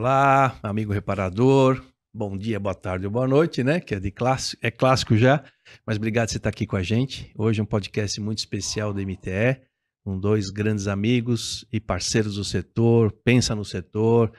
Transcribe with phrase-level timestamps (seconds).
[0.00, 1.84] Olá, amigo reparador.
[2.10, 3.80] Bom dia, boa tarde ou boa noite, né?
[3.80, 5.44] Que é de clássico, é clássico já.
[5.84, 7.30] Mas obrigado por você estar aqui com a gente.
[7.36, 9.60] Hoje é um podcast muito especial do MTE,
[10.02, 14.32] com dois grandes amigos e parceiros do setor, pensa no setor,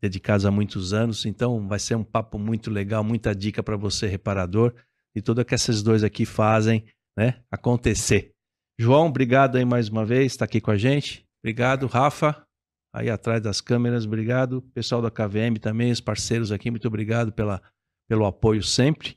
[0.00, 1.26] dedicados há muitos anos.
[1.26, 4.72] Então vai ser um papo muito legal, muita dica para você reparador
[5.16, 6.84] e tudo que esses dois aqui fazem,
[7.18, 8.30] né, acontecer.
[8.78, 11.26] João, obrigado aí mais uma vez, está aqui com a gente.
[11.42, 12.46] Obrigado, Rafa,
[12.92, 14.62] aí atrás das câmeras, obrigado.
[14.74, 17.62] Pessoal da KVM também, os parceiros aqui, muito obrigado pela,
[18.08, 19.16] pelo apoio sempre.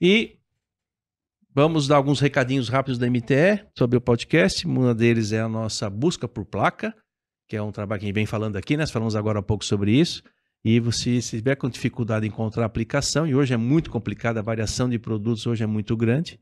[0.00, 0.38] E
[1.54, 4.66] vamos dar alguns recadinhos rápidos da MTE sobre o podcast.
[4.66, 6.94] Um deles é a nossa busca por placa,
[7.48, 9.64] que é um trabalho que a gente vem falando aqui, nós falamos agora há pouco
[9.64, 10.22] sobre isso.
[10.64, 14.38] E você, se tiver com dificuldade em encontrar a aplicação, e hoje é muito complicado,
[14.38, 16.40] a variação de produtos hoje é muito grande,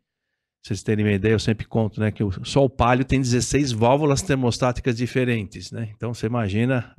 [0.63, 4.21] vocês terem uma ideia, eu sempre conto, né, que só o Palio tem 16 válvulas
[4.21, 5.91] termostáticas diferentes, né?
[5.97, 6.95] Então você imagina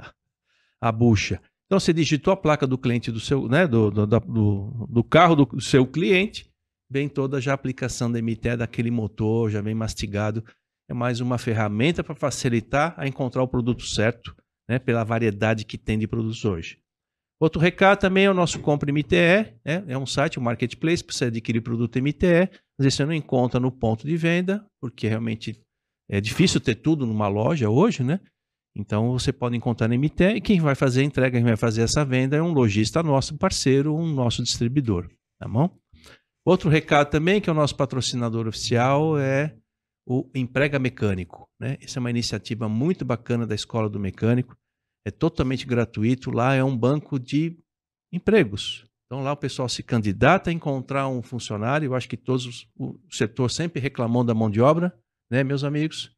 [0.80, 1.40] a bucha.
[1.68, 5.36] Então você digitou a placa do cliente do seu, né, do, do, do, do carro
[5.36, 6.52] do seu cliente,
[6.90, 10.44] vem toda já a aplicação da MTE daquele motor, já vem mastigado.
[10.90, 14.36] É mais uma ferramenta para facilitar a encontrar o produto certo,
[14.68, 16.82] né, pela variedade que tem de produtos hoje.
[17.42, 19.84] Outro recado também é o nosso Compre MTE, né?
[19.88, 22.48] é um site, um marketplace para você adquirir produto MTE.
[22.82, 25.62] Às vezes você não encontra no ponto de venda, porque realmente
[26.10, 28.20] é difícil ter tudo numa loja hoje, né?
[28.76, 31.84] Então você pode encontrar no MTE e quem vai fazer a entrega, quem vai fazer
[31.84, 35.08] essa venda é um lojista nosso, parceiro, um nosso distribuidor,
[35.40, 35.70] tá bom?
[36.44, 39.56] Outro recado também, que é o nosso patrocinador oficial, é
[40.08, 41.48] o Emprega Mecânico.
[41.60, 41.78] Né?
[41.80, 44.58] Essa é uma iniciativa muito bacana da Escola do Mecânico
[45.06, 46.32] é totalmente gratuito.
[46.32, 47.58] Lá é um banco de
[48.12, 48.86] empregos.
[49.12, 51.88] Então lá o pessoal se candidata a encontrar um funcionário.
[51.88, 54.96] Eu acho que todos o setor sempre reclamou da mão de obra,
[55.30, 56.12] né, meus amigos?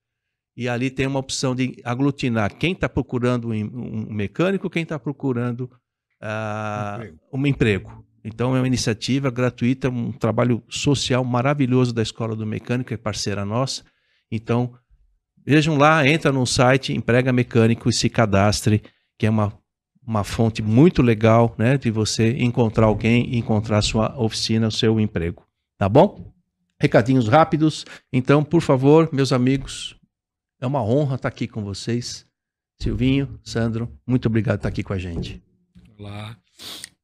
[0.55, 5.61] E ali tem uma opção de aglutinar quem está procurando um mecânico, quem está procurando
[6.21, 7.19] uh, emprego.
[7.33, 8.05] um emprego.
[8.23, 12.97] Então é uma iniciativa gratuita, um trabalho social maravilhoso da Escola do Mecânico, que é
[12.97, 13.83] parceira nossa.
[14.31, 14.77] Então
[15.45, 18.81] Vejam lá, entra no site, emprega mecânico e se cadastre,
[19.19, 19.51] que é uma,
[20.05, 25.45] uma fonte muito legal né, de você encontrar alguém encontrar sua oficina, o seu emprego.
[25.77, 26.33] Tá bom?
[26.79, 27.85] Recadinhos rápidos.
[28.11, 29.95] Então, por favor, meus amigos,
[30.59, 32.25] é uma honra estar aqui com vocês.
[32.81, 35.41] Silvinho, Sandro, muito obrigado por estar aqui com a gente.
[35.97, 36.37] Olá.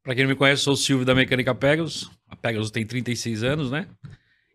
[0.03, 2.09] Para quem não me conhece, sou o Silvio da Mecânica Pegasus.
[2.27, 3.87] A Pegasus tem 36 anos, né?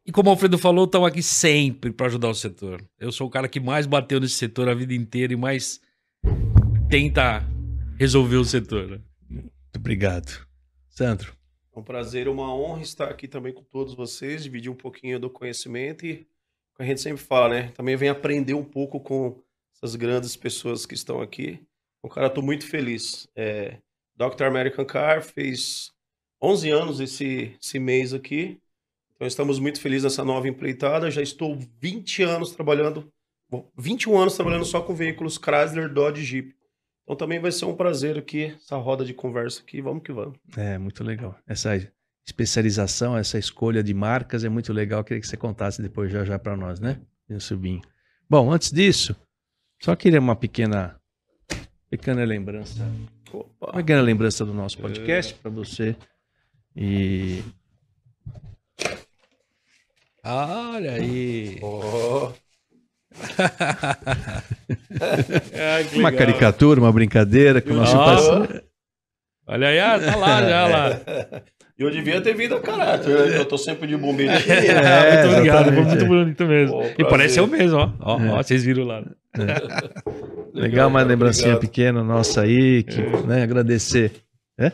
[0.06, 2.84] E como o Alfredo falou, estão aqui sempre para ajudar o setor.
[2.98, 5.80] Eu sou o cara que mais bateu nesse setor a vida inteira e mais
[6.90, 7.42] tenta
[7.98, 8.88] resolver o setor.
[8.88, 9.00] Né?
[9.28, 10.46] Muito obrigado.
[10.88, 11.34] Sandro.
[11.74, 15.28] É um prazer, uma honra estar aqui também com todos vocês, dividir um pouquinho do
[15.28, 16.26] conhecimento e,
[16.74, 17.72] como a gente sempre fala, né?
[17.74, 19.40] Também vem aprender um pouco com
[19.74, 21.60] essas grandes pessoas que estão aqui.
[22.02, 23.26] O cara, estou muito feliz.
[23.34, 23.78] É,
[24.16, 24.44] Dr.
[24.44, 25.90] American Car fez
[26.40, 28.60] 11 anos esse, esse mês aqui.
[29.14, 31.10] Então estamos muito felizes nessa nova empreitada.
[31.10, 33.12] Já estou 20 anos trabalhando,
[33.76, 36.54] 21 anos trabalhando só com veículos Chrysler, Dodge Jeep.
[37.04, 39.80] Então também vai ser um prazer aqui, essa roda de conversa aqui.
[39.80, 40.38] Vamos que vamos.
[40.56, 41.36] É, muito legal.
[41.46, 41.76] Essa
[42.26, 45.04] especialização, essa escolha de marcas é muito legal.
[45.04, 46.98] queria que você contasse depois já já para nós, né?
[47.38, 47.82] Subinho.
[48.28, 49.14] Bom, antes disso,
[49.82, 50.98] só queria uma pequena
[51.90, 52.86] pequena lembrança.
[53.32, 53.66] Opa.
[53.66, 55.36] Uma pequena lembrança do nosso podcast é.
[55.36, 55.96] para você.
[56.74, 57.42] E
[60.24, 61.58] Olha aí.
[61.62, 62.32] Oh.
[65.96, 68.62] Uma caricatura, uma brincadeira com o nosso parceiro.
[69.46, 71.00] Olha aí, ah, tá lá já lá.
[71.76, 74.38] Eu devia ter vindo a caráter, eu tô sempre de bombeirinho.
[74.48, 76.80] É, muito obrigado, foi muito bonito mesmo.
[76.80, 77.92] Pô, e parece o mesmo, ó.
[78.00, 78.30] Ó, é.
[78.30, 79.02] ó, vocês viram lá.
[79.36, 80.14] É.
[80.54, 81.70] Legal, uma lembrancinha obrigado.
[81.70, 83.22] pequena nossa aí, que, é.
[83.26, 84.12] né, agradecer.
[84.58, 84.70] É?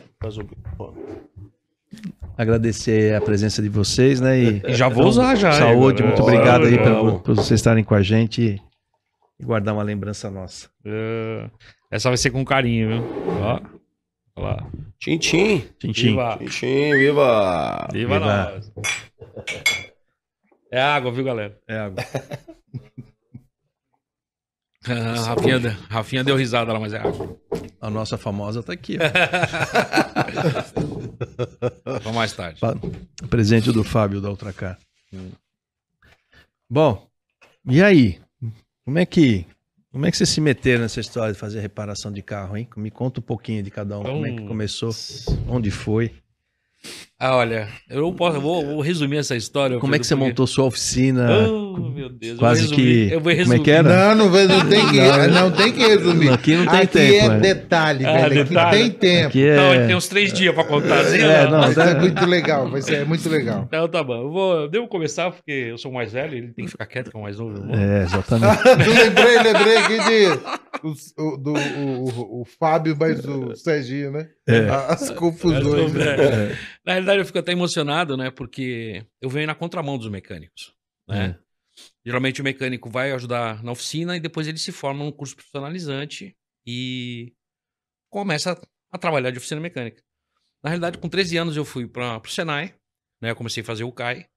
[2.37, 4.39] Agradecer a presença de vocês, né?
[4.39, 5.51] E, e já vou usar já.
[5.51, 8.61] Saúde, muito obrigado aí por, por, vocês estarem com a gente
[9.39, 10.69] e guardar uma lembrança nossa.
[10.85, 11.49] Uh,
[11.89, 13.03] essa vai ser com carinho, viu?
[13.41, 13.59] Ó.
[14.35, 14.67] Olha lá.
[14.99, 15.59] Tchim, tchim.
[15.79, 16.07] Tchim, tchim.
[16.09, 16.37] Viva.
[16.37, 17.87] Tchim, tchim, viva.
[17.91, 18.19] Viva, viva.
[18.19, 18.71] nós.
[20.71, 21.57] É água, viu, galera?
[21.67, 22.03] É água.
[24.87, 27.37] Ah, Rafinha, Rafinha deu risada lá, mas é água.
[27.79, 28.97] A nossa famosa tá aqui.
[31.85, 32.59] Vamos mais tarde.
[33.29, 34.79] Presente do Fábio da Ultracar.
[35.13, 35.29] Hum.
[36.69, 37.07] Bom,
[37.65, 38.19] e aí?
[38.83, 39.45] Como é que
[39.91, 42.65] como é que você se meteram nessa história de fazer reparação de carro, hein?
[42.77, 44.01] Me conta um pouquinho de cada um.
[44.01, 44.91] Então, como é que começou?
[45.49, 46.15] Onde foi?
[47.23, 49.77] Ah, olha, eu posso, eu vou, vou resumir essa história.
[49.77, 51.29] Como é que você porque- montou sua oficina?
[51.47, 52.33] Oh, meu Deus.
[52.33, 53.59] eu Quase vou resumir, que- Eu vou como é resumir.
[53.63, 53.89] que era?
[54.15, 56.29] Não, não, vai- não tem que, não, tem que resumir.
[56.33, 57.39] Aqui não tem Aqui tempo, é é.
[57.39, 58.43] detalhe, Ah, velho.
[58.45, 58.59] detalhe.
[58.67, 59.27] Aqui tem tempo.
[59.27, 59.85] Aqui Não, é...
[59.85, 61.01] tem uns três dias pra contar.
[61.01, 61.51] Assim, É, não.
[61.51, 63.63] não, Vai ser dá- muito legal, vai ser muito legal.
[63.67, 64.19] Então tá bom.
[64.23, 67.11] Eu vou, devo começar porque eu sou o mais velho, ele tem que ficar quieto
[67.11, 67.55] que é o mais novo.
[67.55, 67.75] eu vou.
[67.75, 68.63] É, exatamente.
[69.01, 70.39] Lembrei, lembrei aqui de,
[70.83, 74.25] o, o- do, o, o- o Fábio, mas o Serginho, né?
[74.47, 74.67] É.
[74.89, 75.93] As confusões.
[75.93, 76.15] né?
[76.19, 76.51] É.
[76.85, 78.31] Na realidade, eu fico até emocionado, né?
[78.31, 80.73] Porque eu venho na contramão dos mecânicos.
[81.07, 81.37] Né?
[82.05, 86.35] Geralmente o mecânico vai ajudar na oficina e depois ele se forma num curso profissionalizante
[86.65, 87.33] e
[88.09, 88.61] começa a,
[88.91, 90.03] a trabalhar de oficina mecânica.
[90.63, 92.75] Na realidade, com 13 anos eu fui para o Senai,
[93.21, 93.31] né?
[93.31, 94.27] Eu comecei a fazer o CAI,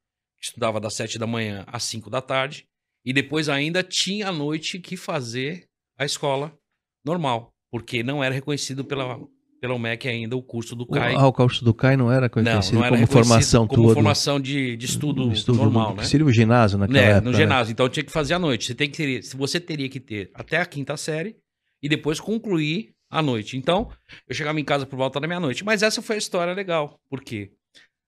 [0.41, 2.69] estudava das 7 da manhã às 5 da tarde
[3.05, 5.69] e depois ainda tinha à noite que fazer
[5.99, 6.57] a escola
[7.05, 9.19] normal, porque não era reconhecido pela,
[9.65, 11.15] pela UMEC ainda o curso do CAI.
[11.15, 14.39] Ah, o curso do CAI não era Não, conhecido não era como formação como formação
[14.39, 16.05] de, de estudo, normal, do- né?
[16.05, 17.25] Seria o ginásio naquela Né, época.
[17.25, 17.37] no né?
[17.39, 17.73] ginásio.
[17.73, 18.67] Então tinha que fazer à noite.
[18.67, 21.35] Você tem que ter, você teria que ter até a quinta série
[21.83, 23.57] e depois concluir à noite.
[23.57, 23.91] Então,
[24.29, 25.65] eu chegava em casa por volta da meia-noite.
[25.65, 27.01] Mas essa foi a história legal.
[27.09, 27.51] Por quê?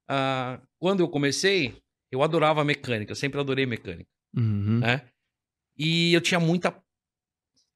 [0.06, 1.74] Ah, quando eu comecei,
[2.12, 4.80] eu adorava mecânica, sempre adorei mecânica, Uhum.
[4.80, 5.02] né?
[5.78, 6.74] E eu tinha muita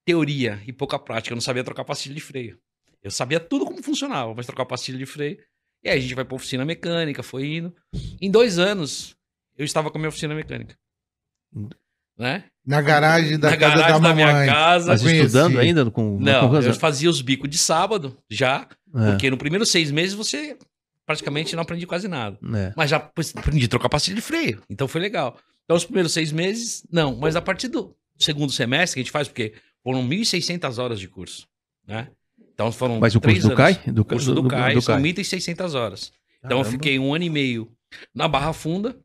[0.04, 1.32] teoria e pouca prática.
[1.32, 2.58] Eu não sabia trocar pastilha de freio.
[3.02, 5.38] Eu sabia tudo como funcionava, mas trocar pastilha de freio.
[5.82, 7.74] E aí a gente vai pra oficina mecânica, foi indo.
[8.20, 9.16] Em dois anos,
[9.56, 10.76] eu estava com a minha oficina mecânica.
[12.18, 12.44] Né?
[12.66, 14.88] Na garagem da Na casa garagem da da minha casa.
[14.88, 19.30] Mas estudando ainda com Não, com eu fazia os bicos de sábado já, É, porque
[19.30, 20.58] no primeiro seis meses você
[21.06, 22.38] praticamente não aprendi quase nada.
[22.54, 22.72] é.
[22.76, 25.38] Mas já aprendi a trocar pastilha de freio, então foi legal.
[25.64, 27.16] Então os primeiros seis meses, não.
[27.16, 31.08] Mas a partir do segundo semestre que a gente faz, porque foram 1.600 horas de
[31.08, 31.48] curso,
[31.86, 32.08] né?
[32.60, 33.54] Então foram Mas o curso do.
[33.56, 33.74] CAI?
[33.86, 35.02] Do, O curso do, do- CAI do são CAI.
[35.12, 36.12] 1.600 horas.
[36.44, 36.70] Então eu Caramba.
[36.70, 37.72] fiquei um ano e meio
[38.14, 38.98] na Barra Funda,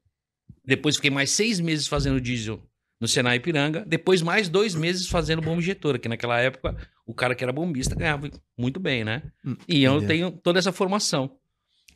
[0.65, 2.61] depois fiquei mais seis meses fazendo diesel
[2.99, 6.75] no Senai Ipiranga, depois mais dois meses fazendo bomba injetora, que naquela época
[7.05, 9.21] o cara que era bombista ganhava muito bem, né?
[9.45, 10.07] Hum, E eu entendi.
[10.07, 11.31] tenho toda essa formação.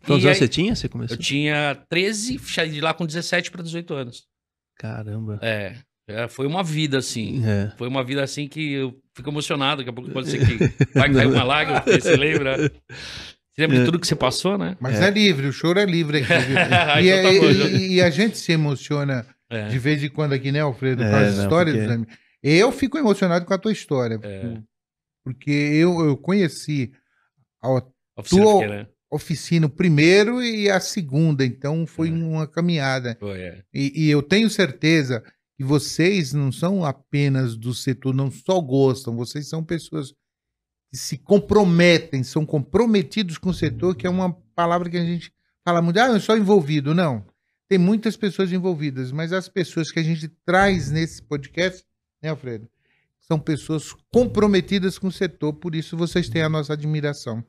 [0.05, 0.73] Quantos anos você tinha?
[0.75, 1.17] Você começou?
[1.17, 4.23] eu tinha 13, saí de lá com 17 para 18 anos.
[4.77, 5.39] Caramba.
[5.41, 5.75] É,
[6.09, 7.41] é, foi uma vida assim.
[7.45, 7.71] É.
[7.77, 9.77] Foi uma vida assim que eu fico emocionado.
[9.81, 10.57] Daqui a pouco pode ser que
[10.97, 12.57] vai cair uma lágrima, porque você lembra.
[12.57, 14.75] Você lembra de tudo que você passou, né?
[14.79, 15.09] Mas é.
[15.09, 16.33] livre, o choro é livre aqui.
[16.47, 16.57] viu?
[16.71, 19.67] Ah, e, então tá é- e- e a gente se emociona É.
[19.67, 21.03] de vez em quando aqui, né, Alfredo?
[21.03, 22.13] Com É, as não, histórias porque- dos amigos.
[22.41, 24.17] Eu fico emocionado com a tua história.
[24.23, 24.53] É.
[25.25, 26.91] Porque eu, eu conheci
[27.61, 27.69] a
[28.17, 28.89] Oficina Tu- pequena.
[29.11, 32.11] oficina o primeiro e a segunda, então foi É.
[32.13, 33.17] uma caminhada.
[33.19, 33.61] Foi, é.
[33.73, 35.21] E, e eu tenho certeza
[35.59, 40.13] que vocês não são apenas do setor, não só gostam, vocês são pessoas
[40.89, 45.33] que se comprometem, são comprometidos com o setor, que é uma palavra que a gente
[45.61, 46.95] fala muito, ah, eu sou envolvido.
[46.95, 47.27] Não.
[47.67, 51.85] Tem muitas pessoas envolvidas, mas as pessoas que a gente traz nesse podcast,
[52.23, 52.69] né, Alfredo?
[53.19, 57.43] São pessoas comprometidas com o setor, por isso vocês têm a nossa admiração.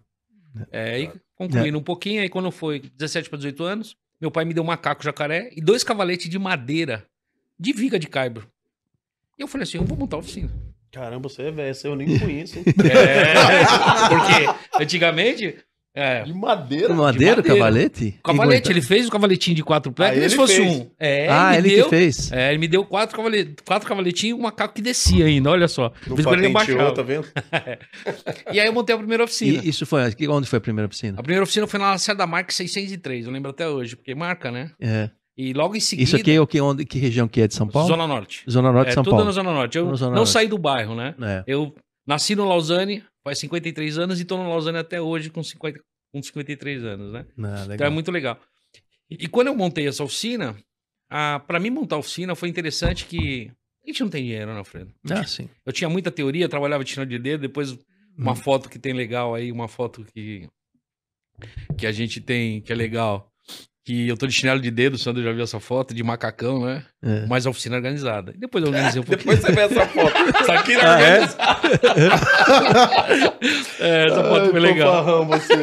[0.72, 4.52] É, e concluindo um pouquinho, aí quando foi 17 para 18 anos, meu pai me
[4.52, 7.08] deu um macaco jacaré e dois cavaletes de madeira
[7.60, 8.48] de viga de caibro.
[9.38, 10.50] E eu falei assim, eu vou montar a oficina.
[10.90, 12.64] Caramba, você é velho, eu nem conheço, hein?
[12.82, 15.56] É, porque antigamente,
[15.94, 16.94] é, De madeira.
[16.94, 17.42] Madeira, madeira.
[17.42, 18.18] cavalete?
[18.24, 20.76] cavalete, ele fez o cavaletinho de quatro pés, Ah, que nem se ele fosse fez.
[20.76, 20.90] um.
[20.98, 22.32] É, Ah, ele, ele deu, que fez.
[22.32, 23.54] É, ele me deu quatro, cavale...
[23.64, 25.92] quatro cavaletinhos e um macaco que descia ainda, olha só.
[26.06, 27.28] Não patenteou, tá vendo?
[28.52, 29.62] E aí eu montei a primeira oficina.
[29.62, 31.18] E isso foi onde foi a primeira piscina?
[31.18, 34.50] A primeira oficina foi na Lacerda da Marca 603, eu lembro até hoje, porque marca,
[34.50, 34.70] né?
[34.80, 35.10] É.
[35.42, 36.04] E logo em seguida...
[36.06, 37.88] Isso aqui é o que, onde, que região que é de São Paulo?
[37.88, 38.44] Zona Norte.
[38.50, 39.24] Zona Norte é, de São tudo Paulo.
[39.26, 39.78] na Zona Norte.
[39.78, 40.30] Eu Na Zona não Norte.
[40.32, 41.14] saí do bairro, né?
[41.22, 41.44] É.
[41.46, 41.74] Eu
[42.06, 45.80] nasci no Lausanne, faz 53 anos, e tô no Lausanne até hoje com, 50,
[46.12, 47.24] com 53 anos, né?
[47.42, 48.38] Ah, Então é muito legal.
[49.10, 50.54] E, e quando eu montei essa oficina,
[51.08, 53.50] para mim montar a oficina foi interessante que
[53.82, 54.92] a gente não tem dinheiro, né, Alfredo?
[55.10, 55.48] Ah, sim.
[55.64, 57.78] Eu tinha muita teoria, trabalhava de chinelo de dedo, depois
[58.18, 58.36] uma Hum.
[58.36, 60.46] foto que tem legal aí, uma foto que
[61.78, 63.29] que a gente tem, que é legal,
[63.84, 66.64] que eu tô de chinelo de dedo, o Sandro já viu essa foto, de macacão,
[66.66, 66.84] né?
[67.02, 67.24] É.
[67.26, 68.34] Mas a oficina organizada.
[68.36, 69.34] Depois eu organizei um pouquinho.
[69.36, 70.12] Depois você vê essa foto.
[70.42, 71.20] Isso aqui não Ah, é?
[73.80, 75.24] É, essa foto foi legal.
[75.26, 75.54] Você.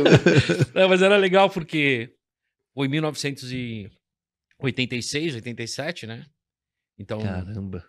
[0.73, 2.13] É, mas era legal porque
[2.73, 6.25] foi em 1986, 87, né?
[6.99, 7.85] Então, Caramba.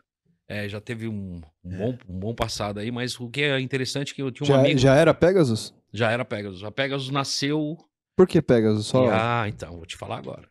[0.46, 4.12] é, já teve um, um bom, um bom passado aí, mas o que é interessante
[4.12, 4.94] é que eu tinha um Já, amigo, já...
[4.94, 5.74] já era Pegasus?
[5.98, 6.62] era Pegasus.
[6.62, 7.76] A Pegasus nasceu...
[8.18, 8.86] Por que Pegasus?
[8.86, 9.08] Só...
[9.12, 10.50] Ah, então, vou te falar agora.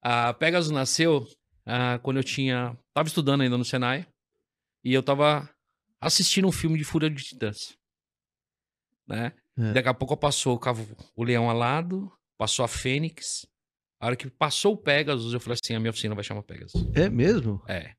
[0.00, 1.26] A Pegasus nasceu
[1.66, 2.78] ah, quando eu tinha...
[2.94, 4.06] Tava estudando ainda no Senai
[4.84, 5.50] e eu tava
[6.00, 7.76] assistindo um filme de Fúria de Titãs.
[9.08, 9.32] Né?
[9.58, 9.72] É.
[9.72, 10.60] Daqui a pouco passou o,
[11.16, 13.44] o leão alado, passou a Fênix,
[14.00, 16.80] A hora que passou o Pegasus, eu falei assim: a minha oficina vai chamar Pegasus.
[16.94, 17.60] É mesmo?
[17.68, 17.92] É.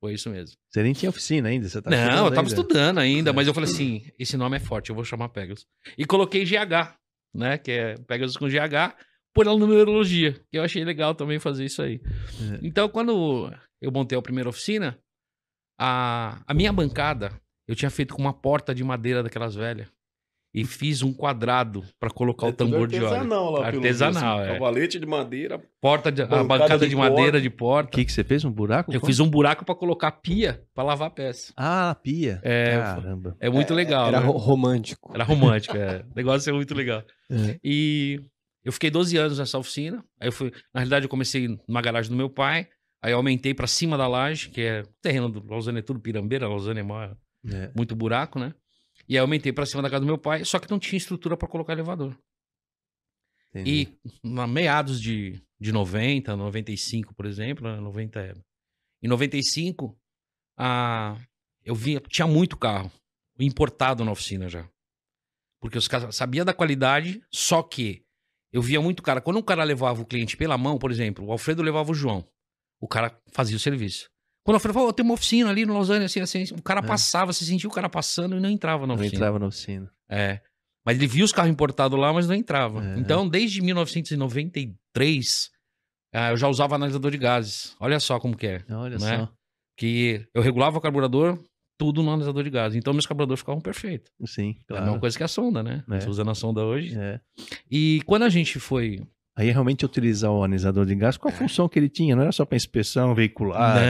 [0.00, 0.54] Foi isso mesmo.
[0.70, 2.48] Você nem tinha oficina ainda, você tá não, eu tava ainda.
[2.48, 3.32] estudando ainda, É.
[3.32, 5.66] mas eu falei assim: esse nome é forte, eu vou chamar Pegasus.
[5.96, 6.94] E coloquei GH,
[7.34, 7.58] né?
[7.58, 8.94] Que é Pegasus com GH,
[9.34, 12.00] por numerologia, que eu achei legal também fazer isso aí.
[12.04, 12.60] É.
[12.62, 14.98] Então, quando eu montei a primeira oficina,
[15.78, 17.32] a, a minha bancada
[17.66, 19.88] eu tinha feito com uma porta de madeira daquelas velhas.
[20.54, 23.06] E fiz um quadrado pra colocar o É tudo tambor de óleo.
[23.08, 24.52] artesanal lá, pelo Artesanal, é.
[24.52, 25.60] Cavalete de madeira.
[25.80, 27.40] Porta de, a Bancada bancada de de, madeira porta.
[27.40, 27.90] de O porta.
[27.90, 28.44] que, que você fez?
[28.44, 28.92] Um buraco?
[28.92, 29.10] Eu Como?
[29.10, 31.52] fiz um buraco pra colocar pia pra lavar a peça.
[31.56, 32.40] Ah, pia.
[32.44, 33.36] É, Caramba.
[33.40, 34.06] É muito legal.
[34.06, 34.26] Era né?
[34.26, 35.10] ro- romântico.
[35.12, 36.04] Era romântico, é.
[36.08, 37.02] O negócio é muito legal.
[37.28, 37.58] É.
[37.64, 38.20] E
[38.64, 40.04] eu fiquei 12 anos nessa oficina.
[40.20, 42.68] Aí eu fui, na realidade, eu comecei numa garagem do meu pai.
[43.02, 45.98] Aí eu aumentei pra cima da laje, que é o terreno do Lausanne é tudo
[45.98, 47.10] pirambeira, Lausanne é mó-
[47.52, 47.70] É.
[47.76, 48.54] muito buraco, né?
[49.08, 50.96] E aí eu aumentei pra cima da casa do meu pai, só que não tinha
[50.96, 52.16] estrutura pra colocar elevador.
[53.50, 53.98] entendi.
[54.02, 58.34] E na meados de, de 90, 95, por exemplo, né, 90 é.
[59.02, 59.96] Em 95,
[60.58, 61.18] a,
[61.62, 62.90] eu via, tinha muito carro
[63.38, 64.68] importado na oficina já.
[65.60, 68.04] Porque os caras sabiam da qualidade, só que
[68.52, 69.20] eu via muito cara.
[69.20, 72.26] Quando um cara levava o cliente pela mão, por exemplo, o Alfredo levava o João,
[72.80, 74.08] o cara fazia o serviço.
[74.44, 76.80] Quando o Alfredo falou, "Ó, tem uma oficina ali no Lausanne, assim, assim, o cara
[76.80, 76.86] É.
[76.86, 79.16] passava, você sentia o cara passando e não entrava na Não oficina.
[79.16, 79.90] entrava na oficina.
[80.08, 80.40] É.
[80.84, 82.84] Mas ele via os carros importados lá, mas não entrava.
[82.84, 82.98] É.
[82.98, 85.50] Então, desde 1993,
[86.12, 87.74] ah, eu já usava analisador de gases.
[87.80, 88.64] Olha só como que é.
[88.70, 89.18] Olha Né?
[89.18, 89.28] só.
[89.76, 91.42] Que eu regulava o carburador,
[91.78, 92.76] tudo no analisador de gases.
[92.76, 94.12] Então, meus carburadores ficavam perfeitos.
[94.26, 94.84] Sim, É a claro.
[94.84, 95.82] mesma coisa que a sonda, né?
[95.90, 95.98] É.
[95.98, 96.94] Tô usando a sonda hoje.
[96.96, 97.20] É.
[97.70, 99.00] E quando a gente foi...
[99.36, 101.38] Aí realmente utilizar o analisador de gás, qual a É.
[101.38, 102.14] função que ele tinha?
[102.14, 103.80] Não era só para inspeção veicular,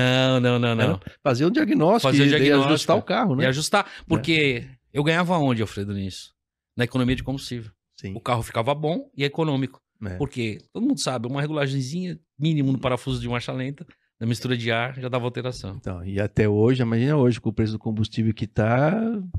[0.40, 1.00] não, não, não, não.
[1.22, 2.68] Fazer o diagnóstico, Fazer o e diagnóstico.
[2.72, 3.46] ajustar o carro, E né?
[3.48, 3.86] ajustar.
[4.06, 6.32] Porque eu ganhava onde, Alfredo, nisso?
[6.76, 7.70] Na economia de combustível.
[8.00, 8.14] Sim.
[8.16, 9.80] O carro ficava bom e econômico.
[10.04, 10.16] É.
[10.16, 13.86] Porque todo mundo sabe, uma regulagemzinha mínimo no parafuso de marcha lenta,
[14.24, 15.76] na mistura de ar, já dava alteração.
[15.78, 18.92] Então, e até hoje, imagina hoje com o preço do combustível que tá,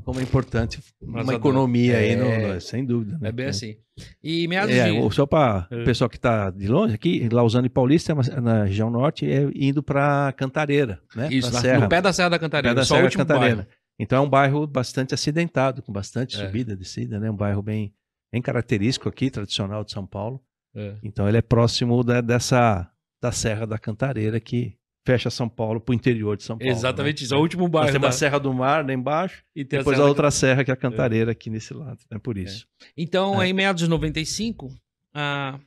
[0.04, 2.54] como é importante uma Mas economia aí, no- É.
[2.54, 3.18] no- sem dúvida.
[3.20, 3.30] né?
[3.30, 3.78] É bem assim.
[4.24, 5.16] E meados É, de...
[5.16, 5.82] só para É.
[5.82, 9.50] o pessoal que está de longe aqui, Lausanne e Paulista, é na região norte, é
[9.56, 11.30] indo para Cantareira, né?
[11.32, 11.80] Isso, na- Serra.
[11.80, 12.76] no pé da Serra da Pé Cantareira.
[12.76, 13.56] da só o Serra último Cantareira.
[13.56, 13.70] bairro.
[14.00, 16.46] Então é um bairro bastante acidentado, com bastante É.
[16.46, 17.32] subida, descida, né?
[17.32, 17.94] Um bairro bem,
[18.32, 20.42] bem característico aqui, tradicional de São Paulo.
[20.76, 20.96] É.
[21.02, 22.88] Então ele é próximo da- dessa
[23.22, 26.72] da Serra da Cantareira que fecha São Paulo para o interior de São Paulo.
[26.72, 27.26] Exatamente né?
[27.26, 27.36] isso.
[27.36, 27.92] É o último Nós bairro.
[27.92, 30.72] temos da- a Serra do Mar lá embaixo, e depois a, da outra serra que
[30.72, 32.00] é a Cantareira aqui nesse lado.
[32.12, 32.66] É por isso.
[32.98, 33.48] Então, É.
[33.48, 34.70] em meados de 95,
[35.14, 35.60] ah,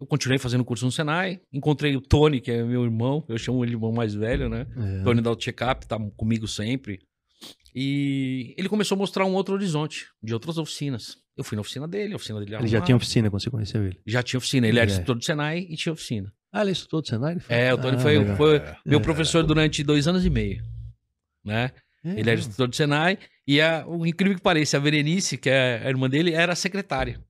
[0.00, 1.40] eu continuei fazendo curso no Senai.
[1.52, 3.24] Encontrei o Tony, que é meu irmão.
[3.28, 4.66] Eu chamo ele de irmão mais velho, né?
[4.76, 5.02] É.
[5.02, 7.00] Tony da Checkup, tá comigo sempre.
[7.74, 11.16] E ele começou a mostrar um outro horizonte de outras oficinas.
[11.36, 13.84] Eu fui na oficina dele, a oficina dele Ele já tinha oficina quando você conheceu
[13.84, 14.00] ele.
[14.06, 14.66] Já tinha oficina.
[14.66, 14.92] Ele era É.
[14.92, 16.32] instrutor do Senai e tinha oficina.
[16.52, 17.32] Ah, ele estudou do Senai?
[17.32, 17.56] Ele foi?
[17.56, 18.36] É, o Tony Ah, foi, legal.
[18.36, 19.02] foi meu É.
[19.02, 20.64] professor durante dois anos e meio.
[21.44, 21.70] Né?
[22.04, 23.18] É, Ele era instrutor do Senai.
[23.46, 26.56] E a, o incrível que pareça, a Berenice, que é a irmã dele, era a
[26.56, 27.20] secretária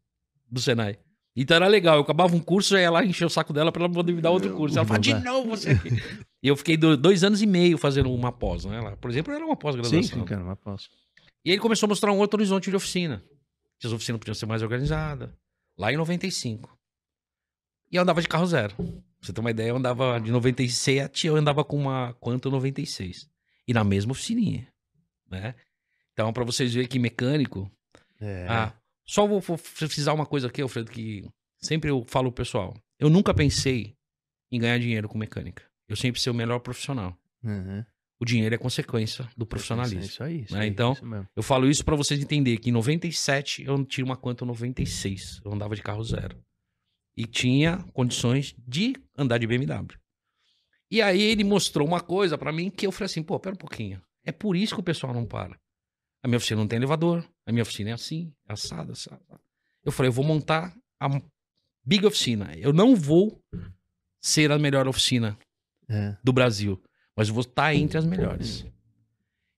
[0.51, 0.99] do Senai.
[1.37, 1.97] Então era legal.
[1.97, 4.21] Eu acabava um curso, já ia lá encher o saco dela pra ela poder me
[4.21, 4.77] dar outro curso.
[4.79, 5.91] Ela falava, de novo você aqui.
[6.43, 8.81] e eu fiquei do- dois anos e meio fazendo uma pós, né?
[8.81, 10.03] Lá, Por exemplo, era uma Sim, pós-graduação.
[10.03, 10.89] sim, cara, mas posso.
[11.45, 13.23] E ele começou a mostrar um outro horizonte de oficina.
[13.79, 15.31] Que as oficinas podiam ser mais organizadas.
[15.79, 16.77] Lá em 95.
[17.91, 18.75] E eu andava de carro zero.
[19.21, 23.29] Pra você ter uma ideia, eu andava de 97, eu andava com uma Quanto 96.
[23.69, 24.67] E na mesma oficininha,
[25.31, 25.55] né?
[26.13, 27.71] Então, pra vocês verem que mecânico...
[28.19, 28.47] É.
[28.49, 28.75] Ah,
[29.07, 31.25] só vou, vou precisar uma coisa aqui, Alfredo, que
[31.59, 32.75] sempre eu falo pro pessoal.
[32.99, 33.95] Eu nunca pensei
[34.51, 35.63] em ganhar dinheiro com mecânica.
[35.89, 37.17] Eu sempre ser o melhor profissional.
[37.43, 37.85] Uhum.
[38.21, 40.05] O dinheiro é consequência do É profissionalismo.
[40.05, 41.05] Isso aí, isso Né, aí, então, isso.
[41.35, 45.41] Eu falo isso pra vocês entenderem que em 97 eu tinha uma Quanto 96.
[45.45, 46.37] Eu andava de carro zero.
[47.21, 49.95] E tinha condições de andar de BMW.
[50.91, 53.59] E aí ele mostrou uma coisa pra mim que eu falei assim, pô, pera um
[53.59, 54.01] pouquinho.
[54.25, 55.59] É por isso que o pessoal não para.
[56.23, 57.23] A minha oficina não tem elevador.
[57.47, 59.21] A minha oficina é assim, é assada, assada.
[59.85, 61.09] Eu falei, eu vou montar a
[61.85, 62.57] big oficina.
[62.57, 63.39] Eu não vou
[64.21, 65.39] ser a melhor oficina
[65.89, 66.17] É.
[66.25, 66.83] do Brasil,
[67.17, 68.65] mas eu vou estar entre as melhores.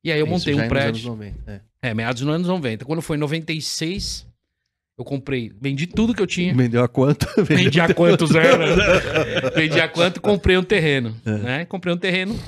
[0.05, 0.89] E aí eu Isso montei um é prédio.
[0.91, 1.51] anos 90,
[1.81, 1.91] é.
[1.91, 2.85] É, meados dos anos 90.
[2.85, 4.27] Quando foi em 96,
[5.03, 6.55] eu comprei, vendi tudo que eu tinha.
[6.55, 7.27] Vendeu a quanto?
[7.45, 8.63] Vendi a quanto zero.
[9.55, 11.15] vendi a quanto e comprei um terreno.
[11.25, 11.31] É.
[11.39, 11.65] Né?
[11.67, 12.39] Comprei um terreno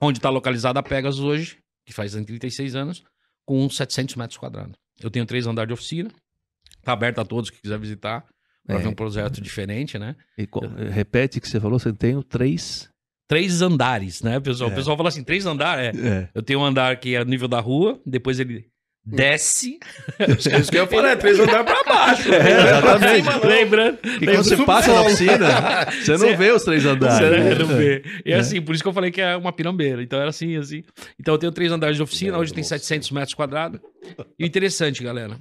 [0.00, 3.02] onde está localizada a Pegasus hoje, que faz 36 anos,
[3.44, 4.72] com uns 700 metros quadrados.
[5.02, 6.10] Eu tenho três andares de oficina.
[6.82, 8.24] Tá aberto a todos que quiser visitar
[8.66, 8.82] para É.
[8.82, 10.14] ver um projeto diferente, né?
[10.38, 12.88] E co- repete que você falou, você tem três.
[13.26, 14.68] Três andares, né, pessoal?
[14.70, 14.72] É.
[14.72, 15.98] O pessoal fala assim, três andares?
[15.98, 16.08] É.
[16.08, 16.28] É.
[16.34, 18.66] Eu tenho um andar que é nível da rua, depois ele
[19.06, 19.78] desce.
[20.18, 22.32] É isso que eu ia falar, é três andares pra baixo.
[22.32, 23.22] É, exatamente.
[23.24, 23.48] Pra cima, não.
[23.50, 23.96] Lembrando.
[23.98, 25.46] Porque quando você passa na oficina,
[25.90, 27.18] você não Você- vê os três andares.
[27.18, 27.54] Você né?
[27.58, 28.02] não vê.
[28.24, 30.02] E assim, por isso que eu falei que é uma pirambeira.
[30.02, 30.82] Então era assim, assim.
[31.18, 33.80] Então eu tenho três andares de oficina, hoje tem 700 metros quadrados.
[34.38, 35.38] E o interessante, galera,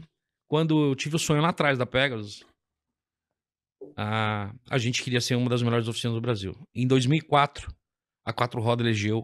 [0.49, 2.43] quando eu tive o sonho lá atrás da Pegasus,
[3.95, 6.55] a, a gente queria ser uma das melhores oficinas do Brasil.
[6.75, 7.71] Em 2004,
[8.25, 9.23] a Quatro Roda elegeu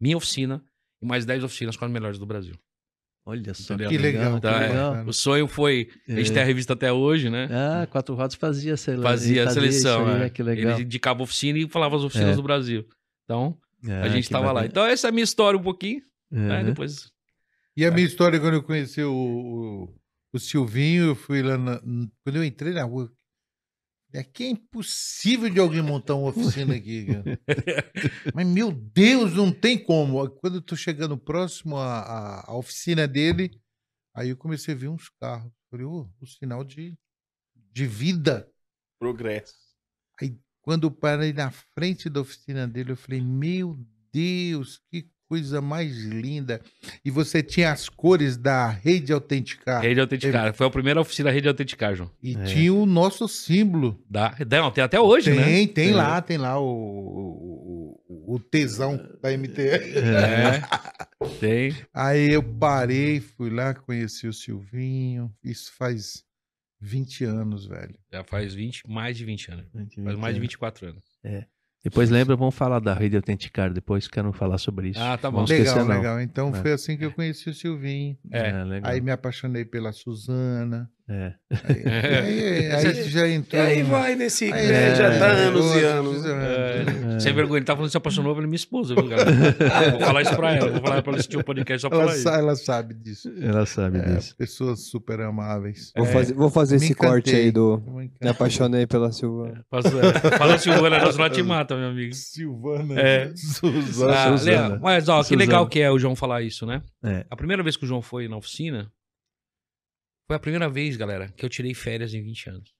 [0.00, 0.62] minha oficina
[1.02, 2.54] e mais 10 oficinas com as melhores do Brasil.
[3.26, 3.74] Olha só.
[3.74, 3.88] Entendeu?
[3.90, 4.68] Que legal, Tá, que é.
[4.68, 5.06] legal.
[5.06, 5.88] O sonho foi.
[6.08, 6.34] A gente É.
[6.34, 7.48] tem a revista até hoje, né?
[7.50, 10.06] Ah, Quatro Rodas fazia, sei lá, Fazia a fazia seleção.
[10.06, 10.18] aí, é.
[10.18, 10.30] né?
[10.30, 10.74] Que legal.
[10.74, 12.36] Ele indicava a oficina e falava as oficinas É.
[12.36, 12.86] do Brasil.
[13.24, 14.64] Então, É, a gente que tava lá.
[14.66, 16.02] Então, essa é a minha história um pouquinho.
[16.30, 16.64] né?
[16.64, 17.10] Depois.
[17.76, 19.94] E a minha história, quando eu conheci o, o,
[20.32, 21.78] o Silvinho, eu fui lá na.
[22.24, 23.10] Quando eu entrei na rua.
[24.16, 27.40] Aqui é impossível de alguém montar uma oficina aqui, cara.
[28.34, 30.28] Mas, meu Deus, não tem como.
[30.30, 33.60] Quando eu tô chegando próximo à, à, à oficina dele,
[34.14, 35.52] aí eu comecei a ver uns carros.
[35.68, 36.96] Falei, ô, o sinal de,
[37.72, 38.48] de vida.
[39.00, 39.54] Progresso.
[40.64, 43.76] Quando eu parei na frente da oficina dele, eu falei, meu
[44.10, 46.60] Deus, que coisa mais linda.
[47.04, 49.82] E você tinha as cores da Rede Autenticar.
[49.82, 50.52] Rede Autenticar.
[50.54, 52.10] Foi a primeira oficina Rede Autenticar, João.
[52.22, 52.44] E É.
[52.44, 53.98] tinha o nosso símbolo.
[54.08, 54.34] Da...
[54.50, 55.66] Não, tem até hoje, tem, né?
[55.72, 55.94] tem É.
[55.94, 56.64] lá, tem lá o,
[58.08, 59.60] o, o- tesão da MTE.
[59.64, 60.60] É.
[61.40, 61.74] Tem.
[61.92, 65.32] Aí eu parei, fui lá, conheci o Silvinho.
[65.42, 66.22] Isso faz
[66.80, 67.94] 20 anos, velho.
[68.12, 69.66] Já faz 20, mais de 20 anos.
[69.72, 70.40] Faz mais de Entendo.
[70.40, 71.04] 24 anos.
[71.84, 75.00] Depois lembra, vamos falar da rede Autenticar depois, quero falar sobre isso.
[75.00, 75.36] Ah, tá bom.
[75.36, 76.18] Vamos legal, esquecer, legal.
[76.20, 76.52] Então É.
[76.54, 78.16] foi assim que eu conheci o Silvinho.
[78.30, 78.64] É.
[78.64, 78.90] legal.
[78.90, 80.90] Aí me apaixonei pela Suzana.
[81.08, 81.34] É.
[81.64, 83.60] Aí, aí, aí já E entrou.
[83.62, 84.46] aí vai nesse.
[84.50, 86.24] Aí, né, já tá é, anos e anos.
[86.24, 87.20] É.
[87.20, 89.30] Sem vergonha, ele tá falando que se apaixonou pela minha esposa, viu, galera?
[89.90, 90.70] Vou falar isso pra ela.
[90.70, 92.20] Vou falar pra ela assistir o podcast só pra Ela, ela.
[92.20, 93.30] sa- ela sabe disso.
[93.38, 94.34] Ela sabe É, disso.
[94.36, 95.92] pessoas super amáveis.
[95.94, 97.44] Vou fazer, vou fazer esse corte encantei.
[97.44, 97.82] aí do.
[97.86, 99.62] Me Me apaixonei pela Silvana.
[100.38, 102.14] Fala Silvana, nós não te mata, meu amigo.
[102.14, 102.98] Silvana.
[102.98, 103.30] É.
[103.36, 104.12] Suzana.
[104.14, 104.78] Ah, Suzana.
[104.82, 105.38] Mas ó, que Suzana.
[105.38, 106.80] legal que é o João falar isso, né?
[107.04, 107.26] É.
[107.30, 108.90] A primeira vez que o João foi na oficina
[110.26, 112.74] foi a primeira vez, galera, que eu tirei férias em 20 anos.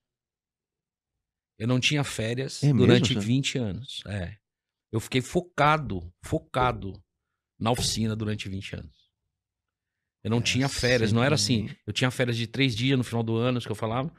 [1.59, 3.25] Eu não tinha férias É mesmo, durante João?
[3.25, 4.03] 20 anos.
[4.07, 4.37] É.
[4.91, 6.93] Eu fiquei focado, focado
[7.59, 9.05] na oficina durante 20 anos.
[10.23, 11.69] Eu não tinha férias, não era assim.
[11.87, 14.11] Eu tinha férias de três dias no final do ano, que eu falava.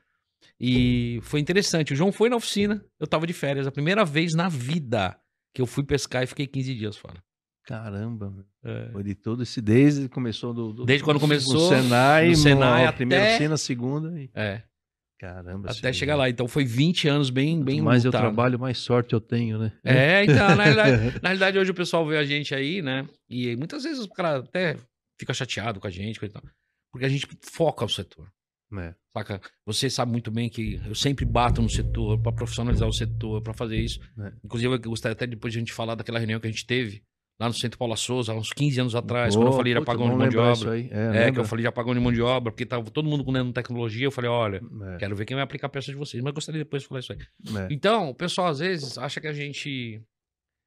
[0.59, 1.93] E foi interessante.
[1.93, 3.65] O João foi na oficina, eu tava de férias.
[3.65, 5.19] A primeira vez na vida
[5.53, 7.23] que eu fui pescar e fiquei 15 dias fora.
[7.65, 8.45] Caramba.
[8.63, 8.89] É.
[8.91, 12.85] Foi de todo esse, desde começou do, do- Desde quando começou, do Senai, no Senai
[12.85, 14.29] a primeira até- oficina, a segunda e...
[14.35, 14.61] É,
[15.19, 15.71] Caramba.
[15.71, 16.29] até chegar lá.
[16.29, 19.71] Então foi 20 anos bem, bem mais eu trabalho, mais sorte eu tenho, né?
[19.83, 20.91] É, então, na realidade,
[21.23, 23.07] na realidade, hoje o pessoal vê a gente aí, né?
[23.29, 24.75] E muitas vezes o cara até
[25.19, 26.29] fica chateado com a gente, e
[26.91, 28.27] porque a gente foca o setor.
[28.77, 28.93] É.
[29.13, 29.39] Saca?
[29.65, 33.53] Você sabe muito bem que eu sempre bato no setor pra profissionalizar o setor, pra
[33.53, 33.99] fazer isso.
[34.19, 34.33] É.
[34.43, 37.01] Inclusive, eu gostaria até depois de a gente falar daquela reunião que a gente teve
[37.39, 40.09] lá no Centro Paula Souza, há uns 15 anos atrás, quando eu falei de apagão
[40.09, 40.71] de mão de obra.
[40.71, 40.89] aí.
[40.91, 43.23] É, É, que eu falei de apagão de mão de obra, porque tava todo mundo
[43.25, 44.05] com nanotecnologia.
[44.05, 44.61] Eu falei, olha,
[44.93, 46.99] É, quero ver quem vai aplicar a peça de vocês, mas gostaria depois de falar
[47.01, 47.19] isso aí.
[47.19, 47.67] é.
[47.71, 50.01] Então, o pessoal às vezes acha que a gente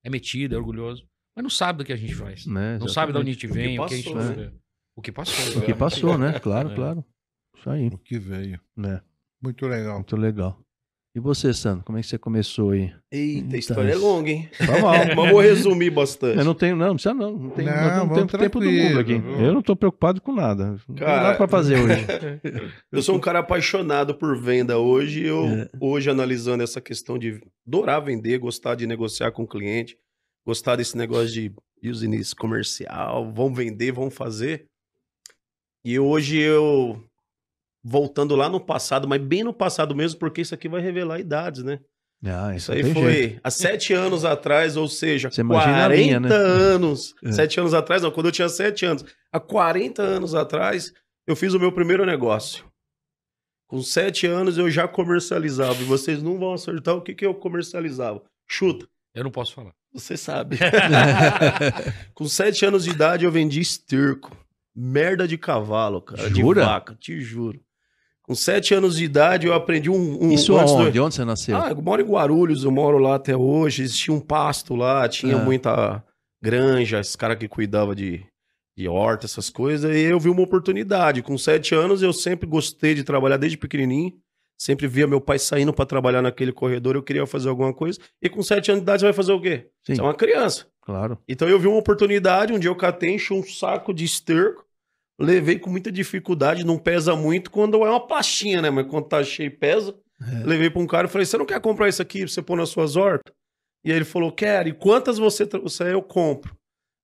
[0.05, 2.47] é metido, é orgulhoso, mas não sabe do que a gente faz.
[2.47, 4.53] Né, Não sabe de onde a gente vem, o que, a gente passou, né?
[4.97, 5.63] O que passou.
[5.63, 6.39] O que passou, né?
[6.41, 6.75] Claro, É.
[6.75, 7.05] claro.
[7.57, 7.87] Isso aí.
[7.89, 8.61] O que veio.
[8.77, 9.01] Né?
[9.43, 9.95] Muito legal.
[9.97, 10.61] Muito legal.
[11.19, 12.93] E você, Sandro, como é que você começou aí?
[13.11, 14.49] Eita, a história é longa, hein?
[14.57, 14.87] Tá bom.
[15.17, 16.39] Mas vou resumir bastante.
[16.39, 17.37] Eu não tenho, não, não precisa não.
[17.37, 19.15] Não, tem, Não, não temos tempo do mundo aqui.
[19.15, 20.79] Eu não tô preocupado com nada.
[20.87, 22.07] Não tem Cara- nada pra fazer hoje.
[22.93, 25.25] Eu sou um cara apaixonado por venda hoje.
[25.27, 25.69] Eu, É.
[25.81, 29.99] hoje, analisando essa questão de adorar vender, gostar de negociar com o cliente,
[30.47, 31.53] gostar desse negócio de
[31.83, 34.67] business comercial, vão vender, vão fazer.
[35.85, 37.03] E hoje eu,
[37.83, 41.63] voltando lá no passado, mas bem no passado mesmo, porque isso aqui vai revelar idades,
[41.63, 41.81] né?
[42.27, 43.41] Ah, Isso não aí foi jeito.
[43.45, 46.29] há sete anos atrás, ou seja, Você imagina a 40 linha, né?
[46.35, 47.15] anos.
[47.23, 47.31] É.
[47.31, 49.05] Sete anos atrás, não, quando eu tinha sete anos.
[49.33, 50.93] Há 40 anos atrás,
[51.29, 52.65] eu fiz o meu primeiro negócio.
[53.69, 55.81] Com sete anos eu já comercializava.
[55.81, 58.21] E vocês não vão acertar o que, que eu comercializava.
[58.49, 59.73] Chuta, Eu não posso falar.
[59.93, 60.59] você sabe.
[62.15, 64.37] Com sete anos de idade eu vendi esterco.
[64.75, 66.29] Merda de cavalo, cara.
[66.31, 66.61] Jura?
[66.63, 67.61] De vaca, te juro.
[68.29, 70.23] Com sete anos de idade eu aprendi um.
[70.27, 71.01] um Isso antes do- aonde?
[71.01, 71.57] Onde você nasceu?
[71.57, 73.83] ah, eu moro em Guarulhos, eu moro lá até hoje.
[73.83, 75.43] Existia um pasto lá, tinha Ah.
[75.43, 76.05] muita
[76.43, 78.23] granja, esse cara que cuidava de,
[78.77, 79.95] de horta, essas coisas.
[79.97, 81.23] E eu vi uma oportunidade.
[81.23, 84.13] Com sete anos, eu sempre gostei de trabalhar desde pequenininho.
[84.61, 87.99] Sempre via meu pai saindo para trabalhar naquele corredor, eu queria fazer alguma coisa.
[88.21, 89.69] E com sete anos de idade, você vai fazer o quê?
[89.87, 90.67] Sim, Você é uma criança.
[90.83, 91.17] claro.
[91.29, 94.65] Então eu vi uma oportunidade, um dia eu catei, enchi um saco de esterco,
[95.21, 98.71] Levei com muita dificuldade, não pesa muito quando é uma pastinha, né?
[98.71, 99.95] Mas quando tá cheio pesa.
[100.21, 100.45] É.
[100.47, 102.57] Levei pra um cara e falei: você não quer comprar isso aqui pra você pôr
[102.57, 103.33] nas suas hortas?
[103.85, 104.69] E aí ele falou: quero.
[104.69, 106.57] E quantas você trouxer, eu compro.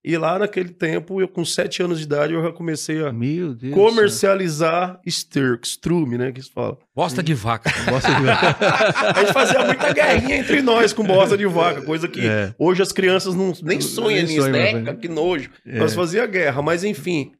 [0.07, 3.55] E lá naquele tempo, eu com sete anos de idade, eu já comecei a Meu
[3.55, 3.73] Deus.
[3.75, 6.31] comercializar esterco, estrume, né?
[6.31, 6.77] Que se fala.
[6.95, 7.71] Bosta de vaca.
[7.91, 8.29] Gosta de...
[8.29, 12.55] A gente fazia muita guerrinha entre nós com bosta de vaca, coisa que É.
[12.59, 14.73] hoje as crianças não, nem sonham Nem nisso, né?
[14.75, 14.97] velho.
[14.99, 15.51] Que nojo.
[15.67, 15.79] É.
[15.79, 17.33] Nós fazia guerra, mas enfim.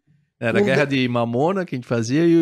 [0.49, 2.33] Era a Não guerra de mamona que a gente fazia e,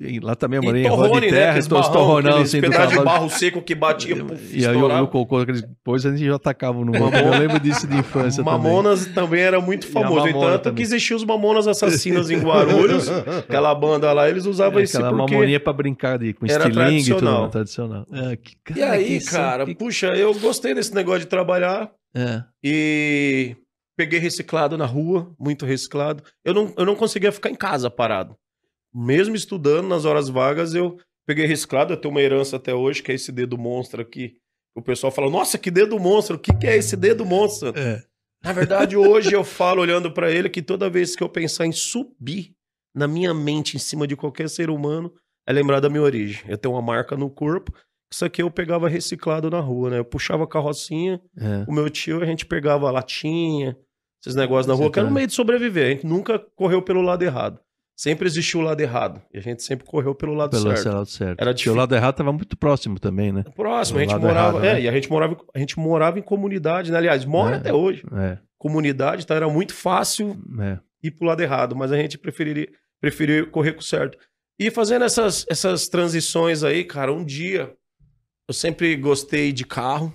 [0.00, 1.32] e- e lá também a morei em rua de né?
[1.32, 3.04] terra, então barrão, torronão assim do pedaços de cavalo.
[3.18, 5.02] barro seco que batia, puf, E aí o, estourava.
[5.02, 7.18] o cocô, aqueles depois a gente já atacava no mamona.
[7.20, 9.40] Eu lembro disso de infância Mamonas também.
[9.42, 10.26] era muito a famoso.
[10.28, 10.76] E tanto também.
[10.76, 13.08] que existiam os Mamonas Assassinos em Guarulhos.
[13.46, 14.84] aquela banda lá, eles usavam também.
[14.84, 15.34] isso Aquela porque...
[15.34, 17.18] mamoninha pra brincar de, com estilingue e tudo.
[17.18, 17.42] tradicional.
[17.44, 17.48] né?
[17.50, 18.06] Tradicional.
[18.12, 21.90] É, que, E aí, que- cara, que- puxa, eu gostei desse negócio de trabalhar.
[22.14, 22.42] é.
[22.64, 23.56] E
[23.98, 26.22] peguei reciclado na rua, muito reciclado.
[26.44, 28.36] Eu não, eu não conseguia ficar em casa parado.
[28.94, 31.92] Mesmo estudando nas horas vagas, eu peguei reciclado.
[31.92, 34.36] Eu tenho uma herança até hoje, que é esse dedo monstro aqui.
[34.76, 37.76] O pessoal fala, nossa, que dedo monstro, o que, que é esse dedo monstro?
[37.76, 38.00] É.
[38.44, 41.72] Na verdade, hoje eu falo olhando pra ele que toda vez que eu pensar em
[41.72, 42.52] subir
[42.94, 45.12] na minha mente em cima de qualquer ser humano,
[45.44, 46.44] é lembrar da minha origem.
[46.48, 47.72] Eu tenho uma marca no corpo.
[48.12, 49.98] Isso aqui eu pegava reciclado na rua, né?
[49.98, 51.64] Eu puxava a carrocinha, É.
[51.68, 53.76] o meu tio, a gente pegava latinha,
[54.20, 55.86] esses negócios na rua, que era tá- no meio de sobreviver.
[55.86, 57.60] A gente nunca correu pelo lado errado.
[57.96, 59.20] Sempre existiu o lado errado.
[59.34, 60.94] E a gente sempre correu pelo lado Pelo certo.
[60.96, 61.30] lado certo.
[61.30, 61.74] Era Porque o difícil.
[61.74, 63.44] lado errado tava muito próximo também, né?
[63.56, 64.30] Próximo, a gente morava.
[64.58, 64.80] errado, é, né?
[64.82, 66.98] e a gente morava, a gente morava em comunidade, né?
[66.98, 67.58] Aliás, mora É.
[67.58, 68.04] até hoje.
[68.16, 68.38] É.
[68.56, 69.34] Comunidade, tá?
[69.34, 70.78] Era muito fácil É.
[71.02, 72.68] ir pro lado errado, mas a gente preferiria,
[73.00, 74.16] preferiu correr com o certo.
[74.60, 77.72] E fazendo essas, essas transições aí, cara, um dia
[78.48, 80.14] eu sempre gostei de carro,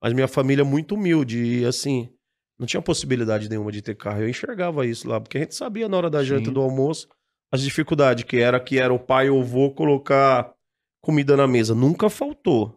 [0.00, 2.08] mas minha família é muito humilde e assim,
[2.58, 4.22] não tinha possibilidade nenhuma de ter carro.
[4.22, 6.52] Eu enxergava isso lá, porque a gente sabia na hora da janta Sim.
[6.52, 7.08] do almoço
[7.52, 10.52] as dificuldades que era que era o pai ou o vô colocar
[11.02, 11.74] comida na mesa.
[11.74, 12.76] Nunca faltou.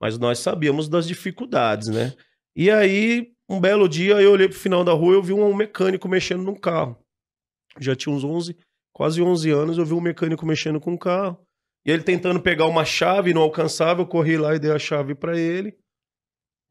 [0.00, 2.12] Mas nós sabíamos das dificuldades, né?
[2.54, 5.54] E aí, um belo dia, eu olhei pro final da rua e eu vi um
[5.54, 6.96] mecânico mexendo num carro.
[7.78, 8.56] Já tinha uns 11,
[8.92, 11.38] quase 11 anos, eu vi um mecânico mexendo com um carro.
[11.84, 15.14] E ele tentando pegar uma chave, não alcançava, eu corri lá e dei a chave
[15.14, 15.76] pra ele.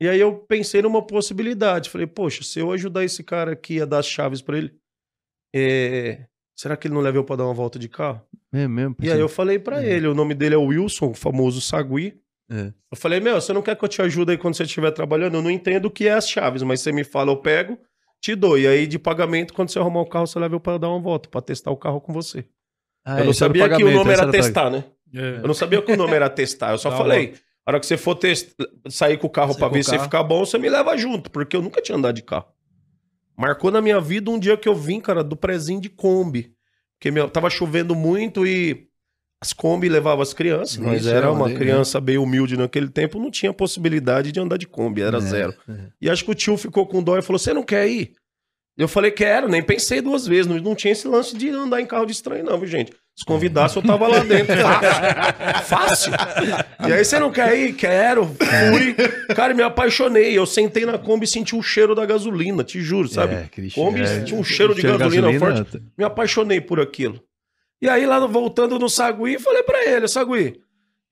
[0.02, 1.92] E aí eu pensei numa possibilidade.
[1.92, 4.74] Falei, poxa, se eu ajudar esse cara aqui a dar as chaves pra ele,
[5.56, 8.20] é, será que ele não leva eu pra dar uma volta de carro?
[8.52, 8.96] É mesmo.
[9.00, 12.20] E aí eu falei pra ele, o nome dele é Wilson, o famoso Sagui.
[12.50, 12.74] É.
[12.92, 15.36] Eu falei, meu, você não quer que eu te ajude aí quando você estiver trabalhando?
[15.36, 17.78] Eu não entendo o que é as chaves, mas você me fala, eu pego,
[18.20, 18.58] te dou.
[18.58, 21.00] E aí, de pagamento, quando você arrumar o carro, você leva eu pra dar uma
[21.00, 22.44] volta, pra testar o carro com você.
[23.06, 24.84] Ah, eu não sabia que o nome era testar, né?
[25.14, 25.38] É.
[25.38, 26.72] Eu não sabia que o nome era testar.
[26.72, 27.36] Eu só Dá falei,
[27.66, 28.50] a hora que você for test...
[28.90, 31.62] sair com o carro com ver se ficar bom, você me leva junto, porque eu
[31.62, 32.48] nunca tinha andado de carro.
[33.38, 36.54] Marcou na minha vida um dia que eu vim, cara, do prezinho de Kombi.
[36.98, 38.88] Porque meu, tava chovendo muito e
[39.42, 40.74] as Kombi levavam as crianças.
[40.74, 41.56] Isso, Nós era uma né?
[41.56, 45.56] criança bem humilde naquele tempo, não tinha possibilidade de andar de Kombi, era É, zero.
[45.68, 45.88] é.
[46.00, 48.14] E acho que o tio ficou com dó e falou: Você não quer ir?
[48.78, 50.48] Eu falei: Quero, nem pensei duas vezes.
[50.48, 52.92] Não, não tinha esse lance de andar em carro de estranho, não, viu, gente?
[53.16, 54.56] Se convidasse, eu tava lá dentro.
[55.66, 56.12] Fácil.
[56.14, 56.14] Fácil.
[56.88, 57.74] E aí, você não quer ir?
[57.74, 58.26] Quero.
[58.26, 58.96] Fui.
[59.36, 60.36] Cara, me apaixonei.
[60.38, 63.36] Eu sentei na Kombi e senti o cheiro da gasolina, te juro, sabe?
[63.36, 65.64] É, Kombi cheiro- tinha um cheiro de gasolina forte.
[65.72, 65.80] tá.
[65.98, 67.22] Me apaixonei por aquilo.
[67.82, 70.60] E aí, lá voltando no Sagui, falei pra ele: Sagui,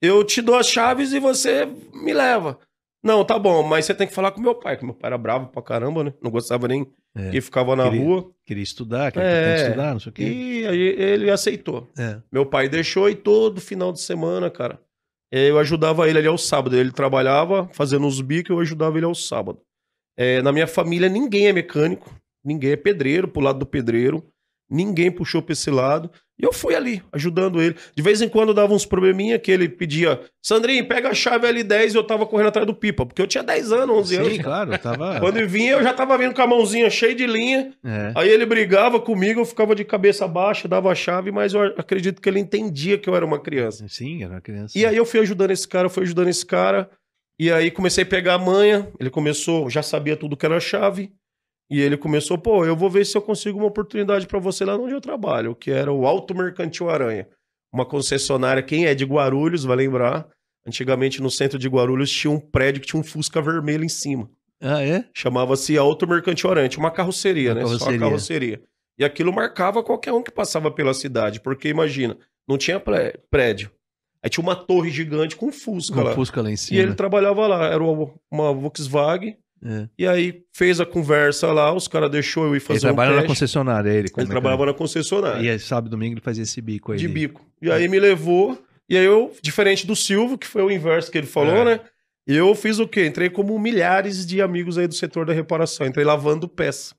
[0.00, 2.58] eu te dou as chaves e você me leva.
[3.02, 5.16] Não, tá bom, mas você tem que falar com meu pai, que meu pai era
[5.18, 6.12] bravo pra caramba, né?
[6.22, 6.86] Não gostava nem
[7.16, 7.30] É.
[7.30, 8.30] que ficava na Queria- rua.
[8.44, 9.62] Queria estudar, queria É.
[9.62, 10.22] estudar, não sei o quê.
[10.22, 11.90] E aí ele aceitou.
[11.98, 12.20] É.
[12.30, 14.78] Meu pai deixou e todo final de semana, cara,
[15.32, 16.76] eu ajudava ele ali ao sábado.
[16.76, 19.60] Ele trabalhava fazendo os bicos, eu ajudava ele ao sábado.
[20.18, 24.22] É, na minha família, ninguém é mecânico, ninguém é pedreiro, pro lado do pedreiro,
[24.68, 26.10] ninguém puxou pra esse lado.
[26.40, 27.76] E eu fui ali, ajudando ele.
[27.94, 31.92] De vez em quando dava uns probleminha que ele pedia, Sandrinho, pega a chave L10
[31.92, 34.32] e eu tava correndo atrás do pipa, porque eu tinha 10 anos, 11 anos.
[34.32, 35.20] Sim, claro, eu tava.
[35.20, 37.72] Quando ele vinha, eu já tava vindo com a mãozinha cheia de linha.
[37.84, 38.12] É.
[38.14, 42.22] Aí ele brigava comigo, eu ficava de cabeça baixa, dava a chave, mas eu acredito
[42.22, 43.86] que ele entendia que eu era uma criança.
[43.88, 44.78] Sim, era uma criança.
[44.78, 46.88] E aí eu fui ajudando esse cara, eu fui ajudando esse cara.
[47.38, 48.88] E aí comecei a pegar a manha.
[48.98, 51.12] Ele começou, já sabia tudo que era chave.
[51.70, 54.76] E ele começou, pô, eu vou ver se eu consigo uma oportunidade pra você lá
[54.76, 57.28] onde eu trabalho, que era o Alto Mercantil Aranha.
[57.72, 60.26] Uma concessionária, quem é de Guarulhos vai lembrar.
[60.66, 64.28] Antigamente no centro de Guarulhos tinha um prédio que tinha um Fusca vermelho em cima.
[64.60, 65.04] Ah, é?
[65.14, 67.60] Chamava-se Auto Mercantil Aranha, tinha uma carroceria, Uma né?
[67.62, 67.96] Só carroceria.
[67.96, 68.62] a carroceria.
[68.98, 73.70] E aquilo marcava qualquer um que passava pela cidade, porque imagina, não tinha pré- prédio.
[74.22, 76.12] Aí tinha uma torre gigante com um Fusca Com lá.
[76.14, 76.78] Fusca lá em E cima.
[76.80, 79.88] ele trabalhava lá, era uma Volkswagen É.
[79.98, 83.10] E aí fez a conversa lá, os caras deixou eu ir Ele fazer um trabalha
[83.10, 83.28] na teste.
[83.28, 84.08] concessionária, ele.
[84.16, 84.66] Ele é trabalhava é?
[84.66, 85.42] na concessionária.
[85.42, 86.98] E aí, sábado domingo ele fazia esse bico aí.
[86.98, 87.44] de bico.
[87.60, 91.18] E aí me levou, e aí eu, diferente do Silvio, que foi o inverso que
[91.18, 91.64] ele falou, É.
[91.64, 91.80] né?
[92.26, 93.06] Eu fiz o quê?
[93.06, 95.86] Entrei como milhares de amigos aí do setor da reparação.
[95.86, 96.94] Entrei lavando peça.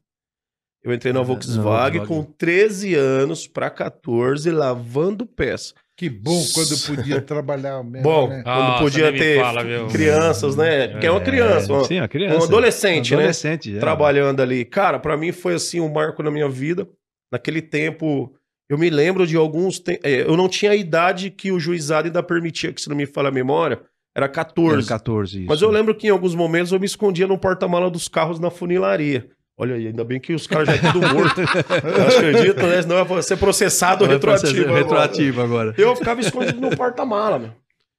[0.83, 2.35] Eu entrei na Volkswagen na com Volkswagen.
[2.37, 5.73] 13 anos para 14 lavando peça.
[6.01, 8.41] Que bom quando eu podia trabalhar mesmo, Bom, né?
[8.43, 10.87] quando Nossa, podia ter fala, crianças, né?
[10.87, 12.39] Porque é uma criança, uma- Sim, a criança.
[12.39, 13.17] um adolescente, né?
[13.17, 13.79] Adolescente, é.
[13.79, 14.65] trabalhando ali.
[14.65, 16.87] Cara, pra mim foi assim um marco na minha vida.
[17.31, 18.33] Naquele tempo,
[18.67, 19.77] eu me lembro de alguns.
[19.77, 22.95] te- eh, Eu não tinha a idade que o juizado ainda permitia, que se não
[22.95, 23.79] me falha a memória,
[24.17, 24.79] era 14.
[24.79, 25.47] Era 14, isso.
[25.47, 28.49] Mas eu lembro que em alguns momentos eu me escondia no porta-mala dos carros na
[28.49, 29.27] funilaria.
[29.61, 31.39] Olha aí, ainda bem que os caras já é tudo morto.
[31.39, 32.81] eu acredito, né?
[32.81, 34.63] Senão vou ser processado Vai retroativo.
[34.63, 34.77] agora.
[34.79, 35.75] retroativo agora.
[35.77, 37.49] Eu ficava escondido no porta-mala, meu.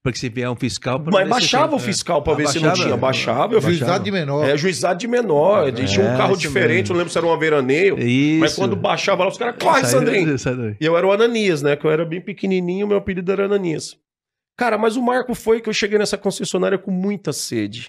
[0.02, 0.98] Porque se vier um fiscal...
[0.98, 2.96] pra Mas baixava o fiscal pra Ah, ver se não tinha.
[2.96, 3.60] Baixava, eu.
[3.60, 4.48] Juizado de menor.
[4.48, 5.68] É, juizado de menor.
[5.68, 6.86] Eles tinham um É, carro diferente, mesmo.
[6.88, 7.96] eu não lembro se era uma veraneio.
[8.00, 8.40] Isso.
[8.40, 10.34] Mas quando baixava lá, os caras, corre, Sandrinho!
[10.80, 11.76] E eu era o Ananias, né?
[11.76, 13.96] Que eu era bem pequenininho, meu apelido era Ananias.
[14.58, 17.88] Cara, mas o marco foi que eu cheguei nessa concessionária com muita sede.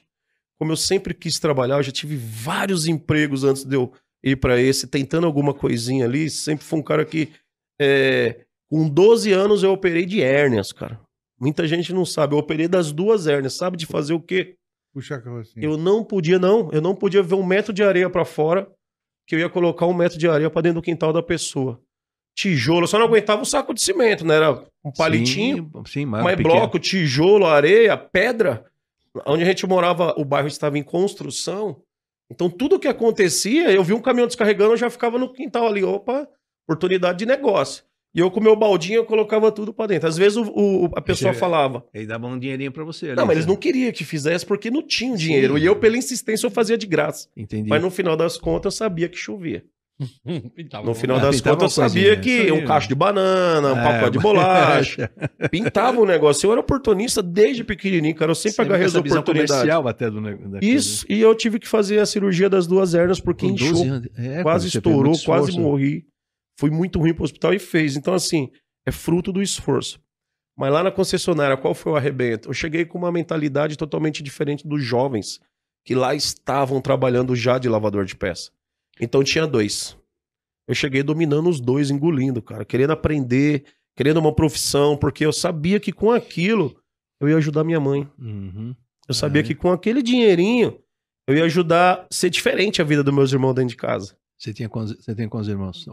[0.60, 3.92] Como eu sempre quis trabalhar, eu já tive vários empregos antes de eu
[4.24, 6.30] ir pra esse, tentando alguma coisinha ali.
[6.30, 7.32] Sempre fui um cara que,
[7.80, 11.00] é, com 12 anos, eu operei de hérnias, cara.
[11.40, 12.36] Muita gente não sabe.
[12.36, 13.54] Eu operei das duas hérnias.
[13.54, 14.56] Sabe de fazer o quê?
[14.94, 15.66] Puxa a carrocinha.
[15.66, 16.70] Eu não podia, não.
[16.72, 18.72] Eu não podia ver um metro de areia pra fora,
[19.28, 21.82] que eu ia colocar um metro de areia pra dentro do quintal da pessoa.
[22.36, 24.36] Tijolo, eu só não aguentava um saco de cimento, né?
[24.36, 28.66] Era um palitinho, Sim, sim mas, bloco, tijolo, areia, pedra.
[29.28, 31.82] Onde a gente morava, o bairro estava em construção.
[32.32, 35.84] Então, tudo que acontecia, eu vi um caminhão descarregando, eu já ficava no quintal ali.
[35.84, 36.28] Opa,
[36.68, 37.84] oportunidade de negócio.
[38.16, 40.08] E eu com meu baldinho, eu colocava tudo pra dentro.
[40.08, 43.16] Às vezes o- o- a pessoa falava, Ele dava um dinheirinho pra você ali.
[43.16, 43.64] não, mas eles não sabe?
[43.64, 45.58] queriam que fizesse porque não tinham dinheiro.
[45.58, 47.28] E eu, pela insistência, eu fazia de graça.
[47.36, 47.68] Entendi.
[47.70, 49.66] Mas no final das contas, eu sabia que chovia.
[50.56, 53.78] Pintava No um- final das pintava contas, eu sabia que um cacho de banana, um
[53.78, 55.12] É, pacote de bolacha.
[55.52, 56.48] Pintava o negócio.
[56.48, 58.32] Eu era oportunista desde pequenininho, cara.
[58.32, 59.52] Eu sempre Sempre agarrei as oportunidades.
[59.52, 60.22] comercial até do
[60.62, 63.48] Isso, e eu tive que fazer a cirurgia das duas hernias porque.
[63.48, 64.02] Com 12 inchou.
[64.18, 65.60] É, quase estourou, quase esforço.
[65.60, 66.06] morri.
[66.60, 67.96] Fui muito ruim pro hospital e fez.
[67.98, 68.50] Então, assim,
[68.88, 70.00] é fruto do esforço.
[70.56, 72.48] Mas lá na concessionária, qual foi o arrebento?
[72.50, 75.40] Eu cheguei com uma mentalidade totalmente diferente dos jovens
[75.84, 78.52] que lá estavam trabalhando já de lavador de peça.
[79.00, 79.98] Então tinha dois.
[80.68, 83.66] Eu cheguei dominando os dois, engolindo, cara, querendo aprender,
[83.98, 86.76] querendo uma profissão, porque eu sabia que com aquilo
[87.20, 88.10] eu ia ajudar minha mãe.
[88.20, 88.76] Uhum.
[89.08, 89.44] Eu sabia É.
[89.44, 90.80] que com aquele dinheirinho
[91.28, 94.16] eu ia ajudar a ser diferente a vida dos meus irmãos dentro de casa.
[94.38, 95.86] Você, tinha quantos, você tem quantos irmãos?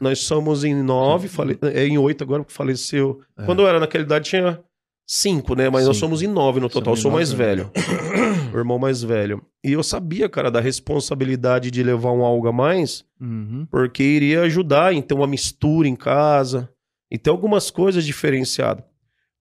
[0.00, 1.58] Nós somos em nove, fale...
[1.62, 3.20] é em oito agora, porque faleceu.
[3.38, 3.44] é.
[3.44, 4.62] Quando eu era naquela idade tinha
[5.06, 5.68] cinco, né?
[5.70, 6.06] Mas nós Cinco.
[6.06, 6.94] somos em nove no total.
[6.94, 7.70] Eu sou mais nove, velho.
[8.54, 9.42] o irmão mais velho.
[9.64, 13.66] E eu sabia, cara, da responsabilidade de levar um algo a mais, Uhum.
[13.70, 16.68] porque iria ajudar em ter uma mistura em casa
[17.10, 18.84] e ter algumas coisas diferenciadas.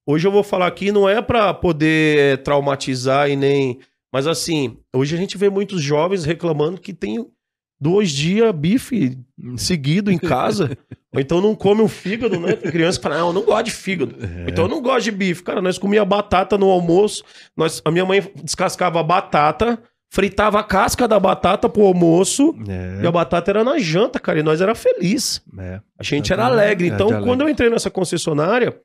[0.06, 3.80] Hoje eu vou falar aqui, não é pra poder eh, traumatizar e nem.
[4.12, 7.26] Mas assim, hoje a gente vê muitos jovens reclamando que tem
[7.80, 9.17] dois dias bife
[9.58, 10.78] seguido em casa.
[11.13, 12.54] Ou então não come um fígado, né?
[12.54, 14.15] Tem criança que fala, não, eu não gosto de fígado.
[14.19, 14.49] É.
[14.49, 15.43] Então eu não gosto de bife.
[15.43, 17.23] Cara, nós comia batata no almoço.
[17.56, 22.56] Nós, a minha mãe descascava a batata, fritava a casca da batata pro almoço.
[22.67, 25.41] É, E a batata era na janta, cara, e nós era feliz.
[25.60, 25.80] é.
[25.99, 26.89] A gente era alegre.
[26.89, 27.43] É, Então, quando alegre.
[27.45, 28.76] eu entrei nessa concessionária,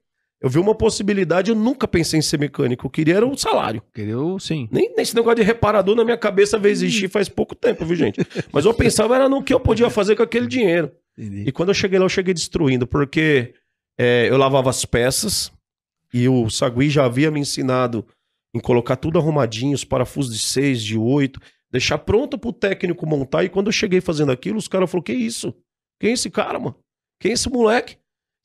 [0.41, 2.87] eu vi uma possibilidade, eu nunca pensei em ser mecânico.
[2.87, 3.83] Eu queria era um salário.
[3.93, 4.69] Queria, sim.
[4.71, 7.97] Nem, nem esse negócio de reparador na minha cabeça veio existir faz pouco tempo, viu,
[7.97, 8.21] gente?
[8.53, 10.93] Mas eu pensava era no que eu podia fazer com aquele dinheiro.
[11.19, 11.45] Entendi.
[11.49, 13.55] E quando eu cheguei lá, eu cheguei destruindo, porque
[13.99, 15.51] é, eu lavava as peças
[16.15, 18.07] e o Sagui já havia me ensinado
[18.55, 23.45] em colocar tudo arrumadinho, os parafusos de 6, de 8, deixar pronto pro técnico montar.
[23.45, 25.53] E quando eu cheguei fazendo aquilo, os caras falaram: Que isso?
[26.01, 26.77] Quem é esse cara, mano?
[27.21, 27.97] Quem é esse moleque?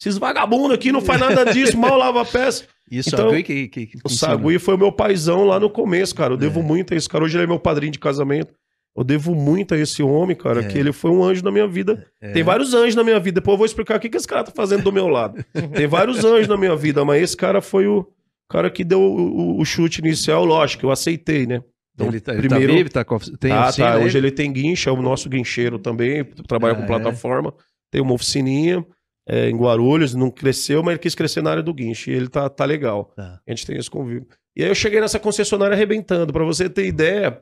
[0.02, 2.66] Esses vagabundos aqui não faz nada disso, mal lava a peça.
[2.92, 4.10] Isso Então, que, que, que O.
[4.10, 6.34] Sagui foi o meu paizão lá no começo, cara.
[6.34, 6.64] Eu devo É.
[6.64, 7.24] muito a esse cara.
[7.24, 8.54] Hoje ele é meu padrinho de casamento.
[8.96, 10.68] Eu devo muito a esse homem, cara, É.
[10.68, 12.06] que ele foi um anjo na minha vida.
[12.22, 12.32] É.
[12.32, 13.40] Tem vários anjos na minha vida.
[13.42, 15.44] Depois eu vou explicar o que, que esse cara tá fazendo do meu lado.
[15.74, 18.08] Tem vários anjos na minha vida, mas esse cara foi o
[18.50, 21.64] cara que deu o, o- o chute inicial, lógico, eu aceitei, né?
[21.96, 23.98] Então, ele, tá, ele primeiro- tá vivo, tá com, tem tá, oficina tá.
[24.00, 26.88] Hoje ele tem guincha, é o nosso guincheiro também, trabalha Ah, com é?
[26.88, 27.54] plataforma,
[27.92, 28.86] tem uma oficininha
[29.28, 32.28] é, em Guarulhos, não cresceu, mas ele quis crescer na área do guinche, e ele
[32.28, 33.12] tá, tá legal.
[33.16, 33.40] Tá.
[33.48, 34.28] A gente tem esse convívio.
[34.56, 36.32] E aí eu cheguei nessa concessionária arrebentando.
[36.34, 37.40] Pra você ter ideia,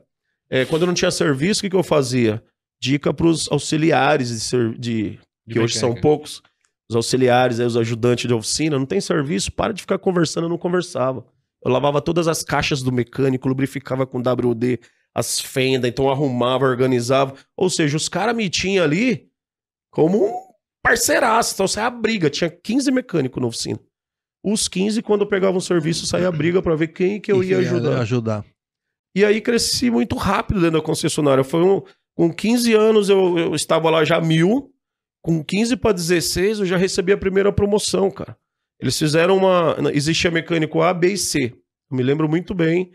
[0.52, 2.42] é, quando eu não tinha serviço, o que, que eu fazia?
[2.80, 6.42] Dica pros auxiliares de, ser- de- De que hoje são poucos.
[6.90, 10.48] Os auxiliares, aí, os ajudantes de oficina, não tem serviço, para de ficar conversando, eu
[10.50, 11.24] não conversava.
[11.64, 14.78] Eu lavava todas as caixas do mecânico, lubrificava com WD,
[15.14, 17.34] as fendas, então arrumava, organizava.
[17.56, 19.28] Ou seja, os caras me tinham ali
[19.90, 20.32] como um
[20.82, 21.54] parceiraço.
[21.54, 22.28] Então saia a briga.
[22.28, 23.78] Tinha 15 mecânicos na oficina.
[24.44, 27.42] Os 15, quando eu pegava um serviço, saía a briga pra ver quem que eu
[27.44, 28.00] E ia que ajudar.
[28.00, 28.44] ajudar.
[29.14, 31.44] E aí cresci muito rápido dentro da concessionária.
[31.44, 31.82] Foi um,
[32.14, 34.70] com 15 anos eu, eu estava lá já mil.
[35.22, 38.36] Com 15 para 16 eu já recebi a primeira promoção, cara.
[38.80, 39.76] Eles fizeram uma.
[39.92, 41.54] Existia mecânico A, B e C.
[41.90, 42.90] Eu me lembro muito bem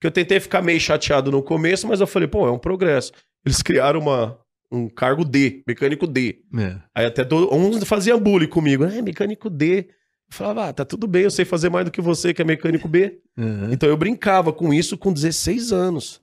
[0.00, 3.12] que eu tentei ficar meio chateado no começo, mas eu falei, pô, é um progresso.
[3.44, 4.38] Eles criaram uma,
[4.70, 6.40] um cargo D, mecânico D.
[6.58, 6.78] É.
[6.94, 8.84] Aí até todo, uns faziam bullying comigo.
[8.84, 9.88] É, mecânico D.
[10.32, 12.44] Eu falava, ah, tá tudo bem, eu sei fazer mais do que você, que é
[12.44, 13.20] mecânico B.
[13.36, 13.70] Uhum.
[13.70, 16.22] Então eu brincava com isso com 16 anos.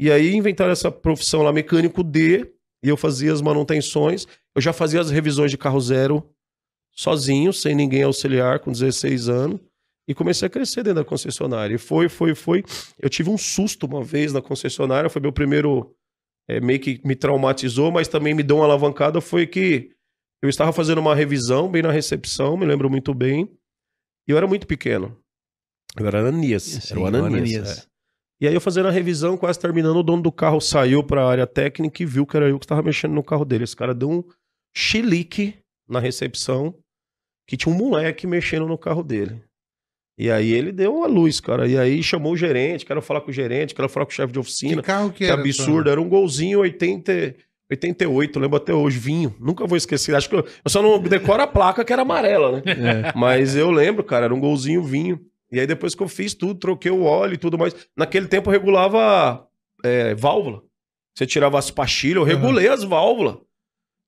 [0.00, 2.50] E aí inventaram essa profissão lá, mecânico D,
[2.82, 4.26] e eu fazia as manutenções.
[4.56, 6.26] Eu já fazia as revisões de carro zero
[6.92, 9.60] sozinho, sem ninguém auxiliar, com 16 anos.
[10.08, 11.74] E comecei a crescer dentro da concessionária.
[11.74, 12.64] E foi, foi, foi.
[12.98, 15.94] Eu tive um susto uma vez na concessionária, foi meu primeiro.
[16.48, 19.20] é, meio que me traumatizou, mas também me deu uma alavancada.
[19.20, 19.90] Foi que
[20.42, 23.48] eu estava fazendo uma revisão bem na recepção, me lembro muito bem.
[24.28, 25.16] E eu era muito pequeno.
[25.96, 26.62] Eu era Ananias.
[26.64, 27.32] Sim, era o Ananias.
[27.34, 27.78] Ananias.
[27.78, 27.92] é.
[28.40, 31.30] E aí eu fazendo a revisão, quase terminando, o dono do carro saiu para a
[31.30, 33.62] área técnica e viu que era eu que estava mexendo no carro dele.
[33.64, 34.24] Esse cara deu um
[34.76, 35.54] chilique
[35.88, 36.74] na recepção
[37.46, 39.42] que tinha um moleque mexendo no carro dele.
[40.18, 41.68] E aí ele deu uma luz, cara.
[41.68, 44.28] E aí chamou o gerente, quero falar com o gerente, quero falar com o chefe
[44.32, 44.82] de Que oficina.
[44.82, 45.40] carro que Que era?
[45.40, 47.34] absurdo, era um golzinho 80,
[47.72, 49.34] 88, lembro até hoje, vinho.
[49.40, 50.14] Nunca vou esquecer.
[50.14, 52.62] Acho que eu, eu só não decoro a placa que era amarela, né?
[52.82, 53.12] É.
[53.16, 55.20] Mas eu lembro, cara, era um golzinho vinho.
[55.50, 57.74] E aí depois que eu fiz tudo, troquei o óleo e tudo mais.
[57.96, 59.46] Naquele tempo eu regulava
[59.84, 60.62] é, válvula.
[61.14, 63.36] Você tirava as pastilhas, eu regulei as válvulas.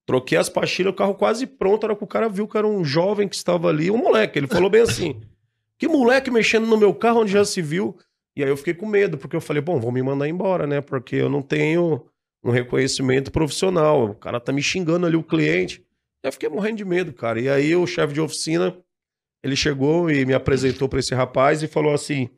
[0.06, 1.84] Troquei as pastilhas, o carro quase pronto.
[1.84, 4.38] Era que o cara viu que era um jovem que estava ali, um moleque.
[4.38, 5.20] Ele falou bem assim:
[5.78, 7.96] Que moleque mexendo no meu carro onde já se viu?
[8.36, 10.80] E aí eu fiquei com medo, porque eu falei: Bom, vão me mandar embora, né?
[10.80, 12.04] Porque eu não tenho
[12.44, 14.04] um reconhecimento profissional.
[14.10, 15.82] O cara tá me xingando ali, o cliente.
[16.22, 17.40] Eu fiquei morrendo de medo, cara.
[17.40, 18.76] E aí o chefe de oficina,
[19.42, 22.28] ele chegou e me apresentou pra esse rapaz e falou assim: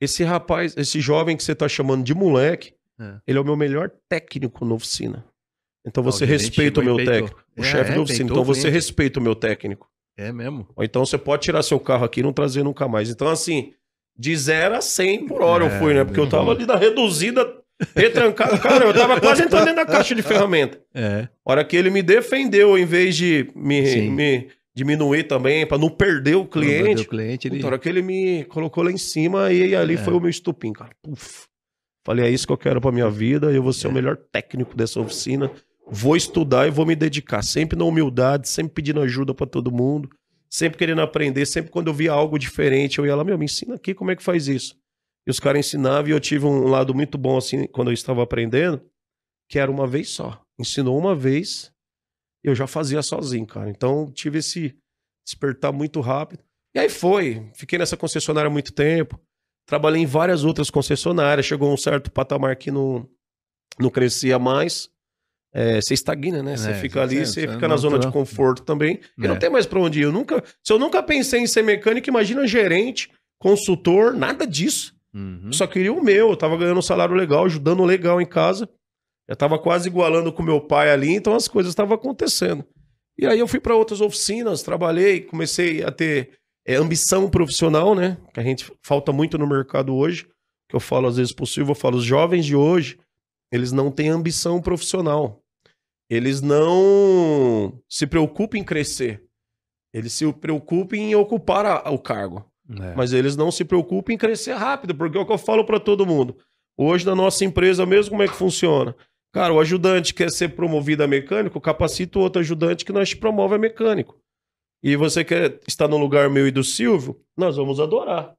[0.00, 3.16] Esse rapaz, esse jovem que você tá chamando de moleque, É.
[3.26, 5.24] ele é o meu melhor técnico na oficina.
[5.86, 7.44] Então você o gerente respeita o meu técnico.
[7.56, 8.30] O É, chefe é, da oficina.
[8.30, 9.88] Então você respeita o meu técnico.
[10.16, 10.68] É mesmo.
[10.76, 13.08] Ou então você pode tirar seu carro aqui e não trazer nunca mais.
[13.08, 13.72] Então, assim,
[14.18, 16.04] de 0 a 100 por hora eu É, fui, né?
[16.04, 17.44] Porque eu tava ali na reduzida,
[17.94, 18.58] retrancado.
[18.60, 20.80] Cara, eu tava quase entrando dentro da caixa de ferramenta.
[20.94, 21.28] É.
[21.44, 24.10] Hora que ele me defendeu, em vez de me, Sim.
[24.10, 27.04] me diminuir também, pra não perder o O cliente.
[27.06, 27.56] cliente ele...
[27.56, 29.98] Puta, a hora que ele me colocou lá em cima e ali É.
[29.98, 30.90] foi o meu estupim, cara.
[31.02, 31.46] Puf.
[32.06, 33.50] Falei, é isso que eu quero pra minha vida.
[33.52, 33.90] Eu vou ser É.
[33.90, 35.50] o melhor técnico dessa oficina.
[35.90, 37.42] Vou estudar e vou me dedicar.
[37.42, 40.08] Sempre na humildade, sempre pedindo ajuda pra todo mundo.
[40.48, 41.44] Sempre querendo aprender.
[41.44, 44.16] Sempre quando eu via algo diferente, eu ia lá, meu, me ensina aqui como é
[44.16, 44.74] que faz isso.
[45.28, 48.22] E os caras ensinavam e eu tive um lado muito bom, assim, quando eu estava
[48.22, 48.80] aprendendo,
[49.50, 50.40] que era uma vez só.
[50.58, 51.70] Ensinou uma vez,
[52.42, 53.68] eu já fazia sozinho, cara.
[53.68, 54.74] Então tive esse
[55.26, 56.42] despertar muito rápido.
[56.74, 57.50] E aí foi.
[57.54, 59.20] Fiquei nessa concessionária há muito tempo.
[59.66, 61.44] Trabalhei em várias outras concessionárias.
[61.44, 63.06] Chegou um certo patamar que não,
[63.78, 64.88] não crescia mais.
[65.52, 66.56] É, você estagna, né?
[66.56, 69.00] Você É, fica ali, você- fica na zona de conforto também.
[69.18, 69.28] E É.
[69.28, 70.04] não tem mais pra onde ir.
[70.04, 74.96] Eu nunca, se eu nunca pensei em ser mecânico, imagina gerente, consultor, nada disso.
[75.14, 75.52] Uhum.
[75.52, 76.30] Só queria o meu.
[76.30, 78.68] Eu tava ganhando um salário legal, ajudando legal em casa.
[79.28, 82.64] Já tava quase igualando com meu pai ali, então as coisas estavam acontecendo.
[83.18, 88.16] E aí eu fui para outras oficinas, trabalhei, comecei a ter é, ambição profissional, né?
[88.32, 90.26] Que a gente falta muito no mercado hoje.
[90.68, 92.98] Que eu falo às vezes possível, eu falo, os jovens de hoje,
[93.52, 95.42] eles não têm ambição profissional.
[96.10, 99.22] Eles não se preocupam em crescer.
[99.92, 102.44] Eles se preocupam em ocupar a- o cargo.
[102.70, 102.94] É.
[102.94, 105.80] Mas eles não se preocupam em crescer rápido, porque é o que eu falo para
[105.80, 106.36] todo mundo.
[106.76, 108.94] Hoje, na nossa empresa mesmo, como é que funciona?
[109.32, 113.16] Cara, o ajudante quer ser promovido a mecânico, capacita o outro ajudante que nós te
[113.16, 114.16] promove a mecânico.
[114.82, 117.18] E você quer estar no lugar meu e do Silvio?
[117.36, 118.34] Nós vamos adorar.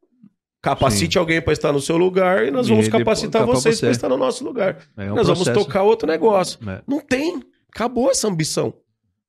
[0.62, 3.86] Capacite alguém para estar no seu lugar e nós E vamos depois capacitar vocês você.
[3.86, 4.78] para estar no nosso lugar.
[4.98, 5.46] É um nós processo.
[5.54, 6.60] vamos tocar outro negócio.
[6.70, 6.82] É.
[6.88, 7.42] Não tem.
[7.74, 8.74] Acabou essa ambição.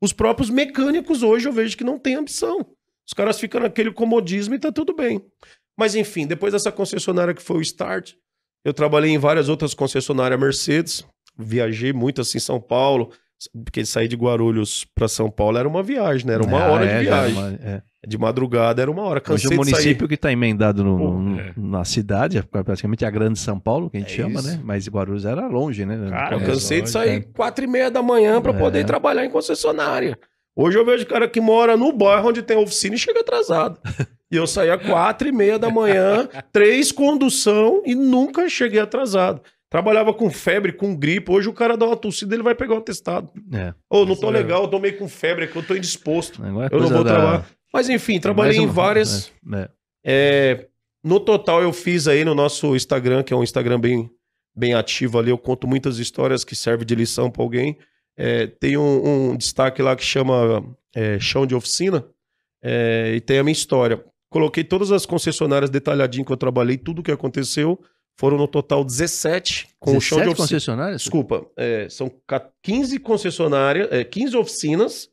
[0.00, 2.66] Os próprios mecânicos hoje eu vejo que não tem ambição.
[3.06, 5.20] Os caras ficam naquele comodismo e tá tudo bem.
[5.78, 8.12] Mas enfim, depois dessa concessionária que foi o Start,
[8.64, 11.04] eu trabalhei em várias outras concessionárias Mercedes.
[11.38, 13.10] Viajei muito assim em São Paulo,
[13.64, 16.34] porque sair de Guarulhos para São Paulo era uma viagem, né?
[16.34, 17.36] Era uma Ah, hora é, de viagem.
[17.38, 17.82] uma- é.
[18.06, 19.20] De madrugada era uma hora.
[19.28, 19.72] Hoje Cansei o de sair.
[19.82, 21.52] município que está emendado no- Pô, no- é.
[21.56, 24.48] na cidade, é praticamente a grande São Paulo, que a gente É chama, isso.
[24.50, 24.60] né?
[24.62, 26.08] Mas Guarulhos era longe, né?
[26.10, 30.18] Cara, eu cansei de sair quatro e meia da manhã para poder trabalhar em concessionária.
[30.56, 33.80] Hoje eu vejo cara que mora no bairro onde tem oficina e chega atrasado.
[34.30, 39.42] E eu saía quatro e meia da manhã, três condução e nunca cheguei atrasado.
[39.70, 41.30] Trabalhava com febre, com gripe.
[41.30, 43.32] Hoje o cara dá uma tossida, ele vai pegar o atestado.
[43.52, 43.72] É.
[43.88, 44.32] Ô, não tô é.
[44.32, 46.44] legal, eu tô meio com febre aqui, eu tô indisposto.
[46.44, 47.46] É Eu não vou da- trabalhar.
[47.72, 49.32] Mas enfim, trabalhei mais em várias.
[49.52, 49.68] É, é.
[50.04, 50.66] É,
[51.04, 54.10] no total, eu fiz aí no nosso Instagram, que é um Instagram bem,
[54.56, 55.30] bem ativo ali.
[55.30, 57.78] Eu conto muitas histórias que servem de lição para alguém.
[58.16, 62.04] É, tem um, um destaque lá que chama é, Chão de Oficina.
[62.62, 64.04] é, e tem a minha história.
[64.30, 67.78] Coloquei todas as concessionárias detalhadinho que eu trabalhei, tudo que aconteceu.
[68.18, 70.36] Foram no total 17 com o chão de 17 oficina.
[70.36, 71.00] concessionárias?
[71.02, 75.08] Desculpa, é, são ca- 15 concessionárias, é, 15 oficinas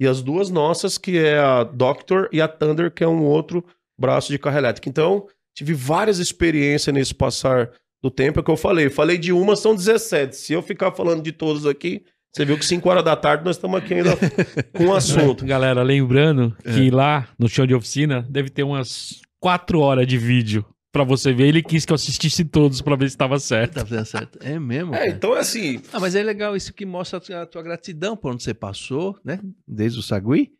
[0.00, 3.62] e as duas nossas, que é a Doctor e a Thunder, que é um outro
[4.00, 4.88] braço de carro elétrico.
[4.88, 7.70] Então, tive várias experiências nesse passar
[8.02, 8.88] do tempo, é que eu falei.
[8.88, 10.34] Falei de uma, são 17.
[10.34, 12.02] Se eu ficar falando de todos aqui,
[12.32, 14.16] você viu que 5 horas da tarde nós estamos aqui ainda
[14.72, 15.44] com o assunto.
[15.44, 20.64] Galera, lembrando que lá no chão de oficina deve ter umas quatro horas de vídeo
[20.90, 21.48] pra você ver.
[21.48, 23.74] Ele quis que eu assistisse todos pra ver se tava certo.
[23.74, 24.38] Tá fazendo certo.
[24.42, 24.94] É mesmo?
[24.94, 25.10] É, cara?
[25.10, 28.16] então é assim, Ah, mas é legal isso que mostra a tua, a tua gratidão
[28.16, 29.38] por onde você passou, né?
[29.68, 30.52] Desde o Sagui,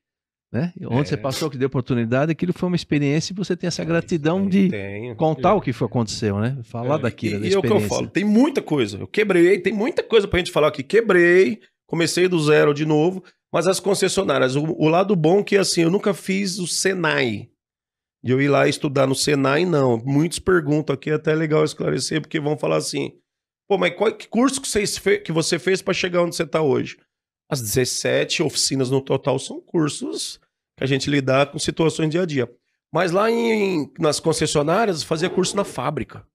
[0.53, 0.73] né?
[0.87, 1.05] Onde É.
[1.05, 4.69] você passou, que deu oportunidade, aquilo foi uma experiência e você tem essa gratidão de
[4.69, 5.17] tenho.
[5.17, 6.59] contar o que foi, aconteceu, né?
[6.65, 7.89] Falar É, daquilo, e, da e é o que eu experiência.
[7.97, 8.99] falo, tem muita coisa.
[8.99, 10.83] Eu quebrei, tem muita coisa pra gente falar aqui.
[10.83, 15.57] Quebrei, comecei do zero de novo, mas as concessionárias, o, o lado bom é que
[15.57, 17.49] assim, eu nunca fiz o Senai.
[18.25, 19.99] De eu ir lá estudar no Senai, não.
[20.05, 23.13] Muitos perguntam aqui, é até legal esclarecer, porque vão falar assim:
[23.69, 26.47] pô, mas qual que curso que você, fe- que você fez pra chegar onde você
[26.47, 26.97] tá hoje?
[27.53, 30.41] As 17 oficinas no total são cursos
[30.75, 32.51] que a gente lidar com situações dia a dia.
[32.91, 36.27] Mas lá em, nas concessionárias, fazia curso na fábrica.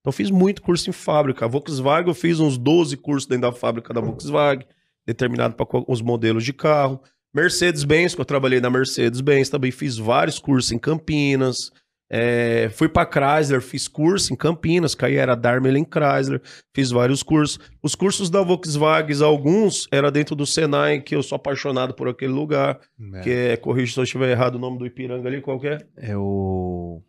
[0.00, 1.44] Então fiz muito curso em fábrica.
[1.44, 4.66] A Volkswagen, eu fiz uns 12 cursos dentro da fábrica da Volkswagen,
[5.06, 7.00] determinado para os modelos de carro.
[7.32, 11.70] Mercedes-Benz, que eu trabalhei na Mercedes-Benz, também fiz vários cursos em Campinas.
[12.10, 16.40] É, fui para Chrysler, fiz curso em Campinas, que aí era Daimler Chrysler,
[16.72, 17.58] fiz vários cursos.
[17.82, 22.32] Os cursos da Volkswagen, alguns, era dentro do Senai, que eu sou apaixonado por aquele
[22.32, 22.78] lugar,
[23.22, 25.78] que é, corrija se eu estiver errado o nome do Ipiranga ali, qual que é?
[25.96, 27.02] É o.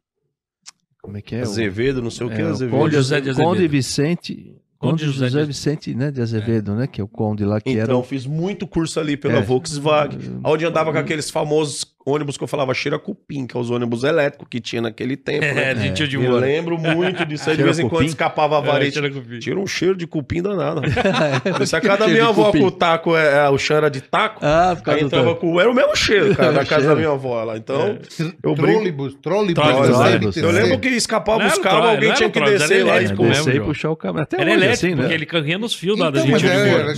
[1.02, 1.42] Como é que é?
[1.42, 2.76] Azevedo, não sei o que, é, Azevedo.
[2.78, 3.72] Conde, José de Conde Azevedo.
[3.72, 4.56] Vicente.
[4.78, 6.12] Conde Conde José, José Vicente, né?
[6.12, 6.88] De Azevedo, né?
[6.88, 7.84] Que é o Conde lá, que era.
[7.84, 9.42] Então, fiz muito curso ali pela É.
[9.42, 13.70] Volkswagen, onde andava com aqueles famosos ônibus que eu falava cheira cupim, que é os
[13.72, 15.72] ônibus elétricos que tinha naquele tempo, né?
[15.72, 16.46] É, de tio de moura.
[16.46, 19.00] lembro muito disso aí, de vez em quando escapava a É, vareta.
[19.02, 20.82] o Tira um cheiro de cupim danado.
[21.66, 22.60] Se a que casa da cheiro minha avó cupim?
[22.60, 25.60] com o taco, é, é, o chão era de taco, Ah, aí entrava com...
[25.60, 27.58] Era o mesmo cheiro, cara, É, da o casa da minha avó lá.
[27.58, 27.98] Então,
[28.44, 30.38] eu Trolleybus, trolleybus.
[30.38, 33.56] Eu lembro que escapava Não os carros, alguém não tinha que descer lá e e
[33.56, 33.68] João.
[33.68, 34.24] puxar o câmera.
[34.24, 35.02] Até hoje, elétrico, assim, né?
[35.02, 36.44] porque ele carrinha nos fios lá da gente mas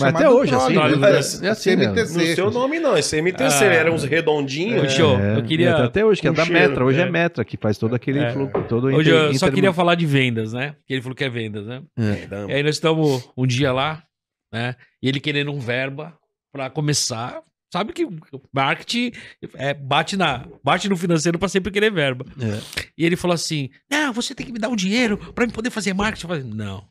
[0.01, 0.81] é, até hoje, assim, né?
[1.43, 1.55] é, É?
[1.55, 2.13] CMTC.
[2.29, 3.73] No seu nome não, esse MTC, Ah.
[3.73, 4.96] eram uns redondinhos.
[4.97, 6.85] Tio, eu queria- é, Até hoje, que é da cheiro, Metra.
[6.85, 7.03] Hoje é.
[7.03, 7.09] é.
[7.09, 8.31] Metra, que faz todo aquele É.
[8.33, 8.63] fluxo.
[8.67, 10.73] Todo Hoje inter- eu só queria falar de vendas, né?
[10.79, 11.81] Porque ele falou que é vendas, né?
[11.97, 12.49] É.
[12.49, 14.03] E aí nós estamos um dia lá,
[14.53, 14.75] né?
[15.01, 16.17] E ele querendo um verba
[16.51, 17.41] pra começar.
[17.73, 18.07] Sabe que
[18.53, 19.11] marketing
[19.55, 22.25] é, bate, na, bate no financeiro pra sempre querer verba.
[22.41, 22.89] É.
[22.97, 25.69] E ele falou assim: Não, você tem que me dar um dinheiro pra eu poder
[25.69, 26.25] fazer marketing.
[26.25, 26.85] Eu falei, não.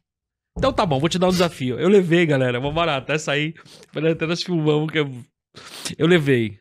[0.58, 1.78] Então tá bom, vou te dar um desafio.
[1.78, 3.54] Eu levei, galera, vou barato, até sair.
[3.94, 5.10] Até nós filmamos que eu...
[5.98, 6.58] eu levei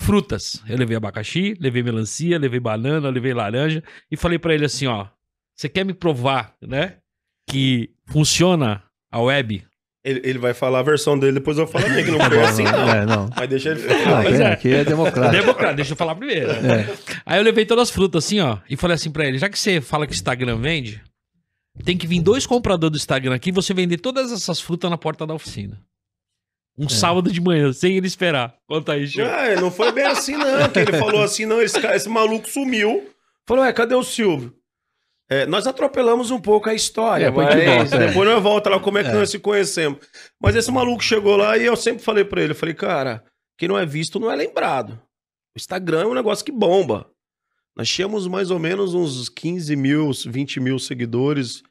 [0.00, 0.62] frutas.
[0.68, 3.82] Eu levei abacaxi, levei melancia, levei banana, levei laranja.
[4.10, 5.06] E falei pra ele assim: ó,
[5.54, 6.96] você quer me provar, né?
[7.48, 8.82] Que funciona
[9.12, 9.64] a web?
[10.02, 12.28] Ele, ele vai falar a versão dele, depois eu falo a minha, que não Tá
[12.30, 12.88] foi bom, assim, não.
[12.88, 13.28] É, não.
[13.36, 14.24] Mas deixa ele Não, falar.
[14.24, 14.52] Mas é, é.
[14.52, 15.42] Aqui é democrático.
[15.42, 16.50] Democrata, deixa eu falar primeiro.
[16.50, 16.96] É.
[17.26, 19.58] Aí eu levei todas as frutas assim, ó, e falei assim pra ele: já que
[19.58, 21.02] você fala que o Instagram vende,
[21.84, 24.96] tem que vir dois compradores do Instagram aqui e você vender todas essas frutas na
[24.96, 25.78] porta da oficina.
[26.82, 28.54] Um sábado de manhã, sem ele esperar.
[28.66, 29.22] Conta aí, Chico.
[29.28, 30.68] Ah, não foi bem assim, não.
[30.70, 33.08] Que ele falou assim, não, esse, cara- esse maluco sumiu.
[33.46, 34.54] Falou, é, cadê o Silvio?
[35.28, 38.06] É, nós atropelamos um pouco a história, É, mas de volta, é.
[38.08, 39.12] depois nós volta lá como é que É.
[39.12, 39.98] nós se conhecemos.
[40.42, 43.22] Mas esse maluco chegou lá e eu sempre falei pra ele, eu falei, cara,
[43.58, 44.92] quem não é visto não é lembrado.
[45.54, 47.06] O Instagram é um negócio que bomba.
[47.76, 51.62] Nós tínhamos mais ou menos uns 15 mil, 20 mil seguidores,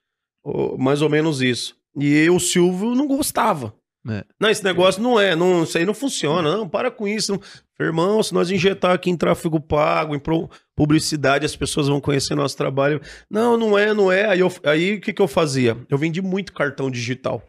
[0.43, 1.75] ou mais ou menos isso.
[1.97, 3.73] E eu, o Silvio não gostava.
[4.09, 4.23] É.
[4.39, 6.57] Não, esse negócio não é, não, isso aí não funciona.
[6.57, 7.33] Não, para com isso.
[7.33, 7.41] Não.
[7.85, 12.35] Irmão, se nós injetar aqui em tráfego pago, em pro- publicidade, as pessoas vão conhecer
[12.35, 12.99] nosso trabalho.
[13.29, 14.25] Não, não é, não é.
[14.25, 15.77] Aí, eu- aí o que, que eu fazia?
[15.89, 17.41] Eu vendi muito cartão digital.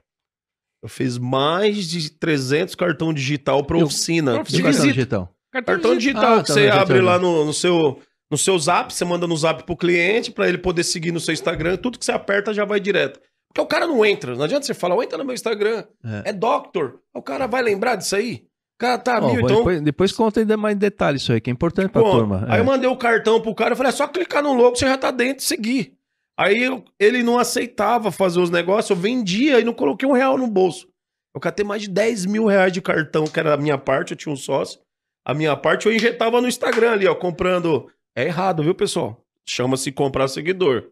[0.83, 4.33] Eu fiz mais de 300 cartão digital para Eu- oficina.
[4.35, 4.95] pra E De o cartão visita.
[4.95, 5.35] digital?
[5.53, 8.01] Cartão digital Ah, que tá, você já abre lá no, no seu
[8.31, 11.35] no seu zap, você manda no zap pro cliente para ele poder seguir no seu
[11.35, 13.19] Instagram, tudo que você aperta já vai direto.
[13.53, 16.31] Porque o cara não entra, não adianta você falar, "Ó, entra no meu Instagram, É.
[16.31, 17.01] é, doctor.
[17.13, 18.45] O cara vai lembrar disso aí?
[18.77, 19.57] O cara tá Ó, mil, então...
[19.59, 22.47] depois, depois conta ainda mais em detalhe isso aí, que é importante pra Pô, turma.
[22.49, 22.61] Aí É.
[22.61, 24.97] eu mandei o cartão pro cara, eu falei, é só clicar no logo, você já
[24.97, 25.95] tá dentro seguir.
[26.39, 30.39] Aí eu- ele não aceitava fazer os negócios, eu vendia e não coloquei um real
[30.39, 30.89] no bolso.
[31.35, 34.17] Eu catei mais de 10 mil reais de cartão, que era a minha parte, eu
[34.17, 34.81] tinha um sócio.
[35.27, 37.89] A minha parte eu injetava no Instagram ali, ó, comprando.
[38.17, 39.23] É errado, viu, pessoal?
[39.47, 40.89] Chama-se comprar seguidor.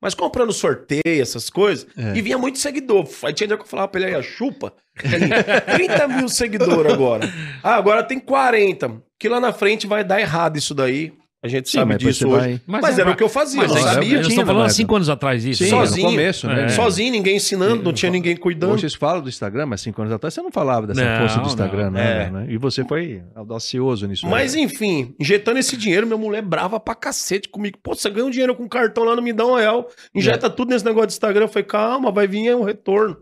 [0.00, 2.16] Mas comprando sorteio, essas coisas, É.
[2.16, 3.06] e vinha muito seguidor.
[3.22, 4.72] Aí tinha dia que eu falava pra ele aí, a chupa.
[4.98, 7.28] Tem 30 mil seguidores agora.
[7.62, 9.02] Ah, agora tem 40.
[9.18, 11.12] Que lá na frente vai dar errado isso daí.
[11.42, 12.60] A gente Sim, sabe mas disso hoje.
[12.66, 14.08] vai- Mas, era o que eu fazia, Mas eu é, não que- sabia.
[14.10, 15.64] tinha, estamos falando há cinco anos atrás isso.
[15.64, 16.04] Sim, Sozinho.
[16.04, 16.64] no começo, né?
[16.64, 16.68] É.
[16.68, 18.72] Sozinho, ninguém ensinando, não tinha ninguém cuidando.
[18.72, 21.36] Hoje vocês falam do Instagram, mas cinco anos atrás você não falava dessa Não, força
[21.36, 21.46] do não.
[21.48, 22.30] Instagram, né, É.
[22.30, 22.46] né?
[22.50, 24.26] E você foi audacioso nisso.
[24.28, 24.60] Mas aí.
[24.60, 27.78] enfim, injetando esse dinheiro, minha mulher brava pra cacete comigo.
[27.82, 29.88] Pô, você ganha um dinheiro com cartão lá, não me dá um real.
[30.14, 31.44] Injeta tudo nesse negócio de Instagram.
[31.44, 33.16] Eu falei, calma, vai vir aí um retorno.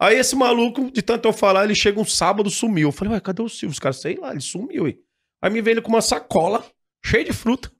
[0.00, 2.90] Aí esse maluco, de tanto eu falar, ele chega um sábado, sumiu.
[2.90, 3.72] Eu falei, ué, cadê o Silvio?
[3.72, 4.96] Os caras, sei lá, ele sumiu aí.
[5.42, 6.64] Aí me veio ele com uma sacola
[7.04, 7.70] cheia de fruta.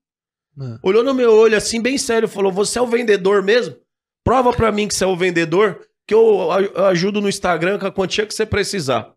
[0.61, 0.79] Ah.
[0.83, 3.77] Olhou no meu olho assim, bem sério, falou: Você é o vendedor mesmo?
[4.25, 6.51] Prova pra mim que você é o vendedor, que eu
[6.87, 9.15] ajudo no Instagram com a quantia que você precisar.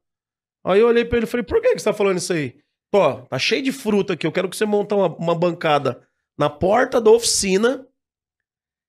[0.64, 2.56] Aí eu olhei pra ele e falei: Por que, que você tá falando isso aí?
[2.92, 4.28] Pô, tá cheio de fruta aqui.
[4.28, 6.02] Eu quero que você monte uma, uma bancada
[6.38, 7.88] na porta da oficina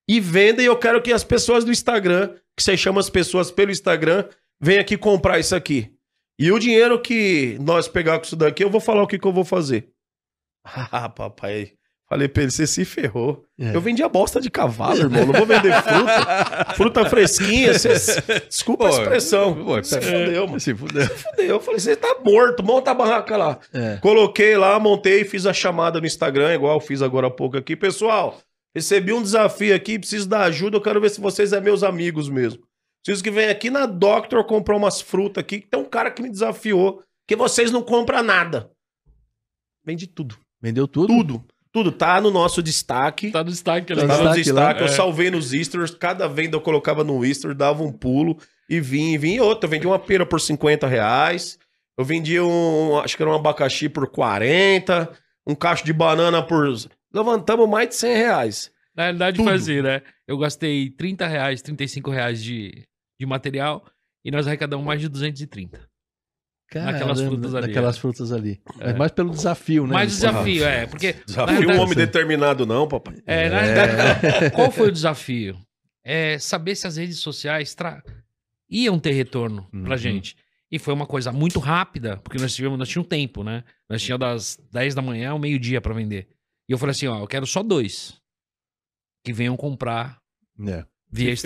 [0.09, 0.61] e venda.
[0.61, 4.27] E eu quero que as pessoas do Instagram, que você chama as pessoas pelo Instagram,
[4.59, 5.93] venham aqui comprar isso aqui.
[6.37, 9.27] E o dinheiro que nós pegar com isso daqui, eu vou falar o que, que
[9.27, 9.92] eu vou fazer.
[10.91, 11.73] Ah, papai.
[12.09, 13.43] Falei pra ele, você se ferrou.
[13.59, 13.75] É.
[13.75, 15.25] Eu vendia bosta de cavalo, irmão.
[15.25, 16.73] Não vou vender fruta.
[16.75, 17.71] fruta fresquinha.
[18.47, 19.53] Desculpa a Pô, expressão.
[19.55, 20.59] pô, Você pera- fudeu, mano.
[20.59, 21.07] Se fudeu.
[21.07, 21.45] Fudeu.
[21.47, 22.61] Eu falei, você tá morto.
[22.61, 23.59] Monta a barraca lá.
[23.73, 23.97] É.
[23.97, 27.75] Coloquei lá, montei, fiz a chamada no Instagram, igual eu fiz agora há pouco aqui.
[27.75, 28.37] Pessoal,
[28.75, 30.77] recebi um desafio aqui, preciso da ajuda.
[30.77, 32.61] Eu quero ver se vocês é meus amigos mesmo.
[33.03, 36.29] Preciso que venha aqui na Doctor comprar umas frutas aqui, tem um cara que me
[36.29, 38.69] desafiou, que vocês não compram nada.
[39.85, 40.37] Vende tudo.
[40.63, 41.07] Vendeu tudo?
[41.07, 41.45] Tudo.
[41.73, 43.31] Tudo tá no nosso destaque.
[43.31, 44.01] Tá no destaque ali.
[44.01, 44.87] Tá Tá no destaque destaque, lá.
[44.87, 44.95] eu É.
[44.95, 48.37] salvei nos Easters, cada venda eu colocava no Easter, dava um pulo
[48.69, 49.37] e vinha, e vinha.
[49.37, 51.57] E outra, eu vendi uma pera por 50 reais,
[51.97, 55.11] eu vendi um, acho que era um abacaxi por 40,
[55.45, 56.65] um cacho de banana por...
[57.13, 58.71] Levantamos mais de 100 reais.
[58.95, 59.49] Na realidade, Tudo.
[59.49, 60.01] assim, né?
[60.27, 62.87] Eu gastei 30 reais, 35 reais de,
[63.19, 63.83] de material
[64.23, 65.81] e nós arrecadamos mais de 230.
[66.81, 67.99] Naquelas Caramba, frutas ali, Naquelas é.
[67.99, 68.61] frutas ali.
[68.79, 68.85] É.
[68.87, 69.93] Mas mais pelo desafio, né?
[69.93, 70.85] Mais desafio, é.
[70.87, 71.13] Porque.
[71.25, 73.15] Desafio um realidade- homem determinado não, papai.
[73.25, 75.57] É, na realidade, qual foi o desafio?
[76.03, 78.03] É saber se as redes sociais tra...
[78.69, 79.83] iam ter retorno Uhum.
[79.83, 80.35] pra gente.
[80.71, 83.63] E foi uma coisa muito rápida, porque nós tivemos, nós tínhamos tempo, né?
[83.89, 86.27] Nós tínhamos das 10 da manhã ao meio-dia pra vender.
[86.67, 88.19] E eu falei assim, ó, eu quero só dois
[89.23, 90.19] que venham comprar
[90.67, 90.83] É.
[91.11, 91.43] via Se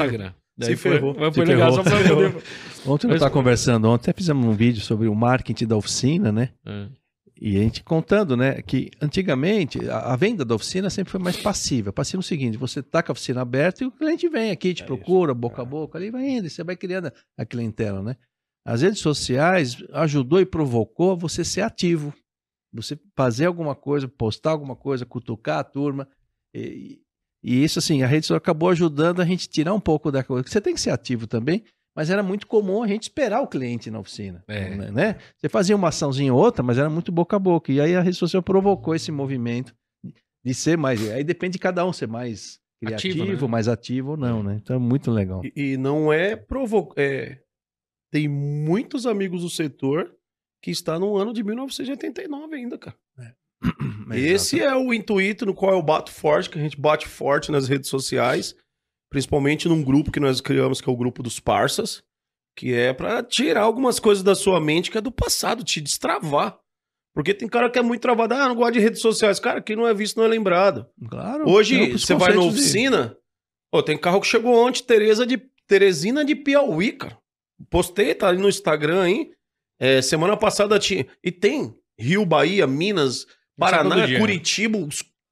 [0.58, 0.76] Instagram.
[0.76, 1.14] Se ferrou.
[1.14, 1.74] Foi Se legal, ferrou.
[1.74, 2.44] só pra poder...
[2.88, 6.32] Ontem eu Mas- estava conversando, ontem até fizemos um vídeo sobre o marketing da oficina,
[6.32, 6.52] né?
[6.66, 6.88] É.
[7.40, 11.38] E a gente contando, né, que antigamente a, a venda da oficina sempre foi mais
[11.38, 11.92] passiva.
[11.94, 14.74] Passiva é o seguinte, você tá com a oficina aberta e o cliente vem aqui,
[14.74, 18.02] te É procura, boca a boca, ali vai indo, e você vai criando a clientela,
[18.02, 18.16] né?
[18.66, 22.14] As redes sociais ajudou e provocou você ser ativo.
[22.74, 26.08] Você fazer alguma coisa, postar alguma coisa, cutucar a turma.
[26.54, 27.00] E,
[27.44, 30.48] e isso, assim, a rede social acabou ajudando a gente tirar um pouco da coisa.
[30.48, 31.64] Você tem que ser ativo também,
[31.96, 34.44] mas era muito comum a gente esperar o cliente na oficina.
[34.48, 34.76] É.
[34.76, 35.16] né, Né?
[35.36, 37.72] Você fazia uma açãozinha ou outra, mas era muito boca a boca.
[37.72, 39.76] E aí a rede social provocou esse movimento
[40.44, 41.10] de ser mais.
[41.10, 43.52] Aí depende de cada um ser mais criativo, Ativo, né?
[43.52, 44.60] mais ativo ou não, né?
[44.62, 45.42] Então é muito legal.
[45.44, 47.02] E, e não é provocar.
[47.02, 47.42] É...
[48.12, 50.16] Tem muitos amigos do setor
[50.62, 52.96] que está no ano de 1989 ainda, cara.
[54.14, 57.68] Esse é o intuito no qual eu bato forte, que a gente bate forte nas
[57.68, 58.56] redes sociais,
[59.10, 62.04] principalmente num grupo que nós criamos, que é o grupo dos parças,
[62.56, 66.58] que é pra tirar algumas coisas da sua mente que é do passado, te destravar.
[67.14, 69.40] Porque tem cara que é muito travado, ah, não gosta de redes sociais.
[69.40, 70.86] Cara, quem não é visto não é lembrado.
[71.10, 71.50] Claro.
[71.50, 73.18] Hoje, você vai na conceitos de- oficina,
[73.72, 75.38] pô, tem carro que chegou ontem, Tereza de,
[75.68, 77.18] Teresina de Piauí, cara.
[77.72, 79.32] Postei, tá ali no Instagram, hein?
[79.80, 81.08] É, semana passada tinha.
[81.24, 83.26] E tem Rio, Bahia, Minas,
[83.58, 84.20] Paraná, dia.
[84.20, 84.88] Curitiba, o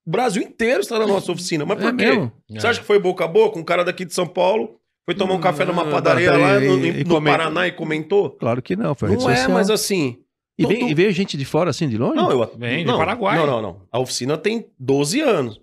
[0.06, 1.64] Brasil inteiro está na nossa oficina.
[1.64, 2.04] Mas É por quê?
[2.06, 2.32] mesmo?
[2.50, 3.58] Você acha que foi boca a boca?
[3.58, 6.76] Um cara daqui de São Paulo foi tomar um café numa padaria padaria lá no,
[6.76, 7.22] no comentou.
[7.22, 8.30] Paraná e comentou?
[8.30, 9.52] Claro que não, foi a rede Não é, social.
[9.52, 10.18] mas assim.
[10.58, 12.16] E, veio, todo- e veio gente de fora assim, de longe?
[12.16, 12.50] Não, eu.
[12.56, 13.36] Vem de não, Paraguai.
[13.38, 13.82] Não, não, não.
[13.92, 15.60] A oficina tem 12 anos.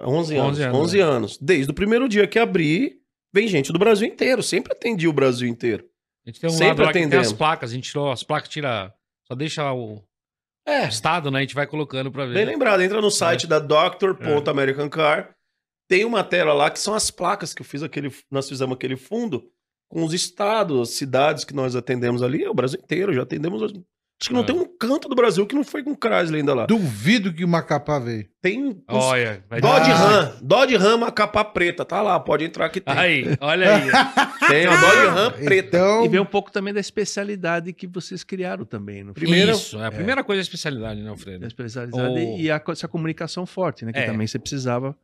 [0.00, 0.50] 11 anos.
[0.58, 1.38] 11 anos, 11 anos.
[1.40, 2.96] Desde o primeiro dia que abri,
[3.32, 4.42] vem gente do Brasil inteiro.
[4.42, 5.84] Sempre atendi o Brasil inteiro.
[6.26, 7.26] A gente tem um Sempre lado lá que tem atendemos.
[7.28, 8.92] as placas, a gente tirou as placas, tira.
[9.28, 10.02] Só deixa o
[10.66, 11.38] É, estado, né?
[11.38, 12.34] A gente vai colocando pra ver.
[12.34, 12.80] bem lembrado.
[12.82, 13.60] Entra no site da É.
[13.60, 15.34] Doctor.American Car.
[15.88, 18.10] Tem uma tela lá que são as placas que eu fiz aquele.
[18.30, 19.44] Nós fizemos aquele fundo
[19.88, 22.42] com os estados, as cidades que nós atendemos ali.
[22.42, 23.12] É o Brasil inteiro.
[23.12, 23.72] Já atendemos
[24.20, 24.44] Acho que não É.
[24.46, 26.66] tem um canto do Brasil que não foi com Chrysler ainda lá.
[26.66, 28.26] Duvido que o Macapá veio.
[28.40, 29.94] Tem uns Olha, vai Dodge Ah.
[29.94, 32.94] Ram, Dodge Ram, uma capa preta, tá lá, pode entrar que tem.
[32.96, 33.82] Aí, olha aí.
[34.48, 35.76] Tem a Dodge Ram preta.
[35.76, 39.02] Então, E vem um pouco também da especialidade que vocês criaram também.
[39.02, 41.44] No Primeiro- Isso, é a primeira coisa é a especialidade, né, Alfredo?
[41.46, 43.92] especialidade O- e a, essa comunicação forte, né?
[43.92, 44.06] Que É.
[44.06, 44.96] também você precisava.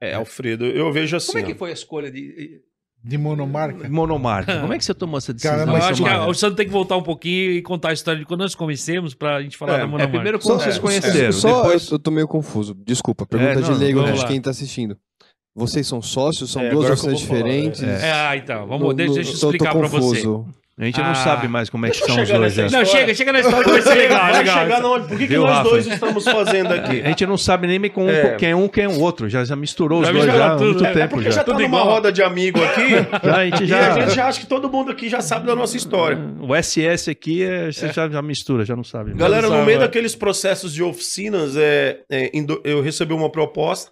[0.00, 1.32] É, Alfredo, eu vejo assim.
[1.32, 1.56] Como é que ó.
[1.56, 2.60] foi a escolha de
[3.02, 3.88] de monomarca.
[3.88, 4.60] monomarca?
[4.60, 5.56] Como é que você tomou essa decisão?
[5.58, 7.92] Cara, Eu acho que a- o Sandro tem que voltar um pouquinho e contar a
[7.92, 10.08] história de quando nós conhecemos pra gente falar É, da é, Monomarca.
[10.08, 11.90] É, primeiro como Só- vocês é, conheceram, Só depois...
[11.90, 12.74] eu, tô meio confuso.
[12.74, 14.26] Desculpa, pergunta É, não, de leigo de lá.
[14.26, 14.96] quem tá assistindo.
[15.54, 16.50] Vocês são sócios?
[16.50, 17.82] São É, duas oficinas vou falar, diferentes?
[17.82, 20.22] É, ah, então, vamos, No- deixa, no- deixa eu tô- tô explicar pra você.
[20.78, 21.14] A gente não Ah.
[21.14, 22.54] sabe mais como é que são os dois.
[22.58, 22.68] nessa né?
[22.78, 24.58] Não, chega, chega na história que vai ser legal, Vai legal.
[24.58, 24.88] chegar na.
[24.88, 25.70] Por que, que Viu, nós Rafa?
[25.70, 27.00] dois estamos fazendo aqui?
[27.00, 28.34] A gente não sabe nem com um, É.
[28.36, 29.26] quem é um quem é o outro.
[29.26, 30.90] Já, já misturou os Já dois misturou já há tudo, muito né?
[30.90, 31.36] É tempo Porque já.
[31.36, 31.84] já tá Tudo numa igual.
[31.94, 32.90] roda de amigo aqui.
[33.24, 33.94] Já, a gente e já...
[33.94, 36.18] a gente já acha que todo mundo aqui já sabe da nossa história.
[36.40, 39.10] O SS aqui, é, você Já, já mistura, já não sabe.
[39.10, 39.18] mais.
[39.18, 39.80] Galera, no meio é.
[39.80, 42.30] daqueles processos de oficinas, é, é,
[42.64, 43.90] eu recebi uma proposta.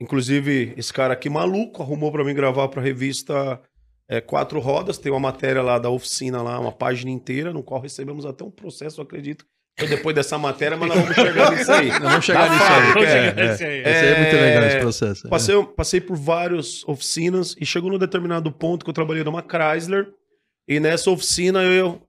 [0.00, 3.60] Inclusive, esse cara aqui maluco arrumou pra mim gravar pra revista
[4.08, 4.98] é, Quatro Rodas.
[4.98, 8.50] Tem uma matéria lá da oficina, lá, uma página inteira, no qual recebemos até um
[8.50, 9.44] processo, eu acredito.
[9.78, 11.88] Foi depois dessa matéria, mas nós vamos chegar nisso aí.
[11.98, 12.92] Não, vamos chegar nisso aí.
[12.92, 13.04] que é.
[13.04, 13.52] é, é.
[13.52, 13.80] Esse aí.
[13.80, 15.26] Esse aí é muito É, legal esse processo.
[15.26, 15.30] é.
[15.30, 20.08] Passei, passei por várias oficinas e chegou num determinado ponto que eu trabalhei numa Chrysler.
[20.68, 22.02] E nessa oficina eu.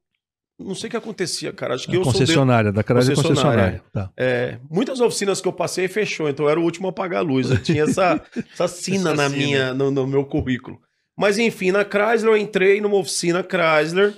[0.60, 1.74] Não sei o que acontecia, cara.
[1.74, 2.12] Acho que eu sou.
[2.14, 3.84] de- concessionária, da Chrysler Concessionária, concessionária.
[3.92, 4.12] Tá.
[4.16, 7.24] É, muitas oficinas que eu passei fechou, então eu era o último a apagar a
[7.24, 7.50] luz.
[7.50, 8.22] Eu tinha essa,
[8.54, 9.38] essa sina Essa na sina.
[9.42, 10.80] minha, no, no meu currículo.
[11.18, 14.16] Mas enfim, na Chrysler eu entrei numa oficina Chrysler.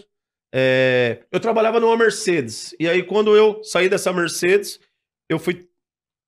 [0.53, 2.73] é, eu trabalhava numa Mercedes.
[2.79, 4.79] E aí, quando eu saí dessa Mercedes,
[5.29, 5.67] eu fui.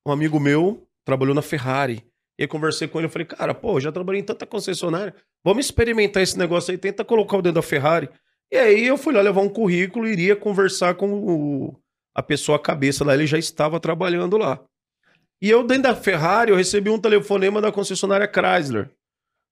[0.06, 2.04] Um amigo meu trabalhou na Ferrari.
[2.40, 5.14] E aí conversei com ele, eu falei, cara, pô, eu já trabalhei em tanta concessionária.
[5.44, 8.10] Vamos experimentar esse negócio aí, tenta colocar o dedo da Ferrari.
[8.52, 11.76] E aí eu fui lá levar um currículo iria conversar com o,
[12.16, 14.60] a pessoa a cabeça lá, ele já estava trabalhando lá.
[15.42, 18.90] E eu, dentro da Ferrari, eu recebi um telefonema da concessionária Chrysler.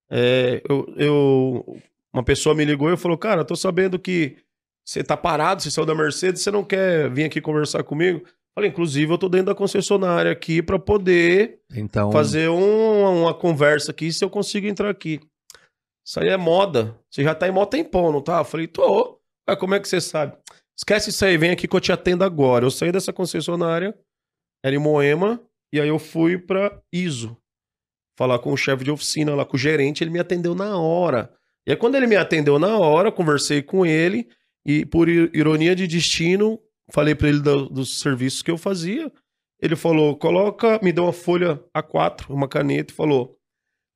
[0.10, 1.82] É, eu, eu-
[2.14, 4.38] uma pessoa me ligou e falou, cara, tô sabendo que
[4.88, 8.24] você tá parado, você saiu da Mercedes, você não quer vir aqui conversar comigo?
[8.54, 13.92] Falei, inclusive, eu tô dentro da concessionária aqui para poder Então, fazer um- uma conversa
[13.92, 15.20] aqui se eu consigo entrar aqui.
[16.08, 16.98] Isso aí é moda.
[17.10, 18.44] Você já tá em mó tempão, não tá?
[18.44, 19.20] Falei, tô.
[19.48, 20.38] Mas como é que você sabe?
[20.78, 22.64] Esquece isso aí, vem aqui que eu te atendo agora.
[22.66, 23.98] Eu saí dessa concessionária,
[24.64, 25.42] era em Moema,
[25.74, 27.36] e aí eu fui pra ISO.
[28.18, 31.32] Falar com o chefe de oficina lá, com o gerente, ele me atendeu na hora.
[31.68, 34.28] E aí quando ele me atendeu na hora, conversei com ele,
[34.66, 36.60] e por ironia de destino,
[36.92, 39.12] falei pra ele do- dos serviços que eu fazia.
[39.62, 43.38] Ele falou: coloca, me deu uma folha A4, uma caneta e falou: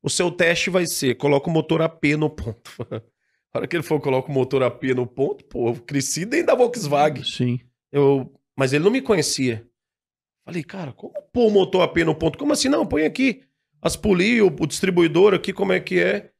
[0.02, 2.72] o seu teste vai ser, coloca o motor AP no ponto.
[3.52, 6.46] A hora que ele falou, coloca o motor AP no ponto, pô, eu cresci dentro
[6.46, 7.24] da Volkswagen.
[7.24, 7.58] sim.
[7.90, 9.66] Eu, mas ele não me conhecia.
[10.44, 12.38] Falei, cara, como pôr o motor AP no ponto?
[12.38, 12.68] Como assim?
[12.68, 13.42] Não, põe aqui.
[13.82, 16.30] As poli, o, o distribuidor aqui, como é que é?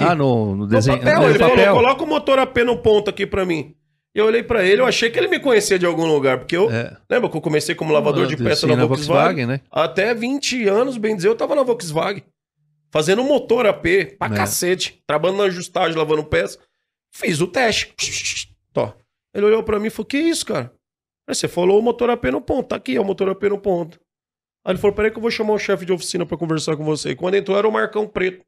[0.00, 0.98] Ah, no, no No desenho.
[0.98, 1.56] papel, no ele papel.
[1.56, 3.74] falou, coloca o motor AP no ponto aqui pra mim.
[4.14, 6.70] Eu olhei pra ele, eu achei que ele me conhecia de algum lugar, porque eu,
[6.70, 6.96] É.
[7.10, 9.46] lembra que eu comecei como lavador de peça na Volkswagen?
[9.46, 9.60] né?
[9.70, 12.22] Até 20 anos, bem dizer, eu tava na Volkswagen.
[12.92, 14.36] Fazendo motor AP pra É.
[14.36, 15.02] cacete.
[15.04, 16.58] Trabalhando na ajustagem, lavando peça.
[17.12, 17.92] Fiz o teste.
[18.72, 18.94] Tó.
[19.34, 20.72] Ele olhou pra mim e falou: Que isso, cara?
[21.28, 22.68] Aí você falou o motor AP no ponto.
[22.68, 23.98] Tá aqui, é o motor AP no ponto.
[24.64, 26.84] Aí ele falou: Peraí, que eu vou chamar o chefe de oficina pra conversar com
[26.84, 27.10] você.
[27.10, 28.44] E quando entrou era o Marcão Preto.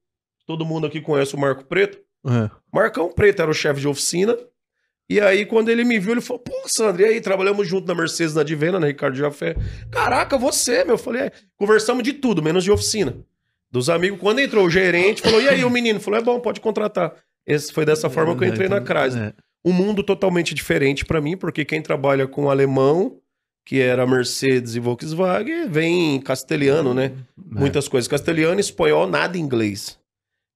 [0.47, 1.99] Todo mundo aqui conhece o Marco Preto.
[2.27, 2.51] É.
[2.73, 4.37] Marcão Preto era o chefe de oficina.
[5.09, 7.21] E aí, quando ele me viu, ele falou: Pô, Sandro, e aí?
[7.21, 9.55] Trabalhamos junto na Mercedes, na Divena, na Ricardo Jafé.
[9.91, 10.95] Caraca, você, meu.
[10.95, 11.33] Eu falei: é.
[11.57, 13.17] Conversamos de tudo, menos de oficina.
[13.71, 14.19] Dos amigos.
[14.19, 16.01] Quando entrou o gerente, falou: E aí, o menino?
[16.01, 17.15] Falou: É bom, pode contratar.
[17.47, 19.29] Esse foi dessa forma que eu entrei na Chrysler.
[19.29, 19.35] É.
[19.65, 23.19] Um mundo totalmente diferente pra mim, porque quem trabalha com alemão,
[23.67, 27.13] que era Mercedes e Volkswagen, vem castelhano, né?
[27.37, 28.07] Muitas coisas.
[28.07, 29.99] Castelhano, espanhol, nada em inglês.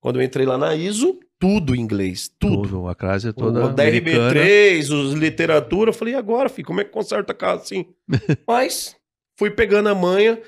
[0.00, 2.30] Quando eu entrei lá na ISO, tudo em inglês.
[2.38, 2.62] Tudo.
[2.62, 2.88] Tudo.
[2.88, 4.32] A Chrysler toda o americana.
[4.32, 7.84] DRB3, os literatura, eu falei, e agora, filho, como é que conserta carro assim?
[8.46, 8.94] Mas
[9.36, 10.40] fui pegando a manha,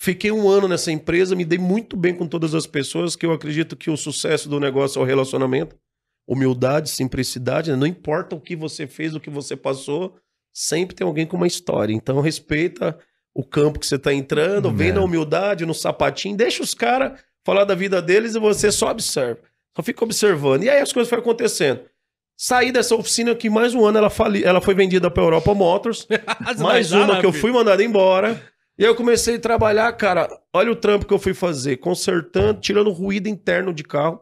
[0.00, 3.32] fiquei um ano nessa empresa, me dei muito bem com todas as pessoas, que eu
[3.32, 5.76] acredito que o sucesso do negócio é o relacionamento.
[6.26, 7.76] Humildade, simplicidade, né?
[7.76, 10.16] não importa o que você fez, o que você passou,
[10.52, 11.92] sempre tem alguém com uma história.
[11.92, 12.98] Então respeita
[13.34, 14.92] o campo que você tá entrando, vem É.
[14.92, 19.40] na humildade, no sapatinho, deixa os caras falar da vida deles e você só observa.
[19.74, 20.64] Só fica observando.
[20.64, 21.80] E aí as coisas foram acontecendo.
[22.36, 26.06] Saí dessa oficina que mais um ano ela, fali, ela foi vendida para Europa Motors.
[26.58, 28.40] mais uma que eu fui mandado embora.
[28.78, 30.28] E aí eu comecei a trabalhar, cara.
[30.52, 34.20] Olha o trampo que eu fui fazer, consertando, tirando ruído interno de carro.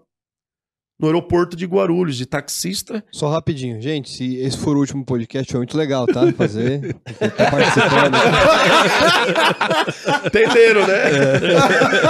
[1.00, 3.02] No aeroporto de Guarulhos, de taxista.
[3.10, 3.80] Só rapidinho.
[3.80, 6.30] Gente, se esse for o último podcast, foi muito legal, tá?
[6.32, 6.94] Fazer.
[7.36, 8.16] Tá participando.
[10.26, 10.94] Entenderam, né?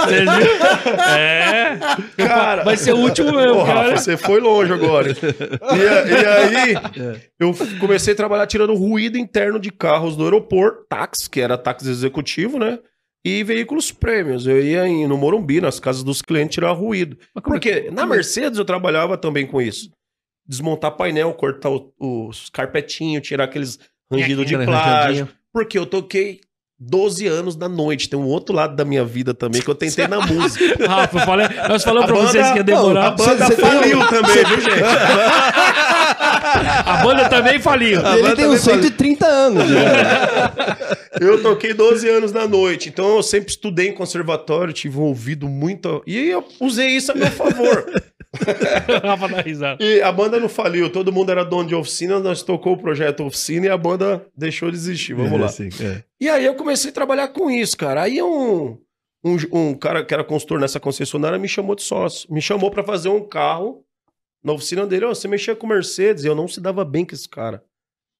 [0.09, 1.01] Viu?
[1.01, 1.79] É.
[2.17, 3.97] Cara, Vai ser o último mesmo, Ô, Rafa, cara.
[3.97, 5.11] você foi longe agora.
[5.11, 6.75] E, e aí,
[7.39, 11.89] eu comecei a trabalhar tirando ruído interno de carros do aeroporto, táxi, que era táxi
[11.89, 12.79] executivo, né?
[13.23, 14.47] E veículos prêmios.
[14.47, 17.17] Eu ia em- no Morumbi, nas casas dos clientes, tirar ruído.
[17.35, 19.91] É que- Porque na Mercedes eu trabalhava também com isso.
[20.47, 23.77] Desmontar painel, cortar o- os carpetinhos, tirar aqueles
[24.11, 25.27] rangidos de plástico.
[25.53, 26.41] Porque eu toquei
[26.83, 28.09] 12 anos da noite.
[28.09, 30.65] Tem um outro lado da minha vida também que eu tentei na música.
[30.87, 33.05] Rafa, eu falei, nós falamos A pra vocês banda- que ia demorar.
[33.07, 34.83] A banda Você- faliu também, viu, gente?
[36.85, 38.01] A banda também faliu.
[38.17, 39.65] Ele tem uns 130 anos.
[39.67, 41.01] de idade.
[41.21, 45.47] Eu toquei 12 anos na noite, então eu sempre estudei em conservatório, tive um ouvido
[45.47, 46.01] muito.
[46.07, 47.85] E eu usei isso a meu favor.
[49.79, 53.23] E a banda não faliu, todo mundo era dono de oficina, nós tocou o projeto
[53.25, 55.13] oficina e a banda deixou de existir.
[55.13, 55.45] Vamos lá.
[55.47, 56.03] Assim, é.
[56.19, 58.03] E aí eu comecei a trabalhar com isso, cara.
[58.03, 58.77] Aí um,
[59.23, 62.31] um, um cara que era consultor nessa concessionária me chamou de sócio.
[62.33, 63.83] Me chamou pra fazer um carro
[64.43, 65.05] na oficina dele.
[65.05, 67.63] Ó, você mexia com Mercedes e eu não se dava bem com esse cara.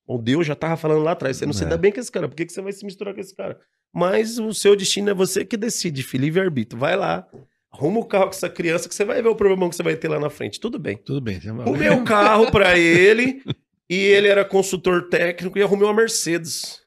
[0.06, 1.68] O Deus já tava falando lá atrás, você não se É.
[1.68, 3.58] dá bem com esse cara, por que, que você vai se misturar com esse cara?
[3.94, 6.78] Mas o seu destino é você que decide, filho livre-arbítrio.
[6.80, 7.26] Vai lá,
[7.72, 9.96] arruma o carro com essa criança que você vai ver o problemão que você vai
[9.96, 10.60] ter lá na frente.
[10.60, 10.98] Tudo bem.
[10.98, 11.40] Tudo bem.
[11.60, 13.42] Arrumei o carro pra ele
[13.90, 16.82] e ele era consultor técnico e arrumei uma Mercedes.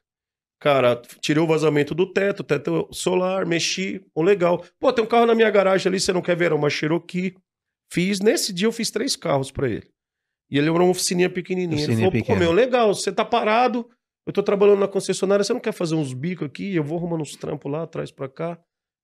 [0.59, 4.63] Cara, tirei o vazamento do teto, teto solar, mexi, legal.
[4.79, 6.45] Pô, tem um carro na minha garagem ali, você não quer ver?
[6.45, 7.35] Era uma Cherokee.
[7.91, 9.87] Fiz, nesse dia eu fiz três carros pra ele.
[10.49, 11.75] E ele era uma oficininha pequenininha.
[11.75, 12.39] Oficininha ele falou, pô, pequena.
[12.39, 13.87] meu, legal, você tá parado,
[14.25, 16.75] eu tô trabalhando na concessionária, você não quer fazer uns bicos aqui?
[16.75, 18.59] Eu vou arrumando uns trampos lá, atrás pra cá,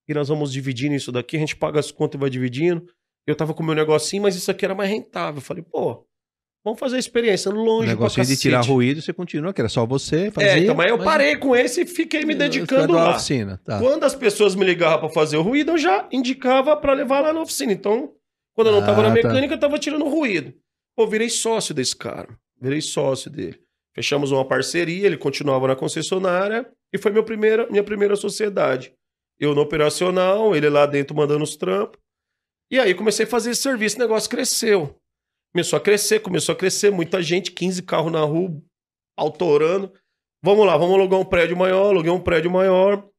[0.08, 2.86] e nós vamos dividindo isso daqui, a gente paga as contas e vai dividindo.
[3.28, 5.38] Eu tava com o meu negocinho, mas isso aqui era mais rentável.
[5.38, 6.06] Eu falei, pô,
[6.66, 9.86] vamos fazer a experiência longe pra negócio de tirar ruído, você continua, que era só
[9.86, 10.48] você fazer.
[10.48, 13.12] É, então, mas eu parei com esse e fiquei me dedicando lá.
[13.12, 13.80] oficina, tá.
[13.80, 17.32] Quando as pessoas me ligavam pra fazer o ruído, eu já indicava pra levar lá
[17.32, 17.72] na oficina.
[17.72, 18.12] Então,
[18.56, 19.14] quando eu não tava Ah, na tá.
[19.16, 20.54] mecânica, eu tava tirando ruído.
[20.96, 22.28] Pô, virei sócio desse cara.
[22.60, 23.60] Virei sócio dele.
[23.96, 28.94] Fechamos uma parceria, ele continuava na concessionária e foi meu primeira, minha primeira sociedade.
[29.42, 32.00] Eu no operacional, ele lá dentro mandando os trampos.
[32.70, 34.96] E aí comecei a fazer esse serviço, o negócio cresceu.
[35.52, 38.56] Começou a crescer, começou a crescer, muita gente, 15 carros na rua,
[39.18, 39.92] autorando.
[40.44, 43.10] Vamos lá, vamos alugar um prédio maior, aluguei um prédio maior.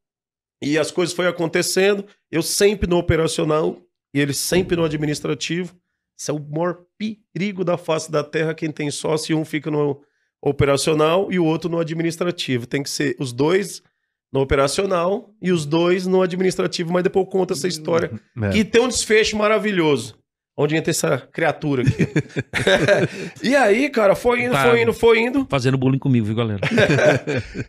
[0.63, 3.83] E as coisas foram acontecendo, eu sempre no operacional
[4.15, 5.77] e ele sempre no administrativo.
[6.17, 10.01] Isso é o maior perigo da face da terra, quem tem sócio um fica no
[10.41, 12.65] operacional e o outro no administrativo.
[12.65, 13.83] Tem que ser os dois
[14.33, 18.11] no operacional e os dois no administrativo, mas depois eu conto essa história
[18.43, 18.51] É.
[18.51, 20.17] que tem um desfecho maravilhoso.
[20.57, 22.07] Onde entra essa criatura aqui.
[23.43, 24.69] e aí, cara, foi indo, Tá.
[24.69, 25.47] foi indo, foi indo.
[25.49, 26.61] Fazendo bullying comigo, viu, galera?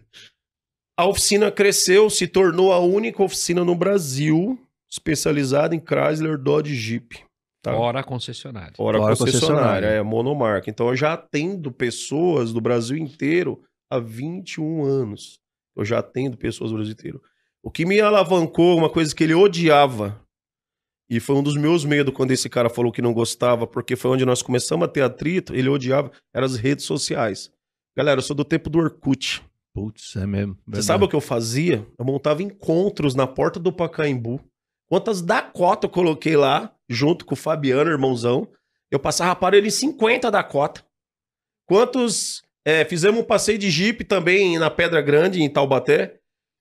[0.97, 4.59] A oficina cresceu, se tornou a única oficina no Brasil
[4.91, 7.19] especializada em Chrysler, Dodge, Jeep.
[7.63, 7.73] Tá?
[7.73, 8.73] Fora a concessionária.
[8.75, 9.87] Fora Fora concessionária, concessionária.
[9.87, 10.69] é monomarca.
[10.69, 15.39] Então eu já atendo pessoas do Brasil inteiro há 21 anos.
[15.75, 17.21] Eu já atendo pessoas do Brasil inteiro.
[17.61, 20.21] O que me alavancou, uma coisa que ele odiava,
[21.09, 24.11] e foi um dos meus medos quando esse cara falou que não gostava, porque foi
[24.11, 27.51] onde nós começamos a ter atrito, ele odiava, eram as redes sociais.
[27.95, 29.43] Galera, eu sou do tempo do Orkut.
[29.73, 30.57] Putz, é mesmo.
[30.67, 31.87] Você sabe o que eu fazia?
[31.97, 34.39] Eu montava encontros na porta do Pacaembu.
[34.87, 38.47] Quantas Dakota eu coloquei lá, junto com o Fabiano, irmãozão.
[38.91, 40.85] Eu passava aparelho em 50 Dakota.
[41.65, 42.42] Quantos.
[42.65, 46.15] É, fizemos um passeio de Jeep também na Pedra Grande, em Taubaté.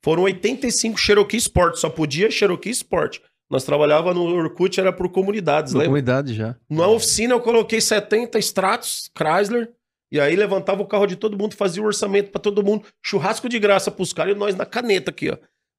[0.05, 1.77] Foram 85 Cherokee Sport.
[1.77, 3.21] Só podia Cherokee Sport.
[3.49, 5.89] Nós trabalhava no Orkut, era por comunidades, lembra?
[5.89, 6.57] comunidade já.
[6.71, 9.71] Na oficina eu coloquei 70 Stratos, Chrysler,
[10.11, 13.51] e aí levantava o carro de todo mundo, fazia o orçamento pra todo mundo, churrasco
[13.51, 15.37] de graça pros caras e nós na caneta aqui, ó.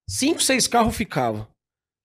[0.07, 1.47] Cinco, seis carros ficava.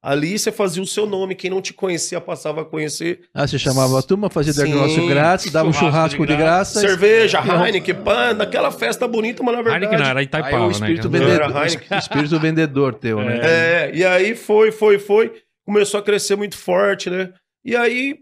[0.01, 3.23] Ali você fazia o seu nome, quem não te conhecia passava a conhecer.
[3.35, 4.73] Ah, você chamava a turma, fazia Sim.
[4.73, 6.81] negócio grátis, dava um Churrasco de de graça.
[6.81, 9.85] Cerveja, Heineken, pan, naquela festa bonita, mas na verdade...
[9.85, 10.73] Heineken não, era Aí Itaipava, o né?
[10.73, 11.09] espírito?
[11.09, 11.99] Era vendedor, Heineken.
[11.99, 13.41] espírito vendedor teu, né?
[13.43, 15.33] É, e aí foi, foi, foi.
[15.67, 17.33] Começou a crescer muito forte, né?
[17.65, 18.19] E aí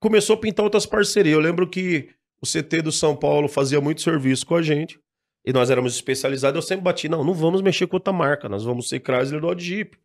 [0.00, 1.34] começou a pintar outras parcerias.
[1.34, 2.08] Eu lembro que
[2.40, 4.98] o CT do São Paulo fazia muito serviço com a gente.
[5.44, 6.56] E nós éramos especializados.
[6.56, 8.48] Eu sempre bati, não, não vamos mexer com outra marca.
[8.48, 9.98] Nós vamos ser Chrysler Dodge Jeep.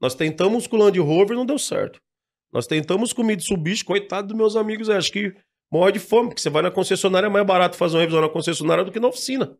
[0.00, 2.00] Nós tentamos com o Land Rover não deu certo.
[2.52, 4.88] Nós tentamos com o Mitsubishi, coitado dos meus amigos.
[4.88, 5.34] é, Acho que
[5.72, 8.28] morre de fome, porque você vai na concessionária, é mais barato fazer uma revisão na
[8.28, 9.56] concessionária do que na oficina.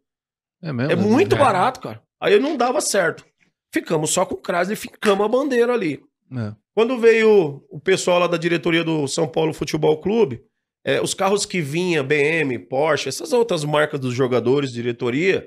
[0.62, 0.92] É, mesmo?
[0.92, 1.38] É muito É.
[1.38, 2.02] barato, cara.
[2.20, 3.24] Aí não dava certo.
[3.72, 6.02] Ficamos só com o Chrysler e ficamos a bandeira ali.
[6.36, 6.54] É.
[6.74, 10.42] Quando veio o pessoal lá da diretoria do São Paulo Futebol Clube,
[10.82, 15.46] É, os carros que vinha, BM, Porsche, essas outras marcas dos jogadores, diretoria,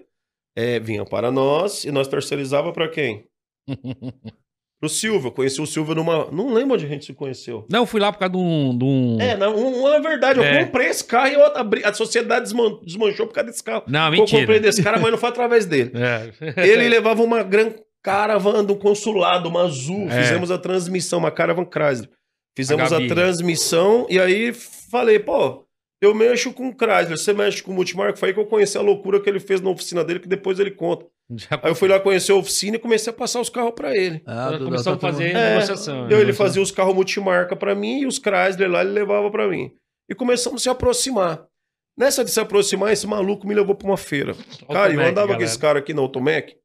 [0.55, 3.27] é, vinham para nós e nós terceirizava para quem?
[4.83, 5.27] Pro Silvio.
[5.27, 6.29] Eu conheci o Silvio numa.
[6.29, 7.65] Não lembro onde a gente se conheceu.
[7.71, 8.77] Não, eu fui lá por causa de um.
[8.77, 9.17] De um...
[9.21, 10.39] É, não, um- uma verdade.
[10.39, 10.65] Eu É.
[10.65, 13.83] comprei esse carro e eu abri- a sociedade desman- desmanchou por causa desse carro.
[13.87, 14.41] Não, Eu mentira.
[14.41, 15.91] comprei desse cara, mas não foi através dele.
[16.57, 16.67] É.
[16.67, 20.07] Ele levava uma grande caravan do consulado, uma azul.
[20.09, 20.21] É.
[20.21, 22.09] Fizemos a transmissão, uma caravan Chrysler.
[22.57, 25.63] Fizemos A a, transmissão e aí falei, pô,
[26.01, 28.17] eu mexo com Chrysler, você mexe com multimarca.
[28.17, 30.59] Foi aí que eu conheci a loucura que ele fez na oficina dele, que depois
[30.59, 31.05] ele conta.
[31.35, 33.95] Já Aí eu fui lá conhecer a oficina e comecei a passar os carros pra
[33.95, 34.21] ele.
[34.25, 36.09] Ah, do- começamos a fazer É, negociação.
[36.09, 39.47] Eu, ele fazia os carros multimarca pra mim e os Chrysler lá ele levava pra
[39.47, 39.71] mim.
[40.09, 41.45] E começamos a se aproximar.
[41.97, 44.33] Nessa de se aproximar, esse maluco me levou pra uma feira.
[44.71, 45.43] Cara, eu andava com galera.
[45.43, 46.55] esse cara aqui na Automec.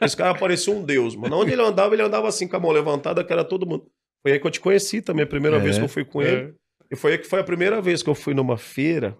[0.00, 1.36] Esse cara parecia um deus, mano.
[1.38, 3.86] Onde ele andava, ele andava assim com a mão levantada, que era todo mundo.
[4.24, 5.60] Foi aí que eu te conheci também, a primeira É.
[5.60, 6.28] vez que eu fui com É.
[6.30, 6.54] ele.
[6.90, 9.16] E foi aí que foi a primeira vez que eu fui numa feira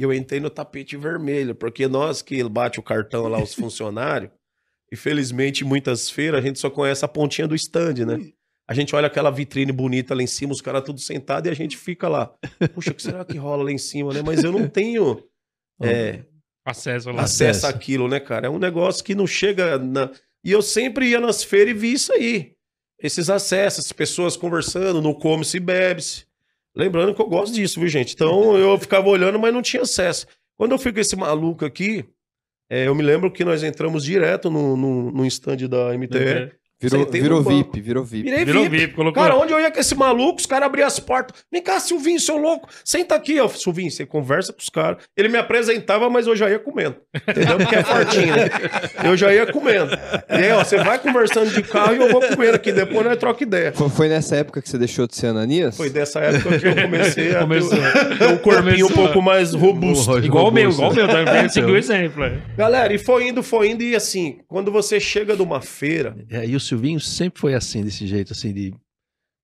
[0.00, 4.30] e eu entrei no tapete vermelho, porque nós que bate o cartão lá, os funcionários,
[4.90, 8.32] infelizmente, muitas feiras, a gente só conhece a pontinha do stand, né?
[8.66, 11.54] A gente olha aquela vitrine bonita lá em cima, os caras tudo sentados e a
[11.54, 12.32] gente fica lá.
[12.72, 14.22] Puxa, o que será que rola lá em cima, né?
[14.24, 15.22] Mas eu não tenho
[15.82, 16.20] é,
[16.64, 17.24] Acesso lá.
[17.24, 18.46] acesso àquilo, né, cara?
[18.46, 20.10] É um negócio que não chega na...
[20.42, 22.54] E eu sempre ia nas feiras e vi isso aí.
[22.98, 26.24] Esses acessos, as pessoas conversando, no come-se e bebe-se.
[26.74, 28.14] Lembrando que eu gosto disso, viu, gente?
[28.14, 30.26] Então eu ficava olhando, mas não tinha acesso.
[30.56, 32.04] Quando eu fui com esse maluco aqui,
[32.70, 36.52] é, eu me lembro que nós entramos direto no, no, no stand da MTE.
[36.80, 37.42] Virou, Sentei virou.
[37.42, 38.24] VIP, virou VIP.
[38.30, 38.76] Virei Virou VIP.
[38.78, 39.22] VIP, colocou.
[39.22, 41.42] Cara, onde eu ia com esse maluco, os caras abriam as portas.
[41.52, 42.68] Vem cá, Silvinho, seu louco.
[42.84, 43.48] Senta aqui, ó.
[43.48, 45.02] Silvinho, você conversa com os caras.
[45.16, 46.96] Ele me apresentava, mas eu já ia comendo.
[47.28, 47.58] Entendeu?
[47.58, 48.48] Porque é fortinho, né?
[49.04, 49.92] Eu já ia comendo.
[50.30, 52.72] E aí, ó, você vai conversando de carro e eu vou comendo aqui.
[52.72, 53.72] Depois nós troca ideia.
[53.72, 55.76] Foi, foi nessa época que você deixou de ser Ananias?
[55.76, 57.70] Foi dessa época que eu comecei a Começou.
[58.18, 60.18] ter, um corpinho um pouco mais robusto.
[60.18, 61.06] Igual o meu, igual o meu.
[61.08, 62.24] Também seguiu o exemplo.
[62.24, 62.38] é.
[62.56, 63.82] Galera, e foi indo, foi indo.
[63.82, 67.82] E assim, quando você chega de uma feira, É, e o Silvinho sempre foi assim,
[67.82, 68.72] desse jeito, assim, de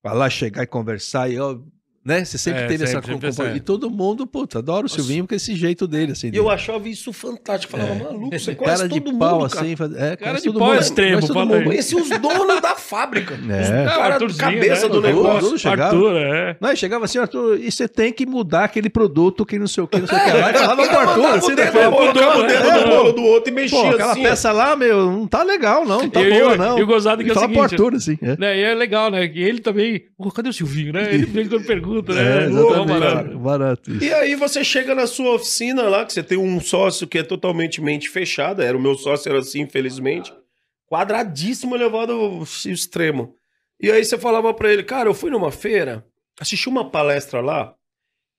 [0.00, 1.28] falar, chegar e conversar.
[1.28, 1.60] E, ó,
[2.06, 2.24] né?
[2.24, 3.56] Você sempre É, teve sempre, essa sempre, compa- é.
[3.56, 6.30] E todo mundo, puta, adora o Silvinho porque esse jeito dele, assim.
[6.32, 7.72] e eu achava isso fantástico.
[7.76, 9.60] Falava, maluco, você conhece cara de todo mundo, pau, cara.
[9.60, 9.76] assim.
[9.76, 11.54] faz- É, Cara conhece de todo pau mundo, extremo, conhece todo mundo.
[11.54, 11.64] aí.
[11.64, 13.36] Conheci os donos da fábrica.
[13.46, 13.60] É.
[13.60, 14.92] Os É, caras Arthurzinho, cabeça né?
[14.92, 15.40] do negócio.
[15.40, 15.82] tudo chegava.
[15.84, 16.56] Arthur, é.
[16.60, 19.82] Não, e chegava assim, Arthur, e você tem que mudar aquele produto que não sei
[19.82, 20.50] o que, não sei o que lá.
[20.50, 23.22] E falava pro Arthur, assim, o dedo, depois, colocava o dedo é, no bolo do
[23.22, 24.22] outro e Pô, mexia aquela assim.
[24.22, 26.78] peça lá, meu, não tá legal, não, não tá E- boa, e- não.
[26.78, 27.72] E o gozado que é o Fala pro seguinte...
[27.74, 28.18] Arthur, assim.
[28.22, 28.36] É.
[28.38, 29.26] Né, e é legal, né?
[29.28, 30.02] Que ele também.
[30.34, 31.08] Cadê o Silvinho, né?
[31.14, 32.44] Ele quando pergunta, né?
[32.44, 32.88] É, exatamente.
[32.88, 33.14] barato.
[33.14, 34.04] Barato, barato isso.
[34.04, 37.22] E aí você chega na sua oficina lá, que você tem um sócio que é
[37.22, 40.32] totalmente mente fechada, era o meu sócio, era assim, infelizmente,
[40.86, 43.34] quadradíssimo, elevado ao extremo.
[43.80, 46.04] E aí você falava pra ele, cara, eu fui numa feira,
[46.40, 47.74] assisti uma palestra lá,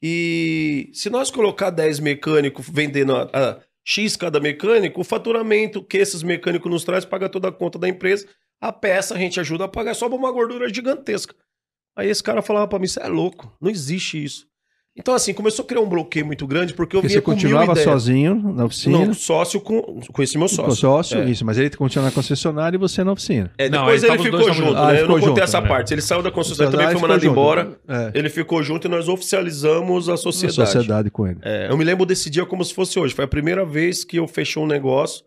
[0.02, 5.98] e se nós colocar 10 mecânicos vendendo a, a X cada mecânico, o faturamento que
[5.98, 8.28] esses mecânicos nos traz paga toda a conta da empresa,
[8.60, 11.34] a peça a gente ajuda a pagar, sobra uma gordura gigantesca.
[11.98, 14.46] Aí esse cara falava pra mim, você é louco, não existe isso.
[15.00, 17.30] Então, assim, começou a criar um bloqueio muito grande, porque eu Porque vinha você com
[17.32, 20.00] mil continuava sozinho na oficina, Não, sócio com...
[20.12, 20.76] Conheci meu com sócio.
[20.76, 21.30] sócio, É.
[21.30, 23.52] isso, mas ele continuava na concessionária e você na oficina.
[23.60, 24.76] É, Não, depois aí ele os ficou junto.
[24.76, 24.94] Ah, né?
[24.94, 25.68] ele Eu não ficou contei junto, essa né?
[25.68, 25.94] parte.
[25.94, 27.32] Ele saiu da concessionária, também foi ficou mandado junto.
[27.32, 27.80] embora.
[27.88, 30.56] É, Ele ficou junto e nós oficializamos a a sociedade.
[30.56, 31.38] sociedade com ele.
[31.44, 33.14] É, eu me lembro desse dia como se fosse hoje.
[33.14, 35.24] Foi a primeira vez que eu fechei um negócio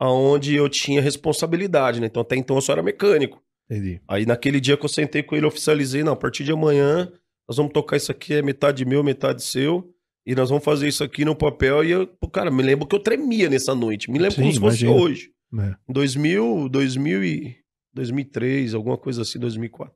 [0.00, 2.06] onde eu tinha responsabilidade, né?
[2.06, 3.38] Então, até então eu só era mecânico.
[3.70, 4.00] Entendi.
[4.08, 7.10] Aí naquele dia que eu sentei com ele, oficializei, não, a partir de amanhã
[7.48, 9.92] nós vamos tocar isso aqui, é metade meu, metade seu,
[10.26, 11.84] e nós vamos fazer isso aqui no papel.
[11.84, 14.10] E eu, cara, me lembro que eu tremia nessa noite.
[14.10, 15.32] Me lembro Sim, como se fosse hoje.
[15.58, 15.74] É.
[15.88, 17.56] Em 2000, 2000 e
[17.92, 19.92] 2003, alguma coisa assim, 2004.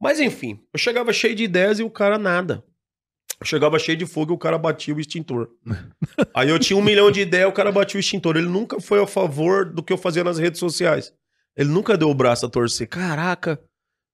[0.00, 2.64] Mas enfim, eu chegava cheio de ideias e o cara nada.
[3.40, 5.48] Eu chegava cheio de fogo e o cara batia o extintor.
[6.34, 8.36] Aí eu tinha um milhão de ideias, o cara batia o extintor.
[8.36, 11.12] Ele nunca foi a favor do que eu fazia nas redes sociais.
[11.56, 12.88] Ele nunca deu o braço a torcer.
[12.88, 13.60] Caraca,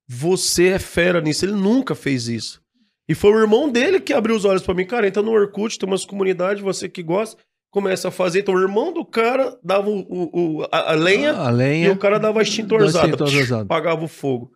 [0.08, 1.44] você é fera nisso.
[1.44, 2.60] Ele nunca fez isso.
[3.08, 4.84] E foi o irmão dele que abriu os olhos pra mim.
[4.86, 8.40] Cara, entra no Orkut, tem umas comunidades, você que gosta, começa a fazer.
[8.40, 11.88] Então o irmão do cara dava o, o- o- a, a lenha A lenha.
[11.88, 13.62] e o cara dava extintorzada, extintorzada.
[13.62, 14.52] apagava o fogo.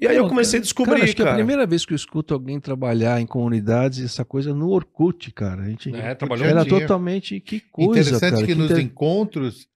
[0.00, 1.36] E aí eu comecei a Cara, descobrir, acho que é a cara.
[1.38, 5.62] primeira vez que eu escuto alguém trabalhar em comunidades, essa coisa no Orkut, cara.
[5.62, 6.80] A gente É, trabalhou era um dia.
[6.80, 8.46] totalmente que coisa, Interessante cara.
[8.46, 9.68] que nos inter- encontros,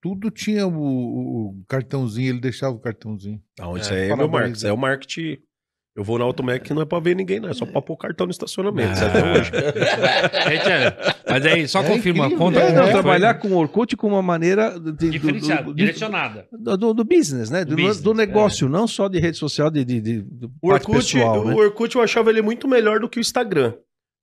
[0.00, 3.40] tudo tinha o, o- cartãozinho, ele deixava o cartãozinho.
[3.58, 4.56] Não, isso É, aí é meu marketing.
[4.56, 5.38] Isso aí é o marketing.
[5.96, 7.48] Eu vou na Automec não é pra ver ninguém, não.
[7.48, 8.92] É só pra pôr o cartão no estacionamento.
[9.00, 9.50] É até hoje.
[9.52, 12.92] É, Mas aí, só É confirma, incrível, conta É, como não, foi.
[12.92, 16.46] trabalhar com o Orkut com uma maneira de, Diferenciada, do, do, direcionada.
[16.52, 17.64] do, do- do business, né?
[17.64, 20.88] Do, business, do negócio, não só de rede social, de, de, de, do O parte
[20.88, 21.54] Orkut, pessoal, né?
[21.54, 23.74] o Orkut eu achava ele muito melhor do que o Instagram.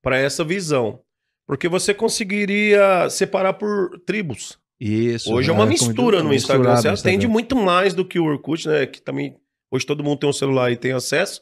[0.02, 1.02] para essa visão.
[1.48, 4.58] Porque você conseguiria separar por tribos.
[4.80, 5.34] Isso.
[5.34, 6.60] Hoje é uma como- mistura no Instagram.
[6.64, 7.12] misturado Você Instagram.
[7.12, 8.86] atende muito mais do que o Orkut, né?
[8.86, 9.36] Que também
[9.72, 11.42] hoje todo mundo tem um celular e tem acesso.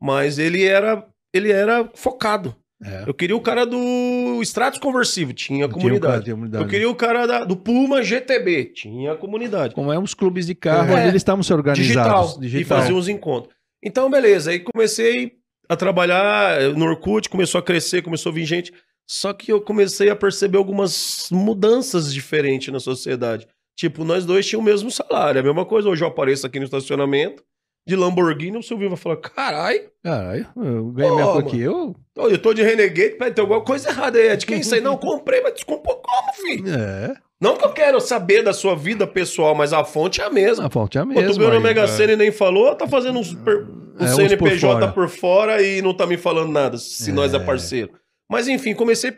[0.00, 2.54] Mas ele era, ele era focado.
[2.84, 3.04] É.
[3.06, 6.30] Eu queria o cara do Stratos Conversivo, tinha Tinha um cara comunidade.
[6.30, 6.64] comunidade.
[6.64, 9.74] Eu queria o cara da- do Puma GTB, tinha comunidade.
[9.74, 11.04] Como é uns clubes de carro, É.
[11.04, 12.38] eles estavam se organizados.
[12.38, 13.54] Digital, E fazer uns encontros.
[13.82, 14.50] Então, beleza.
[14.50, 15.32] Aí comecei
[15.68, 18.70] a trabalhar eh, no Orkut, começou a crescer, começou a vir gente.
[19.06, 23.46] Só que eu comecei a perceber algumas mudanças diferentes na sociedade.
[23.76, 25.40] Tipo, nós dois tínhamos o mesmo salário.
[25.40, 27.42] A mesma coisa, hoje eu apareço aqui no estacionamento
[27.86, 31.60] de Lamborghini, o Silvio vai falar, carai, Caralho, eu ganhei minha Pô, coisa aqui.
[31.60, 31.94] Eu.
[32.16, 34.28] Eu tô de Renegade, peraí, tem alguma coisa errada aí.
[34.28, 34.80] É de quem aí?
[34.80, 36.64] Não, comprei, mas desculpa como, filho?
[36.74, 40.30] É, Não que eu quero saber da sua vida pessoal, mas a fonte é a
[40.30, 40.66] mesma.
[40.66, 41.32] a fonte é a Pô, mesma.
[41.32, 41.60] tu ganhou na.
[41.60, 45.08] Mega Sena e nem falou, tá fazendo uns per- um É, uns CNPJ por por
[45.10, 45.60] fora.
[45.62, 47.12] e não tá me falando nada, se É.
[47.12, 47.90] nós é parceiro.
[48.30, 49.16] Mas enfim, comecei a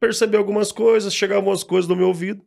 [0.00, 2.44] perceber algumas coisas, chegavam umas coisas no meu ouvido.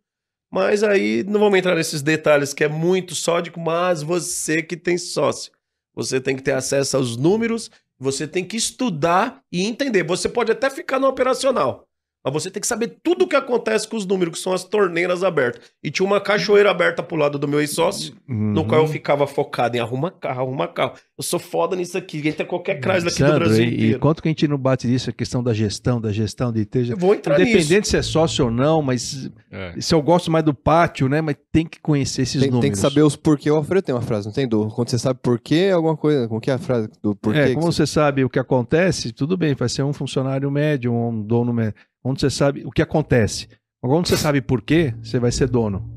[0.52, 4.98] Mas aí não vamos entrar nesses detalhes que é muito sódico, mas você que tem
[4.98, 5.52] sócio.
[5.94, 10.04] Você tem que ter acesso aos números, você tem que estudar e entender.
[10.04, 11.88] Você pode até ficar no operacional,
[12.24, 14.64] mas você tem que saber tudo o que acontece com os números, que são as
[14.64, 15.62] torneiras abertas.
[15.84, 18.68] E tinha uma cachoeira aberta pro lado do meu ex-sócio, no Uhum.
[18.68, 20.94] qual eu ficava focado em arrumar carro, arrumar carro.
[21.18, 24.00] Eu sou foda nisso aqui, entra qualquer Chrysler aqui do Sandro, Brasil e, e inteiro.
[24.00, 26.90] quanto que a gente não bate nisso, a questão da gestão, da gestão de ter.
[26.90, 27.52] Eu vou entrar nisso.
[27.52, 29.74] Independente se é sócio ou não, mas É.
[29.80, 31.22] se eu gosto mais do pátio, né?
[31.22, 32.62] Mas tem que conhecer esses Tem, números.
[32.62, 33.50] tem que saber os porquê.
[33.50, 34.68] O Alfredo tem uma frase, não tem, Du?
[34.70, 36.28] Quando você sabe porquê, alguma coisa.
[36.28, 37.40] Como que é a frase do porquê?
[37.40, 41.22] é, como você sabe o que acontece, tudo bem, vai ser um funcionário médio, um
[41.22, 41.74] dono médio.
[42.02, 43.48] Quando você sabe o que acontece.
[43.82, 45.90] Agora, Quando você sabe por quê, você vai ser dono.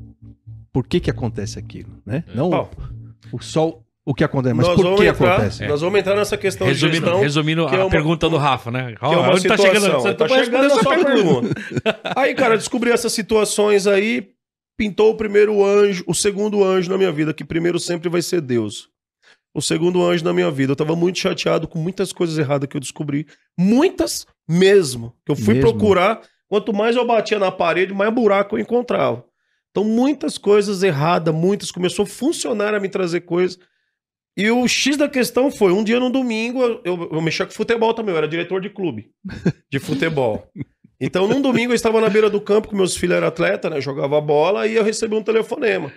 [0.72, 2.24] Por que que acontece aquilo, né?
[2.34, 2.70] Não Bom,
[3.32, 5.66] o, só o que acontece, mas nós por vamos que entrar, acontece.
[5.66, 7.20] Nós vamos entrar nessa questão de Resumindo, gestão.
[7.20, 8.94] resumindo que a é uma- pergunta do Rafa, né?
[8.98, 9.66] Que é uma Onde tá situação.
[9.66, 9.92] chegando?
[10.00, 11.54] Você tá não vai chegando essa pergunta.
[12.16, 14.30] Aí, cara, descobri essas situações aí,
[14.78, 18.40] pintou o primeiro anjo, o segundo anjo na minha vida, que primeiro sempre vai ser
[18.40, 18.88] Deus.
[19.54, 20.72] O segundo anjo na minha vida.
[20.72, 23.26] Eu tava muito chateado com muitas coisas erradas que eu descobri.
[23.58, 25.14] Muitas mesmo.
[25.24, 25.70] Que eu fui Mesmo?
[25.70, 26.22] procurar.
[26.48, 29.24] Quanto mais eu batia na parede, mais buraco eu encontrava.
[29.70, 31.70] Então, muitas coisas erradas, muitas.
[31.70, 33.58] Começou a funcionar a me trazer coisas.
[34.36, 37.52] E o X da questão foi, um dia no domingo, eu, eu, eu mexia com
[37.52, 39.10] futebol também, eu era diretor de clube
[39.70, 40.46] de futebol.
[41.04, 43.80] Então, num domingo eu estava na beira do campo, com meus filhos eram atletas, né?
[43.80, 45.92] Jogava bola, e eu recebi um telefonema.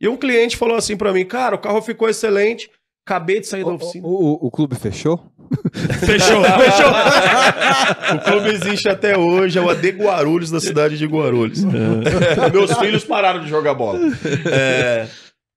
[0.00, 2.70] E um cliente falou assim pra mim, cara, o carro ficou excelente,
[3.06, 4.06] acabei de sair da O, oficina.
[4.06, 5.20] o- o- o clube fechou?
[6.04, 8.16] Fechou, fechou.
[8.16, 11.62] o clube existe até hoje, é o AD Guarulhos, da cidade de Guarulhos.
[12.52, 13.98] Meus filhos pararam de jogar bola.
[14.50, 15.06] É,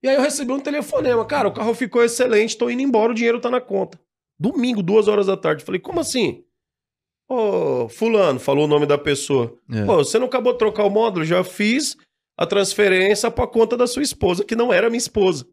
[0.03, 1.25] E aí eu recebi um telefonema.
[1.25, 3.99] Cara, o carro ficou excelente, tô indo embora, o dinheiro tá na conta.
[4.39, 5.63] Domingo, duas horas da tarde.
[5.63, 6.43] Falei, como assim?
[7.29, 9.53] Ô, fulano, falou o nome da pessoa.
[9.73, 9.83] É.
[9.85, 11.25] Pô, você não acabou de trocar o módulo?
[11.25, 11.97] Já fiz
[12.37, 15.45] a transferência pra conta da sua esposa, que não era minha esposa.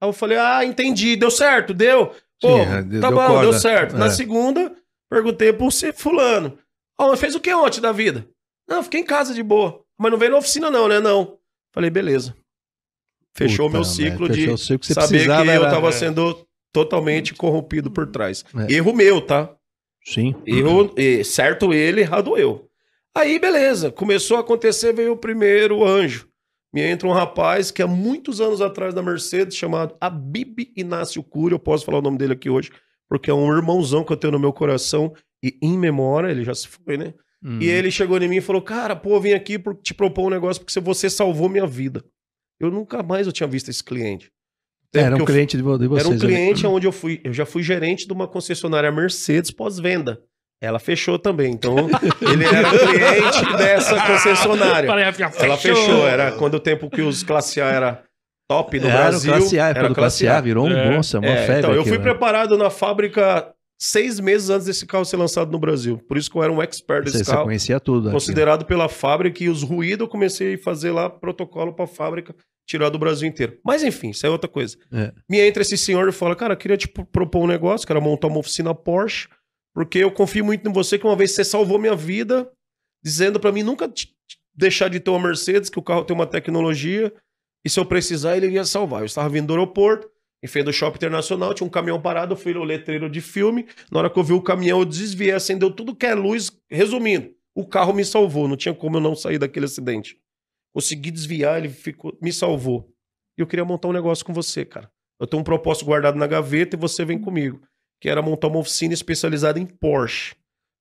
[0.00, 2.14] Aí eu falei, ah, entendi, deu certo, deu.
[2.40, 3.42] Pô, Sim, é, deu tá bom, corda.
[3.50, 3.96] deu certo.
[3.96, 4.10] Na É.
[4.10, 4.72] segunda,
[5.10, 6.56] perguntei pro fulano.
[6.98, 8.26] Ó, mas fez o que ontem da vida?
[8.68, 9.82] Não, fiquei em casa de boa.
[9.98, 11.00] Mas não veio na oficina não, né?
[11.00, 11.36] Não.
[11.72, 12.34] Falei, beleza.
[13.36, 15.88] Fechou o Puta meu ciclo de o ciclo que saber que precisava eu era- tava
[15.88, 15.92] É.
[15.92, 18.44] sendo totalmente corrompido por trás.
[18.68, 18.72] É.
[18.74, 19.50] Erro meu, tá?
[20.04, 20.34] Sim.
[20.46, 20.94] Erro,
[21.24, 22.68] certo ele, errado eu.
[23.16, 23.90] Aí, beleza.
[23.90, 26.27] Começou a acontecer, veio o primeiro anjo.
[26.72, 31.52] Me entra um rapaz que há muitos anos atrás da Mercedes, chamado Abib Inácio Cury.
[31.54, 32.70] Eu posso falar o nome dele aqui hoje,
[33.08, 35.14] porque é um irmãozão que eu tenho no meu coração.
[35.42, 37.14] E em memória, ele já se foi, né?
[37.62, 40.30] E ele chegou em mim e falou: Cara, pô, vim aqui por te propor um
[40.30, 42.04] negócio porque você salvou minha vida.
[42.60, 44.30] Eu nunca mais eu tinha visto esse cliente.
[44.92, 46.06] Era um eu fui- cliente de vo- de vocês.
[46.06, 47.20] era um cliente onde eu fui.
[47.22, 50.20] Eu já fui gerente de uma concessionária Mercedes pós-venda.
[50.60, 51.52] Ela fechou também.
[51.52, 51.76] Então,
[52.20, 54.88] ele era cliente dessa concessionária.
[55.40, 56.06] Ela fechou.
[56.08, 58.02] Era quando o tempo que os classe A era
[58.50, 59.32] top no Era Brasil.
[59.32, 60.96] classe A, era classe A, virou um É.
[60.96, 61.58] nossa, uma É, febre.
[61.58, 62.10] então, eu fui aquilo, né?
[62.10, 65.98] preparado na fábrica seis meses antes desse carro ser lançado no Brasil.
[66.08, 67.44] Por isso que eu era um expert desse Você, você carro.
[67.44, 68.08] conhecia tudo.
[68.08, 68.14] aqui.
[68.14, 72.34] Considerado pela fábrica e os ruídos eu comecei a fazer lá protocolo pra fábrica
[72.66, 73.56] tirar do Brasil inteiro.
[73.64, 74.76] Mas enfim, isso é outra coisa.
[74.92, 75.12] É.
[75.30, 78.02] Me entra esse senhor e fala, cara, eu queria te pro- propor um negócio, quero
[78.02, 79.28] montar uma oficina Porsche,
[79.78, 82.50] porque eu confio muito em você que uma vez você salvou minha vida,
[83.00, 83.88] dizendo pra mim nunca
[84.52, 87.14] deixar de ter uma Mercedes, que o carro tem uma tecnologia,
[87.64, 89.02] e se eu precisar ele ia salvar.
[89.02, 90.10] Eu estava vindo do aeroporto,
[90.42, 94.00] enfim, do shopping internacional, tinha um caminhão parado, eu fui no letreiro de filme, na
[94.00, 97.64] hora que eu vi o caminhão eu desviei, acendeu tudo que é luz, resumindo, o
[97.64, 100.18] carro me salvou, não tinha como eu não sair daquele acidente.
[100.74, 102.92] Consegui desviar, ele ficou, me salvou.
[103.38, 104.90] E eu queria montar um negócio com você, cara.
[105.20, 107.60] Eu tenho um propósito guardado na gaveta e você vem comigo.
[108.00, 110.34] Que era montar uma oficina especializada em Porsche.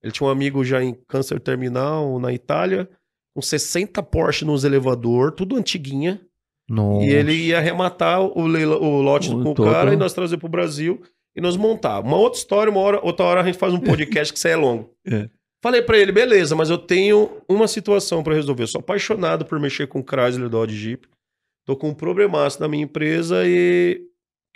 [0.03, 2.87] Ele tinha um amigo já em câncer terminal na Itália,
[3.35, 6.21] com 60 Porsche nos elevador, tudo antiguinha.
[6.69, 7.05] Nossa.
[7.05, 10.37] E ele ia arrematar o, leila- o lote O com o cara e nós trazer
[10.37, 11.01] pro Brasil
[11.35, 11.99] e nós montar.
[12.01, 14.55] Uma outra história, uma hora, outra hora a gente faz um podcast que isso é
[14.55, 14.91] longo.
[15.09, 15.29] É.
[15.63, 18.63] Falei pra ele, beleza, mas eu tenho uma situação pra resolver.
[18.63, 21.07] Eu sou apaixonado por mexer com Chrysler Dodge Jeep.
[21.65, 23.99] Tô com um problemaço na minha empresa e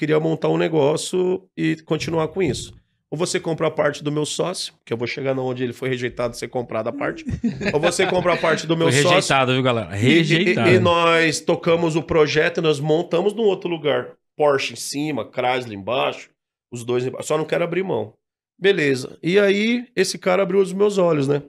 [0.02, 2.74] queria montar um negócio e continuar com isso.
[3.12, 5.74] Ou você compra a parte do meu sócio, que eu vou chegar na onde ele
[5.74, 7.24] foi rejeitado ser comprado a parte.
[7.72, 9.16] ou você compra a parte do meu Foi sócio.
[9.16, 9.96] rejeitado, viu, galera?
[9.96, 10.70] E- Rejeitado.
[10.70, 14.14] E, e nós tocamos o projeto e nós montamos num outro lugar.
[14.36, 16.30] Porsche em cima, Chrysler embaixo,
[16.72, 17.28] os dois embaixo.
[17.28, 18.14] Só não quero abrir mão.
[18.60, 19.20] Beleza.
[19.22, 21.44] E aí, esse cara abriu os meus olhos, né?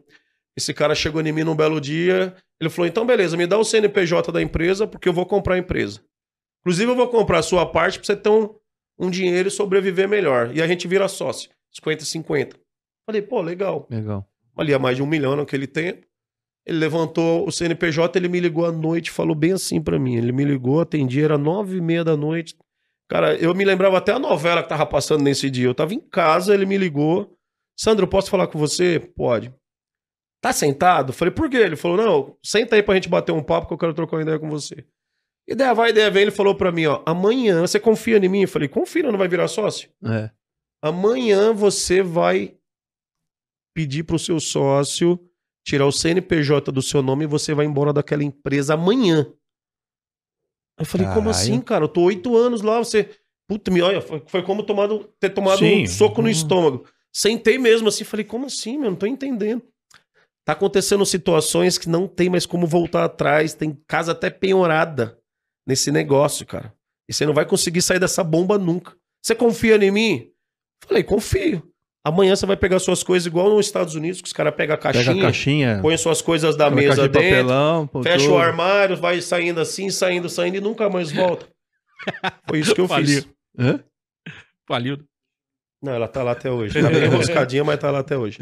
[0.56, 2.34] Esse cara chegou em mim num belo dia.
[2.60, 5.58] Ele falou: então, beleza, me dá o CNPJ da empresa, porque eu vou comprar a
[5.58, 6.00] empresa.
[6.62, 8.54] Inclusive, eu vou comprar a sua parte pra você ter um,
[8.98, 10.54] um dinheiro e sobreviver melhor.
[10.56, 11.50] E a gente vira sócio.
[11.72, 12.56] 50 50.
[13.06, 14.26] Falei, pô, legal Legal.
[14.54, 16.06] valia mais de um milhão naquele tempo.
[16.64, 20.16] Ele levantou o CNPJ, ele me ligou à noite, falou bem assim pra mim.
[20.16, 22.54] Ele me ligou, atendi, era nove e meia da noite.
[23.08, 25.66] Cara, eu me lembrava até a novela que tava passando nesse dia.
[25.66, 27.36] Eu tava em casa, ele me ligou.
[27.76, 29.00] Sandro, eu posso falar com você?
[29.00, 29.52] Pode.
[30.40, 31.12] Tá sentado?
[31.12, 31.56] Falei, por quê?
[31.56, 34.22] Ele falou, não, senta aí pra gente bater um papo que eu quero trocar uma
[34.22, 34.84] ideia com você.
[35.48, 36.22] Ideia vai, ideia vem.
[36.22, 38.42] Ele falou pra mim, ó, amanhã você confia em mim?
[38.42, 39.90] Eu falei, confia, não vai virar sócio?
[40.04, 40.30] É.
[40.82, 42.56] Amanhã você vai
[43.74, 45.18] pedir pro seu sócio
[45.66, 49.32] tirar o CNPJ do seu nome e você vai embora daquela empresa amanhã.
[50.78, 51.84] Eu falei, como assim, cara?
[51.84, 53.08] Eu tô oito anos lá, você.
[53.48, 55.82] Puta, me olha, foi, foi como tomado, ter tomado Sim.
[55.82, 56.32] um soco no Uhum.
[56.32, 56.84] estômago.
[57.12, 58.90] Sentei mesmo assim, falei, como assim, meu?
[58.90, 59.62] Não tô entendendo.
[60.44, 65.18] Tá acontecendo situações que não tem mais como voltar atrás, tem casa até penhorada
[65.66, 66.72] nesse negócio, cara.
[67.08, 68.94] E você não vai conseguir sair dessa bomba nunca.
[69.22, 70.30] Você confia em mim?
[70.86, 71.62] Falei, confio.
[72.04, 74.78] Amanhã você vai pegar suas coisas igual nos Estados Unidos, que os caras pegam a
[74.78, 75.78] caixinha, Pega a caixinha.
[75.80, 78.34] põe suas coisas da mesa de dentro, papelão, fecha tudo.
[78.34, 81.46] o armário, vai saindo assim, saindo, saindo e nunca mais volta.
[82.48, 83.22] Foi isso que eu Faliu.
[83.22, 83.28] fiz.
[83.56, 83.80] Hã?
[84.66, 84.98] Faliu.
[85.80, 86.80] Não, ela tá lá até hoje.
[86.80, 88.38] Tá bem enroscadinha, mas tá lá até hoje.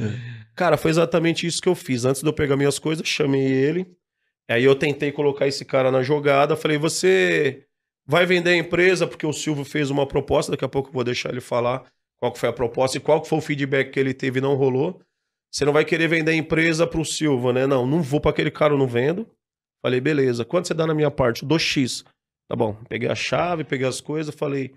[0.54, 2.06] Cara, foi exatamente isso que eu fiz.
[2.06, 3.86] Antes de eu pegar minhas coisas, chamei ele.
[4.50, 6.56] Aí eu tentei colocar esse cara na jogada.
[6.56, 7.64] Falei, você
[8.04, 9.06] vai vender a empresa?
[9.06, 10.50] Porque o Silvio fez uma proposta.
[10.50, 11.84] Daqui a pouco eu vou deixar ele falar
[12.18, 15.00] qual foi a proposta e qual foi o feedback que ele teve e não rolou.
[15.52, 17.66] Você não vai querer vender a empresa pro Silvio, né?
[17.66, 19.26] Não, não vou pra aquele cara, eu não vendo.
[19.82, 20.44] Falei, beleza.
[20.44, 21.44] Quanto você dá na minha parte?
[21.44, 22.04] Dou X.
[22.48, 22.76] Tá bom.
[22.88, 24.74] Peguei a chave, peguei as coisas, falei,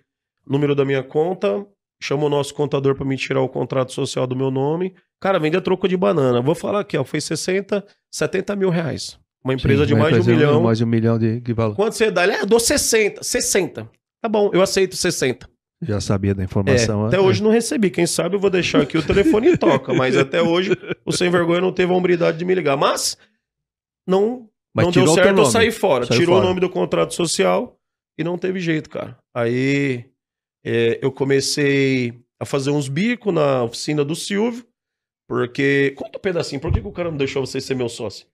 [0.47, 1.65] número da minha conta,
[2.01, 4.93] chama o nosso contador pra me tirar o contrato social do meu nome.
[5.19, 6.41] Cara, vende a troco de banana.
[6.41, 9.22] Vou falar aqui, ó, foi 60, 70 mil reais.
[9.44, 10.62] Uma empresa Sim, de mais de um milhão.
[10.64, 11.76] Mais de um milhão de, de valor.
[11.76, 12.24] Quanto você dá?
[12.24, 13.24] Ele, ah, dou 60.
[13.24, 13.89] 60.
[14.22, 15.50] Tá bom, eu aceito 60.
[15.82, 17.08] Já sabia da É, informação.
[17.08, 17.24] até né?
[17.24, 17.89] hoje não recebi.
[17.89, 19.94] Quem sabe eu vou deixar aqui o telefone e toca.
[19.94, 20.72] Mas até hoje
[21.06, 22.78] o sem vergonha não teve a hombridade de me ligar.
[22.78, 23.18] Mas
[24.08, 26.06] não, Mas não deu certo, eu saí fora.
[26.06, 26.46] Saiu Tirou fora.
[26.46, 27.78] o nome do contrato social
[28.18, 29.18] e não teve jeito, cara.
[29.36, 30.06] Aí
[30.66, 34.66] é, eu comecei a fazer uns bicos na oficina do Silvio,
[35.28, 35.94] porque.
[35.98, 38.26] Conta um pedacinho, por que, que o cara não deixou você ser meu sócio?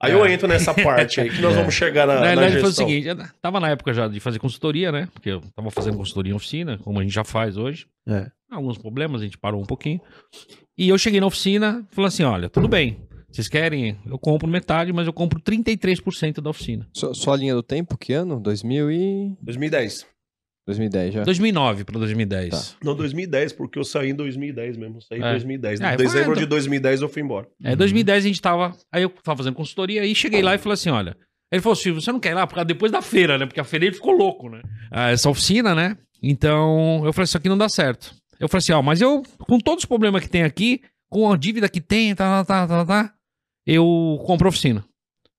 [0.00, 0.32] Aí eu É.
[0.32, 1.56] entro nessa parte aí, que nós É.
[1.58, 4.20] vamos chegar na, Na na realidade, foi o seguinte: eu tava na época já de
[4.20, 5.08] fazer consultoria, né?
[5.12, 7.86] Porque eu tava fazendo consultoria em oficina, como a gente já faz hoje.
[8.08, 8.26] É.
[8.50, 10.00] Alguns problemas, a gente parou um pouquinho.
[10.76, 12.96] E eu cheguei na oficina e falei assim: olha, tudo bem.
[13.30, 13.98] Vocês querem?
[14.06, 16.88] Eu compro metade, mas eu compro 33% da oficina.
[16.94, 18.40] Só, só a linha do tempo, que ano?
[18.40, 19.36] 2000 e...
[19.42, 20.06] 2010.
[20.68, 21.22] 2010 já.
[21.24, 22.50] 2009 para 2010.
[22.50, 22.76] Tá.
[22.84, 25.00] Não, 2010, porque eu saí em 2010 mesmo.
[25.02, 25.30] Saí em É.
[25.32, 25.80] 2010.
[25.80, 27.48] Ah, Em dezembro de 2010 eu fui embora.
[27.64, 28.76] É, 2010 a gente tava.
[28.92, 31.16] Aí eu tava fazendo consultoria e cheguei lá e falei assim: olha.
[31.50, 32.46] Ele falou, Silvio, você não quer ir lá?
[32.46, 33.46] Porque depois da feira, né?
[33.46, 34.60] Porque a feira ele ficou louco, né?
[34.90, 35.96] Ah, essa oficina, né?
[36.22, 38.14] Então, eu falei, isso aqui não dá certo.
[38.38, 41.38] Eu falei assim, ó, mas eu, com todos os problemas que tem aqui, com a
[41.38, 43.14] dívida que tem, tá, tá, tá, tá, tá,
[43.66, 44.84] eu compro a oficina.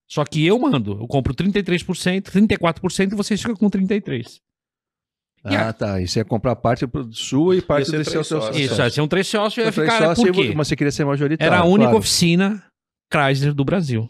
[0.08, 4.40] Só que eu mando, eu compro 33%, 34% e vocês ficam com 33%.
[5.46, 6.02] E Ah, a- tá.
[6.02, 8.58] E você ia comprar parte sua e parte ser desse três seu sócios.
[8.58, 10.54] Isso, é, se é um três sócios, eu ia ficar, só por se quê?
[10.56, 11.54] mas você queria ser majoritário.
[11.54, 11.98] Era a única claro.
[11.98, 12.64] oficina
[13.14, 14.10] Chrysler do Brasil.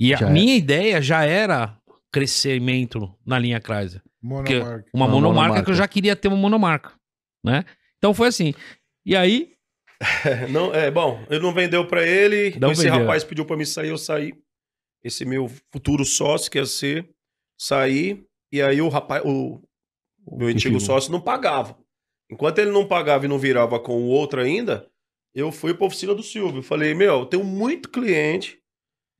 [0.00, 0.32] E a Já é.
[0.32, 1.76] minha ideia já era
[2.12, 4.02] crescimento na linha Chrysler.
[4.22, 4.84] Monomarca.
[4.94, 5.64] Uma, Uma monomarca, monomarca.
[5.64, 6.92] que eu já queria ter uma monomarca,
[7.44, 7.64] né?
[7.98, 8.54] Então foi assim.
[9.04, 9.50] E aí,
[10.50, 12.56] Não, é, bom, ele não vendeu pra ele.
[12.58, 13.00] Não esse vendeu.
[13.00, 14.32] rapaz pediu pra me sair, eu saí.
[15.04, 17.08] Esse meu futuro sócio, que ia ser,
[17.60, 18.22] saí.
[18.52, 19.60] E aí o rapaz, o,
[20.30, 21.78] meu antigo sócio não pagava.
[22.30, 24.88] Enquanto ele não pagava e não virava com o outro ainda,
[25.34, 26.62] eu fui pra oficina do Silvio.
[26.62, 28.58] Falei, meu, eu tenho muito cliente,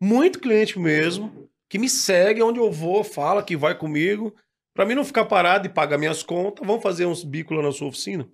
[0.00, 4.34] muito cliente mesmo, que me segue onde eu vou, fala que vai comigo.
[4.74, 7.72] Pra mim não ficar parado e pagar minhas contas, vamos fazer uns bicos lá na
[7.72, 8.28] sua oficina.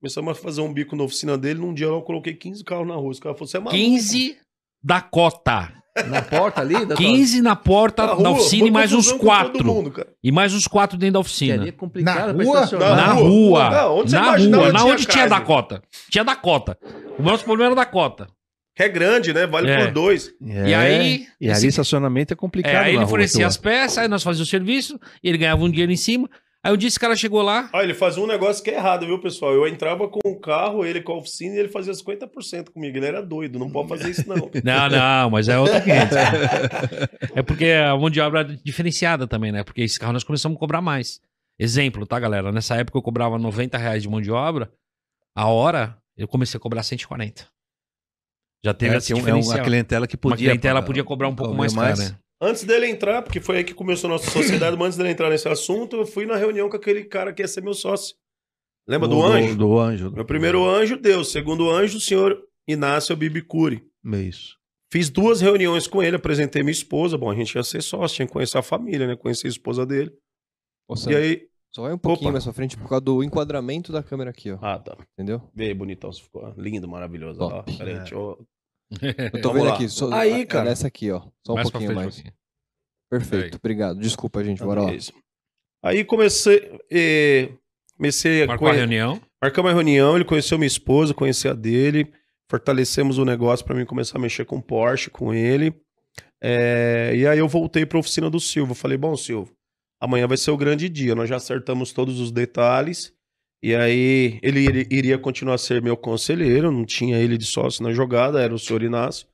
[0.00, 1.60] Começamos a fazer um bico na oficina dele.
[1.60, 3.10] Num dia eu coloquei 15 carros na rua.
[3.10, 3.76] Os caras falaram, você é maluco.
[3.76, 4.38] 15
[4.82, 5.72] da cota.
[6.06, 6.86] Na porta ali?
[6.86, 9.64] Da 15 na porta Na da oficina e mais uns quatro.
[9.66, 9.92] mundo.
[10.22, 11.68] E mais uns quatro dentro da oficina.
[11.68, 12.54] é complicado Na rua?
[12.54, 12.96] estacionar.
[12.96, 13.28] Na rua.
[13.28, 13.70] rua.
[13.70, 14.72] Não, onde você na rua.
[14.72, 15.28] Na tinha onde tinha crime.
[15.28, 15.82] Dakota.
[16.08, 16.78] Tinha Dakota.
[17.18, 18.28] O nosso problema era Dakota.
[18.74, 19.46] Que é grande, né?
[19.46, 19.84] Vale É.
[19.84, 20.30] por dois.
[20.46, 22.72] É, E aí- E ali esse- estacionamento é complicado.
[22.72, 23.46] É, aí ele na tua.
[23.48, 26.30] as peças, aí nós fazíamos o serviço, e ele ganhava um dinheiro em cima.
[26.62, 27.70] Aí um dia esse cara chegou lá.
[27.72, 29.52] Ah, ele fazia um negócio que é errado, viu, pessoal?
[29.54, 32.98] Eu entrava com o carro, ele com a oficina, e ele fazia 50% comigo.
[32.98, 34.36] Ele era doido, não pode fazer isso, não.
[34.62, 36.16] Não, não, mas é outro 500.
[37.34, 39.64] é porque a mão de obra é diferenciada também, né?
[39.64, 41.18] Porque esse carro nós começamos a cobrar mais.
[41.58, 42.52] Exemplo, tá, galera?
[42.52, 44.70] Nessa época eu cobrava 90 reais de mão de obra.
[45.34, 47.46] A hora, eu comecei a cobrar 140.
[48.62, 50.34] Já teve É, tinha um- é uma clientela que podia.
[50.34, 52.18] Uma clientela podia cobrar um pouco cobrar mais caro, né?
[52.40, 55.28] Antes dele entrar, porque foi aí que começou a nossa sociedade, mas antes dele entrar
[55.28, 58.16] nesse assunto, eu fui na reunião com aquele cara que ia ser meu sócio.
[58.88, 59.56] Lembra do, anjo?
[59.56, 60.10] Do, anjo.
[60.10, 61.30] Meu primeiro anjo, Deus.
[61.30, 63.84] Segundo anjo, o senhor Inácio Bibicuri.
[64.04, 64.56] Isso.
[64.92, 67.16] Fiz duas reuniões com ele, apresentei minha esposa.
[67.18, 69.14] Bom, a gente ia ser sócio, tinha que conhecer a família, né?
[69.16, 70.10] Conhecer a esposa dele.
[70.88, 71.50] Ô, E aí.
[71.72, 72.32] Só vai um pouquinho Opa.
[72.32, 74.58] mais pra frente por causa do enquadramento da câmera aqui, ó.
[74.60, 74.96] Ah, tá.
[75.12, 75.40] Entendeu?
[75.54, 76.10] Vê aí, bonitão.
[76.10, 77.38] Você ficou lindo, maravilhoso.
[77.38, 77.54] Top.
[77.72, 77.98] Ó, peraí, É.
[77.98, 78.44] deixa eu-
[79.32, 79.88] Eu tô vendo aqui.
[79.88, 80.70] Só, Aí, é cara.
[80.70, 81.22] Nessa aqui, ó.
[81.46, 82.14] Só um Mais pouquinho frente, mais.
[82.14, 82.34] um pouquinho.
[83.10, 83.58] Perfeito, Aí.
[83.58, 83.98] obrigado.
[84.00, 84.92] Desculpa, gente, bora lá.
[85.82, 86.78] Aí comecei.
[86.90, 87.50] eh,
[87.96, 89.20] comecei a Marcou a reunião.
[89.42, 92.12] Marcamos uma reunião, ele conheceu minha esposa, conheci a dele,
[92.50, 95.74] fortalecemos o negócio para mim começar a mexer com Porsche, com ele.
[96.42, 98.74] É, e aí eu voltei para a oficina do Silvio.
[98.74, 99.52] Falei, bom, Silvio,
[100.00, 101.14] amanhã vai ser o grande dia.
[101.14, 103.12] Nós já acertamos todos os detalhes.
[103.62, 107.82] E aí ele iri- iria continuar a ser meu conselheiro, não tinha ele de sócio
[107.82, 109.26] na jogada, era o senhor Inácio.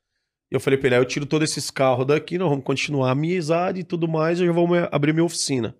[0.51, 3.09] E eu falei pra ele, "Ah, eu tiro todos esses carros daqui, nós vamos continuar
[3.09, 5.77] a amizade e tudo mais, eu já vou abrir minha oficina.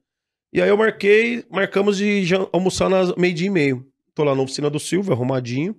[0.53, 3.87] E aí eu marquei, marcamos de almoçar nas meio-dia e meio.
[4.15, 5.77] Tô lá na oficina do Silvio, arrumadinho.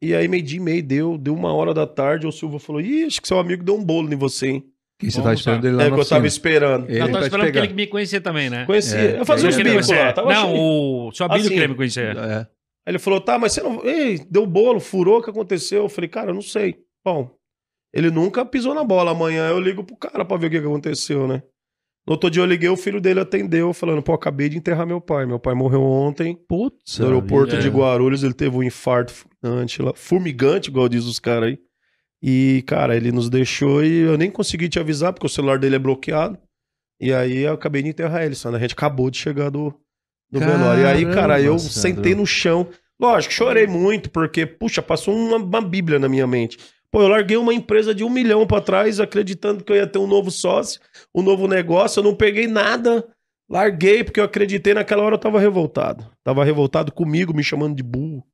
[0.00, 3.04] E aí, meio-dia e meio, deu, deu uma hora da tarde, o Silvio falou: Ih,
[3.04, 4.71] acho que seu amigo deu um bolo em você, hein?
[5.06, 6.26] Que você Vamos tá esperando ele lá É na que eu tava oficina.
[6.26, 6.88] esperando.
[6.90, 7.64] Ele eu tava te esperando pegar.
[7.64, 8.64] ele me conhecer também, né?
[8.66, 8.96] Conheci.
[8.96, 9.98] É, eu fazia uns bicos conhecer.
[9.98, 10.12] lá.
[10.12, 11.48] Tava Não, o seu amigo Assim.
[11.48, 12.16] queria me conhecer.
[12.16, 12.36] É.
[12.38, 12.46] Aí
[12.86, 13.84] ele falou: Tá, mas você não.
[13.84, 15.82] Ei, deu bolo, furou, o que aconteceu?
[15.82, 16.76] Eu falei: Cara, eu não sei.
[17.04, 17.30] Bom,
[17.92, 19.10] ele nunca pisou na bola.
[19.10, 21.42] Amanhã eu ligo pro cara pra ver o que que aconteceu, né?
[22.04, 25.00] No outro dia eu liguei, o filho dele atendeu, falando: Pô, acabei de enterrar meu
[25.00, 25.26] pai.
[25.26, 26.36] Meu pai morreu ontem.
[26.48, 26.98] Putz.
[26.98, 27.62] No aeroporto vida.
[27.62, 31.58] de Guarulhos, ele teve um infarto fulminante, lá, formigante, igual diz os caras aí.
[32.22, 35.76] E, cara, ele nos deixou e eu nem consegui te avisar, porque o celular dele
[35.76, 36.38] é bloqueado.
[37.00, 38.58] E aí eu acabei de enterrar ele, Sandro.
[38.58, 39.74] A gente acabou de chegar do,
[40.30, 40.84] do velório.
[40.84, 41.80] E aí, cara, eu Caramba, Sandro.
[41.80, 42.68] sentei no chão.
[43.00, 46.56] Lógico, chorei muito, porque, puxa, passou uma, uma bíblia na minha mente.
[46.92, 49.98] Pô, eu larguei uma empresa de um milhão pra trás, acreditando que eu ia ter
[49.98, 50.80] um novo sócio,
[51.12, 51.98] um novo negócio.
[51.98, 53.04] Eu não peguei nada.
[53.50, 56.08] Larguei, porque eu acreditei naquela hora eu tava revoltado.
[56.22, 58.24] Tava revoltado comigo, me chamando de burro.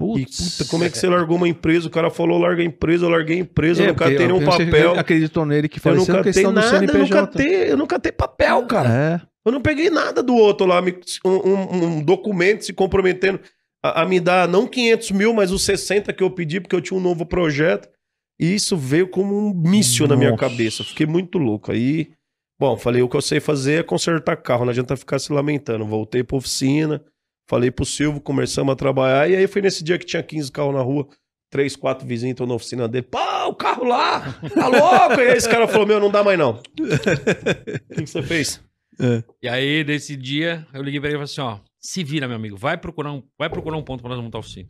[0.00, 0.56] Putz.
[0.58, 1.86] puta, como é que você largou uma empresa?
[1.86, 4.32] O cara falou, larga a empresa, eu larguei a empresa, eu É, nunca porque tenho
[4.38, 4.94] nenhum papel.
[4.98, 7.98] acreditou nele que Eu foi sendo nunca tenho questão nada, eu nunca, tenho, eu nunca
[7.98, 8.88] tenho papel, cara.
[8.88, 9.20] É.
[9.46, 10.82] Eu não peguei nada do outro lá,
[11.24, 13.40] um, um- um documento se comprometendo
[13.82, 16.80] a, a me dar não 500 mil, mas os 60 que eu pedi, porque eu
[16.80, 17.88] tinha um novo projeto.
[18.38, 20.82] E isso veio como um míssil na minha cabeça.
[20.82, 21.70] Fiquei muito louco.
[21.72, 22.08] Aí,
[22.58, 25.84] bom, falei, o que eu sei fazer é consertar carro, não adianta ficar se lamentando.
[25.84, 27.02] Voltei pra oficina,
[27.50, 29.28] falei pro Silvio, começamos a trabalhar.
[29.28, 31.08] E aí foi nesse dia que tinha 15 carros na rua.
[31.50, 33.02] Três, quatro vizinhos estão na oficina dele.
[33.10, 33.18] Pô,
[33.48, 34.20] o carro lá!
[34.54, 35.20] Tá louco?
[35.20, 36.52] e aí esse cara falou: Meu, não dá mais não.
[36.52, 36.62] O
[37.92, 38.62] que, que você fez?
[39.42, 42.36] E aí, nesse dia, eu liguei pra ele e falei assim, ó, se vira, meu
[42.36, 44.68] amigo, vai procurar um, vai procurar um ponto pra nós montar a oficina.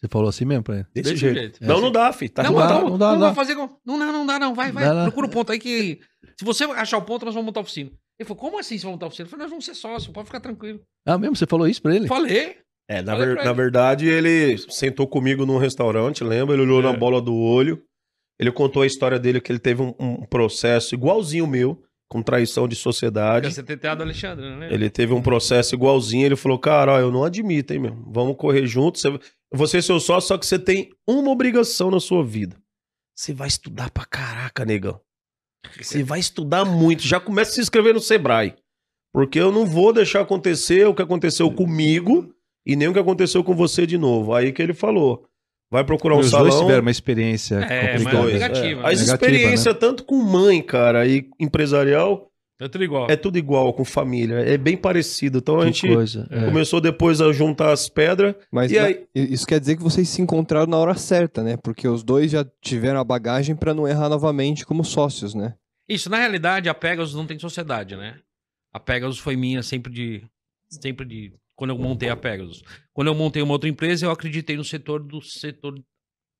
[0.00, 0.86] Você falou assim mesmo pra ele?
[0.94, 1.38] Desse, Desse jeito.
[1.38, 1.58] jeito.
[1.64, 2.30] Não, não dá, filho.
[2.32, 3.34] Tá não, não, dá, não, não não, dá, não dá.
[3.34, 3.54] fazer.
[3.54, 5.02] Não, não, não dá não, vai, vai, Dá, dá.
[5.04, 6.00] procura o ponto aí que...
[6.38, 7.90] Se você achar o ponto, nós vamos montar a oficina.
[8.20, 9.26] Ele falou, como assim você vai montar a oficina?
[9.26, 10.80] Eu falei, nós vamos ser sócios, pode ficar tranquilo.
[11.06, 11.36] Ah, mesmo?
[11.36, 12.08] Você falou isso pra ele?
[12.08, 12.56] Falei.
[12.90, 16.54] É, na, ver- na verdade, ele sentou comigo num restaurante, lembra?
[16.54, 16.82] Ele olhou É.
[16.84, 17.82] na bola do olho.
[18.40, 22.22] Ele contou a história dele, que ele teve um, um processo igualzinho o meu, com
[22.22, 23.50] traição de sociedade.
[23.50, 24.72] Fica CTTA do Alexandre, né?
[24.72, 26.24] Ele teve um processo igualzinho.
[26.24, 27.94] Ele falou, cara, ó, eu não admito, hein, meu.
[28.06, 29.02] Vamos correr juntos.
[29.02, 29.20] Você,
[29.52, 32.56] você é seu sócio, só que você tem uma obrigação na sua vida.
[33.16, 35.00] Você vai estudar pra caraca, negão.
[35.80, 37.02] Você vai estudar muito.
[37.02, 38.54] Já começa a se inscrever no Sebrae.
[39.12, 42.32] Porque eu não vou deixar acontecer o que aconteceu comigo
[42.66, 44.34] e nem o que aconteceu com você de novo.
[44.34, 45.24] Aí que ele falou.
[45.70, 46.48] Vai procurar um Os salão.
[46.48, 48.22] dois tiveram uma experiência É, os mas complicada.
[48.22, 48.82] dois, negativa, é.
[48.84, 48.88] né?
[48.92, 52.27] As Negativa, experiências, tanto com mãe, cara, e empresarial,
[52.60, 53.06] É tudo igual.
[53.08, 54.36] é tudo igual com família.
[54.40, 55.38] É bem parecido.
[55.38, 56.26] Então a Que gente coisa.
[56.30, 56.44] é.
[56.46, 58.34] começou depois a juntar as pedras.
[58.50, 61.56] Mas E na- aí- isso quer dizer que vocês se encontraram na hora certa, né?
[61.56, 65.54] Porque os dois já tiveram a bagagem pra não errar novamente como sócios, né?
[65.88, 68.18] Isso, na realidade, a Pegasus não tem sociedade, né?
[68.72, 70.24] A Pegasus foi minha sempre de.
[70.68, 72.62] Sempre de quando eu montei a Pegasus.
[72.92, 75.80] Quando eu montei uma outra empresa, eu acreditei no setor do setor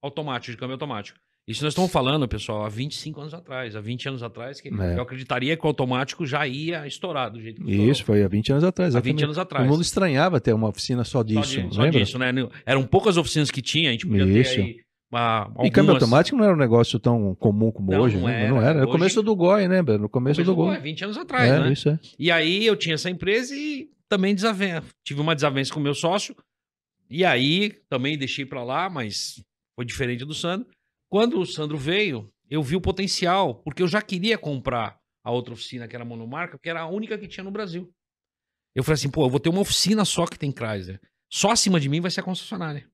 [0.03, 1.19] automático, de câmbio automático.
[1.49, 4.97] Isso nós estamos falando, pessoal, há 25 anos atrás, há 20 anos atrás, que É.
[4.99, 7.91] eu acreditaria que o automático já ia estourar do jeito que estourou.
[7.91, 8.95] Isso, foi há 20 anos atrás.
[8.95, 9.25] Há 20 exatamente.
[9.25, 9.67] anos atrás.
[9.67, 12.31] O mundo estranhava ter uma oficina só Só, disso, de- só disso, né?
[12.67, 14.55] Eram poucas oficinas que tinha, a gente podia Isso.
[14.57, 14.77] ter aí
[15.11, 18.27] uma, E câmbio algumas- automático não era um negócio tão comum como Não, hoje, não
[18.27, 18.43] né?
[18.43, 18.51] era.
[18.51, 18.69] Não era.
[18.71, 19.81] Era o Hoje- começo do Goi, né?
[19.81, 20.67] No começo do Goi.
[20.69, 21.73] Pô, é 20 anos atrás, É, né?
[21.73, 21.99] isso é.
[22.19, 24.87] E aí eu tinha essa empresa e também desavença.
[25.03, 26.37] Tive uma desavença com o meu sócio.
[27.09, 29.43] E aí também deixei pra lá, mas
[29.75, 30.67] foi diferente do Sandro.
[31.09, 35.55] Quando o Sandro veio, eu vi o potencial, porque eu já queria comprar a outra
[35.55, 37.93] oficina que era monomarca, porque era a única que tinha no Brasil.
[38.75, 41.01] Eu falei assim, pô, eu vou ter uma oficina só que tem Chrysler.
[41.31, 42.89] Só acima de mim vai ser a concessionária.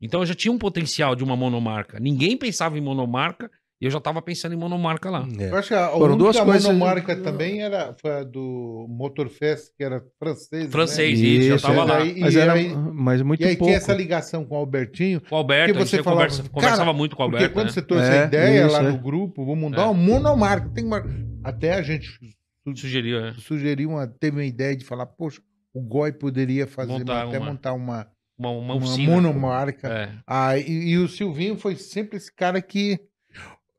[0.00, 1.98] Então eu já tinha um potencial de uma monomarca.
[1.98, 3.50] Ninguém pensava em monomarca
[3.80, 5.26] e eu já tava pensando em monomarca lá.
[5.38, 5.50] É.
[5.50, 9.72] Eu acho que a Foram única duas coisas- monomarca também era, foi a do Motorfest,
[9.76, 10.70] que era francês.
[10.70, 11.26] Francês, Né?
[11.26, 11.84] isso, já tava é.
[11.84, 12.00] lá.
[12.00, 13.66] E aí- Mas e era aí- mas muito E aí pouco.
[13.66, 16.48] tinha essa ligação com o Albertinho, Com o Alberto, Porque a gente você falava, conversa-
[16.50, 17.54] conversava muito com o porque Alberto.
[17.54, 17.72] quando né?
[17.72, 18.90] você trouxe É, a ideia isso, lá é.
[18.92, 19.84] no grupo, vamos montar É.
[19.84, 20.68] uma monomarca.
[20.70, 21.04] Tem uma...
[21.44, 23.32] Até a gente su- Sugeriu, é.
[23.34, 25.40] sugeriu, uma, teve uma ideia de falar, poxa,
[25.72, 28.08] o Goi poderia fazer, Montar até uma- montar uma,
[28.38, 29.88] Uma, uma uma monomarca.
[29.88, 30.10] É.
[30.26, 32.98] Ah, e, e o Silvinho foi sempre esse cara que...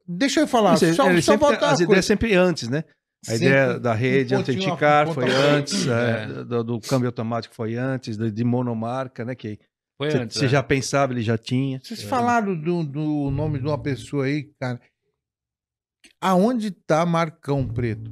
[0.08, 2.84] Deixa eu falar, Isso, só, só sempre- voltar as ideias sempre antes, né?
[3.28, 6.26] A Sempre ideia da rede um pontinho Antenticar a- foi antes, é, É.
[6.46, 9.36] do, do câmbio automático foi antes, do- de monomarca, né?
[9.36, 9.60] Que
[9.98, 10.38] Foi você antes.
[10.38, 10.50] você é.
[10.50, 11.80] já pensava, ele já tinha.
[11.84, 14.80] Vocês falaram do, do nome de uma pessoa aí, cara.
[16.22, 18.10] Aonde tá Marcão Preto?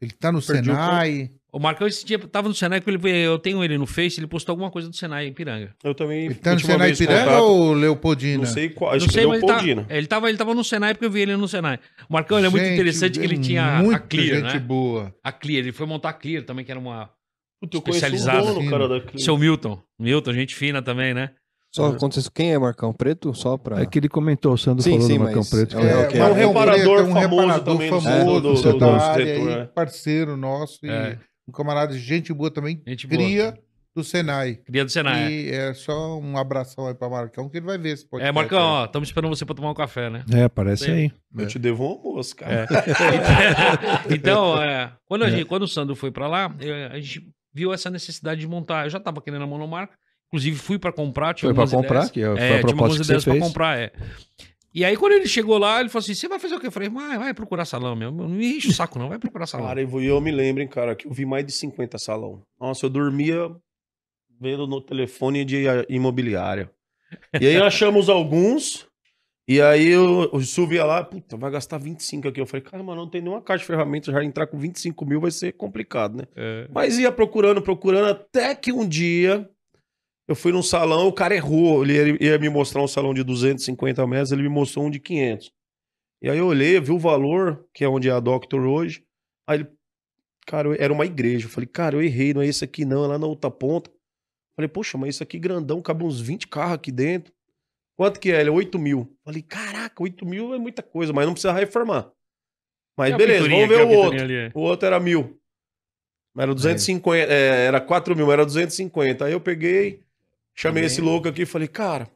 [0.00, 1.30] Ele tá no Perdi o Senai.
[1.54, 4.26] O Marcão esse dia tava no Senai, porque ele, eu tenho ele no Face, ele
[4.26, 5.74] postou alguma coisa do Senai em Piranga.
[5.84, 6.24] Eu também.
[6.24, 8.38] Ele tá no Senai Piranga contato, ou Leopoldina?
[8.38, 8.92] Não sei qual.
[8.92, 9.86] Não Acho que sei, mas ele, tá, Poldina.
[9.90, 11.78] ele, tava, ele tava no Senai porque eu vi ele no Senai.
[12.08, 14.58] O Marcão ele é muito interessante que ele é tinha a Clear, gente né?
[14.60, 15.14] boa.
[15.22, 17.10] A Clear, ele foi montar a Clear também, que era uma.
[17.60, 19.18] Puta, eu conheço o dono, cara, da clínica.
[19.18, 19.78] Seu Milton.
[20.00, 21.30] Milton, gente fina também, né?
[21.70, 23.34] Só acontece quem é Marcão Preto?
[23.34, 23.80] Só pra.
[23.80, 25.78] É que ele comentou, o Sandro Sim, falou sim, do Marcão mas Preto.
[25.78, 27.90] é que um- é- é um- que é um reparador Preto, um famoso reparador também
[27.90, 29.64] do famoso do- do, do- da do área setor, aí, é.
[29.66, 31.18] parceiro nosso e É.
[31.52, 33.20] um camarada de gente boa também, Gente boa.
[33.22, 33.58] cria
[33.94, 34.54] do Senai.
[34.64, 35.30] Cria do Senai.
[35.30, 38.28] E é só um abração aí pra Marcão, que ele vai ver esse É, podcast.
[38.30, 40.24] é Marcão, ó, estamos esperando você pra tomar um café, né?
[40.32, 40.92] É, parece Sim.
[40.92, 41.12] aí.
[41.36, 42.66] Eu te devo um almoço, cara.
[44.10, 47.22] então, é, quando, a gente- quando o Sandro foi pra lá, eu- a gente
[47.52, 48.86] viu essa necessidade de montar.
[48.86, 49.94] Eu já tava querendo a monomarca,
[50.28, 51.34] inclusive fui pra comprar.
[51.34, 52.10] Tinha Foi pra algumas comprar, ideias.
[52.10, 53.44] que foi a É, tinha algumas proposta que você ideias pra fez.
[53.44, 53.92] comprar, é.
[54.74, 56.68] E aí, quando ele chegou lá, ele falou assim: Você vai fazer o quê?
[56.68, 58.22] Eu falei: Vai, vai procurar salão mesmo.
[58.22, 59.08] Não me enche o saco, não.
[59.08, 59.66] Vai procurar salão.
[59.66, 62.42] Cara, e eu me lembro, hein, cara, que eu vi mais de 50 salão.
[62.58, 63.50] Nossa, eu dormia
[64.40, 66.70] vendo no telefone de imobiliária.
[67.40, 68.88] E aí achamos alguns,
[69.46, 72.40] e aí eu, o Silvio ia lá, puta, vai gastar 25 aqui.
[72.40, 75.20] Eu falei, cara, mano, não tem nenhuma caixa de ferramentas, já entrar com 25 mil
[75.20, 76.24] vai ser complicado, né?
[76.34, 76.66] É.
[76.72, 79.48] Mas ia procurando, procurando, até que um dia
[80.32, 81.84] eu fui num salão, o cara errou.
[81.84, 85.52] Ele ia, me mostrar um salão de 250 metros, ele me mostrou um de 500.
[86.22, 89.04] E aí eu olhei, vi o valor, que é onde é a Doctor hoje.
[89.46, 89.68] Aí ele,
[90.46, 91.46] cara, eu- era uma igreja.
[91.46, 93.90] Eu falei, cara, eu errei, não é esse aqui não, é lá na outra ponta.
[94.56, 97.32] Falei, poxa, mas isso aqui grandão, cabe uns 20 carros aqui dentro.
[97.96, 98.40] Quanto que é?
[98.40, 99.16] Ele é 8 mil.
[99.24, 102.10] Falei, caraca, 8 mil é muita coisa, mas não precisa reformar.
[102.96, 104.20] Mas a beleza, vamos ver o outro.
[104.22, 104.50] ali, é.
[104.54, 105.38] O outro era mil.
[106.38, 109.24] Era 250, é, era 4 mil, era 250.
[109.26, 110.02] Aí eu peguei,
[110.54, 110.86] chamei Também.
[110.86, 112.08] esse louco aqui e falei, cara,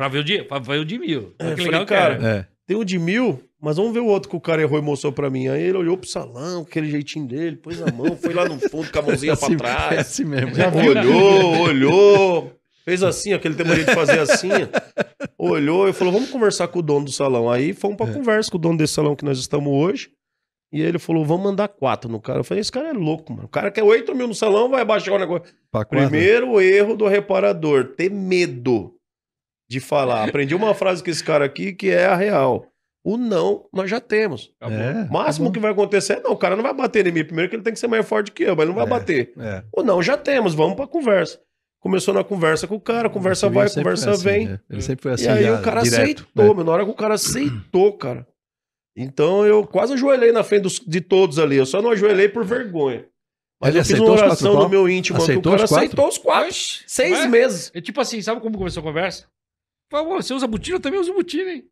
[0.00, 1.34] Pra ver o de, pra ver o de mil.
[1.38, 2.26] É, que falei, legal que cara.
[2.26, 2.46] É.
[2.66, 5.12] tem um de mil, mas vamos ver o outro que o cara errou e mostrou
[5.12, 5.48] pra mim.
[5.48, 8.90] Aí ele olhou pro salão, aquele jeitinho dele, pôs a mão, foi lá no fundo
[8.90, 9.98] com a mãozinha pra assim, é trás.
[9.98, 10.54] assim mesmo.
[10.54, 10.90] Já viu?
[10.90, 12.52] Olhou, olhou.
[12.82, 14.48] Fez assim, aquele tem mania de fazer assim.
[15.36, 17.50] Olhou e falou: vamos conversar com o dono do salão.
[17.50, 20.10] Aí fomos pra conversa com o dono desse salão que nós estamos hoje.
[20.72, 22.40] E ele falou: vamos mandar quatro no cara.
[22.40, 23.46] Eu falei: esse cara é louco, mano.
[23.46, 25.52] O cara quer 8 mil no salão, vai baixar o negócio.
[25.70, 25.84] Pra.
[25.84, 28.94] Primeiro erro do reparador: ter medo
[29.68, 30.28] de falar.
[30.28, 32.66] Aprendi uma frase com esse cara aqui que é a real.
[33.02, 34.52] O não, nós já temos.
[34.60, 34.66] É,
[35.08, 37.24] O máximo que vai acontecer é não, o cara não vai bater em mim.
[37.24, 38.88] Primeiro que ele tem que ser mais forte que eu, mas ele não vai É.
[38.88, 39.32] bater.
[39.38, 39.64] é.
[39.72, 41.40] Ou não, já temos, vamos pra conversa.
[41.80, 44.48] Começou na conversa com o cara, conversa vai, conversa assim, vem.
[44.48, 44.60] né?
[44.68, 45.24] Ele sempre foi assim.
[45.24, 46.54] e aí já, o cara direto, aceitou, né?
[46.54, 46.64] meu.
[46.64, 48.26] Na hora que o cara aceitou, cara.
[49.02, 51.56] Então eu quase ajoelhei na frente dos- de todos ali.
[51.56, 53.06] Eu só não ajoelhei por vergonha.
[53.60, 55.16] Mas Ele eu fiz aceitou uma oração no meu íntimo.
[55.18, 56.48] que o Aceitou cara os aceitou os quatro.
[56.48, 57.28] Oxe, Seis ué?
[57.28, 57.70] meses.
[57.74, 59.26] É tipo assim, sabe como começou a conversa?
[59.90, 60.76] Falou, "Ô, você usa botina?
[60.76, 61.64] Eu também uso botina, hein?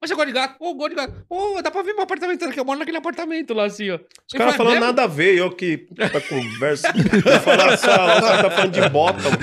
[0.00, 0.58] Mas você gosta de gato?
[0.58, 1.24] Pô, gosto de gato.
[1.28, 2.60] Pô, dá pra ver meu apartamento aqui.
[2.60, 3.96] Eu moro naquele apartamento lá, assim, ó.
[3.96, 5.38] Os caras falando nada a ver.
[5.38, 6.88] Eu que, puta conversa.
[6.88, 9.22] Eu falar sala, o cara tá falando de bota.
[9.22, 9.38] mano.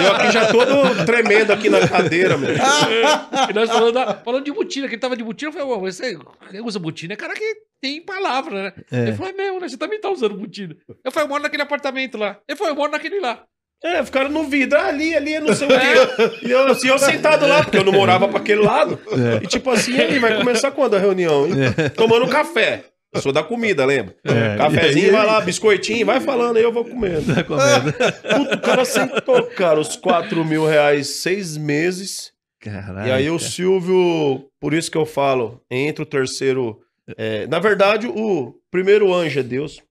[0.00, 2.50] E eu aqui já todo tremendo aqui na cadeira, meu.
[3.48, 5.48] E nós falando, da- falando de botina, que ele tava de botina.
[5.48, 6.18] Eu falei, "Ô, você
[6.62, 7.14] usa botina?
[7.14, 8.72] É cara que tem palavra, né?
[8.92, 9.02] É.
[9.08, 9.68] Ele falou, é mesmo, né?
[9.68, 10.76] Você também tá usando botina.
[11.02, 12.38] Eu falei, eu moro naquele apartamento lá.
[12.46, 13.42] Ele falou, eu moro naquele lá.
[13.82, 16.46] É, ficaram no vidro, ah, ali, ali, não sei o quê.
[16.46, 18.98] E eu, assim, eu sentado lá, porque eu não morava pra aquele lado.
[19.10, 19.42] É.
[19.42, 21.46] E tipo assim, aí, vai começar quando a reunião?
[21.46, 21.54] hein?
[21.96, 22.84] Tomando café.
[23.12, 24.14] Eu sou da comida, lembra?
[24.22, 24.56] É.
[24.56, 25.10] Cafezinho, aí?
[25.10, 27.34] vai lá, biscoitinho, vai falando aí, eu vou comendo.
[27.34, 27.92] Tá comendo.
[27.92, 32.32] Puta, o cara sentou, cara, os 4 mil reais, seis meses.
[32.60, 33.08] Caralho.
[33.08, 33.38] E aí o.
[33.38, 36.78] Silvio, por isso que eu falo, entre o terceiro.
[37.16, 39.82] é, na verdade, o primeiro anjo é Deus.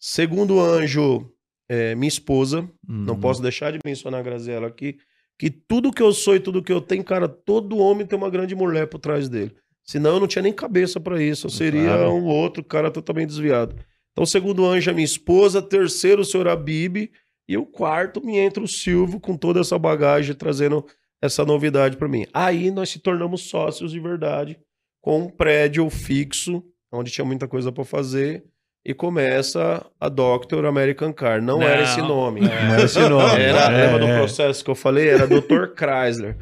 [0.00, 1.30] Segundo anjo
[1.68, 2.68] é minha esposa.
[2.86, 3.20] Não Uhum.
[3.20, 4.96] posso deixar de mencionar a Graziela aqui.
[5.38, 8.30] Que tudo que eu sou e tudo que eu tenho, cara, todo homem tem uma
[8.30, 9.54] grande mulher por trás dele.
[9.84, 11.46] Senão eu não tinha nem cabeça pra isso.
[11.46, 12.12] Eu seria Claro.
[12.14, 13.76] um outro cara totalmente desviado.
[14.12, 17.10] Então, segundo anjo é minha esposa, terceiro o senhor Abib,
[17.48, 20.84] e o quarto me entra o Silvio com toda essa bagagem, trazendo
[21.22, 22.26] essa novidade pra mim.
[22.32, 24.58] Aí nós se tornamos sócios de verdade,
[25.02, 28.42] com um prédio fixo, onde tinha muita coisa pra fazer,
[28.88, 31.42] e começa a Doctor American Car.
[31.42, 32.06] Não, era esse Não.
[32.06, 32.42] nome.
[32.42, 33.42] Não era esse nome.
[33.42, 34.16] Era, É, lembra do é.
[34.18, 35.08] processo que eu falei?
[35.08, 35.72] Era Dr.
[35.76, 36.36] Chrysler.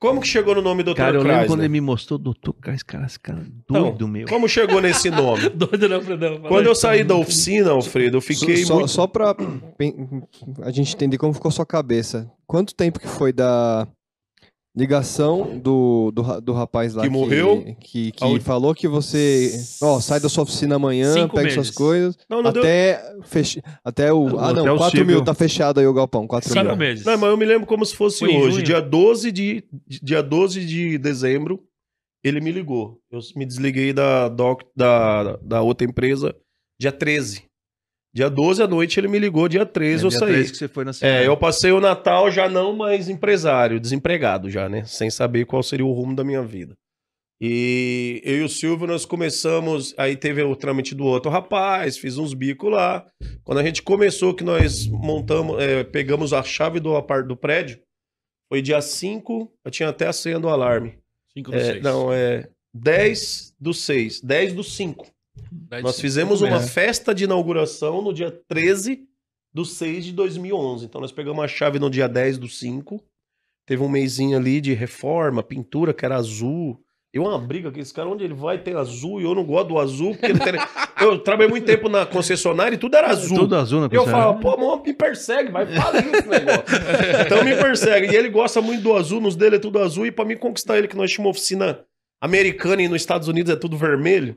[0.00, 0.94] Como que chegou no nome Dr.
[0.94, 1.46] Cara, eu lembro Chrysler?
[1.48, 2.18] quando ele me mostrou,
[2.62, 4.26] cara, esse cara, esse cara é Então, doido, meu.
[4.26, 5.50] Como chegou nesse nome?
[5.54, 6.38] Doido não, Fredão.
[6.40, 8.88] Quando eu saí da oficina, Alfredo, eu fiquei só, muito...
[8.90, 9.36] só pra
[10.62, 12.26] a gente entender como ficou sua cabeça.
[12.46, 13.86] Quanto tempo que foi da
[14.74, 17.62] ligação do, do, do rapaz lá Que morreu?
[17.80, 18.40] Que, que Aonde?
[18.42, 19.52] falou que você.
[19.82, 21.74] Ó, sai da sua oficina amanhã, Cinco pega suas meses.
[21.74, 22.18] coisas.
[22.28, 22.62] Não, não deu...
[22.62, 23.62] até, fech...
[23.84, 24.38] até o.
[24.38, 25.16] Ah, não, o 4 Silvio.
[25.16, 26.26] mil, tá fechado aí o galpão.
[26.26, 26.76] 4 Cinco mil.
[26.76, 27.04] meses.
[27.04, 28.62] Não, mas eu me lembro como se fosse Foi hoje.
[28.62, 31.62] Dia 12 de, dia 12 de dezembro,
[32.24, 32.98] ele me ligou.
[33.10, 36.34] Eu me desliguei da, doc, da, da outra empresa
[36.80, 37.44] dia 13.
[38.14, 40.32] Dia 12 à noite ele me ligou, dia 13 É eu dia saí.
[40.32, 41.24] 13 que você foi na cidade.
[41.24, 44.84] É, eu passei o Natal já não mais empresário, desempregado já, né?
[44.84, 46.74] Sem saber qual seria o rumo da minha vida.
[47.40, 49.94] E eu e o Silvio, nós começamos.
[49.98, 53.04] Aí teve o trâmite do outro rapaz, fiz uns bicos lá.
[53.42, 56.92] Quando a gente começou, que nós montamos, é, pegamos a chave do,
[57.26, 57.80] do prédio,
[58.48, 60.98] foi dia 5, eu tinha até a senha do alarme.
[61.32, 61.82] Cinco do É, seis.
[61.82, 65.06] não, é 10 do 6, 10 do 5.
[65.82, 69.00] Nós fizemos cinco uma festa de inauguração no dia 13
[69.52, 70.84] do 6 de 2011.
[70.84, 73.02] Então nós pegamos a chave no dia 10 do 5.
[73.66, 76.78] Teve um mêsinho ali de reforma, pintura, que era azul.
[77.14, 79.68] E uma briga que esse cara, onde ele vai, tem azul, e eu não gosto
[79.68, 80.54] do azul, porque ele tem...
[81.00, 83.36] Eu trabalhei muito tempo na concessionária e tudo era azul.
[83.36, 84.38] Tudo azul na E eu concessionária.
[84.40, 86.64] falava, pô, mano, me persegue, vai fazer esse negócio.
[87.26, 88.12] então me persegue.
[88.12, 90.06] E ele gosta muito do azul, nos dele é tudo azul.
[90.06, 91.84] E pra mim conquistar ele, que nós tínhamos uma oficina
[92.20, 94.36] americana e nos Estados Unidos é tudo vermelho.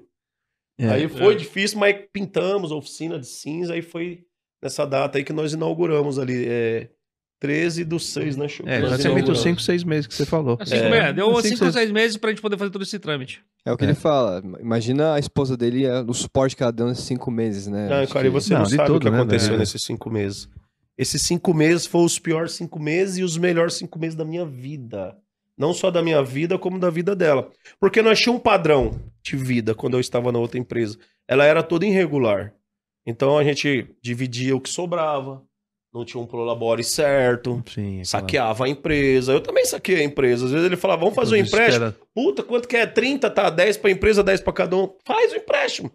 [0.77, 0.89] É.
[0.89, 1.37] Aí foi É.
[1.37, 3.73] difícil, mas pintamos a oficina de cinza.
[3.73, 4.23] Aí foi
[4.61, 6.45] nessa data aí que nós inauguramos ali.
[6.47, 6.89] É,
[7.39, 8.67] 13 do 6, né, Chico?
[8.67, 9.05] É, Nós exatamente os
[9.37, 9.41] inauguramos.
[9.43, 10.57] 5, 6 meses que você falou.
[10.65, 10.89] Cinco É.
[10.89, 11.15] meses.
[11.15, 13.43] Deu Cinco, cinco, seis- seis meses pra gente poder fazer todo esse trâmite.
[13.65, 13.87] É o que É.
[13.87, 14.41] ele fala.
[14.59, 17.93] Imagina a esposa dele, é, o suporte que ela deu nesses 5 meses, né?
[18.03, 19.59] Acho cara, e você Não, não, sabe o tudo, que né, aconteceu velho?
[19.59, 20.47] nesses cinco meses.
[20.97, 24.45] Esses cinco meses foram os piores cinco meses e os melhores cinco meses da minha
[24.45, 25.15] vida.
[25.57, 27.49] Não só da minha vida, como da vida dela.
[27.79, 30.97] Porque nós tínhamos um padrão de vida quando eu estava na outra empresa.
[31.27, 32.53] Ela era toda irregular.
[33.05, 35.41] Então a gente dividia o que sobrava,
[35.93, 39.31] não tinha um prolabore certo, Sim, é saqueava a empresa.
[39.31, 40.45] Eu também saquei a empresa.
[40.45, 41.47] Às vezes ele falava, vamos fazer um claro.
[41.47, 41.85] empréstimo.
[41.87, 42.85] Espera- Puta, quanto que é?
[42.85, 43.49] 30, tá?
[43.49, 44.93] 10 pra empresa, 10 pra cada um.
[45.05, 45.89] Faz o empréstimo.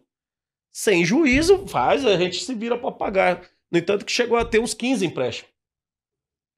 [0.72, 3.42] Sem juízo, faz, a gente se vira pra pagar.
[3.70, 5.50] No entanto, que chegou a ter uns 15 empréstimos.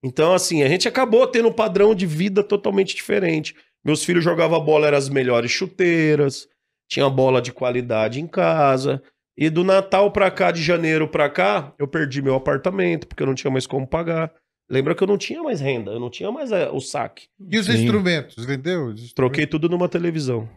[0.02, 3.54] Então, assim, a gente acabou tendo um padrão de vida totalmente diferente.
[3.84, 6.48] Meus filhos jogavam bola, eram as melhores chuteiras,
[6.88, 9.02] tinha bola de qualidade em casa.
[9.36, 13.26] E do Natal pra cá, de janeiro pra cá, eu perdi meu apartamento, porque eu
[13.26, 14.32] não tinha mais como pagar.
[14.68, 17.28] Lembra que eu não tinha mais renda, eu não tinha mais eh, o saque.
[17.50, 17.72] E os Sim.
[17.72, 18.86] instrumentos, vendeu?
[18.86, 19.12] Os instrumentos?
[19.14, 20.48] Troquei tudo numa televisão.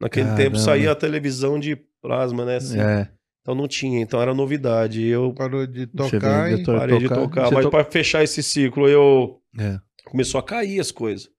[0.00, 0.42] Naquele Caramba.
[0.42, 2.56] tempo saía a televisão de plasma, né?
[2.56, 2.80] assim.
[2.80, 3.10] É.
[3.48, 5.02] Então não tinha, então era novidade.
[5.06, 6.62] Eu Parou de tocar e...
[6.62, 7.44] parei de tocar.
[7.44, 7.50] tocar.
[7.50, 9.78] Mas to- pra fechar esse ciclo, eu É.
[10.04, 11.30] começou a cair as coisas.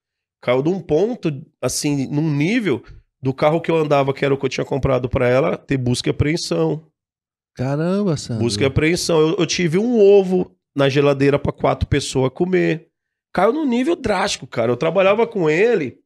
[0.42, 1.30] Caiu de um ponto,
[1.62, 2.82] assim, num nível
[3.22, 5.78] do carro que eu andava, que era o que eu tinha comprado pra ela, ter
[5.78, 6.84] busca e apreensão.
[7.56, 8.44] Caramba, Sandro.
[8.44, 9.20] Busca e apreensão.
[9.20, 12.88] Eu, eu tive um ovo na geladeira pra quatro pessoas comer.
[13.32, 14.72] Caiu num nível drástico, cara.
[14.72, 16.00] Eu trabalhava com ele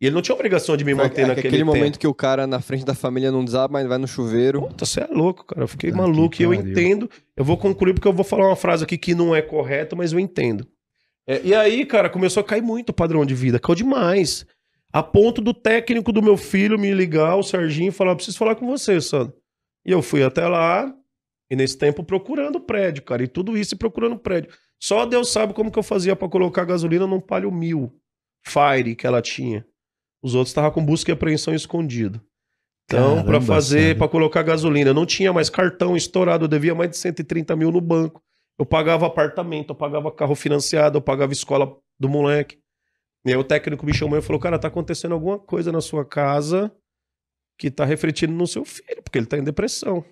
[0.00, 1.66] e ele não tinha obrigação de me manter aquele naquele tempo.
[1.66, 4.62] momento que o cara na frente da família não desaba, mas vai no chuveiro.
[4.62, 5.62] Puta, você é louco, cara.
[5.62, 7.08] Eu fiquei maluco que e eu entendo.
[7.34, 10.12] Eu vou concluir porque eu vou falar uma frase aqui que não é correta, mas
[10.12, 10.66] eu entendo.
[11.26, 13.58] É, e aí, cara, começou a cair muito o padrão de vida.
[13.58, 14.46] Caiu demais.
[14.92, 18.54] A ponto do técnico do meu filho me ligar, o Serginho, e falar: preciso falar
[18.54, 19.34] com você, Sandro.
[19.84, 20.92] E eu fui até lá,
[21.50, 23.22] e nesse tempo procurando prédio, cara.
[23.22, 24.50] E tudo isso e procurando prédio.
[24.78, 27.92] Só Deus sabe como que eu fazia pra colocar gasolina num Palio Mil
[28.46, 29.66] Fire que ela tinha.
[30.22, 32.20] Os outros estavam com busca e apreensão escondido.
[32.84, 36.90] Então, para fazer, para colocar gasolina, eu não tinha mais cartão estourado, eu devia mais
[36.90, 38.22] de 130 mil no banco.
[38.56, 42.58] Eu pagava apartamento, eu pagava carro financiado, eu pagava escola do moleque.
[43.24, 46.04] E aí o técnico me chamou e falou: Cara, tá acontecendo alguma coisa na sua
[46.04, 46.72] casa
[47.58, 50.04] que tá refletindo no seu filho, porque ele tá em depressão.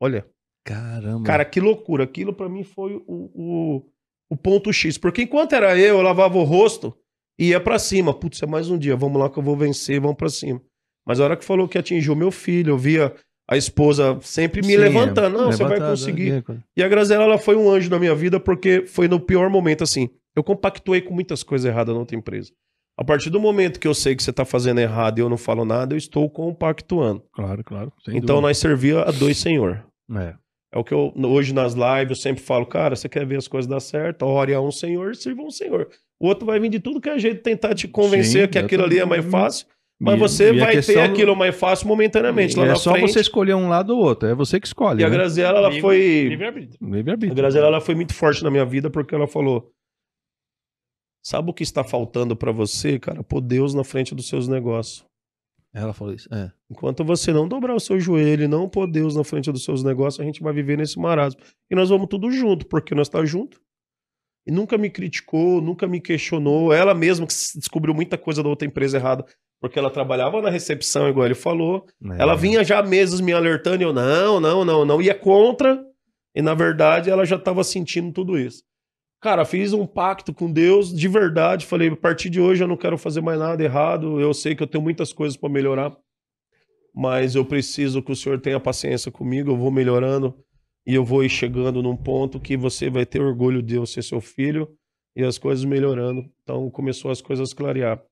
[0.00, 0.26] Olha,
[0.64, 1.24] Caramba.
[1.24, 2.02] cara, que loucura.
[2.02, 3.86] Aquilo para mim foi o, o,
[4.28, 4.98] o ponto X.
[4.98, 6.96] Porque enquanto era eu, eu lavava o rosto
[7.38, 8.12] e ia pra cima.
[8.12, 10.60] Putz, é mais um dia, vamos lá que eu vou vencer, vamos pra cima.
[11.06, 13.14] Mas a hora que falou que atingiu meu filho, eu via
[13.50, 15.38] a esposa sempre me Sim, levantando.
[15.38, 16.32] é, Não, você vai conseguir.
[16.32, 16.42] é,
[16.76, 19.82] E a Graziela, ela foi um anjo na minha vida porque foi no pior momento,
[19.82, 20.10] assim.
[20.36, 22.52] Eu compactuei com muitas coisas erradas na outra empresa.
[22.96, 25.36] A partir do momento que eu sei que você tá fazendo errado e eu não
[25.38, 27.22] falo nada, eu estou compactuando.
[27.32, 27.92] Claro, claro.
[28.08, 28.40] então dúvida.
[28.42, 29.86] nós servia a dois senhor.
[30.14, 30.34] É.
[30.74, 33.48] É o que eu, hoje nas lives, eu sempre falo, cara, você quer ver as
[33.48, 34.24] coisas dar certo?
[34.26, 35.88] Ore a um senhor, sirva um senhor.
[36.20, 38.84] O outro vai vir de tudo que é jeito tentar te convencer Sim, que aquilo
[38.84, 39.66] ali é mais fácil,
[40.00, 42.56] mas E- você e a vai questão ter aquilo mais fácil momentaneamente.
[42.56, 43.12] Lá é na só frente.
[43.12, 44.28] você escolher um lado ou outro.
[44.28, 45.00] É você que escolhe.
[45.00, 45.14] E a né?
[45.16, 46.28] Graziela, ela Livre- foi.
[46.28, 47.30] Livre-arbítrio.
[47.32, 47.34] A.
[47.34, 49.70] Graziela ela foi muito forte na minha vida porque ela falou:
[51.24, 53.22] Sabe o que está faltando pra você, cara?
[53.22, 55.04] Pôr Deus na frente dos seus negócios.
[55.74, 56.32] Ela falou isso.
[56.34, 56.50] É.
[56.70, 59.84] Enquanto você não dobrar o seu joelho e não pôr Deus na frente dos seus
[59.84, 61.40] negócios, a gente vai viver nesse marasmo.
[61.70, 63.60] E nós vamos tudo junto, porque nós estamos juntos.
[64.48, 66.72] E nunca me criticou, nunca me questionou.
[66.72, 69.22] Ela mesma que descobriu muita coisa da outra empresa errada,
[69.60, 71.84] porque ela trabalhava na recepção, igual ele falou.
[72.12, 72.22] É.
[72.22, 75.02] Ela vinha já há meses me alertando e eu, não, não, não, não.
[75.02, 75.84] Ia contra.
[76.34, 78.62] E na verdade ela já estava sentindo tudo isso.
[79.20, 81.66] Cara, fiz um pacto com Deus de verdade.
[81.66, 84.18] Falei, a partir de hoje eu não quero fazer mais nada errado.
[84.18, 85.94] Eu sei que eu tenho muitas coisas para melhorar.
[86.94, 89.50] Mas eu preciso que o senhor tenha paciência comigo.
[89.50, 90.34] Eu vou melhorando
[90.86, 94.02] e eu vou ir chegando num ponto que você vai ter orgulho de eu ser
[94.02, 94.68] seu filho
[95.14, 96.30] e as coisas melhorando.
[96.42, 98.02] Então começou as coisas a clarear.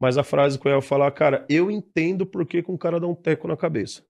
[0.00, 3.00] Mas a frase que eu ia falar, cara, eu entendo por que que um cara
[3.00, 4.04] dá um teco na cabeça.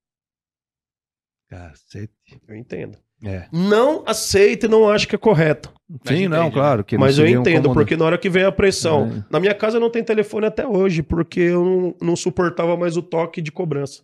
[1.49, 2.13] Cacete.
[2.49, 2.99] Eu entendo.
[3.25, 3.49] É.
[3.51, 5.73] Não aceito e não acho que é correto.
[5.89, 6.85] Mas Sim, não, entende, claro.
[6.85, 9.07] Que não mas eu um entendo, porque na hora que vem a pressão.
[9.07, 9.25] É.
[9.31, 13.03] Na minha casa não tem telefone até hoje, porque eu não, não suportava mais o
[13.03, 14.03] toque de cobrança.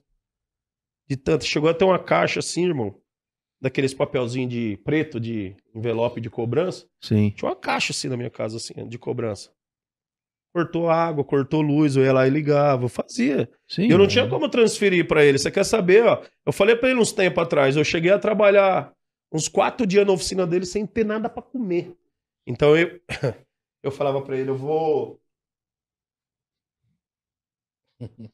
[1.09, 1.45] De tanto.
[1.45, 2.95] Chegou até uma caixa assim, irmão.
[3.63, 6.85] Daqueles papelzinhos de preto, de envelope de cobrança.
[7.01, 7.31] Sim.
[7.31, 9.51] Tinha uma caixa assim na minha casa, assim, de cobrança.
[10.53, 13.49] Cortou água, cortou luz, eu ia lá e ligava, eu fazia.
[13.69, 13.87] Sim.
[13.89, 14.09] Eu não é.
[14.09, 15.39] tinha como transferir pra ele.
[15.39, 16.23] Você quer saber, ó?
[16.45, 18.93] Eu falei pra ele uns tempos atrás, eu cheguei a trabalhar
[19.33, 21.97] uns quatro dias na oficina dele sem ter nada pra comer.
[22.45, 23.01] Então eu,
[23.83, 25.21] eu falava pra ele, eu vou.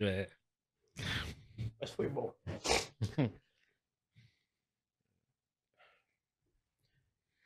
[0.00, 0.28] É.
[1.84, 2.32] Mas foi bom.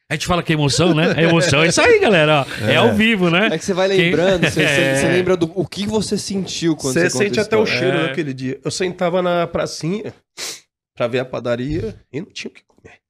[0.08, 1.12] A gente fala que é emoção, né?
[1.20, 1.62] É emoção.
[1.64, 2.42] É isso aí, galera.
[2.46, 2.64] ó.
[2.64, 2.76] É, É.
[2.76, 3.48] ao vivo, né?
[3.48, 4.94] É que você vai lembrando, você, É.
[4.94, 8.06] você lembra do o que você sentiu quando você, Você sente até o cheiro É.
[8.08, 8.60] daquele dia.
[8.64, 10.14] Eu sentava na pracinha
[10.94, 13.00] pra ver a padaria e não tinha o que comer.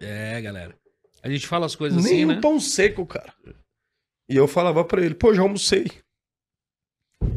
[0.00, 0.76] É, galera.
[1.22, 2.40] A gente fala as coisas Nem assim, um né?
[2.40, 3.32] pão seco, cara.
[4.28, 5.86] E eu falava pra ele, pô, já almocei.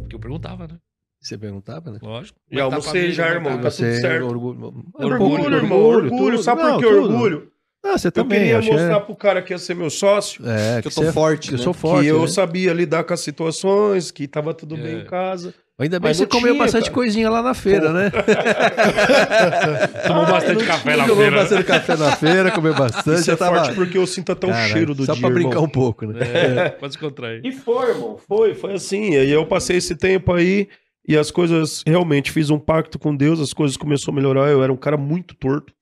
[0.10, 0.76] Porque eu perguntava, né?
[1.22, 2.00] Você perguntava, né?
[2.02, 2.40] Lógico.
[2.50, 3.76] Já é que tá almocei já, é irmão, que tá tá?
[3.76, 4.26] tudo certo.
[4.26, 6.32] Orgulho, Orgulho, irmão, orgulho.
[6.32, 6.44] tudo.
[6.44, 7.52] Sabe por que orgulho?
[7.84, 8.40] Ah, você Eu também.
[8.40, 8.72] queria acho, é.
[8.74, 11.48] mostrar pro cara que ia ser meu sócio É, Que eu você tô é- forte,
[11.50, 11.64] que eu né?
[11.64, 12.04] sou forte.
[12.04, 12.28] que eu né?
[12.28, 15.02] sabia lidar com as situações, que tava tudo bem É.
[15.02, 15.54] em casa.
[15.80, 16.94] Ainda bem que você comeu tinha, bastante cara.
[16.94, 18.12] coisinha lá na feira, né?
[20.08, 21.32] Tomou bastante café na Tomou feira.
[21.32, 21.38] né?
[21.42, 23.22] bastante café na feira, comeu bastante.
[23.22, 23.58] Isso é tava...
[23.64, 25.64] forte porque eu sinto até o Caralho, cheiro do Só dia, pra brincar irmão.
[25.66, 26.20] um pouco, né?
[26.22, 27.46] É, pode se contrair.
[27.46, 28.18] E foi, irmão.
[28.28, 29.12] Foi, foi assim.
[29.14, 30.68] E aí eu passei esse tempo aí
[31.08, 34.50] e as coisas realmente fiz um pacto com Deus, as coisas começaram a melhorar.
[34.50, 35.74] Eu era um cara muito torto.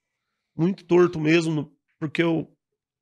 [0.56, 2.48] Muito torto mesmo, porque eu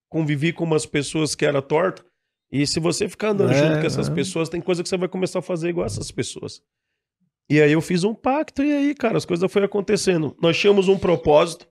[0.10, 2.06] convivi com umas pessoas que eram tortas.
[2.52, 4.14] E se você ficar andando É, junto com essas é.
[4.14, 6.62] pessoas, tem coisa que você vai começar a fazer igual essas pessoas.
[7.50, 10.36] E aí eu fiz um pacto e aí, cara, as coisas foram acontecendo.
[10.42, 11.68] Nós tínhamos um propósito,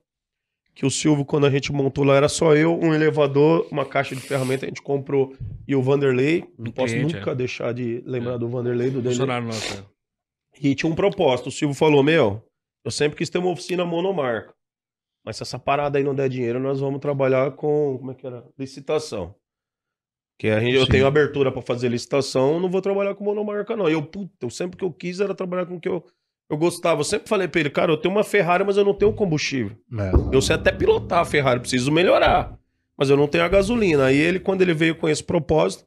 [0.73, 4.13] que o Silvio, quando a gente montou lá, era só eu, um elevador, uma caixa
[4.15, 5.33] de ferramenta, a gente comprou,
[5.67, 6.45] e o Vanderlei.
[6.57, 8.37] Não posso cliente, nunca deixar de lembrar É.
[8.37, 9.11] do Vanderlei, do Daniel.
[9.11, 9.73] Funcionário nosso.
[9.79, 9.85] é.
[10.61, 11.47] E tinha um propósito.
[11.49, 12.41] O Silvio falou: Meu,
[12.83, 14.53] eu sempre quis ter uma oficina monomarca.
[15.25, 17.97] Mas se essa parada aí não der dinheiro, nós vamos trabalhar com.
[17.97, 18.45] Como é que era?
[18.57, 19.35] Licitação.
[20.37, 23.89] Que a gente, eu tenho abertura pra fazer licitação, não vou trabalhar com monomarca, não.
[23.89, 26.05] E eu, puta, eu sempre que eu quis era trabalhar com o que eu,
[26.49, 26.99] eu gostava.
[26.99, 29.77] Eu sempre falei pra ele, cara, eu tenho uma Ferrari, mas eu não tenho combustível.
[29.97, 30.35] É.
[30.35, 32.57] Eu sei até pilotar a Ferrari, preciso melhorar.
[32.97, 34.05] Mas eu não tenho a gasolina.
[34.05, 35.85] Aí ele, quando ele veio com esse propósito,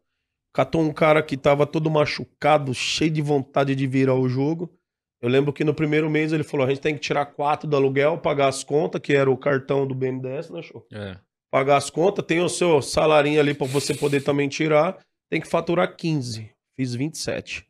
[0.52, 4.72] catou um cara que tava todo machucado, cheio de vontade de virar o jogo.
[5.20, 7.76] Eu lembro que no primeiro mês ele falou: a gente tem que tirar quatro do
[7.76, 10.86] aluguel, pagar as contas, que era o cartão do BNDES, né, show?
[10.92, 11.16] É.
[11.50, 14.98] Pagar as contas, tem o seu salarinho ali pra você poder também tirar,
[15.30, 16.50] tem que faturar 15.
[16.76, 17.66] Fiz 27.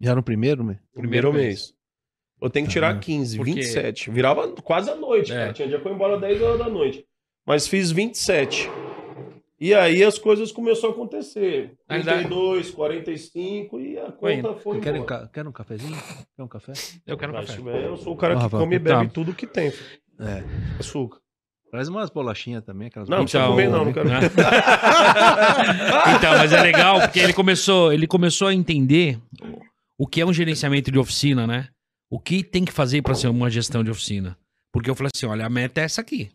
[0.00, 0.78] Já no primeiro, né?
[0.94, 1.44] Primeiro mês.
[1.44, 1.74] mês.
[2.40, 4.10] Eu tenho que tirar Ah, 15, porque- 27.
[4.10, 5.36] Virava quase a noite, É.
[5.36, 5.52] cara.
[5.52, 7.06] Tinha dia que eu ia embora 10 horas da noite.
[7.46, 8.68] Mas fiz 27.
[9.60, 11.72] E aí as coisas começaram a acontecer.
[11.88, 15.96] Aí dá- 32, 45 e a conta foi Quer um, quer um cafezinho?
[16.36, 16.72] Quer um café?
[17.06, 17.86] Eu quero um Mas, café.
[17.86, 18.98] eu sou o cara Ó, que come e tá.
[18.98, 19.68] bebe tudo que tem.
[20.18, 20.42] É.
[20.80, 21.20] Açúcar.
[21.74, 22.86] Traz umas bolachinhas também.
[22.86, 24.08] Aquelas Não, não precisa comer não, não quero.
[24.08, 24.20] né?
[26.16, 29.18] então, mas é legal porque ele começou, ele começou a entender
[29.98, 31.66] o que é um gerenciamento de oficina, né?
[32.08, 34.38] O que tem que fazer para ser uma gestão de oficina.
[34.72, 36.30] Porque eu falei assim, olha, a meta é essa aqui.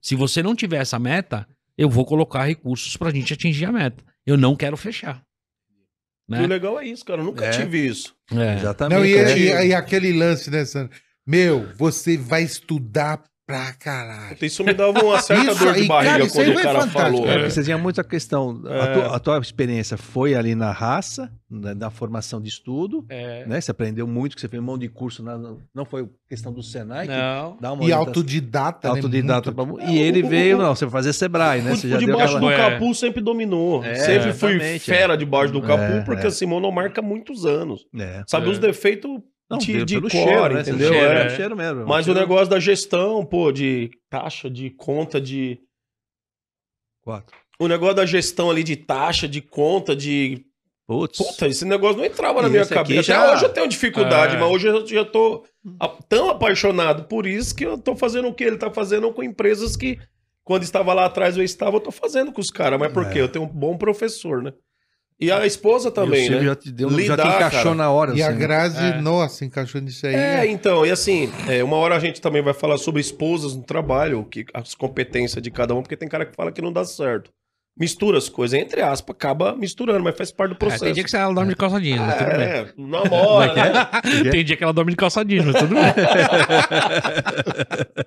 [0.00, 1.44] Se você não tiver essa meta,
[1.76, 4.04] eu vou colocar recursos pra gente atingir a meta.
[4.24, 5.22] Eu não quero fechar.
[6.28, 6.46] E o Né?
[6.46, 7.20] legal é isso, cara.
[7.20, 7.50] Eu nunca É.
[7.50, 8.14] tive isso.
[8.30, 8.58] É.
[8.58, 8.96] Exatamente.
[8.96, 9.64] Não, e, é.
[9.64, 10.96] e- e aquele lance, né, Sandro?
[11.26, 14.36] Meu, você vai estudar pra caralho.
[14.40, 17.00] Isso me dava uma certa Isso dor de barriga cara, quando o cara fantástico.
[17.00, 17.28] falou.
[17.28, 18.62] É, você tinha muita questão.
[18.66, 18.92] A, É.
[18.94, 23.44] tua, a tua experiência foi ali na raça, na, na formação de estudo, É.
[23.46, 23.60] né?
[23.60, 25.22] Você aprendeu muito, que você fez um monte de curso.
[25.22, 25.38] na-
[25.74, 27.06] não foi questão do Senai?
[27.06, 27.56] que Não.
[27.60, 28.94] dá uma E orientação- autodidata, né?
[28.94, 29.52] autodidata.
[29.52, 29.74] Muito.
[29.76, 31.70] pra- E ele O- o- veio, não, você vai fazer Sebrae, né?
[31.76, 32.52] Você o já deu debaixo aquela...
[32.56, 32.70] do É.
[32.70, 33.84] capu sempre dominou.
[33.84, 36.28] É, sempre fui exatamente, fera debaixo do capu, É, porque é.
[36.28, 37.84] assim, monomarca há muitos anos.
[37.98, 38.22] É.
[38.26, 38.50] Sabe É.
[38.50, 39.10] os defeitos
[39.52, 40.60] Não, de, de pelo core, cheiro, né?
[40.62, 40.90] entendeu?
[40.90, 41.36] Pelo cheiro, É.
[41.36, 41.86] cheiro mesmo.
[41.86, 45.58] Mas o Cheiro- negócio da gestão, pô, de taxa, de conta, de.
[47.02, 47.36] Quatro.
[47.58, 50.44] O negócio da gestão ali de taxa, de conta, de.
[50.86, 51.16] Putz.
[51.18, 53.02] Puta, esse negócio não entrava na E minha esse aqui cabeça.
[53.04, 54.38] já- Até hoje eu tenho dificuldade, É.
[54.38, 55.44] mas hoje eu já tô
[56.08, 59.76] tão apaixonado por isso que eu tô fazendo o que ele tá fazendo com empresas
[59.76, 59.98] que,
[60.44, 62.78] quando estava lá atrás eu estava, eu tô fazendo com os caras.
[62.80, 63.10] Mas por É.
[63.12, 63.20] quê?
[63.20, 64.52] Eu tenho um bom professor, né?
[65.22, 66.42] E a esposa E também, né?
[66.42, 67.74] já te deu, já te Lidar, encaixou cara.
[67.76, 68.12] na hora.
[68.14, 68.40] E a assim, né?
[68.40, 69.00] Grazi, É.
[69.00, 70.14] nossa, encaixou nisso aí.
[70.14, 70.46] É, né?
[70.48, 74.24] então, e assim, é, uma hora a gente também vai falar sobre esposas no trabalho,
[74.24, 77.30] que, as competências de cada um, porque tem cara que fala que não dá certo.
[77.78, 80.84] Mistura as coisas, entre aspas, acaba misturando, mas faz parte do É, processo.
[80.84, 82.40] tem dia que ela dorme de calça jeans, mas tudo bem.
[82.42, 83.72] É, namora, né?
[84.30, 85.84] Tem dia que ela dorme de calça jeans, mas tudo bem.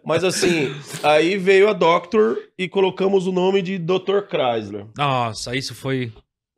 [0.05, 0.71] Mas assim,
[1.01, 4.21] aí veio a Doctor e colocamos o nome de Dr.
[4.29, 4.85] Chrysler.
[4.95, 6.11] Nossa, isso foi.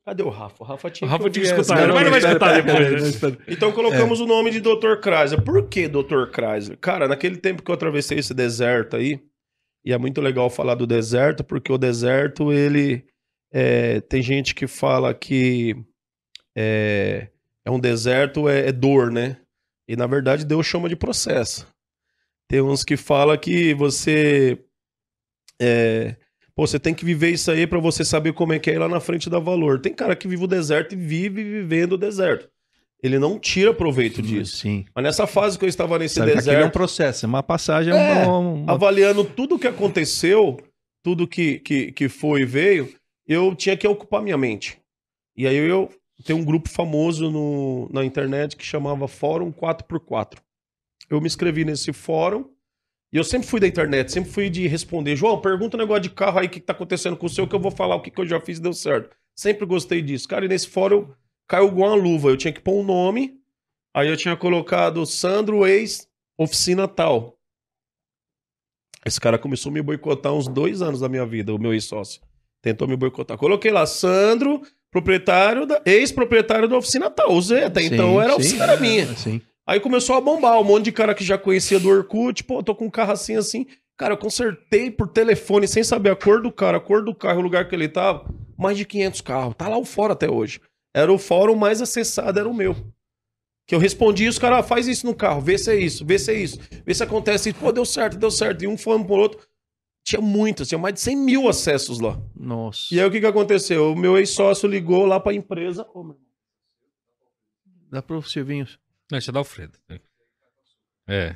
[0.07, 0.63] Cadê o Rafa?
[0.63, 1.93] O Rafa tinha O Rafa tinha que escutar, essa.
[1.93, 3.37] mas não vai escutar Pera, depois, pera, né?
[3.37, 3.53] pera.
[3.53, 5.01] Então colocamos o nome de Dr.
[5.03, 5.41] Chrysler.
[5.41, 6.31] Por que Dr.
[6.33, 6.77] Chrysler?
[6.77, 9.19] Cara, naquele tempo que eu atravessei esse deserto aí,
[9.83, 13.05] e é muito legal falar do deserto, porque o deserto, ele.
[13.51, 15.75] é, tem gente que fala que
[16.55, 17.27] é,
[17.65, 19.41] é um deserto, é, é dor, né?
[19.89, 21.67] E na verdade Deus chama de processo.
[22.47, 24.57] Tem uns que falam que você.
[25.61, 26.15] É,
[26.57, 28.79] pô, você tem que viver isso aí pra você saber como é que é ir
[28.79, 29.79] lá na frente dar valor.
[29.79, 32.49] Tem cara que vive o deserto e vive vivendo o deserto.
[33.03, 34.57] Ele não tira proveito disso.
[34.57, 34.83] Sim.
[34.95, 37.43] Mas nessa fase que eu estava nesse Sabe aquilo é um deserto, processo, é uma
[37.43, 40.57] passagem, é É, uma, uma- avaliando tudo que aconteceu,
[41.03, 42.91] tudo que, que, que foi e veio,
[43.27, 44.79] eu tinha que ocupar minha mente.
[45.35, 45.89] E aí eu
[46.25, 50.39] tenho um grupo famoso no, na internet que chamava Fórum 4x4.
[51.07, 52.45] Eu me inscrevi nesse fórum
[53.11, 55.15] e eu sempre fui da internet, sempre fui de responder.
[55.15, 57.47] João, pergunta um negócio de carro aí, o que, que tá acontecendo com o seu,
[57.47, 59.15] que eu vou falar o que, que eu já fiz e deu certo.
[59.35, 60.27] Sempre gostei disso.
[60.27, 61.09] Cara, e nesse fórum
[61.47, 62.29] caiu igual uma luva.
[62.29, 63.39] Eu tinha que pôr um nome,
[63.93, 66.07] aí eu tinha colocado Sandro ex
[66.37, 67.37] oficina tal.
[69.05, 72.21] Esse cara começou a me boicotar uns dois anos da minha vida, o meu ex-sócio.
[72.61, 73.37] Tentou me boicotar.
[73.37, 74.61] Coloquei lá, Sandro,
[74.91, 75.81] proprietário da.
[75.85, 77.31] Ex-proprietário da oficina tal.
[77.31, 79.15] Usei, até Sim, então era sim, oficina era minha.
[79.15, 79.41] Sim.
[79.67, 82.73] Aí começou a bombar, um monte de cara que já conhecia do Orkut, pô, tô
[82.73, 83.67] com um carro assim, assim.
[83.97, 87.39] Cara, eu consertei por telefone, sem saber a cor do cara, a cor do carro,
[87.39, 88.33] o lugar que ele tava.
[88.57, 89.55] Mais de 500 carros.
[89.55, 90.61] Tá lá o fora até hoje.
[90.93, 92.75] Era o fórum mais acessado, era o meu.
[93.67, 96.17] Que eu respondi isso, cara, ah, faz isso no carro, vê se é isso, vê
[96.17, 97.59] se é isso, vê se acontece isso.
[97.59, 98.63] Pô, deu certo, deu certo.
[98.63, 99.45] E um falando pro outro.
[100.05, 102.17] Tinha muitos, tinha mais de 100 mil acessos lá.
[102.33, 102.87] Nossa.
[102.89, 103.91] E aí o que que aconteceu?
[103.91, 105.85] O meu ex-sócio ligou lá pra empresa.
[105.93, 106.17] Ô, meu
[107.91, 108.67] Dá pro Silvinho.
[109.11, 109.77] Não, isso é da Alfredo.
[111.07, 111.35] É.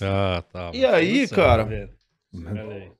[0.00, 0.70] Ah, tá.
[0.74, 1.64] E aí, Nossa, cara?
[2.34, 2.92] Olha aí.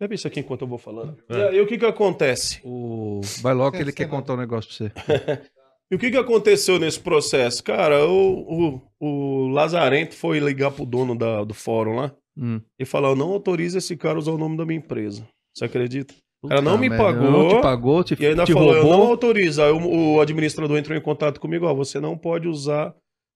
[0.00, 1.22] Bebe isso aqui enquanto eu vou falando.
[1.28, 1.34] É.
[1.36, 2.58] E aí o que que acontece?
[2.64, 3.20] O...
[3.42, 5.50] Vai logo que ele quer contar um negócio pra você.
[5.92, 7.64] E o que, que aconteceu nesse processo?
[7.64, 12.60] Cara, o, o, o Lazarento foi ligar pro dono da- do fórum lá Hum.
[12.78, 15.26] e falar: eu não autorizo esse cara a usar o nome da minha empresa.
[15.52, 16.14] Você acredita?
[16.48, 19.08] Cara não me pagou, Não te pagou, te, E ainda te falou: eu não roubou.
[19.08, 19.62] autorizo.
[19.62, 22.94] Aí o, o administrador entrou em contato comigo: ó, você não pode usar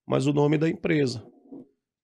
[0.09, 1.23] mais o nome da empresa.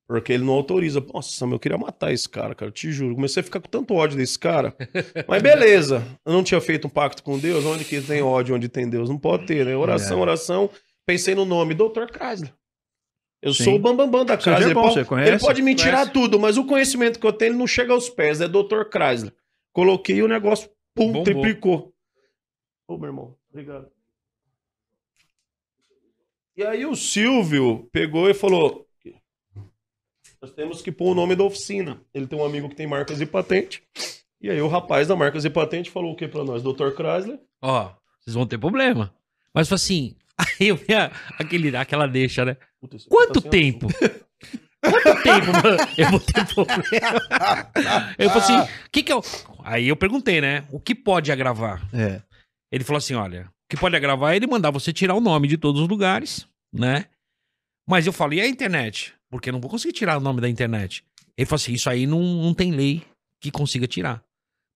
[0.08, 1.00] Porque ele não autoriza.
[1.14, 3.14] Nossa, meu, eu queria matar esse cara, cara, eu te juro.
[3.14, 4.74] Comecei a ficar com tanto ódio desse cara.
[5.28, 7.64] Mas beleza, eu não tinha feito um pacto com Deus.
[7.64, 9.08] Onde que tem ódio, onde tem Deus?
[9.08, 9.76] Não pode ter, né?
[9.76, 10.22] Oração, É.
[10.22, 10.68] oração.
[11.06, 12.06] Pensei no nome, Dr.
[12.12, 12.52] Chrysler.
[13.42, 13.64] Eu Sim.
[13.64, 14.58] sou o bambambam da Você casa.
[14.58, 15.30] já é Ele bom, pode, você conhece?
[15.30, 16.12] ele pode me tirar Conhece.
[16.12, 18.40] tudo, mas o conhecimento que eu tenho ele não chega aos pés.
[18.40, 18.82] É Dr.
[18.92, 19.32] Chrysler.
[19.72, 20.68] Coloquei o negócio,
[21.00, 21.24] pum, Bombou.
[21.24, 21.94] triplicou.
[22.86, 23.90] Ô, meu irmão, obrigado.
[26.54, 28.86] E aí o Silvio pegou e falou:
[30.42, 32.02] Nós temos que pôr o nome da oficina.
[32.12, 33.82] Ele tem um amigo que tem marcas e patente.
[34.42, 36.62] E aí o rapaz da marcas e patente falou o que pra nós?
[36.62, 36.90] Dr.
[36.94, 37.40] Chrysler.
[37.62, 39.14] Ó, vocês vão ter problema.
[39.54, 40.78] Mas foi assim, aí eu
[41.38, 42.56] aquele, aquela deixa, né?
[42.78, 43.86] Puta, aqui Quanto tá tempo?
[44.82, 45.50] Quanto tempo?
[45.96, 47.20] Eu vou ter problema.
[48.18, 49.22] Eu falei assim, o que que eu...
[49.62, 50.64] Aí eu perguntei, né?
[50.70, 51.86] O que pode agravar?
[51.92, 52.22] É.
[52.72, 55.48] Ele falou assim, olha, o que pode agravar é ele mandar você tirar o nome
[55.48, 57.06] de todos os lugares, né?
[57.86, 59.14] Mas eu falei, e a internet?
[59.28, 61.04] Porque eu não vou conseguir tirar o nome da internet.
[61.36, 63.02] Ele falou assim, isso aí não, não tem lei
[63.40, 64.22] que consiga tirar.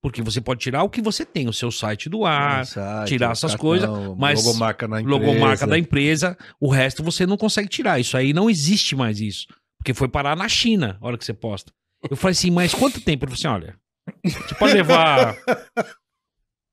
[0.03, 3.33] Porque você pode tirar o que você tem, o seu site do ar, Site, tirar
[3.33, 7.99] essas coisas, mas Logomarca logomarca da empresa, o resto você não consegue tirar.
[7.99, 9.47] Isso aí não existe mais isso.
[9.85, 11.71] Porque foi parar na China, a hora que você posta.
[12.11, 13.27] Eu falei assim, mas quanto tempo?
[13.27, 13.79] Ele falou assim, olha,
[14.25, 15.37] você pode levar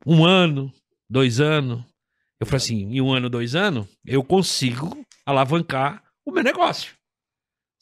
[0.07, 0.71] um ano,
[1.09, 1.83] dois anos.
[2.39, 6.93] Eu falei assim, em um ano, dois anos, eu consigo alavancar o meu negócio.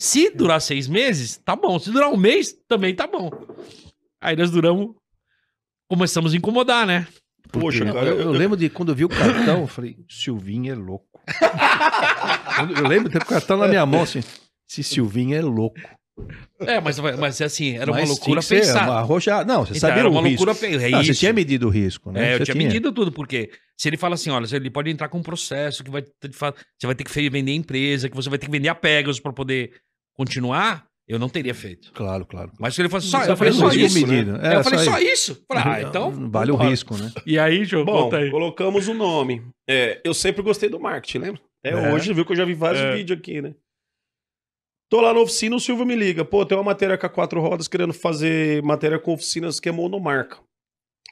[0.01, 1.77] Se durar seis meses, tá bom.
[1.77, 3.30] Se durar um mês, também tá bom.
[4.19, 4.95] Aí nós duramos,
[5.88, 7.07] começamos a incomodar, né?
[7.51, 8.07] Poxa, Eu, cara.
[8.07, 11.07] eu eu- lembro de quando eu vi o cartão, eu falei, Silvinho é louco.
[12.81, 14.22] Eu lembro de ter o cartão na minha mão assim,
[14.69, 15.79] esse Silvinho é louco.
[16.59, 18.83] É, mas, mas assim, era uma Mas loucura tinha que ser pensar.
[18.89, 20.43] uma arroja- Não, você Então, sabia era o uma risco.
[20.45, 22.31] loucura pe- é Não, você tinha medido o risco, né?
[22.31, 25.07] É, eu Você tinha medido tudo, porque se ele fala assim, olha, ele pode entrar
[25.07, 28.09] com um processo que vai ter de fa- você vai ter que vender a empresa,
[28.09, 29.71] que você vai ter que vender a Pegasus para poder
[30.13, 31.91] continuar, eu não teria feito.
[31.93, 32.51] Claro, claro.
[32.59, 34.07] Mas se ele fosse só, Só eu falei só risco, isso.
[34.07, 34.35] medido.
[34.41, 35.41] Aí eu falei só só isso.
[35.47, 37.13] Falei, ah, então Vale o risco, né?
[37.25, 38.29] E aí, João, Bom, aí.
[38.29, 39.41] colocamos o nome.
[39.69, 41.41] É, eu sempre gostei do marketing, lembra?
[41.63, 41.93] É, É.
[41.93, 42.95] hoje, viu que eu já vi vários É.
[42.97, 43.53] vídeos aqui, né?
[44.90, 46.26] Tô lá na oficina, o Silvio me liga.
[46.26, 49.72] Pô, tem uma matéria com a quatro rodas querendo fazer matéria com oficinas que é
[49.72, 50.40] monomarca.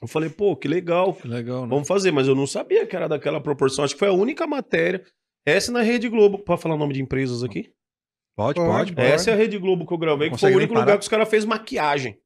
[0.02, 1.14] Eu falei, pô, que legal.
[1.14, 1.68] Que legal, né?
[1.68, 3.84] Vamos fazer, mas eu não sabia que era daquela proporção.
[3.84, 5.04] Acho que foi a única matéria.
[5.46, 6.38] Essa na Rede Globo.
[6.38, 7.72] Pode falar o nome de empresas aqui?
[8.36, 8.92] Pode, Pode, pode.
[8.94, 9.06] pode.
[9.08, 10.84] Essa é a Rede Globo que eu gravei, que foi o único parar?
[10.84, 12.18] lugar que os caras fez maquiagem.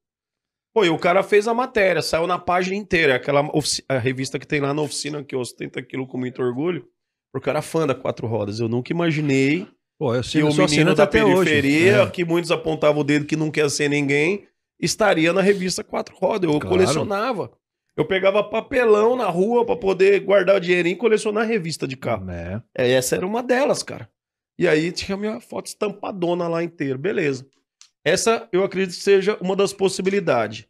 [0.75, 3.15] Pô, e o cara fez a matéria, saiu na página inteira.
[3.15, 6.87] Aquela ofici- a revista que tem lá na oficina, que ostenta aquilo com muito orgulho.
[7.31, 8.59] Porque eu era fã da Quatro Rodas.
[8.59, 9.67] Eu nunca imaginei
[9.99, 12.09] Pô, eu que o menino da periferia, É.
[12.09, 14.45] que muitos apontavam o dedo que não quer ser ninguém,
[14.79, 16.51] estaria na revista Quatro Rodas.
[16.51, 16.75] Eu Claro.
[16.77, 17.51] colecionava.
[17.95, 22.29] Eu pegava papelão na rua pra poder guardar o dinheirinho e colecionar revista de carro.
[22.31, 22.61] É.
[22.75, 24.09] É, essa era uma delas, cara.
[24.57, 26.97] E aí tinha a minha foto estampadona lá inteira.
[26.97, 27.45] Beleza.
[28.03, 30.65] Essa eu acredito que seja uma das possibilidades.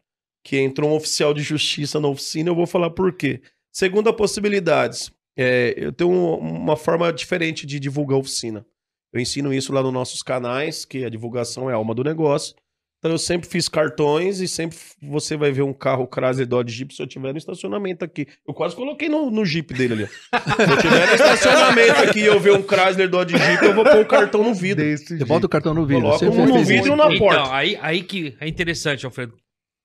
[0.46, 3.40] Que entrou um oficial de justiça na oficina, eu vou falar por quê.
[3.72, 8.66] Segunda possibilidade, é, eu tenho um- uma forma diferente de divulgar a oficina.
[9.14, 12.56] Eu ensino isso lá nos nossos canais, que a divulgação é a alma do negócio.
[12.98, 16.94] Então eu sempre fiz cartões e sempre você vai ver um carro Chrysler Dodge Jeep
[16.94, 18.26] se eu tiver no estacionamento aqui.
[18.48, 20.06] Eu quase coloquei no, no Jeep dele ali.
[20.66, 23.84] Se eu tiver no estacionamento aqui e eu ver um Chrysler Dodge Jeep, eu vou
[23.84, 24.82] pôr o cartão no vidro.
[24.82, 26.04] Desse Você bota o cartão no vidro.
[26.04, 27.42] Coloca Você um no vidro e na porta.
[27.42, 29.36] Então, aí, aí que é interessante, Alfredo.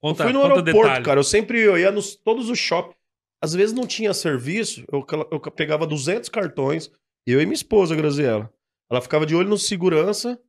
[0.01, 1.03] Conta, eu fui no aeroporto, detalhe.
[1.03, 1.19] cara.
[1.19, 2.95] Eu sempre eu ia nos todos os shoppings.
[3.43, 6.89] Às vezes não tinha serviço, eu, eu pegava 200 cartões,
[7.27, 8.49] eu e minha esposa, Graziela.
[8.89, 10.39] Ela ficava de olho no segurança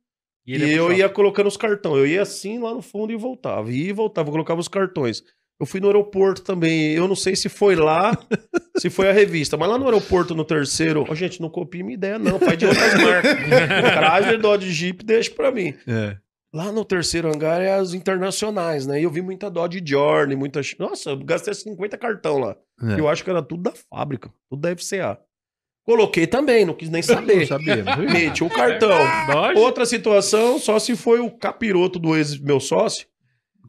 [0.45, 1.97] e, ele eu ia colocando os cartões.
[1.97, 3.71] Eu ia assim lá no fundo e voltava.
[3.71, 5.23] Ia e voltava, eu colocava os cartões.
[5.59, 6.93] Eu fui no aeroporto também.
[6.93, 8.17] Eu não sei se foi lá,
[8.77, 11.05] se foi a revista, mas lá no aeroporto, no terceiro.
[11.07, 12.39] Ó, gente, não copie minha ideia, não.
[12.39, 13.31] Faz de outras marcas.
[13.37, 15.75] Chrysler, Dodge Jeep, deixa pra mim.
[15.87, 16.17] É.
[16.53, 18.99] Lá no terceiro hangar é as internacionais, né?
[18.99, 20.61] E eu vi muita Dodge Journey, muita.
[20.79, 22.57] Nossa, eu gastei 50 cartão lá.
[22.81, 22.99] É.
[22.99, 25.19] Eu acho que era tudo da fábrica, tudo da FCA.
[25.83, 27.47] Coloquei também, não quis nem Não saber.
[27.47, 27.83] sabia.
[27.83, 28.89] mas- Meti o cartão.
[29.57, 33.07] Outra situação, só se foi o capiroto do ex-meu sócio,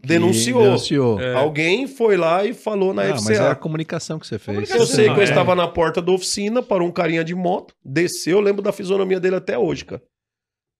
[0.05, 0.63] denunciou.
[0.63, 1.21] Denunciou.
[1.21, 1.35] É.
[1.35, 3.51] Alguém foi lá e falou na Ah, mas é FCA.
[3.53, 4.71] a comunicação que você fez.
[4.71, 5.25] Eu sei que eu É.
[5.25, 9.19] estava na porta da oficina, parou um carinha de moto, desceu, eu lembro da fisionomia
[9.21, 10.03] dele até hoje, cara.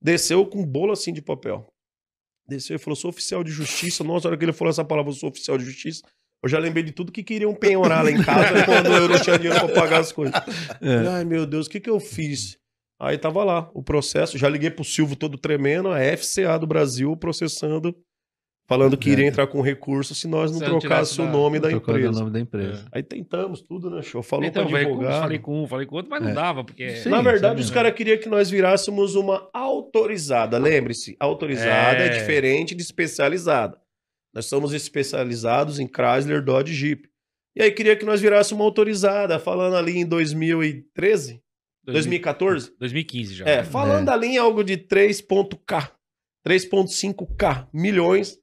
[0.03, 1.67] Desceu com um bolo assim de papel.
[2.47, 4.03] Desceu e falou: sou oficial de justiça.
[4.03, 6.03] Nossa, a hora que ele falou essa palavra, eu sou oficial de justiça,
[6.43, 9.39] eu já lembrei de tudo que queriam penhorar lá em casa quando eu não tinha
[9.39, 10.35] dinheiro pra pagar as coisas.
[10.81, 11.09] É.
[11.09, 12.57] Ai, meu Deus, o que que eu fiz?
[13.01, 17.17] Aí tava lá o processo, já liguei pro Silvio todo tremendo, a FCA do Brasil
[17.17, 17.93] processando,
[18.69, 21.59] falando que iria entrar com recurso se nós não Se não trocasse o da- nome
[21.59, 22.17] da Trocando empresa.
[22.17, 22.85] o nome da empresa.
[22.93, 24.23] Aí tentamos tudo, né, show?
[24.23, 25.21] Falou Então, pra falei com, advogado.
[25.21, 26.35] falei com um, falei com outro, mas não É.
[26.35, 26.91] dava, porque...
[26.97, 27.09] Sim.
[27.09, 27.75] Na verdade, os né?
[27.75, 30.57] caras queriam que nós virássemos uma autorizada.
[30.59, 32.07] Lembre-se, autorizada é.
[32.07, 32.09] É.
[32.11, 33.77] diferente de especializada.
[34.35, 37.09] Nós somos especializados em Chrysler, Dodge, Jeep.
[37.55, 41.43] E aí queria que nós virássemos uma autorizada, falando ali em 2013,
[41.85, 42.73] 2014.
[42.79, 43.45] 2015 já.
[43.47, 45.93] É, falando ali em algo de 3.k,
[46.47, 48.37] 3.5k milhões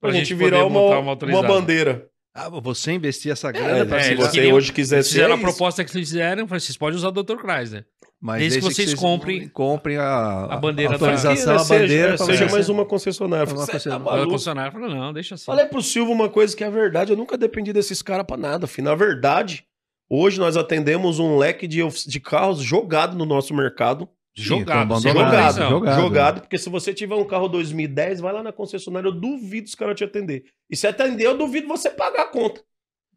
[0.00, 2.08] pra, Pra gente, gente virar uma, uma uma, bandeira.
[2.34, 5.34] Ah, você investir essa grana É, pra é, se você queriam- hoje quiser ser fizeram
[5.34, 7.36] a proposta que eles fizeram, eu falei, vocês podem usar o Dr.
[7.40, 7.86] Chrysler.
[8.20, 12.14] Mas Desde que vocês vocês comprem- comprem a, a bandeira da- autorização, a seja, bandeira.
[12.14, 12.52] é, seja você.
[12.54, 13.52] mais uma concessionária.
[13.52, 14.72] Uma Você tá concessionária.
[14.72, 15.44] Falou, não, deixa assim.
[15.44, 18.66] Falei pro Silvio uma coisa que é verdade, eu nunca dependi desses caras pra nada.
[18.66, 18.86] Filho.
[18.88, 19.64] Na verdade,
[20.08, 24.08] hoje nós atendemos um leque de, de carros jogado no nosso mercado.
[24.38, 25.70] Jogado, Sim, manutenção.
[25.70, 26.00] jogado.
[26.00, 29.74] Jogado, porque se você tiver um carro 2010, vai lá na concessionária, eu duvido os
[29.74, 30.44] caras te atender.
[30.70, 32.60] E se atender, eu duvido você pagar a conta.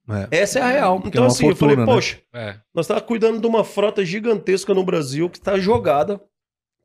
[0.10, 0.28] É.
[0.40, 0.96] Essa é a real.
[1.02, 1.94] Porque Então, é assim, eu falei, fortuna, né?
[1.98, 2.60] poxa, É.
[2.74, 6.20] nós estávamos cuidando de uma frota gigantesca no Brasil que está jogada,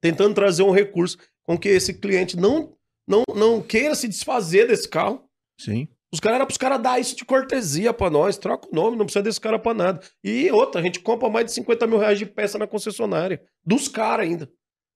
[0.00, 2.72] tentando trazer um recurso com que esse cliente não,
[3.06, 5.24] não, não queira se desfazer desse carro.
[5.58, 5.88] Sim.
[6.12, 9.04] Os caras eram pros caras dar isso de cortesia pra nós, troca o nome, não
[9.04, 10.00] precisa desse cara pra nada.
[10.22, 13.42] E outra, a gente compra mais de 50 mil reais de peça na concessionária.
[13.66, 14.48] Dos caras ainda.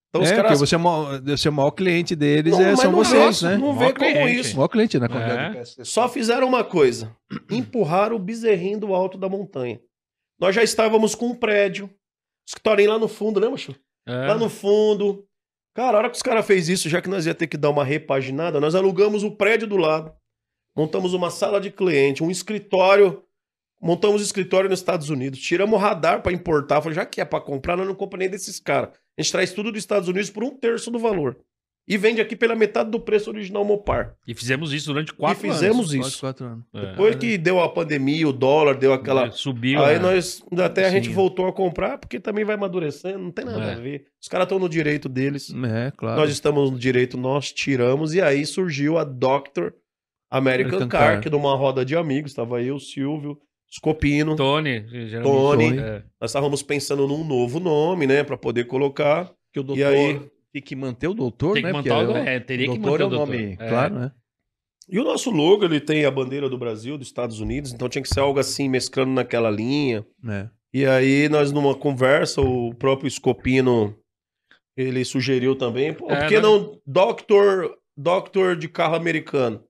[0.08, 0.52] Então os é, caras.
[0.52, 3.42] porque você é, o maior, você é o maior cliente deles, Não, é, são vocês,
[3.42, 3.56] vê, né?
[3.58, 4.38] Não Maior vê como cliente.
[4.38, 4.56] O isso.
[4.56, 5.52] maior cliente na É.
[5.52, 5.88] peças.
[5.88, 7.14] Só fizeram uma coisa:
[7.50, 9.80] empurraram o bezerrinho do alto da montanha.
[10.40, 11.90] Nós já estávamos com um prédio.
[12.46, 13.74] Escritório lá no fundo, lembra, Chu?
[14.06, 14.26] É.
[14.28, 15.26] Lá no fundo.
[15.74, 17.68] Cara, a hora que os caras fez isso, já que nós ia ter que dar
[17.70, 20.12] uma repaginada, nós alugamos o prédio do lado,
[20.74, 23.22] montamos uma sala de cliente, um escritório,
[23.80, 27.24] montamos um escritório nos Estados Unidos, tiramos o radar para importar, falei, já que é
[27.24, 28.90] para comprar, nós não compramos nem desses caras.
[29.18, 31.36] A gente traz tudo dos Estados Unidos por um terço do valor.
[31.90, 34.14] E vende aqui pela metade do preço original Mopar.
[34.26, 35.96] E fizemos isso durante quatro e fizemos anos.
[35.96, 36.20] Quase isso.
[36.20, 36.64] quatro anos.
[36.74, 36.90] É.
[36.90, 39.30] Depois que deu a pandemia, o dólar deu aquela.
[39.30, 39.82] Subiu.
[39.82, 40.00] Aí né?
[40.00, 41.14] nós, até a gente Sim.
[41.14, 43.72] voltou a comprar, porque também vai amadurecendo, não tem nada É.
[43.72, 44.04] a ver.
[44.20, 45.50] Os caras estão no direito deles.
[45.64, 46.20] É, claro.
[46.20, 49.74] Nós estamos no direito, nós tiramos, e aí surgiu a Doctor
[50.30, 51.20] American, American Car, Car.
[51.22, 53.40] que numa roda de amigos, estava eu, Silvio,
[53.70, 54.34] Scopino.
[54.36, 54.84] Tony.
[54.88, 55.78] geralmente- Tony.
[55.78, 56.02] É.
[56.20, 59.30] Nós estávamos pensando num novo nome, né, para poder colocar.
[59.52, 60.20] que o doutor E aí?
[60.52, 61.72] tem que manter o doutor, Tem que né?
[61.72, 63.34] manter Porque o- é é, teria o que doutor manter é o o doutor.
[63.34, 63.68] nome, É.
[63.68, 64.12] claro, né?
[64.90, 68.02] E o nosso logo, ele tem a bandeira do Brasil, dos Estados Unidos, então tinha
[68.02, 70.04] que ser algo assim, mesclando naquela linha.
[70.28, 70.48] É.
[70.72, 73.96] E aí, nós numa conversa, o próprio Scopino,
[74.76, 76.40] ele sugeriu também, pô, É, por que né?
[76.42, 79.64] não Doctor, Doctor de carro americano?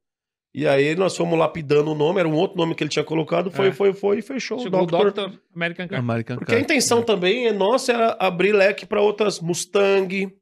[0.55, 3.51] E aí nós fomos lapidando o nome, era um outro nome que ele tinha colocado,
[3.51, 3.73] foi, É.
[3.73, 4.59] foi, foi e fechou.
[4.59, 5.13] Chegou o Doctor.
[5.31, 5.37] Dr.
[5.55, 5.99] American Car.
[5.99, 6.63] American Porque a Car.
[6.65, 10.33] intenção também é nossa era abrir leque para outras Mustang,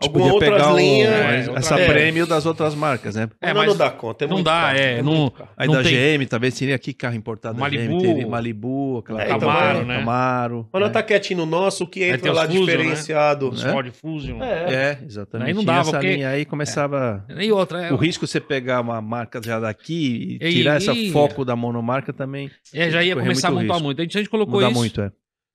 [0.00, 1.10] A gente algumas podia outras pegar o- linhas.
[1.48, 3.28] É, essa outra- prêmio das outras marcas, né?
[3.40, 5.32] É, Mas mas não dá conta, é não muito dá, caro, é, muito não-.
[5.56, 7.98] Aí Não da tem- GM, talvez seria aqui carro importado da Malibu.
[7.98, 9.98] GM, Malibu, aquela É, então, Camaro, mas- né?
[9.98, 10.68] Camaro.
[10.72, 10.92] Mas não né?
[10.92, 12.66] tá quietinho no nosso, o que entra lá Fusion, né?
[12.76, 13.48] diferenciado.
[13.50, 13.72] Os É?
[13.72, 14.40] Ford Fusion.
[14.40, 14.74] É.
[14.74, 15.48] É, exatamente.
[15.48, 17.24] Aí não dava, essa porque- linha aí começava...
[17.36, 20.76] E outra, é, O risco de você pegar uma marca já daqui e E- tirar
[20.76, 24.00] esse foco da monomarca também é, já ia começar a montar muito.
[24.00, 24.70] A gente, colocou isso.
[24.72, 25.10] muito, é.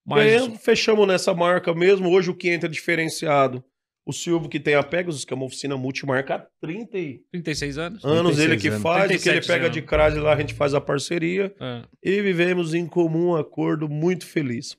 [0.06, 2.10] Mas fechamos nessa marca mesmo.
[2.10, 3.64] Hoje o que entra diferenciado.
[4.06, 7.78] O Silvio, que tem a Pegasus, que é uma oficina multimarca há 30 e 36
[7.78, 8.04] anos.
[8.04, 8.82] anos, 36 ele que anos.
[8.82, 9.74] faz, o que ele 37 pega anos.
[9.76, 11.56] de crase lá, a gente faz a parceria.
[11.60, 11.84] É.
[12.04, 14.76] E vivemos em comum acordo, muito feliz.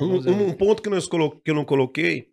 [0.00, 0.30] Um, ver.
[0.30, 2.28] um- um ponto que, nós colo- que eu não coloquei,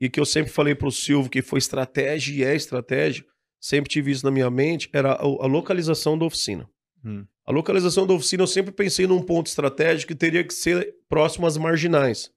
[0.00, 3.24] e que eu sempre falei pro Silvio que foi estratégia e é estratégia,
[3.60, 6.66] sempre tive isso na minha mente, era a, a localização da oficina.
[7.04, 7.24] Hum.
[7.46, 11.46] A localização da oficina, eu sempre pensei num ponto estratégico que teria que ser próximo
[11.46, 12.30] às marginais.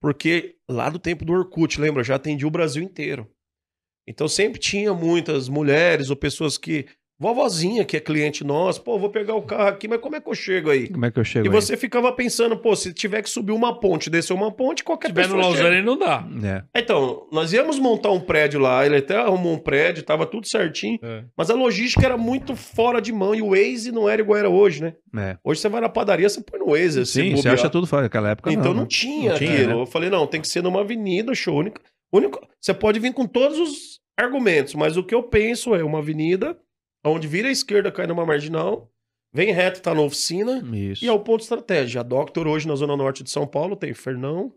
[0.00, 2.04] Porque lá do tempo do Orkut, lembra?
[2.04, 3.28] Já atendi o Brasil inteiro.
[4.06, 6.86] Então sempre tinha muitas mulheres ou pessoas que.
[7.20, 10.28] Vovozinha que é cliente nosso, pô, vou pegar o carro aqui, mas como é que
[10.28, 10.88] eu chego aí?
[10.88, 11.52] Como é que eu chego E aí?
[11.52, 15.08] você ficava pensando, pô, se tiver que subir uma ponte, descer uma ponte, Se qualquer
[15.08, 15.64] tiver no pessoa chega.
[15.64, 16.24] Lausanne, não dá.
[16.74, 16.80] É.
[16.80, 20.98] Então, nós íamos montar um prédio lá, ele até arrumou um prédio, tava tudo certinho,
[21.02, 21.24] É.
[21.36, 24.48] mas a logística era muito fora de mão e o Waze não era igual era
[24.48, 24.94] hoje, né?
[25.16, 25.36] É.
[25.42, 27.04] Hoje você vai na padaria, você põe no Waze.
[27.04, 28.04] Sim, você acha tudo fácil.
[28.04, 28.86] Naquela época Então não, né?
[28.88, 29.74] tinha, Não tinha, aquilo.
[29.74, 29.82] né?
[29.82, 31.56] Eu falei, não, tem que ser numa avenida, show.
[31.58, 31.80] Única,
[32.12, 35.98] único, você pode vir com todos os argumentos, mas o que eu penso é uma
[35.98, 36.56] avenida
[37.04, 38.90] onde vira à esquerda, cai numa marginal,
[39.32, 41.04] vem reto, tá na oficina, Isso.
[41.04, 42.00] e é o ponto estratégia.
[42.00, 44.52] A Doctor hoje na zona norte de São Paulo tem Fernão,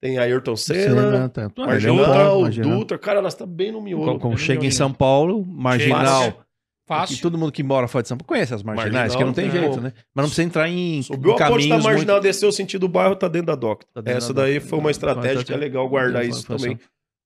[0.00, 1.42] tem Ayrton Senna, tá.
[1.42, 2.78] Ele é Marginal, marginal.
[2.78, 2.98] Dutra.
[2.98, 4.04] Cara, nós tá bem no miolo.
[4.04, 4.70] Como, como bem chega em.
[4.70, 6.44] São Paulo, marginal.
[6.86, 7.16] Fácil.
[7.16, 9.32] Que todo mundo que mora fora de São Paulo conhece as marginais, Marginal, que não
[9.34, 9.50] tem é.
[9.50, 9.92] jeito, né?
[10.14, 12.22] Mas não precisa entrar em, Subiu a ponte da marginal, muito...
[12.22, 13.86] desceu o sentido do bairro, tá dentro da Doctor.
[13.92, 16.78] Tá Essa da daí foi uma estratégia que é legal guardar isso também.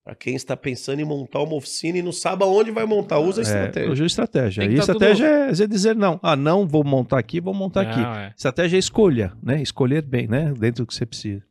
[0.05, 3.41] Pra quem está pensando em montar uma oficina e não sabe aonde vai montar, usa
[3.41, 3.91] a É, estratégia.
[3.91, 4.61] hoje é estratégia.
[4.63, 6.19] Tem que E tá estratégia é você dizer não.
[6.21, 8.01] Ah, não vou montar aqui, vou montar aqui.
[8.01, 8.35] Não, é.
[8.37, 9.63] Estratégia é escolha, né?
[9.63, 10.53] Escolher bem, né?
[10.55, 11.45] Dentro do que você precisa.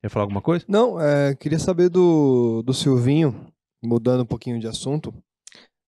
[0.00, 0.64] Quer falar alguma coisa?
[0.68, 3.34] Não, é, queria saber do, do Silvinho,
[3.82, 5.12] mudando um pouquinho de assunto.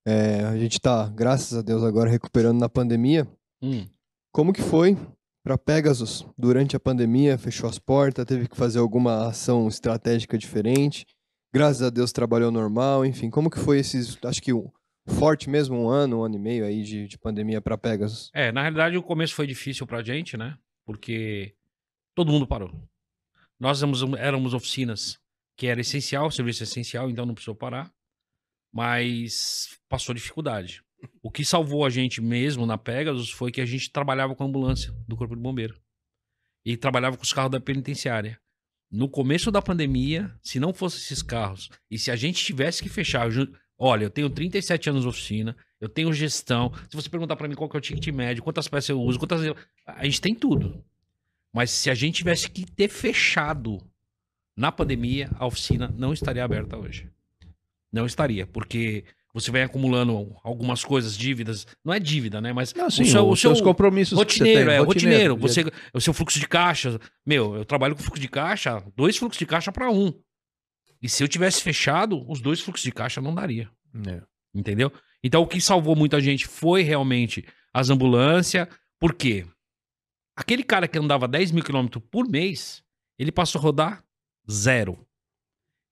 [0.04, 3.28] É, a gente tá, graças a Deus, agora recuperando na pandemia.
[3.62, 3.86] Hum.
[4.32, 4.96] Como que foi
[5.44, 7.38] para Pegasus durante a pandemia?
[7.38, 11.06] Fechou as portas, teve que fazer alguma ação estratégica diferente?
[11.56, 13.30] Graças a Deus trabalhou normal, enfim.
[13.30, 14.70] Como que foi esses, acho que um,
[15.06, 18.30] forte mesmo, um ano, um ano e meio aí de, de pandemia para Pegasus?
[18.34, 20.58] É, na realidade o começo foi difícil pra gente, né?
[20.84, 21.54] Porque
[22.14, 22.70] todo mundo parou.
[23.58, 25.18] Nós éramos, éramos oficinas
[25.56, 27.90] que era essencial, serviço essencial, então não precisou parar.
[28.70, 30.84] Mas passou dificuldade.
[31.22, 34.46] O que salvou a gente mesmo na Pegasus foi que a gente trabalhava com a
[34.46, 35.80] ambulância do Corpo de Bombeiro.
[36.66, 38.38] E trabalhava com os carros da penitenciária.
[38.96, 42.88] No começo da pandemia, se não fossem esses carros, e se a gente tivesse que
[42.88, 43.28] fechar.
[43.30, 46.72] ju- Olha, eu tenho 37 anos de oficina, eu tenho gestão.
[46.88, 49.18] Se você perguntar pra mim qual que é o ticket médio, quantas peças eu uso,
[49.18, 49.44] quantas.
[49.44, 49.54] eu-
[49.86, 50.82] A gente tem tudo.
[51.52, 53.82] Mas se a gente tivesse que ter fechado
[54.56, 57.10] na pandemia, a oficina não estaria aberta hoje.
[57.92, 59.04] Não estaria, porque
[59.38, 61.66] você vem acumulando algumas coisas, dívidas.
[61.84, 62.54] Não é dívida, né?
[62.54, 65.34] Mas Não, sim, o seu, os seus seu compromissos que você rotineiro, tem, é rotineiro.
[65.36, 66.98] dia- Você, o seu fluxo de caixa.
[67.26, 70.10] Meu, eu trabalho com fluxo de caixa, dois fluxos de caixa para um.
[71.02, 73.70] E se eu tivesse fechado, os dois fluxos de caixa não daria.
[74.06, 74.22] É.
[74.54, 74.90] Entendeu?
[75.22, 77.44] Então o que salvou muita gente foi realmente
[77.74, 78.66] as ambulâncias.
[78.98, 79.44] Por quê?
[80.34, 82.82] Aquele cara que andava 10 mil quilômetros por mês,
[83.18, 84.02] ele passou a rodar
[84.50, 84.98] zero.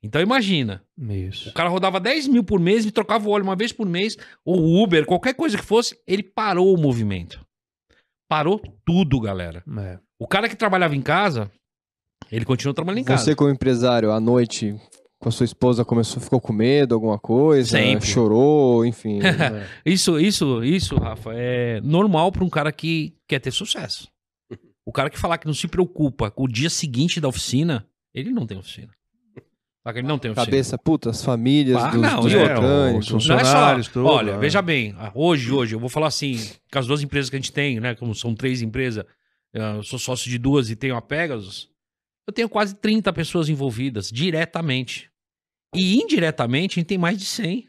[0.05, 1.49] Então imagina, Isso.
[1.49, 4.19] o cara rodava 10 mil por mês e trocava o óleo uma vez por mês,
[4.45, 7.41] ou Uber, qualquer coisa que fosse, ele parou o movimento.
[8.29, 9.65] Parou tudo, galera.
[9.79, 9.99] É.
[10.19, 11.51] O cara que trabalhava em casa,
[12.31, 13.25] ele continuou trabalhando em casa.
[13.25, 14.79] Você, como empresário, à noite,
[15.19, 17.71] com a sua esposa, começou, ficou com medo, alguma coisa?
[17.71, 18.07] Sempre.
[18.07, 19.21] Chorou, enfim.
[19.23, 19.67] É.
[19.91, 24.07] Isso, isso, isso, Rafa, é normal para um cara que quer ter sucesso.
[24.87, 28.31] O cara que falar que não se preocupa com o dia seguinte da oficina, ele
[28.31, 28.93] não tem oficina.
[29.87, 29.99] Saca?
[29.99, 30.47] Ele não tem oficina.
[30.47, 33.11] Cabeça, puta, as famílias Ah, dos, não, dos e mecânicos.
[33.11, 34.39] os é só, funcionários, tudo, olha, é.
[34.39, 36.41] veja bem, ah, hoje, hoje, eu vou falar assim,
[36.73, 39.05] com as duas empresas que a gente tem, né, como são três empresas,
[39.55, 41.69] ah, eu sou sócio de duas e tenho a Pegasus,
[42.27, 45.11] eu tenho quase 30 pessoas envolvidas, diretamente.
[45.77, 47.67] E indiretamente, a gente tem mais de 100.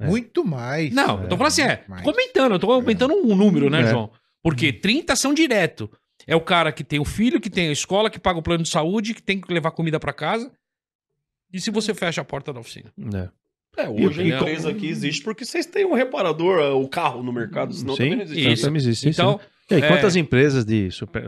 [0.00, 0.06] É.
[0.06, 0.94] Muito mais.
[0.94, 2.04] Não, eu tô falando assim, é, Mais.
[2.04, 3.86] comentando, eu tô aumentando um número, né, É.
[3.90, 4.12] João?
[4.44, 5.90] Porque 30 são direto.
[6.24, 8.62] É o cara que tem o filho, que tem a escola, que paga o plano
[8.62, 10.52] de saúde, que tem que levar comida pra casa.
[11.52, 12.92] E se você fecha a porta da oficina?
[13.14, 13.82] É.
[13.82, 17.22] É, hoje E- a empresa aqui existe porque vocês têm um reparador, uh, o carro
[17.22, 18.40] no mercado, senão Sim, também não existe.
[18.40, 18.62] então Isso.
[18.64, 19.08] também existe.
[19.08, 21.24] Então, Então, e aí, é- quantas empresas de super-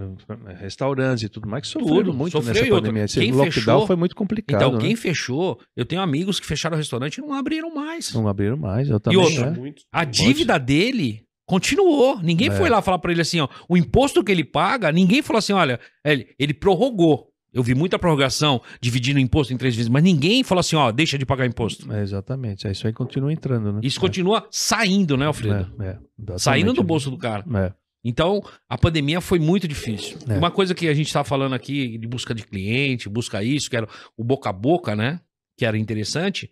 [0.59, 3.05] restaurantes e tudo mais que sofreram muito sofreu nessa e pandemia?
[3.05, 4.56] Esse quem lockdown fechou- foi muito complicado.
[4.56, 4.78] então né?
[4.80, 8.12] quem fechou, eu tenho amigos que fecharam o restaurante e não abriram mais.
[8.12, 9.18] Não abriram mais, eu também.
[9.18, 9.59] outra, né?
[9.59, 9.82] Muito.
[9.92, 12.20] A dívida dele continuou.
[12.20, 12.52] Ninguém É.
[12.52, 15.52] foi lá falar pra ele assim, ó, o imposto que ele paga, ninguém falou assim,
[15.52, 17.30] olha, ele, ele prorrogou.
[17.52, 20.93] Eu vi muita prorrogação dividindo o imposto em três vezes, mas ninguém falou assim, ó,
[20.93, 21.93] deixa de pagar imposto.
[21.93, 22.66] É, exatamente.
[22.66, 23.81] É, Isso aí continua entrando, né?
[23.82, 25.74] Isso É, continua saindo, né, Alfredo?
[25.82, 25.98] é,
[26.32, 26.39] é.
[26.39, 27.44] Saindo do bolso do cara.
[27.66, 27.72] É.
[28.05, 30.16] Então, a pandemia foi muito difícil.
[30.27, 33.77] Uma coisa que a gente tá falando aqui de busca de cliente, busca isso, que
[33.77, 33.86] era
[34.16, 35.20] o boca a boca, né?
[35.59, 36.51] Que era interessante.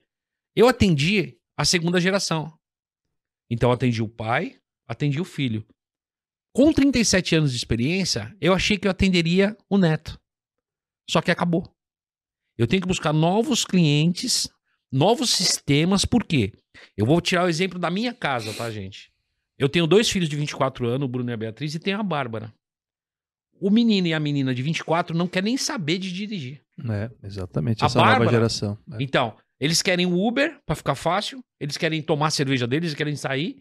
[0.55, 2.53] Eu atendi a segunda geração.
[3.51, 4.57] Então, atendi o pai,
[4.87, 5.65] atendi o filho.
[6.55, 10.19] Com 37 anos de experiência, eu achei que eu atenderia o neto.
[11.09, 11.65] Só que acabou.
[12.57, 14.49] Eu tenho que buscar novos clientes,
[14.91, 16.53] novos sistemas, por quê?
[16.97, 19.11] Eu vou tirar o exemplo da minha casa, tá, gente?
[19.59, 22.03] Eu tenho dois filhos de 24 anos, o Bruno e a Beatriz, e tenho a
[22.03, 22.53] Bárbara.
[23.61, 26.63] O menino e a menina de 24 não quer nem saber de dirigir.
[26.91, 27.83] É, exatamente.
[27.83, 28.79] A Essa nova Bárbara- geração.
[28.93, 28.97] É.
[29.03, 32.97] Então, eles querem o Uber pra ficar fácil, eles querem tomar a cerveja deles, eles
[32.97, 33.61] querem sair,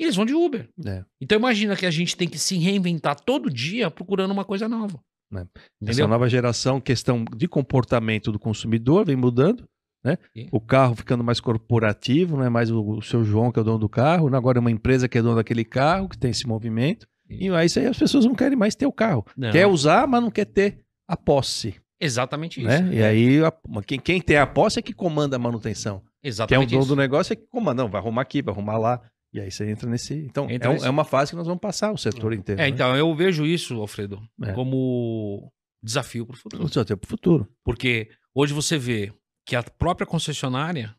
[0.00, 0.68] e eles vão de Uber.
[0.84, 1.04] É.
[1.20, 5.00] Então imagina que a gente tem que se reinventar todo dia procurando uma coisa nova.
[5.34, 5.44] É.
[5.86, 9.64] Essa nova geração, questão de comportamento do consumidor vem mudando,
[10.04, 10.16] né?
[10.52, 13.64] O carro ficando mais corporativo, não é mais o, o seu João que é o
[13.64, 14.36] dono do carro, né?
[14.38, 17.06] agora é uma empresa que é dono daquele carro, que tem esse movimento.
[17.28, 19.24] E aí isso aí as pessoas não querem mais ter o carro.
[19.36, 19.50] Não.
[19.50, 20.78] Quer usar, mas não quer ter
[21.08, 22.68] a posse, Exatamente isso.
[22.68, 22.90] né?
[22.94, 23.52] E aí a-
[23.84, 25.98] quem, quem tem a posse é que comanda a manutenção.
[26.00, 26.88] Quem é o Exatamente dono isso.
[26.88, 29.00] do negócio é que comanda, não, vai arrumar aqui, vai arrumar lá.
[29.36, 30.14] E aí você entra nesse.
[30.14, 32.60] Então, Entra é, nesse- é uma fase que nós vamos passar o setor inteiro.
[32.60, 32.68] É, né?
[32.70, 34.52] então eu vejo isso, Alfredo, É.
[34.52, 35.52] como
[35.82, 36.64] desafio para o futuro.
[36.64, 37.48] O setor pro futuro.
[37.64, 39.12] Porque hoje você vê
[39.46, 40.96] que a própria concessionária,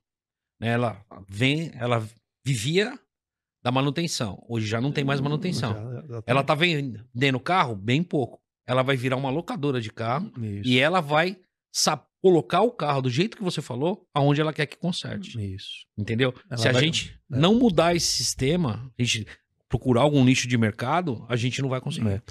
[0.61, 2.07] né, ela vem, ela
[2.45, 2.97] vivia
[3.63, 4.41] da manutenção.
[4.47, 5.73] Hoje já não tem mais manutenção.
[5.73, 8.39] Tá- Ela tá vendendo carro bem pouco.
[8.67, 10.69] Ela vai virar uma locadora de carro Isso.
[10.69, 11.37] e ela vai
[12.21, 15.37] colocar o carro do jeito que você falou, aonde ela quer que conserte.
[15.55, 15.85] Isso.
[15.97, 16.33] Entendeu?
[16.49, 17.37] Ela Se a vai- gente é.
[17.37, 19.25] não mudar esse sistema, a gente
[19.69, 22.07] procurar algum nicho de mercado, a gente não vai conseguir.
[22.09, 22.21] É.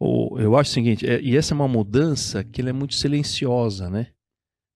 [0.00, 4.08] Eu acho o seguinte, é- e essa é uma mudança que é muito silenciosa, né?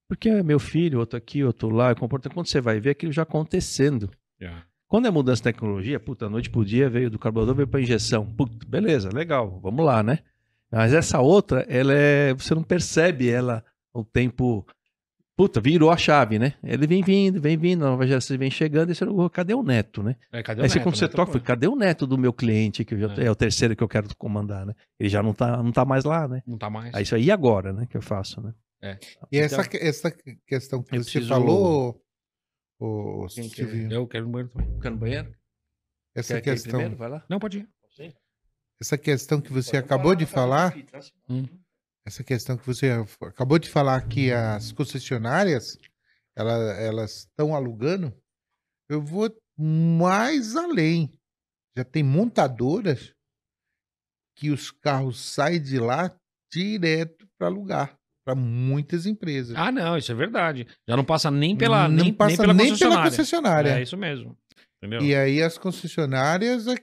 [0.09, 3.23] Porque é meu filho, outro aqui, outro lá, comporta quando você vai ver aquilo já
[3.23, 4.11] acontecendo.
[4.87, 7.79] Quando é mudança de tecnologia, puta, a noite pro dia veio do carburador, veio para
[7.81, 8.25] injeção.
[8.25, 10.21] Puta, beleza, legal, vamos lá, né?
[10.73, 13.63] Mas essa outra, ela é, você não percebe ela
[14.01, 14.67] o tempo
[15.37, 16.55] Puta, virou a chave, né?
[16.65, 20.03] Ele vem vindo, vem vindo, a nova geração vem chegando, e você cadê o neto,
[20.03, 20.17] né?
[20.33, 20.85] É, cadê o Aí você, neto?
[20.85, 21.41] quando você Neto, toca, pô.
[21.41, 23.27] cadê o neto do meu cliente, que eu já- É.
[23.27, 23.31] é.
[23.31, 24.75] o terceiro que eu quero comandar, né?
[24.99, 26.43] Ele já não tá, não tá mais lá, né?
[26.45, 26.93] Não tá mais.
[26.93, 28.53] Aí isso aí agora, né, que eu faço, né?
[29.31, 30.11] E essa, Então, essa
[30.45, 32.03] questão que você preciso- falou,
[32.81, 34.75] o que- Silvio, Eu quero ir no banheiro também.
[34.75, 35.33] Fica no banheiro?
[36.17, 36.97] essa Quer questão, primeiro?
[36.97, 37.25] Vai lá.
[37.29, 37.69] Não, pode ir.
[38.81, 40.75] essa questão que você acabou de falar,
[41.29, 41.45] Hum.
[42.09, 42.91] Essa questão que você
[43.23, 45.79] acabou de falar que as concessionárias
[46.37, 48.13] ela- elas estão alugando,
[48.89, 51.13] eu vou mais além.
[51.77, 53.13] Já tem montadoras
[54.37, 56.15] que os carros saem de lá
[56.53, 59.57] direto para alugar para muitas empresas.
[59.57, 60.67] Ah, não, isso é verdade.
[60.89, 63.01] Já não passa nem pela, não nem, passa nem pela nem concessionária.
[63.03, 63.71] pela concessionária.
[63.79, 64.37] É isso mesmo.
[64.77, 65.01] Entendeu?
[65.03, 66.77] E aí as concessionárias é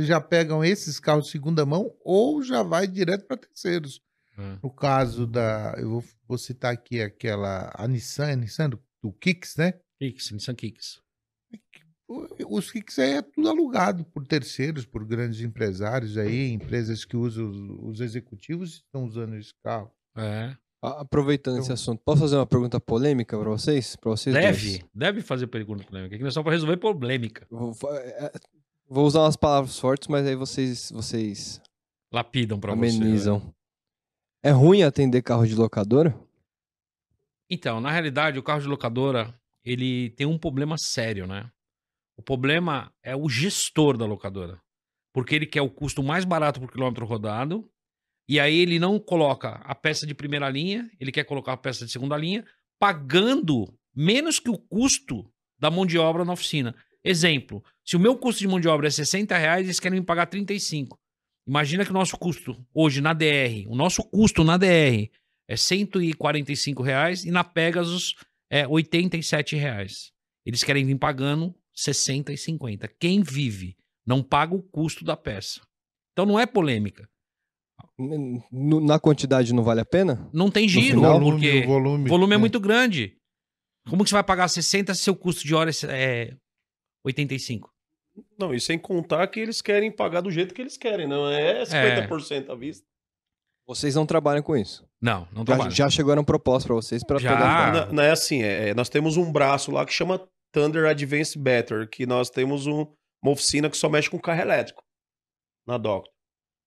[0.00, 4.00] já pegam esses carros de segunda mão ou já vai direto para terceiros.
[4.40, 4.58] É.
[4.62, 9.12] No caso da, eu vou, vou citar aqui aquela a Nissan, a Nissan do, do
[9.12, 9.74] Kicks, né?
[10.00, 11.00] Kicks, Nissan Kicks.
[12.08, 17.16] O- Os Kicks aí é tudo alugado por terceiros, por grandes empresários aí, empresas que
[17.16, 17.58] usam os,
[17.96, 19.90] os executivos estão usando esse carro.
[20.16, 20.56] É.
[20.82, 23.94] Aproveitando Então- esse assunto, posso fazer uma pergunta polêmica pra vocês?
[23.96, 24.84] Pra vocês Deve, dois?
[24.94, 26.14] deve fazer pergunta polêmica.
[26.14, 27.46] Aqui não é só pra resolver polêmica.
[27.50, 28.32] Vou, fa- é,
[28.88, 31.60] vou usar umas palavras fortes, mas aí vocês, vocês
[32.12, 32.98] Lapidam pra você.
[32.98, 33.42] né?
[34.42, 36.18] É ruim atender carro de locadora?
[37.48, 41.50] Então, na realidade, o carro de locadora, ele tem um problema sério, né?
[42.16, 44.58] O problema é o gestor da locadora.
[45.12, 47.68] Porque ele quer o custo mais barato por quilômetro rodado,
[48.26, 51.84] e aí ele não coloca a peça de primeira linha, ele quer colocar a peça
[51.84, 52.44] de segunda linha,
[52.78, 56.74] pagando menos que o custo da mão de obra na oficina.
[57.02, 60.06] Exemplo, se o meu custo de mão de obra é 60 reais, eles querem me
[60.06, 60.98] pagar 35.
[61.50, 65.10] Imagina que o nosso custo hoje na DR, o nosso custo na DR
[65.48, 68.14] é 145 reais e na Pegasus
[68.48, 70.12] é 87 reais.
[70.46, 72.86] Eles querem vir pagando 60 e 50.
[73.00, 75.60] Quem vive não paga o custo da peça.
[76.12, 77.08] Então não é polêmica.
[78.52, 80.30] Na quantidade não vale a pena?
[80.32, 82.40] Não tem giro, final, porque o volume, volume é né?
[82.40, 83.16] muito grande.
[83.88, 86.32] Como que você vai pagar 60 se seu custo de hora é
[87.04, 87.68] 85?
[88.38, 91.62] Não, e sem contar que eles querem pagar do jeito que eles querem, não é
[91.62, 92.84] 50% à vista.
[93.66, 94.84] Vocês não trabalham com isso.
[95.00, 95.70] Não, não Já, trabalha.
[95.70, 97.32] já chegaram propostas pra vocês para Já.
[97.34, 97.72] pegar.
[97.86, 101.40] Não, não é assim, é, é, nós temos um braço lá que chama Thunder Advanced
[101.40, 102.86] Better, que nós temos um-
[103.22, 104.82] uma oficina que só mexe com carro elétrico
[105.66, 106.12] na Doctor.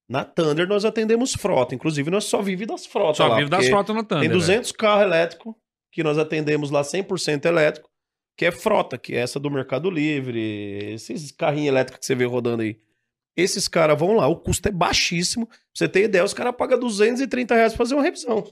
[0.09, 3.37] Na Thunder nós atendemos frota, inclusive nós só vive das frotas Só lá.
[3.37, 4.19] vive das frotas na Thunder.
[4.21, 4.39] Tem velho.
[4.39, 5.53] 200 carros elétricos
[5.91, 7.89] que nós atendemos lá 100% elétrico,
[8.37, 10.39] que é frota, que é essa do Mercado Livre,
[10.93, 12.79] esses carrinhos elétricos que você vê rodando aí.
[13.35, 15.47] Esses caras vão lá, o custo é baixíssimo.
[15.47, 18.43] Pra você ter ideia, os caras pagam 230 reais pra fazer uma revisão.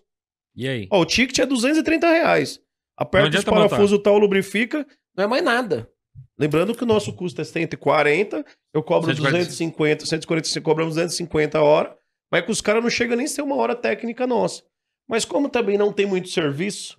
[0.56, 0.88] E aí?
[0.92, 2.60] Ó, o ticket é 230 reais.
[2.98, 4.86] Aperta os parafusos, tal, lubrifica,
[5.16, 5.90] não é mais nada.
[6.38, 8.44] Lembrando que o nosso custo é 140,
[8.74, 9.78] eu cobro 145.
[9.78, 11.98] 250, 145, cobramos 250 a hora,
[12.32, 14.64] mas que os caras não chegam nem a ser uma hora técnica nossa.
[15.08, 16.98] Mas como também não tem muito serviço,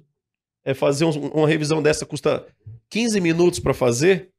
[0.64, 2.46] é fazer um- uma revisão dessa custa
[2.90, 4.30] 15 minutos pra fazer,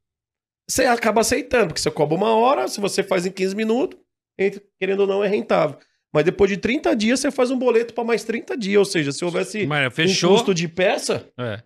[0.68, 3.98] você acaba aceitando, porque você cobra uma hora, se você faz em 15 minutos,
[4.80, 5.78] querendo ou não, é rentável.
[6.12, 8.78] Mas depois de 30 dias, você faz um boleto pra mais 30 dias.
[8.78, 11.60] Ou seja, se houvesse Mas um custo de peça, É.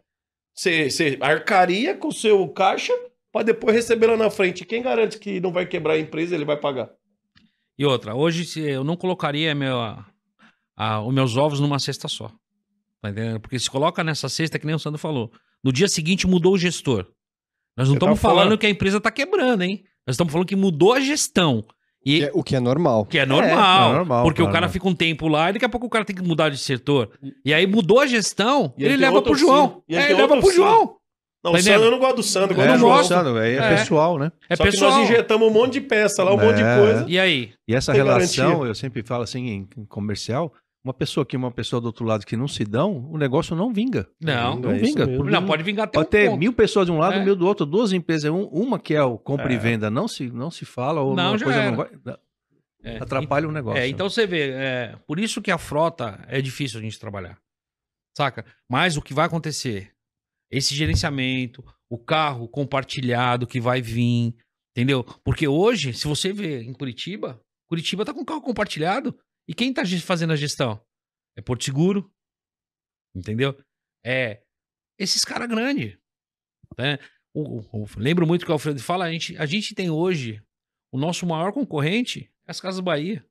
[0.55, 2.93] você, você arcaria com o seu caixa
[3.31, 4.65] pra depois receber lá na frente.
[4.65, 6.91] Quem garante que não vai quebrar a empresa ele vai pagar?
[7.79, 10.07] E outra, hoje eu não colocaria meu, a-
[10.75, 12.33] a- os meus ovos numa cesta só.
[13.03, 13.41] Tá entendendo?
[13.41, 15.31] Porque se coloca nessa cesta, que nem o Sandro falou.
[15.63, 17.07] No dia seguinte mudou o gestor.
[17.77, 18.59] Nós não Você tá estamos falando falando.
[18.59, 19.83] que a empresa tá quebrando, hein?
[20.07, 21.65] Nós estamos falando que mudou a gestão.
[22.05, 23.05] E, Que é- o que é normal.
[23.07, 23.91] que é normal.
[23.91, 24.51] é normal, porque claro.
[24.51, 26.49] o cara fica um tempo lá e daqui a pouco o cara tem que mudar
[26.49, 27.11] de setor.
[27.45, 29.83] E aí mudou a gestão, E ele, ele tem leva pro João.
[29.89, 30.53] E ele É, ele leva pro.
[30.53, 30.97] João.
[31.45, 32.97] Não, Tá o Sandro, eu não gosto do Sandro, eu É, gosto do não João.
[32.99, 33.15] gosto.
[33.15, 33.77] Gostando, é, é É.
[33.77, 34.33] pessoal, né?
[34.49, 34.91] É Só que pessoal.
[34.93, 36.79] nós injetamos um monte de peça lá, um monte de É.
[36.79, 37.05] coisa.
[37.09, 37.53] E aí?
[37.69, 38.69] E essa relação, garantia.
[38.69, 40.53] eu sempre falo assim em, em comercial,
[40.89, 43.55] uma pessoa aqui e uma pessoa do outro lado que não se dão, o negócio
[43.55, 44.09] não vinga.
[44.21, 44.59] Não.
[44.59, 45.07] Não É vinga.
[45.07, 46.39] Por- Não, pode vingar até Pode um ter ponto.
[46.39, 47.25] mil pessoas de um lado, É.
[47.25, 49.59] mil do outro, duas empresas, um- uma que é o compra e É.
[49.59, 51.71] venda, não se, não se fala, ou Não, coisa era.
[51.71, 51.91] não vai.
[52.83, 52.99] É.
[52.99, 53.81] Atrapalha o negócio.
[53.81, 57.39] É, então você vê, é, por isso que a frota é difícil a gente trabalhar.
[58.17, 58.45] Saca?
[58.71, 59.93] Mas o que vai acontecer?
[60.51, 64.35] Esse gerenciamento, o carro compartilhado que vai vir,
[64.77, 65.05] entendeu?
[65.25, 69.15] Porque hoje, se você vê em Curitiba, Curitiba tá com carro compartilhado.
[69.49, 70.81] E quem tá ge- fazendo a gestão?
[71.37, 72.13] É Porto Seguro,
[73.15, 73.57] entendeu?
[74.05, 74.43] É
[74.99, 75.97] esses caras grandes.
[76.77, 76.99] Né?
[77.35, 80.43] O- o- o- lembro muito que o Alfredo fala, a gente, a gente tem hoje
[80.93, 83.25] o nosso maior concorrente é as Casas Bahia.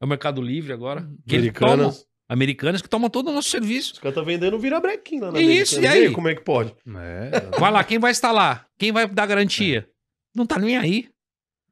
[0.00, 1.02] É o Mercado Livre agora.
[1.26, 2.08] Que eles tomam, Americanas.
[2.28, 3.92] americanas que tomam todo o nosso serviço.
[3.94, 6.02] Os caras estão vendendo virabrequim lá na Isso, Americanas.
[6.02, 6.12] e aí?
[6.12, 6.74] Como é que pode?
[6.86, 8.68] É, Vai lá, quem vai instalar?
[8.78, 9.88] Quem vai dar garantia?
[10.34, 11.08] Não tá nem aí.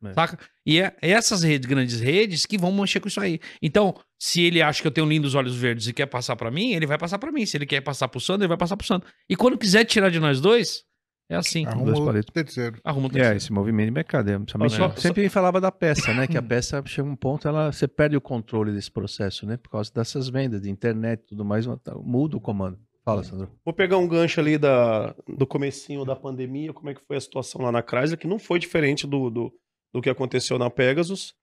[0.04, 0.12] É.
[0.14, 0.38] Saca?
[0.64, 3.38] E é é essas redes, grandes redes, que vão mexer com isso aí.
[3.60, 6.72] Então, se ele acha que eu tenho lindos olhos verdes e quer passar pra mim,
[6.72, 7.44] ele vai passar pra mim.
[7.44, 9.06] Se ele quer passar pro Sandro, ele vai passar pro Sandro.
[9.28, 10.84] E quando quiser tirar de nós dois,
[11.30, 11.66] é assim.
[11.66, 12.32] Arruma dois o palitos.
[12.32, 12.78] terceiro.
[12.82, 13.36] Arruma o É, terceiro.
[13.36, 14.28] esse movimento de mercado.
[14.30, 16.26] é, Principalmente, Só- sempre falava da peça, né?
[16.26, 19.56] Que a peça chega um ponto, ela, você perde o controle desse processo, né?
[19.56, 21.66] Por causa dessas vendas de internet e tudo mais,
[22.02, 22.78] muda o comando.
[23.04, 23.48] Fala, Sandro.
[23.64, 27.20] Vou pegar um gancho ali da, do comecinho da pandemia, como é que foi a
[27.20, 29.52] situação lá na Chrysler, que não foi diferente do, do,
[29.92, 31.34] do que aconteceu na Pegasus.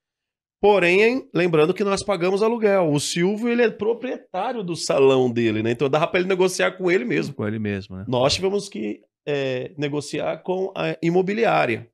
[0.61, 2.91] Porém, lembrando que nós pagamos aluguel.
[2.91, 5.71] O Silvio, ele é proprietário do salão dele, né?
[5.71, 7.33] Então dava para ele negociar com ele mesmo.
[7.35, 8.05] Com ele mesmo, né?
[8.07, 11.87] Nós tivemos que é, negociar com a imobiliária.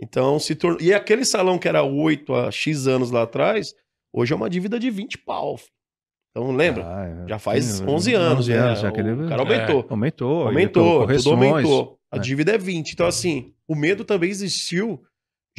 [0.00, 0.80] Então, se tornou...
[0.80, 3.74] E aquele salão que era 8 a X anos lá atrás,
[4.14, 5.60] hoje é uma dívida de 20 pau.
[6.30, 6.84] Então, lembra?
[6.86, 7.28] Ah, é.
[7.28, 8.58] Já faz Sim, 11 anos, 11 né?
[8.58, 9.86] anos, já O que ele- cara aumentou.
[9.90, 10.46] Aumentou.
[10.46, 11.98] Aumentou, tudo aumentou.
[12.10, 12.20] A É.
[12.20, 12.92] dívida é 20.
[12.92, 15.02] Então, assim, o medo também existiu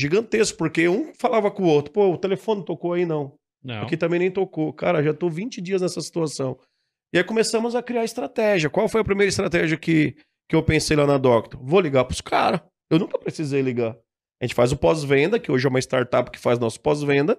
[0.01, 3.33] gigantesco, porque um falava com o outro, pô, o telefone tocou aí, não.
[3.63, 3.83] Não.
[3.83, 4.73] Aqui também nem tocou.
[4.73, 6.57] Cara, já tô 20 dias nessa situação.
[7.13, 8.69] E aí começamos a criar estratégia.
[8.69, 10.15] Qual foi a primeira estratégia que,
[10.49, 11.59] que eu pensei lá na Doctor?
[11.63, 12.61] Vou ligar pros caras.
[12.89, 13.95] Eu nunca precisei ligar.
[14.41, 17.37] A gente faz o pós-venda, que hoje é uma startup que faz nosso pós-venda.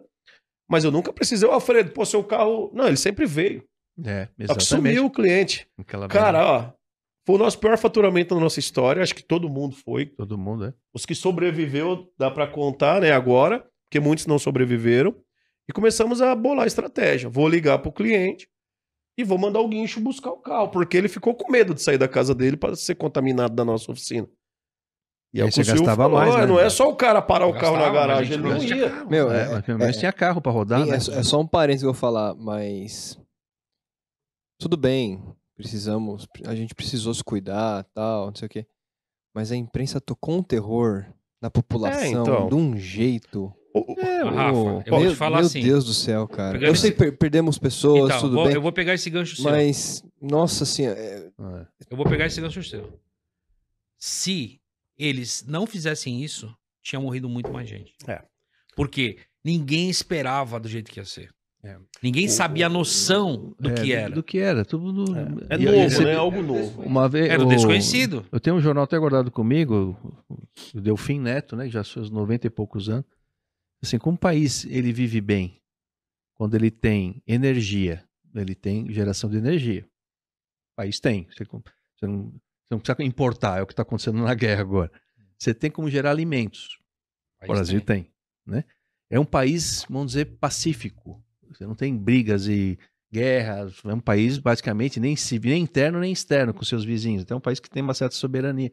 [0.70, 2.70] Mas eu nunca precisei, ô Alfredo, pô, seu carro.
[2.72, 3.64] Não, ele sempre veio.
[4.04, 4.66] É, Só que exatamente.
[4.94, 5.66] sumiu o cliente.
[5.78, 6.72] Aquela Cara, ó,
[7.26, 9.02] foi o nosso pior faturamento na nossa história.
[9.02, 10.06] Acho que todo mundo foi.
[10.06, 10.74] Todo mundo, é.
[10.94, 15.14] Os que sobreviveu, dá pra contar, né, agora, porque muitos não sobreviveram.
[15.68, 17.28] E começamos a bolar a estratégia.
[17.28, 18.48] Vou ligar pro cliente
[19.16, 21.98] e vou mandar o guincho buscar o carro, porque ele ficou com medo de sair
[21.98, 24.28] da casa dele para ser contaminado da nossa oficina.
[25.34, 26.46] E é aí que você gastava falou, mais, "Ah, né?
[26.46, 28.90] Não é só o cara parar o Gastava, carro na garagem, ele não ia.
[28.90, 29.08] carro.
[29.10, 30.96] Meu, É, é, mas pelo menos é- tinha carro pra rodar, né?
[30.96, 33.18] é, só- é só um parênteses que eu vou falar, mas
[34.58, 35.22] tudo bem,
[35.62, 38.66] precisamos, a gente precisou se cuidar, tal, não sei o quê.
[39.34, 41.06] Mas a imprensa tocou um terror
[41.40, 42.48] na população então.
[42.48, 43.52] de um jeito.
[43.98, 45.62] É, Rafa, eu vou meu te falar meu assim.
[45.62, 46.58] Deus do céu, cara.
[46.58, 48.54] Eu sei esse- que per- perdemos pessoas, Então, tudo vou- bem.
[48.54, 49.44] eu vou pegar esse gancho seu.
[49.50, 51.66] Mas, nossa senhora, é, É.
[51.90, 52.92] Eu vou pegar esse gancho seu.
[53.98, 54.60] Se
[54.98, 57.94] eles não fizessem isso, tinha morrido muito mais gente.
[58.06, 58.22] É.
[58.76, 61.30] Porque ninguém esperava do jeito que ia ser.
[61.64, 61.78] É.
[62.02, 64.14] Ninguém sabia a noção do É, que era.
[64.14, 64.64] Do que era.
[64.64, 65.04] Tudo.
[65.48, 66.12] É E- novo, e você- né?
[66.12, 66.82] É algo novo.
[66.82, 68.26] Uma vez, Era o o- desconhecido.
[68.32, 69.96] Eu tenho um jornal até guardado comigo,
[70.74, 71.66] o Delfim Neto, né?
[71.66, 73.04] que Já seus 90 e poucos anos.
[73.80, 75.60] Assim, como um país ele vive bem
[76.34, 79.84] quando ele tem energia, ele tem geração de energia.
[80.72, 81.28] O país tem.
[81.30, 84.90] Você, você não, você não precisa importar, é o que está acontecendo na guerra agora.
[85.38, 86.78] Você tem como gerar alimentos.
[87.42, 88.10] O Brasil tem.
[88.44, 88.64] né?
[89.08, 91.22] É um país, vamos dizer, pacífico.
[91.52, 92.78] Você não tem brigas e
[93.12, 93.74] guerras.
[93.84, 97.22] É um país, basicamente, nem civil, nem interno nem externo com seus vizinhos.
[97.22, 98.72] Então, é um país que tem uma certa soberania.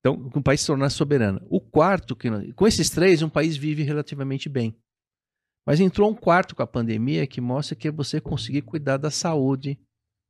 [0.00, 1.40] Então, um país se tornar soberano.
[1.48, 4.76] O quarto, que, com esses três, um país vive relativamente bem.
[5.66, 9.10] Mas entrou um quarto com a pandemia que mostra que é você conseguir cuidar da
[9.10, 9.78] saúde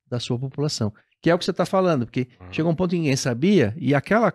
[0.07, 0.93] da sua população.
[1.21, 2.53] Que é o que você está falando, porque Uhum.
[2.53, 4.33] chegou um ponto que ninguém sabia, e aquela.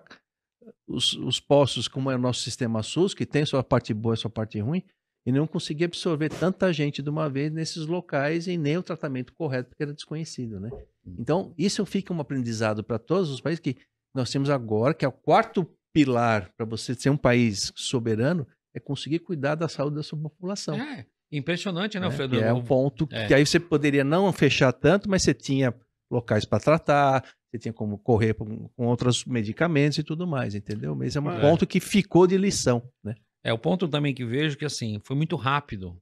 [0.88, 4.18] Os, os postos, como é o nosso sistema SUS, que tem sua parte boa e
[4.18, 4.84] sua parte ruim,
[5.26, 9.34] e não conseguia absorver tanta gente de uma vez nesses locais e nem o tratamento
[9.34, 10.70] correto, porque era desconhecido, né?
[11.18, 13.78] Então, isso fica um aprendizado para todos os países que
[14.14, 18.80] nós temos agora, que é o quarto pilar para você ser um país soberano, é
[18.80, 20.76] conseguir cuidar da saúde da sua população.
[20.76, 22.06] É, impressionante, né?
[22.06, 22.38] Alfredo?
[22.38, 23.28] Que é um ponto É.
[23.28, 25.74] que aí você poderia não fechar tanto, mas você tinha
[26.12, 30.96] locais para tratar, você tinha como correr com, com outros medicamentos e tudo mais, entendeu?
[30.96, 31.40] Mas é um É.
[31.40, 33.16] ponto que ficou de lição, né?
[33.44, 35.98] É o ponto também que vejo que, assim, foi muito rápido.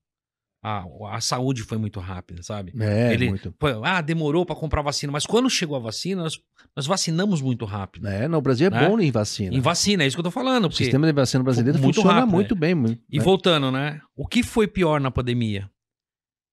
[0.64, 0.84] A,
[1.16, 2.72] a saúde foi muito rápida, sabe?
[2.80, 3.52] É, Ele- muito.
[3.84, 6.40] Ah, demorou para comprar vacina, mas quando chegou a vacina, nós,
[6.76, 8.08] nós vacinamos muito rápido.
[8.08, 8.88] É, no Brasil é Né?
[8.88, 9.56] bom em vacina.
[9.56, 10.68] Em vacina, é isso que eu tô falando.
[10.68, 12.62] O sistema de vacina brasileiro muito funciona rápido, muito né?
[12.62, 12.76] bem.
[12.76, 13.24] muito, E né?
[13.24, 14.00] voltando, né?
[14.16, 15.68] O que foi pior na pandemia?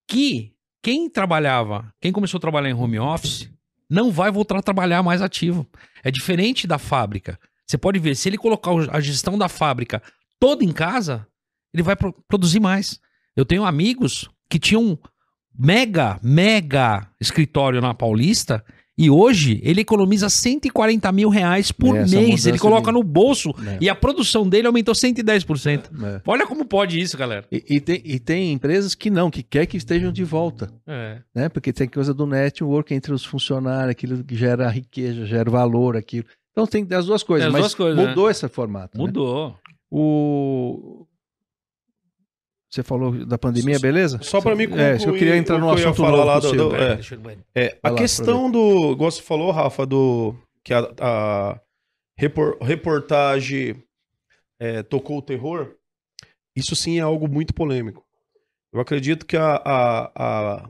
[0.07, 3.47] Que quem trabalhava, quem começou a trabalhar em home office,
[3.89, 5.67] não vai voltar a trabalhar mais ativo.
[6.03, 7.39] É diferente da fábrica.
[7.67, 10.01] Você pode ver, se ele colocar a gestão da fábrica
[10.39, 11.27] toda em casa,
[11.73, 12.99] ele vai pro- produzir mais.
[13.35, 14.97] Eu tenho amigos que tinham
[15.57, 18.63] mega, mega escritório na Paulista
[18.97, 22.45] e hoje ele economiza 140 mil reais por É, mês.
[22.45, 23.77] Ele coloca de- no bolso É.
[23.79, 25.89] e a produção dele aumentou 110%.
[26.03, 26.21] É.
[26.27, 27.45] Olha como pode isso, galera.
[27.49, 31.21] E, e tem, e tem empresas que não, que quer que estejam de volta, É.
[31.33, 31.47] né?
[31.47, 36.25] Porque tem coisa do network entre os funcionários, aquilo que gera riqueza, gera valor, aquilo.
[36.51, 38.97] Então tem as duas coisas, as mas duas coisas, mudou esse formato.
[38.97, 39.03] né?
[39.91, 41.05] O...
[42.69, 44.19] Você falou da pandemia, beleza?
[44.21, 46.97] Só para mim É, se eu queria entrar no assunto falar lá do- do- é.
[47.17, 47.43] banheiro.
[47.55, 48.91] É, a Vai lá, questão do.
[48.91, 50.35] Igual você falou, Rafa, do.
[50.63, 51.59] Que a, a
[52.15, 53.83] repor- reportagem
[54.59, 55.73] é, tocou o terror.
[56.55, 58.05] Isso sim é algo muito polêmico.
[58.71, 60.69] Eu acredito que a, a, a,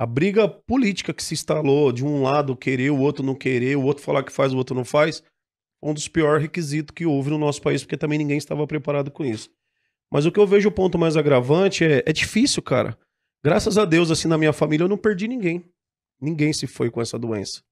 [0.00, 3.84] a briga política que se instalou de um lado querer, o outro não querer, o
[3.84, 5.22] outro falar que faz, o outro não faz,
[5.82, 9.24] um dos piores requisitos que houve no nosso país, porque também ninguém estava preparado com
[9.24, 9.50] isso.
[10.10, 12.98] Mas o que eu vejo o ponto mais agravante é, é difícil, cara.
[13.42, 15.64] Graças a Deus, assim, na minha família eu não perdi ninguém.
[16.20, 17.62] Ninguém se foi com essa doença.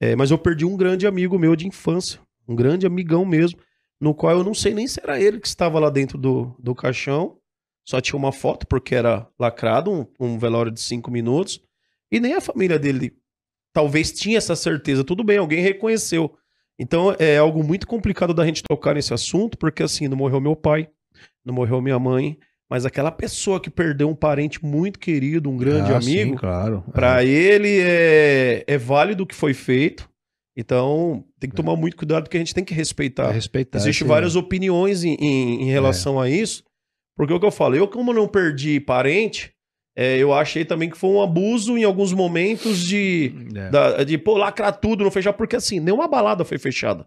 [0.00, 3.58] É, mas eu perdi um grande amigo meu de infância, um grande amigão mesmo,
[4.00, 6.74] no qual eu não sei nem se era ele que estava lá dentro do, do
[6.74, 7.36] caixão.
[7.84, 11.60] Só tinha uma foto, porque era lacrado, um, um velório de cinco minutos.
[12.12, 13.16] E nem a família dele
[13.72, 15.02] talvez tinha essa certeza.
[15.02, 16.37] Tudo bem, alguém reconheceu.
[16.78, 20.54] Então é algo muito complicado da gente tocar nesse assunto, porque assim, não morreu meu
[20.54, 20.88] pai,
[21.44, 22.38] não morreu minha mãe,
[22.70, 26.84] mas aquela pessoa que perdeu um parente muito querido, um grande Ah, amigo, Sim, claro.
[26.92, 30.08] Pra ele é, é válido o que foi feito.
[30.56, 33.30] Então tem que tomar muito cuidado porque a gente tem que É, respeitar.
[33.30, 33.78] respeitar.
[33.78, 36.62] Existem várias opiniões em, em- em relação a isso.
[37.16, 39.52] Porque o que eu falo, eu como não perdi parente,
[40.00, 43.68] é, eu achei também que foi um abuso em alguns momentos de, É.
[43.70, 47.04] da- de pô, lacrar tudo, não fechar, porque assim, nenhuma balada foi fechada.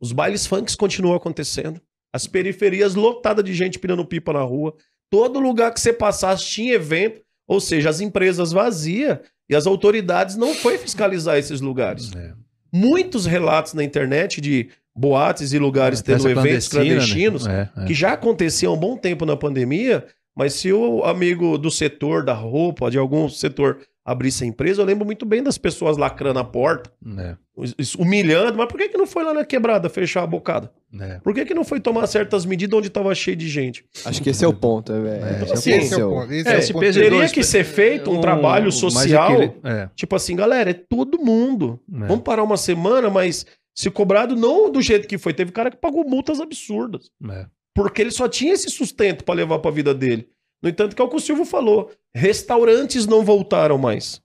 [0.00, 1.80] Os bailes funks continuam acontecendo.
[2.12, 4.74] As periferias lotadas de gente pirando pipa na rua.
[5.10, 7.20] Todo lugar que você passasse tinha evento.
[7.46, 9.18] Ou seja, as empresas vazias
[9.50, 12.10] e as autoridades não foi fiscalizar esses lugares.
[12.16, 12.32] É.
[12.72, 17.70] Muitos relatos na internet de boates e lugares tendo Festa eventos clandestina, clandestinos né?
[17.76, 17.84] É, é.
[17.86, 20.06] que já acontecia há um bom tempo na pandemia,
[20.36, 24.86] mas se o amigo do setor da roupa, de algum setor, abrisse a empresa, eu
[24.86, 27.36] lembro muito bem das pessoas lacrando a porta, É,
[27.98, 30.72] humilhando, mas por que, que não foi lá na quebrada fechar a bocada?
[31.00, 31.20] é.
[31.20, 33.84] Por que, que não foi tomar certas medidas onde estava cheio de gente?
[34.04, 34.92] Acho que esse é o ponto.
[34.92, 36.32] É, é, esse Assim, Esse é o ponto.
[36.32, 36.80] Esse É, é, esse o ponto.
[36.82, 40.74] peso Teria que ser feito um, Um- trabalho social, equili- É, tipo assim, galera, é
[40.74, 41.78] todo mundo.
[41.94, 42.06] é.
[42.06, 45.76] Vamos parar uma semana, mas se cobrado não do jeito que foi, teve cara que
[45.78, 47.10] pagou multas absurdas.
[47.30, 47.46] É.
[47.74, 50.28] Porque ele só tinha esse sustento pra levar pra vida dele.
[50.62, 54.20] No entanto, que é o que o Silvio falou: restaurantes não voltaram mais.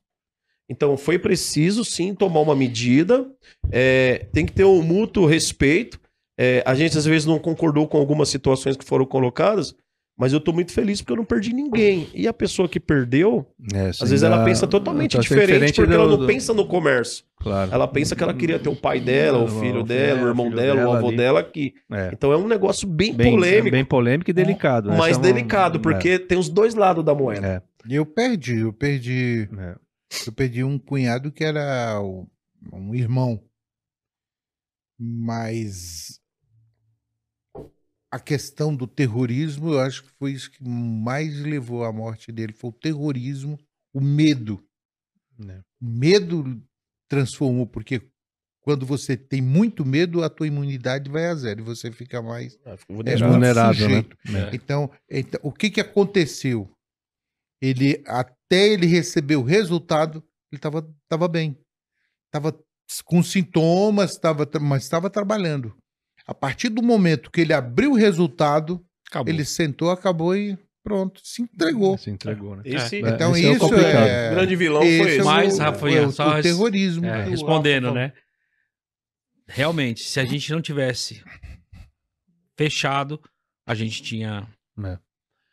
[0.70, 3.30] Então foi preciso sim tomar uma medida.
[3.72, 6.00] é, tem que ter um mútuo respeito.
[6.40, 9.74] É, a gente às vezes não concordou com algumas situações que foram colocadas,
[10.18, 12.10] mas eu tô muito feliz porque eu não perdi ninguém.
[12.14, 16.08] E a pessoa que perdeu, É, às vezes ela pensa totalmente tá diferente, porque ela
[16.08, 17.24] do- não pensa no comércio.
[17.40, 17.72] Claro.
[17.72, 20.50] Ela pensa que ela queria ter o pai dela, o O filho dela, o irmão
[20.50, 21.18] dela, o avô ali.
[21.18, 21.76] dela aqui.
[21.92, 22.10] É.
[22.12, 24.90] Então é um negócio bem, Bem, polêmico, bem polêmico e delicado.
[24.90, 24.98] né?
[24.98, 27.48] mas Essa é uma- delicado, porque tem os dois lados da moeda.
[27.48, 27.62] É,
[27.96, 29.48] Eu perdi, eu perdi.
[29.58, 29.76] é.
[30.26, 32.28] Eu perdi um cunhado que era o-
[32.74, 33.40] um irmão.
[35.00, 36.20] Mas
[38.12, 42.54] a questão do terrorismo, eu acho que foi isso que mais levou à morte dele.
[42.54, 43.60] Foi o terrorismo,
[43.94, 44.64] o medo.
[45.48, 45.60] É.
[45.82, 46.62] O medo
[47.10, 48.02] transformou, porque
[48.62, 52.58] quando você tem muito medo, a tua imunidade vai a zero e você fica mais
[52.66, 53.32] Ah, fica é, vulnerável.
[53.32, 54.06] vulnerável, né?
[54.52, 54.56] É.
[54.56, 56.70] Então, então, o que que aconteceu?
[57.62, 61.58] Ele até ele receber o resultado, ele estava tava bem.
[62.26, 62.58] Estava
[63.06, 65.76] com sintomas, tava, mas estava trabalhando.
[66.28, 69.34] A partir do momento que ele abriu o resultado, Acabou.
[69.34, 71.98] ele sentou, acabou e pronto, se entregou.
[71.98, 72.64] Se entregou, né?
[72.66, 74.08] Esse É, Então esse é isso complicado.
[74.08, 75.22] é, grande vilão esse foi é esse.
[75.22, 77.06] o- Mas, Rafael, é só o terrorismo.
[77.06, 78.12] É, respondendo, né?
[79.48, 81.24] Realmente, se a gente não tivesse
[82.58, 83.20] fechado,
[83.66, 84.48] a gente tinha,
[84.84, 84.98] É.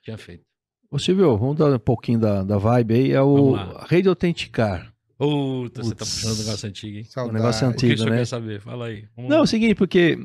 [0.02, 0.44] tinha feito.
[0.90, 3.12] Ô Silvio, vamos dar um pouquinho da, da vibe aí.
[3.12, 3.54] É o.
[3.88, 4.92] Rede Autenticar.
[5.24, 6.14] Puta, você tá Putz.
[6.14, 7.02] puxando um negócio antigo, hein?
[7.08, 7.34] O Saudade.
[7.38, 8.16] negócio é O que antigo, né?
[8.18, 8.60] quer saber?
[8.60, 9.08] Fala aí.
[9.16, 10.18] Vamos Não, é o seguinte, porque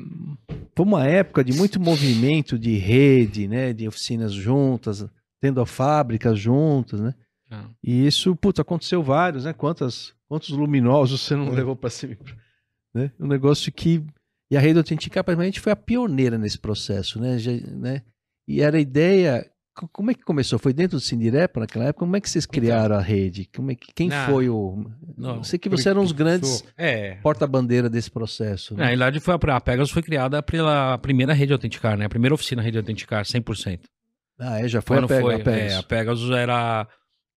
[0.76, 3.72] foi uma época de muito movimento de rede, né?
[3.72, 5.06] De oficinas juntas,
[5.40, 7.14] tendo fábricas juntas, né?
[7.50, 7.64] Ah.
[7.82, 9.52] E isso, putz, aconteceu vários, né?
[9.52, 11.50] Quantas, quantos luminosos você não É.
[11.56, 12.16] levou para cima?
[12.94, 13.10] Né?
[13.18, 14.04] Um negócio que.
[14.50, 17.38] E a rede autenticar, praticamente, foi a pioneira nesse processo, né?
[17.38, 18.02] Já- né?
[18.48, 19.48] E era a ideia.
[19.80, 20.58] Co- Como é que começou?
[20.58, 22.00] Foi dentro do Sindirepa naquela época?
[22.04, 23.48] Como é que vocês criaram a rede?
[23.54, 24.26] Como é que, quem Não.
[24.26, 24.84] foi o.
[25.16, 25.36] Não.
[25.36, 27.14] Eu sei que você era um dos grandes É.
[27.22, 28.74] porta-bandeira desse processo.
[28.74, 28.84] Na Né?
[28.86, 32.04] realidade, foi a, a Pegasus foi criada pela primeira rede autenticar, né?
[32.04, 33.80] A primeira oficina rede autenticar, 100%.
[34.38, 35.72] Ah, é, já foi Quando a Pega, foi, a Pegasus.
[35.72, 36.88] é, a Pegasus era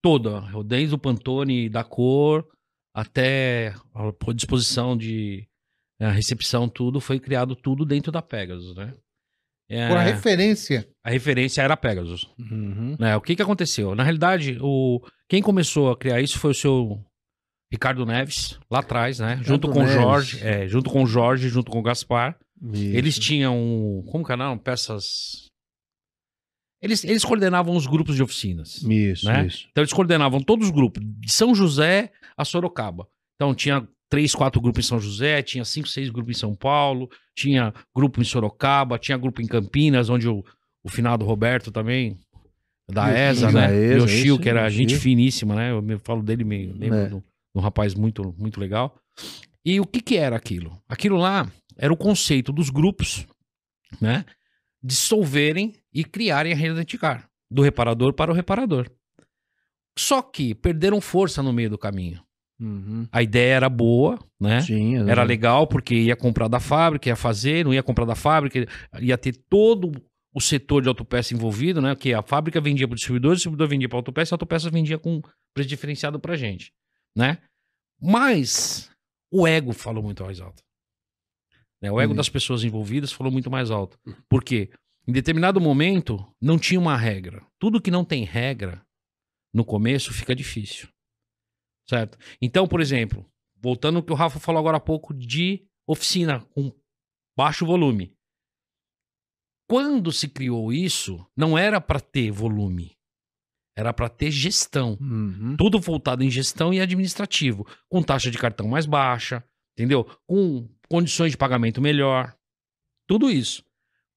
[0.01, 2.45] toda, desde o Pantone da cor
[2.93, 5.47] até a disposição de
[5.99, 8.93] a recepção, tudo foi criado tudo dentro da Pegasus, né?
[9.73, 10.87] É, Por a referência.
[11.03, 12.29] a referência era a Pegasus.
[12.39, 12.95] Uhum.
[12.99, 13.15] né?
[13.15, 13.95] O que que aconteceu?
[13.95, 17.03] Na realidade, o quem começou a criar isso foi o seu
[17.71, 19.39] Ricardo Neves, lá atrás, né?
[19.43, 19.95] junto com o Neves.
[19.95, 22.37] Jorge, é, junto com o Jorge, junto com o Gaspar.
[22.71, 22.95] Isso.
[22.95, 24.57] Eles tinham, como que é?
[24.63, 25.47] Peças...
[26.81, 28.83] Eles, eles coordenavam os grupos de oficinas.
[28.83, 29.47] Isso, Né?
[29.47, 29.67] isso.
[29.71, 33.07] Então eles coordenavam todos os grupos, de São José a Sorocaba.
[33.35, 37.09] Então tinha três, quatro grupos em São José, tinha cinco, seis grupos em São Paulo,
[37.35, 40.43] tinha grupo em Sorocaba, tinha grupo em Campinas, onde o,
[40.83, 42.15] o finado Roberto também,
[42.87, 43.17] da Yoshio,
[43.47, 43.75] ESA, né?
[43.75, 44.77] ESA, Yoshio, isso, que era Yoshio.
[44.77, 45.71] gente finíssima, né?
[45.71, 47.05] Eu me falo dele, me lembro É.
[47.15, 47.23] um- de
[47.55, 48.95] um rapaz muito, muito legal.
[49.65, 50.79] E o que que era aquilo?
[50.87, 53.25] Aquilo lá era o conceito dos grupos,
[53.99, 54.25] né?
[54.83, 58.87] Dissolverem e criarem a rede anticar, do reparador para o reparador.
[59.97, 62.21] Só que perderam força no meio do caminho.
[62.59, 63.07] Uhum.
[63.11, 64.61] A ideia era boa, né?
[64.61, 68.65] Sim, Era legal porque ia comprar da fábrica, ia fazer, não ia comprar da fábrica,
[69.01, 69.91] ia ter todo
[70.33, 71.95] o setor de autopeça envolvido, né?
[71.95, 74.69] Que a fábrica vendia para o distribuidor, o distribuidor vendia para a autopeça, a autopeça
[74.69, 75.21] vendia com
[75.53, 76.71] preço diferenciado para gente,
[77.15, 77.37] né?
[78.01, 78.89] Mas
[79.31, 80.61] o ego falou muito mais alto.
[81.81, 81.91] né?
[81.91, 82.15] O ego Hum.
[82.15, 83.97] das pessoas envolvidas falou muito mais alto.
[84.29, 84.69] Por quê?
[85.07, 87.45] Em determinado momento, não tinha uma regra.
[87.59, 88.81] Tudo que não tem regra,
[89.53, 90.87] no começo, fica difícil.
[91.87, 92.17] Certo?
[92.41, 93.25] Então, por exemplo,
[93.61, 96.71] voltando ao que o Rafa falou agora há pouco de oficina com
[97.37, 98.15] baixo volume.
[99.67, 102.97] Quando se criou isso, não era para ter volume.
[103.75, 104.97] Era para ter gestão.
[105.01, 105.55] Uhum.
[105.57, 109.43] Tudo voltado em gestão e administrativo, com taxa de cartão mais baixa,
[109.75, 110.05] entendeu?
[110.27, 112.35] Com condições de pagamento melhor.
[113.07, 113.63] Tudo isso.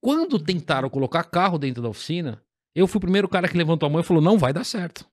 [0.00, 2.42] Quando tentaram colocar carro dentro da oficina,
[2.74, 5.08] eu fui o primeiro cara que levantou a mão e falou: não vai dar certo.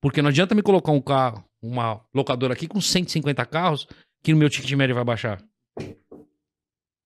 [0.00, 3.86] Porque não adianta me colocar um carro, uma locadora aqui com 150 carros,
[4.22, 5.42] que no meu ticket médio vai baixar.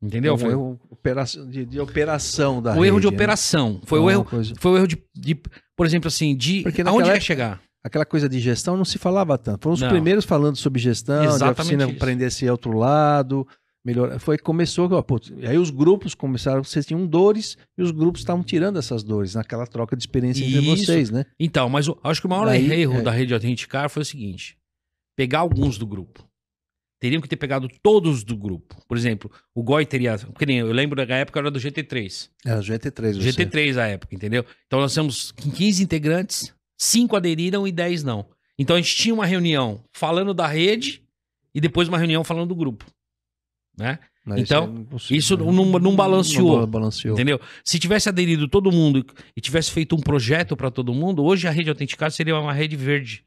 [0.03, 0.35] Entendeu?
[0.35, 3.17] Um Foi erro operação- de, de operação da o erro de rede, né?
[3.17, 3.81] operação.
[3.87, 5.35] Foi Não o é erro, coisa- foi o erro de, de,
[5.77, 7.63] por exemplo, assim, de Porque aonde época- chegar.
[7.83, 9.63] Aquela coisa de gestão não se falava tanto.
[9.65, 9.91] Foram os Não.
[9.91, 11.97] primeiros falando sobre gestão, de Exatamente oficina isso.
[11.97, 13.47] aprender esse outro lado.
[13.85, 18.23] Melhor, foi começou, ó, putz, aí os grupos começaram, vocês tinham dores e os grupos
[18.23, 20.87] estavam tirando essas dores naquela troca de experiência entre Isso.
[20.87, 21.27] vocês, né?
[21.39, 23.03] Então, mas o- acho que o maior erro é.
[23.03, 24.57] da rede Autenticar foi o seguinte:
[25.15, 26.27] pegar alguns do grupo.
[26.99, 28.75] Teriam que ter pegado todos do grupo.
[28.89, 30.17] Por exemplo, o Goi teria.
[30.49, 32.31] Eu lembro da época era do GT3.
[32.47, 33.17] Era o GT3.
[33.17, 33.31] você.
[33.45, 34.47] GT3 a época, entendeu?
[34.67, 38.25] Então nós temos 15 integrantes, 5 aderiram e 10 não.
[38.59, 41.03] Então a gente tinha uma reunião falando da rede
[41.55, 42.87] e depois uma reunião falando do grupo.
[43.77, 43.99] Né?
[44.25, 45.45] Mas Então, é impossível, isso né?
[45.45, 46.61] não- não balanceou.
[46.61, 47.15] Não balanceou.
[47.15, 47.39] Entendeu?
[47.63, 49.05] Se tivesse aderido todo mundo
[49.37, 52.77] e tivesse feito um projeto para todo mundo, hoje a rede Autenticar seria uma rede
[52.77, 53.25] verde.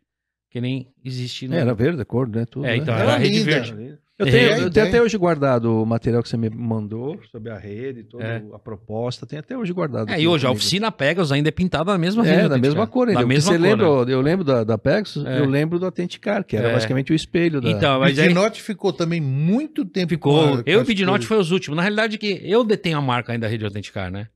[0.50, 1.54] Que nem existe no.
[1.56, 2.46] É, era verde, a cor, né?
[2.46, 2.78] Tudo, É, né?
[2.78, 3.52] então, Era era a rede linda.
[3.52, 3.98] verde.
[4.20, 7.20] Eu É, tenho, a eu tenho até hoje guardado o material que você me mandou
[7.32, 8.44] sobre a rede, toda É.
[8.52, 9.28] a proposta.
[9.28, 10.10] Tem até hoje guardado.
[10.10, 10.60] É, e hoje a comigo.
[10.60, 12.34] oficina Pegasus ainda é pintada na mesma rede.
[12.34, 12.70] É, da Autenticar.
[12.72, 13.08] mesma cor.
[13.10, 13.22] ainda.
[13.22, 14.14] Da mesma você cor, lembra, né?
[14.14, 15.40] eu lembro da, da Pegasus, É.
[15.40, 16.74] eu lembro do Autenticar, que era É.
[16.74, 17.70] basicamente o espelho da...
[17.70, 20.56] Então, O mas aí Bidinote ficou também muito tempo ficou.
[20.56, 21.26] a- eu e o cores.
[21.26, 21.76] foi os últimos.
[21.78, 24.30] Na realidade, que eu detenho a marca ainda da rede Autenticar, né?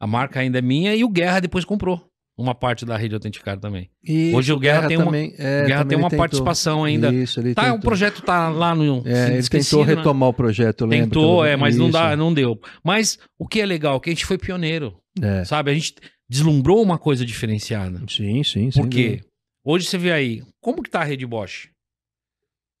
[0.00, 3.58] A marca ainda é minha e o Guerra depois comprou uma parte da rede Autenticar
[3.58, 3.90] também.
[4.02, 6.18] Isso, Hoje o Guerra tem uma- também, é, Guerra tem uma tentou.
[6.18, 7.12] participação ainda.
[7.12, 7.78] Isso, ele Tá, tentou.
[7.78, 9.02] o projeto tá lá no.
[9.06, 9.94] É, ele tentou né?
[9.94, 10.88] retomar o projeto.
[10.88, 12.58] Tentou, é, mas não, Isso, dá, não deu.
[12.82, 15.44] Mas o que é legal, que a gente foi pioneiro, É.
[15.44, 15.70] sabe?
[15.70, 15.94] A gente
[16.28, 17.98] deslumbrou uma coisa diferenciada.
[18.08, 19.08] Sim, sim, sem Por quê?
[19.08, 19.26] dúvida.
[19.64, 21.68] Hoje você vê aí, como que tá a rede Bosch?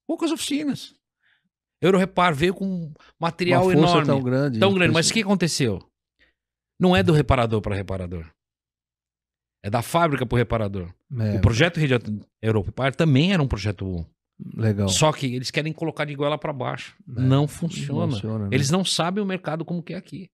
[0.08, 0.94] Poucas oficinas.
[1.80, 4.58] Eurorepar veio com material Uma enorme, tão grande.
[4.58, 4.92] tão grande.
[4.94, 5.80] Mas o que aconteceu?
[6.80, 8.26] Não é do reparador para reparador.
[9.62, 10.92] É da fábrica para o reparador.
[11.20, 11.94] É, O projeto Rede
[12.40, 14.06] Europar também era um projeto bom.
[14.56, 14.88] legal.
[14.88, 16.96] Só que eles querem colocar de goela para baixo.
[17.16, 18.12] É, Não funciona.
[18.12, 18.50] Funciona, né?
[18.52, 20.28] Eles não sabem o mercado como que é aqui.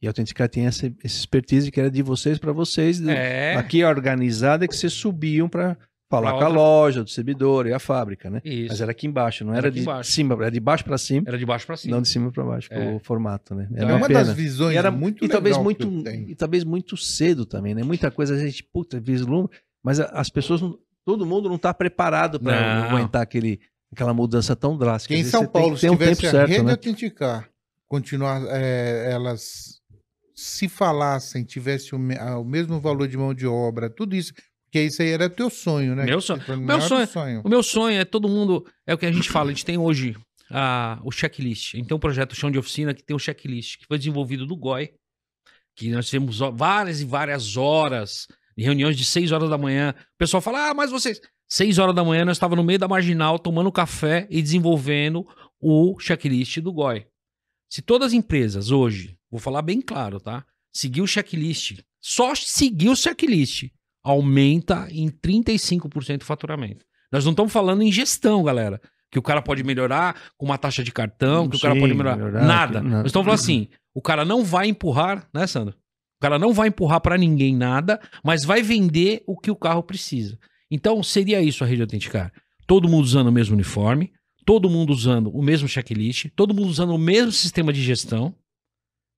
[0.00, 3.00] E a Autenticar tem essa, essa expertise que era de vocês para vocês.
[3.06, 3.54] É.
[3.56, 5.76] Aqui organizada é que vocês subiam para
[6.08, 8.40] falar Pra com a outra- loja, do servidor e a fábrica, né?
[8.44, 8.68] Isso.
[8.68, 10.12] Mas era aqui embaixo, não Era era, de embaixo.
[10.12, 11.94] cima, era de baixo para cima, Era de baixo para cima.
[11.94, 13.68] não de cima para baixo, é o formato, né?
[13.74, 14.24] Era uma pena.
[14.24, 15.88] das visões E, era, muito e talvez muito
[16.28, 17.82] e talvez muito cedo também, né?
[17.82, 19.50] Muita coisa a gente puta vislumbra,
[19.82, 23.60] mas as pessoas não- todo mundo não está preparado para aguentar aquele
[23.92, 25.14] aquela mudança tão drástica.
[25.14, 26.70] Em São Paulo, se um tivesse tempo a certo, rede né?
[26.72, 27.48] autenticar,
[27.88, 29.80] continuar, é, elas
[30.34, 34.32] se falassem, tivesse o, o mesmo valor de mão de obra, tudo isso,
[34.76, 36.04] porque isso aí era teu sonho, né?
[36.04, 36.38] Meu sonho.
[36.40, 37.42] Tipo, o Meu sonho- sonho.
[37.44, 38.66] O meu sonho é todo mundo.
[38.86, 40.14] É o que a gente fala, a gente tem hoje
[40.50, 41.74] a, o checklist.
[41.74, 44.46] A gente tem um projeto Chão de Oficina que tem um checklist, que foi desenvolvido
[44.46, 44.92] do GOI,
[45.74, 49.94] que nós tivemos várias e várias horas, de reuniões de 6 horas da manhã.
[49.98, 51.20] O pessoal fala, ah, mas vocês.
[51.48, 55.26] 6 horas da manhã nós estávamos no meio da marginal tomando café e desenvolvendo
[55.60, 57.06] o checklist do GOI.
[57.70, 60.44] Se todas as empresas hoje, vou falar bem claro, tá?
[60.72, 63.70] Seguir o checklist, só seguir o checklist,
[64.06, 66.84] aumenta em 35% o faturamento.
[67.10, 68.80] Nós não estamos falando em gestão, galera.
[69.10, 71.94] Que o cara pode melhorar com uma taxa de cartão, que o cara Sim, pode
[71.94, 72.16] melhorar.
[72.16, 72.80] melhorar, Nada.
[72.80, 72.86] que-.
[72.88, 75.74] Nós estamos falando assim: o cara não vai empurrar, né, Sandro?
[76.18, 79.82] O cara não vai empurrar pra ninguém nada, mas vai vender o que o carro
[79.82, 80.38] precisa.
[80.70, 82.32] Então, seria isso a rede Autenticar.
[82.66, 84.12] Todo mundo usando o mesmo uniforme,
[84.44, 88.34] todo mundo usando o mesmo checklist, todo mundo usando o mesmo sistema de gestão,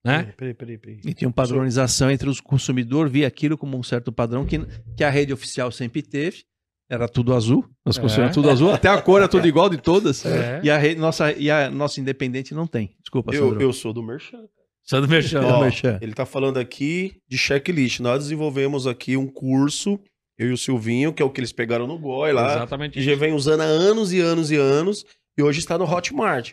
[0.08, 0.32] né?
[0.36, 1.00] Peraí, peraí, peraí.
[1.04, 4.58] E tinha uma padronização entre os consumidores, via aquilo como um certo padrão que,
[4.96, 6.44] que a rede oficial sempre teve.
[6.90, 8.00] Era tudo azul, nós É.
[8.00, 10.24] consumíamos tudo azul, até a cor é tudo igual de todas.
[10.24, 10.60] É.
[10.64, 12.94] E a rede, nossa, e a nossa independente não tem.
[13.00, 13.62] Desculpa, Eu, Sandro.
[13.62, 14.38] eu sou do Merchan.
[14.82, 15.42] Só do merchan.
[15.44, 15.98] Ó, Merchan.
[16.00, 18.00] Ele tá falando aqui de checklist.
[18.00, 20.00] Nós desenvolvemos aqui um curso,
[20.38, 22.54] eu e o Silvinho, que é o que eles pegaram no GOI lá.
[22.54, 23.10] Exatamente que isso.
[23.10, 25.04] já vem usando há anos e anos e anos,
[25.36, 26.52] e hoje está no Hotmart.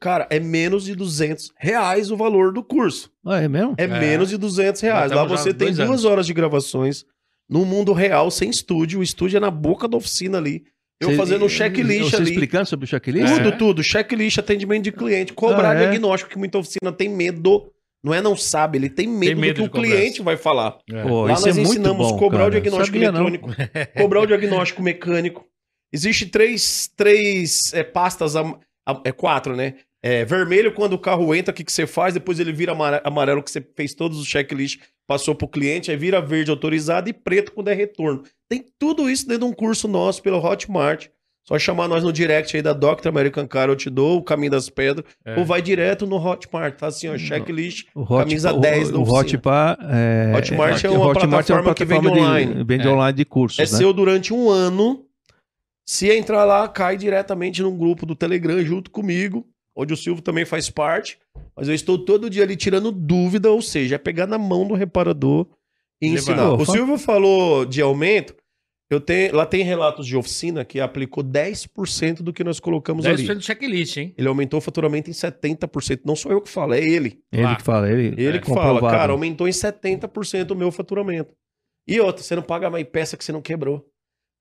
[0.00, 3.10] Cara, é menos de 200 reais o valor do curso.
[3.24, 3.74] Ah, é mesmo?
[3.78, 3.86] É, É.
[3.86, 5.10] menos de 200 reais.
[5.12, 6.04] Lá você tem duas anos.
[6.04, 7.04] horas de gravações
[7.48, 9.00] no mundo real, sem estúdio.
[9.00, 10.64] O estúdio é na boca da oficina ali.
[11.00, 12.30] Eu Você- fazendo um checklist você ali.
[12.30, 13.34] explicando sobre o checklist?
[13.36, 13.52] Tudo, É.
[13.52, 13.82] tudo.
[13.82, 15.78] Checklist, atendimento de cliente, cobrar Ah, é?
[15.80, 17.70] diagnóstico, que muita oficina tem medo.
[18.02, 20.78] Não é não sabe, ele tem medo, medo do de que o cliente vai falar.
[20.90, 21.02] É.
[21.02, 22.50] Pô, Lá isso nós é muito ensinamos bom, cobrar o cara.
[22.52, 23.48] diagnóstico Sabia, eletrônico,
[23.96, 25.44] cobrar o diagnóstico mecânico.
[25.92, 28.58] Existe três, três é, pastas, a-
[29.04, 29.74] é quatro, né?
[30.02, 32.14] É, vermelho quando o carro entra, o que, que você faz?
[32.14, 35.96] Depois ele vira amare- amarelo, que você fez todos os checklists, passou pro cliente, aí
[35.96, 38.22] vira verde autorizado e preto quando é retorno.
[38.48, 41.08] Tem tudo isso dentro de um curso nosso pelo Hotmart.
[41.48, 43.06] Só chamar nós no direct aí da Dr.
[43.08, 45.36] American Car, eu te dou o caminho das pedras, É.
[45.38, 47.86] ou vai direto no Hotmart, tá assim, ó, checklist.
[47.94, 49.20] O Hot, Camisa o- 10 da o, oficina.
[49.20, 52.64] Hotpar é, Hotmart é o uma Hotmart plataforma que vende de- online.
[52.64, 52.90] vende É.
[52.90, 53.68] online de cursos, É né?
[53.68, 55.04] seu durante um ano.
[55.86, 60.44] Se entrar lá, cai diretamente num grupo do Telegram junto comigo, onde o Silvio também
[60.44, 61.18] faz parte.
[61.54, 64.74] Mas eu estou todo dia ali tirando dúvida, ou seja, é pegar na mão do
[64.74, 65.46] reparador
[66.02, 66.18] e Levar.
[66.20, 66.52] ensinar.
[66.54, 68.34] O Silvio falou de aumento.
[68.88, 73.08] Eu tenho, lá tem relatos de oficina que aplicou 10% do que nós colocamos 10%
[73.08, 73.34] ali.
[73.34, 74.14] do checklist, hein?
[74.16, 76.02] Ele aumentou o faturamento em 70%.
[76.04, 77.18] Não sou eu que falo, é ele.
[77.32, 77.56] Ele Lá.
[77.56, 81.34] que fala, ele, Ele é que fala, cara, aumentou em 70% o meu faturamento.
[81.86, 83.84] E outra, você não paga mais peça que você não quebrou.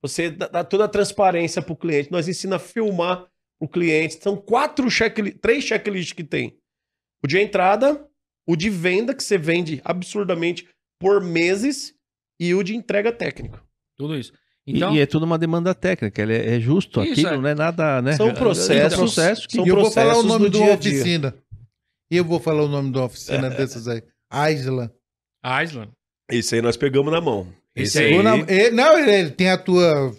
[0.02, 2.12] Você dá, dá toda a transparência pro cliente.
[2.12, 3.26] Nós ensina a filmar
[3.60, 4.22] o cliente.
[4.22, 6.58] São quatro checklists, três checklists que tem.
[7.24, 8.08] O de entrada,
[8.48, 10.68] o de venda, que você vende absurdamente
[11.00, 11.94] por meses,
[12.40, 13.62] e o de entrega técnica.
[13.98, 14.32] Tudo isso.
[14.68, 17.38] E- Então, e, é tudo uma demanda técnica, ele é, é justo, Isso, aquilo é.
[17.38, 18.14] não é nada, né?
[18.14, 19.56] São É- processos, É um processo que...
[19.56, 21.36] são E eu vou falar o processos nome do de uma oficina.
[22.12, 24.04] E eu vou falar o nome de uma oficina dessas aí.
[24.52, 24.94] Isla.
[25.64, 25.92] Island.
[26.30, 27.48] Esse aí nós pegamos na mão.
[27.76, 28.24] Esse Esse aí- aí.
[28.24, 30.16] Na- ele- não, ele, ele tem a tua.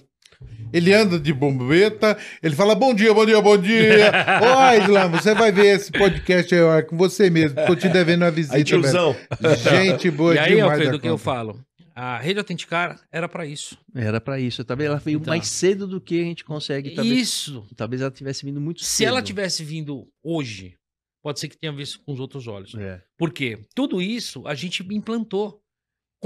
[0.73, 4.11] Ele anda de bombeta, ele fala bom dia, bom dia, bom dia.
[4.43, 7.65] Ô, Isla, você vai ver esse podcast aí ó, com você mesmo.
[7.67, 8.57] Tô te devendo uma visita.
[8.57, 9.17] Aí, tiozão.
[9.41, 9.57] velho.
[9.57, 10.73] Gente boa e aí, demais.
[10.73, 11.65] Alfredo, da o que eu falo?
[11.95, 13.79] A rede Autenticar era pra isso.
[13.95, 15.33] Era pra isso, talvez ela veio Então.
[15.33, 17.67] mais cedo do que a gente consegue, talvez, Isso.
[17.75, 19.09] talvez ela tivesse vindo muito Se cedo.
[19.09, 20.75] ela tivesse vindo hoje,
[21.23, 22.75] pode ser que tenha visto com os outros olhos.
[22.75, 23.01] É.
[23.17, 23.61] Por quê?
[23.75, 25.59] Tudo isso a gente implantou.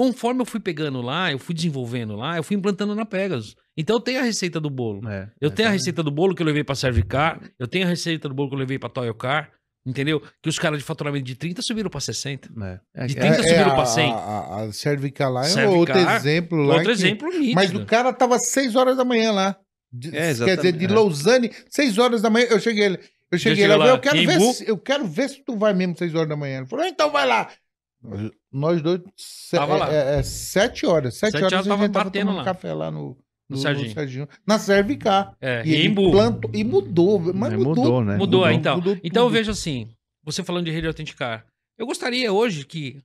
[0.00, 3.54] Conforme eu fui pegando lá, eu fui desenvolvendo lá, eu fui implantando na Pegasus.
[3.76, 5.06] Então eu tenho a receita do bolo.
[5.06, 7.84] É, Eu é, tenho a receita do bolo que eu levei pra Servicar, eu tenho
[7.84, 9.50] a receita do bolo que eu levei pra Toyocar,
[9.86, 10.22] entendeu?
[10.42, 12.48] Que os caras de faturamento de 30 subiram pra 60.
[12.64, 12.80] É.
[12.94, 14.10] É, De é, 30 subiram a- pra 100.
[14.10, 16.74] A, a, a Cervical lá é Cervicar, outro exemplo lá.
[16.76, 17.54] Outro que- exemplo nítido.
[17.56, 19.54] Mas o cara tava 6 horas da manhã lá.
[19.92, 20.88] De- É, quer dizer, de é.
[20.88, 22.98] Lausanne, 6 horas da manhã, eu cheguei.
[23.30, 25.74] Eu cheguei chegou lá, lá, eu quero, ver se, eu quero ver se tu vai
[25.74, 26.58] mesmo 6 horas da manhã.
[26.58, 27.50] Ele falou, então vai lá.
[28.52, 29.92] Nós dois, se, Tava lá.
[29.92, 31.14] é, é, 7 horas.
[31.16, 32.44] 7 Sete horas horas a tava gente tava batendo lá.
[32.44, 33.08] café lá no,
[33.48, 33.88] No no, Serginho.
[33.88, 34.28] no Serginho.
[34.46, 35.36] Na Cervicar.
[35.40, 36.10] É, E e ele Embu.
[36.10, 37.74] plantou, e mudou, mas É, mudou.
[37.76, 38.16] mudou, né?
[38.16, 38.50] Mudou, Mudou.
[38.50, 38.76] então.
[38.76, 39.90] Mudou Então eu vejo assim,
[40.24, 41.44] você falando de rede autenticar.
[41.78, 43.02] Eu gostaria hoje que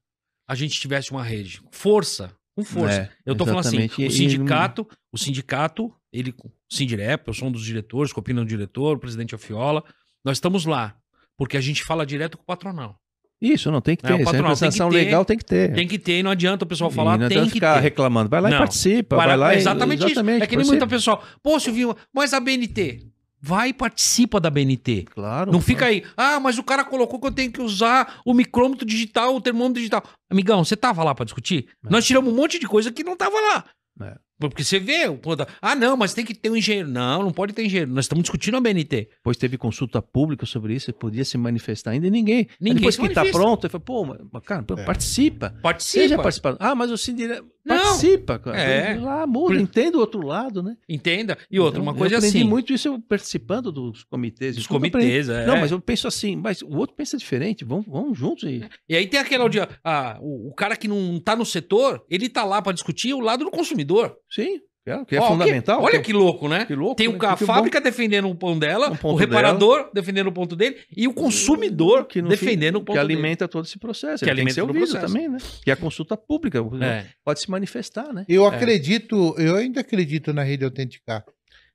[0.47, 1.61] a gente tivesse uma rede.
[1.71, 2.31] Força.
[2.55, 3.01] Com força.
[3.01, 7.49] É, eu tô falando assim, o e- sindicato, o sindicato, ele, o Sindirep, eu sou
[7.49, 9.83] um dos diretores, a opinião do diretor, o presidente Afiola,
[10.23, 10.95] nós estamos lá,
[11.37, 12.97] porque a gente fala direto com o patronal.
[13.41, 14.13] Isso, não tem que É, ter.
[14.13, 15.73] o Essa patronal tem que representação ter, legal tem que ter.
[15.73, 17.81] Tem que ter, e não adianta o pessoal falar, não tem que ficar ter.
[17.81, 18.29] reclamando.
[18.29, 18.55] Vai lá Não.
[18.55, 19.15] e participa.
[19.17, 20.07] Vai Vai, lá- lá e- exatamente, isso.
[20.07, 23.07] exatamente, É que nem muita pessoal, pô, Silvinho, mas a BNT?
[23.41, 25.05] Vai e participa da BNT.
[25.13, 25.51] Claro.
[25.51, 28.85] Não fica aí, ah, mas o cara colocou que eu tenho que usar o micrômetro
[28.87, 30.01] digital, o termômetro digital.
[30.31, 31.67] Amigão, você tava lá pra discutir?
[31.85, 31.89] É.
[31.91, 33.65] Nós tiramos um monte de coisa que não tava lá.
[34.01, 34.15] É.
[34.39, 36.89] Porque você vê, quando- ah, não, mas tem que ter um engenheiro.
[36.89, 37.91] Não, não pode ter engenheiro.
[37.91, 39.09] Nós estamos discutindo a BNT.
[39.17, 42.37] Depois teve consulta pública sobre isso, podia se manifestar ainda e ninguém.
[42.39, 43.39] Aí Ninguém depois que tá manifesta.
[43.39, 44.83] pronto, ele falou, pô, mas, cara, pô, É.
[44.83, 45.47] participa.
[45.49, 46.21] Seja Participa.
[46.23, 46.57] participando.
[46.59, 47.41] Ah, mas o Sindire...
[47.65, 47.77] Não.
[47.77, 48.59] Participa, cara.
[48.61, 48.95] É.
[48.99, 50.77] Lá muda, entenda o outro lado, né?
[50.87, 51.35] Entenda.
[51.49, 52.47] E outra, Então, uma coisa eu aprendi assim.
[52.47, 54.55] muito isso eu participando dos comitês.
[54.55, 55.47] Dos eu comitês, é.
[55.47, 58.63] Não, mas eu penso assim, mas o outro pensa diferente, vamos, vamos juntos e...
[58.87, 62.29] E aí tem aquela dia, ah, o, o cara que não tá no setor, ele
[62.29, 64.15] tá lá pra discutir o lado do consumidor.
[64.35, 64.59] Sim.
[64.87, 65.81] É, que é Ó, fundamental.
[65.81, 66.63] olha que, que louco, né?
[66.63, 66.95] que louco.
[66.95, 67.17] Tem o, né?
[67.27, 67.53] a Que bom.
[67.53, 71.13] fábrica defendendo o pão dela, O ponto o reparador defendendo o ponto dele e o
[71.15, 73.13] consumidor que no defendendo fim, o ponto que dele.
[73.13, 74.23] alimenta todo esse processo.
[74.23, 75.11] Que Ele tem que ser alimenta ouvido processo.
[75.13, 75.39] também, né?
[75.63, 77.07] Que é a consulta pública É.
[77.23, 78.25] pode se manifestar, né?
[78.29, 78.55] Eu É.
[78.55, 81.25] acredito, eu ainda acredito na rede autenticar.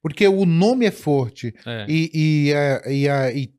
[0.01, 1.53] Porque o nome é forte.
[1.67, 1.87] É.
[1.89, 3.51] E, e, a, e, a, e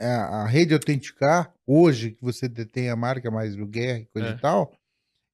[0.00, 4.28] a- a rede autenticar, hoje, que você detém a marca mais do Guerra e coisa
[4.28, 4.32] É.
[4.32, 4.72] e tal,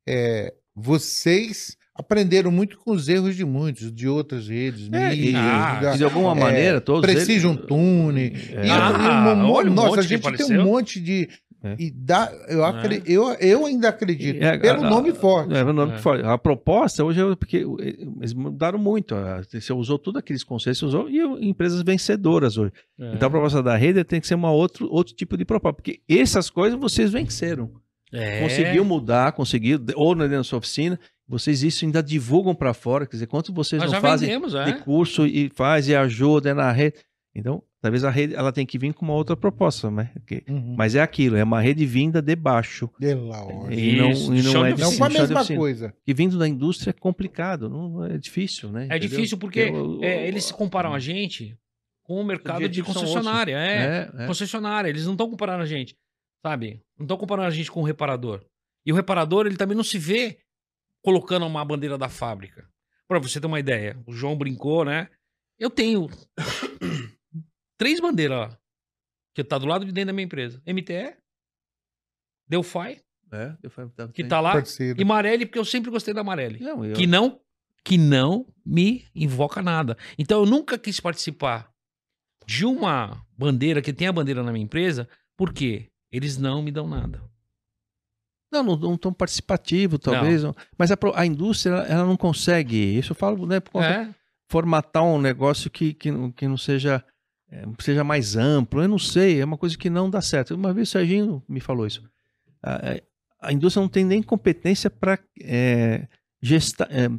[0.08, 5.94] é, vocês aprenderam muito com os erros de muitos, de outras redes, É, mídias, Ah,
[5.96, 8.32] de alguma é, maneira, todos Precision eles- Tune.
[8.54, 8.66] É.
[8.66, 11.28] E, Ah, e um olha um nossa, monte a gente tem um monte de.
[11.62, 11.76] É.
[11.78, 14.42] E dá, eu, acre- eu, eu ainda acredito.
[14.42, 15.52] É, pelo a- nome forte.
[15.54, 15.98] É, nome É.
[15.98, 16.24] forte.
[16.24, 17.66] A proposta hoje é porque
[18.18, 19.14] eles mudaram muito.
[19.52, 22.72] Você usou todos aqueles conceitos, usou, e empresas vencedoras hoje.
[22.98, 23.12] É.
[23.12, 25.74] Então a proposta da rede tem que ser uma outro, outro tipo de proposta.
[25.74, 27.70] Porque essas coisas vocês venceram.
[28.10, 28.40] É.
[28.40, 30.98] Conseguiu mudar, conseguiu, ou na dentro da sua oficina,
[31.30, 33.06] vocês isso ainda divulgam para fora.
[33.06, 34.64] Quer dizer, quanto vocês Nós não já fazem vendemos, é.
[34.64, 36.96] de curso e faz e ajuda é na rede.
[37.32, 40.10] Então, talvez a rede ela tem que vir com uma outra proposta, né?
[40.48, 40.74] Uhum.
[40.76, 42.88] Mas é aquilo, é uma rede vinda de baixo.
[42.98, 43.72] Pela hora.
[43.72, 45.94] E não, Isso, e não chão é de de Não a de mesma coisa.
[46.04, 48.82] Que vindo da indústria é complicado, não é difícil, né?
[48.90, 49.08] É Entendeu?
[49.08, 51.56] difícil porque Eu- é, eles se comparam a gente
[52.02, 53.54] com o mercado de concessionária.
[53.56, 54.26] É, É, é.
[54.26, 54.88] concessionária.
[54.88, 55.94] Eles não estão comparando a gente,
[56.44, 56.80] sabe?
[56.98, 58.42] Não estão comparando a gente com o reparador.
[58.84, 60.38] E o reparador, ele também não se vê
[61.02, 62.68] colocando uma bandeira da fábrica.
[63.08, 65.08] Pra você ter uma ideia, o João brincou, né?
[65.58, 66.08] Eu tenho
[67.78, 68.58] três bandeiras lá,
[69.34, 70.62] que tá do lado de dentro da minha empresa.
[70.66, 71.16] MTE,
[72.48, 73.02] Delphi,
[73.32, 75.00] É, falei, tá- que tá lá, Parceiro.
[75.00, 76.60] e Marelli, porque eu sempre gostei da Marelli.
[76.60, 77.40] Não, eu- Que não,
[77.84, 79.96] que não me invoca nada.
[80.18, 81.70] Então eu nunca quis participar
[82.46, 86.88] de uma bandeira que tem a bandeira na minha empresa, porque eles não me dão
[86.88, 87.22] nada.
[88.52, 90.42] Não, não, não tão participativo, talvez.
[90.42, 90.54] não.
[90.76, 92.76] Mas a, a indústria, ela, não consegue.
[92.98, 93.60] Isso eu falo, né?
[93.60, 94.14] Por conta É,
[94.48, 97.04] formatar um negócio que, que, não- que não seja,
[97.50, 98.82] é, seja mais amplo.
[98.82, 100.54] Eu não sei, é uma coisa que não dá certo.
[100.54, 102.02] Uma vez o Serginho me falou isso.
[102.62, 103.00] A, a-
[103.42, 105.18] a indústria não tem nem competência para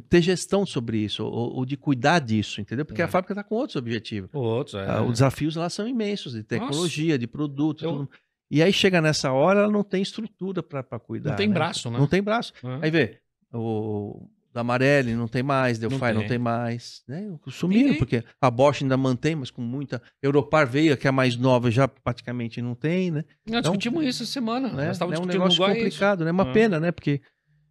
[0.08, 2.84] ter gestão sobre isso, ou, ou de cuidar disso, entendeu?
[2.84, 3.04] Porque É.
[3.04, 4.30] a fábrica está com outros objetivos.
[4.32, 4.88] outros, é.
[4.88, 7.84] Ah, os desafios lá são imensos, de tecnologia, de produto.
[7.84, 8.08] Eu-.
[8.52, 11.30] E aí chega nessa hora, ela não tem estrutura para cuidar.
[11.30, 11.54] Não tem né?
[11.54, 11.98] braço, né?
[11.98, 12.52] Não tem braço.
[12.62, 12.78] É.
[12.82, 13.18] Aí vê,
[13.52, 16.28] o da Amarelli não tem mais, Delphi não tem.
[16.28, 17.34] tem, mais, né?
[17.48, 17.98] Sumiram, Ninguém.
[17.98, 20.02] porque a Bosch ainda mantém, mas com muita.
[20.22, 23.24] Europar veio, que é a mais nova, já praticamente não tem, né?
[23.48, 24.68] Nós discutimos isso essa semana.
[24.68, 24.84] né?
[24.88, 25.84] Nós estávamos é um negócio igual a isso.
[25.84, 26.30] complicado, né?
[26.30, 26.52] Uma É.
[26.52, 26.92] pena, né?
[26.92, 27.22] Porque.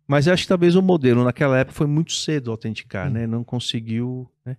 [0.07, 3.11] Mas eu acho que talvez o modelo naquela época foi muito cedo autenticar, Hum.
[3.11, 3.27] né?
[3.27, 4.27] Não conseguiu.
[4.43, 4.57] Né?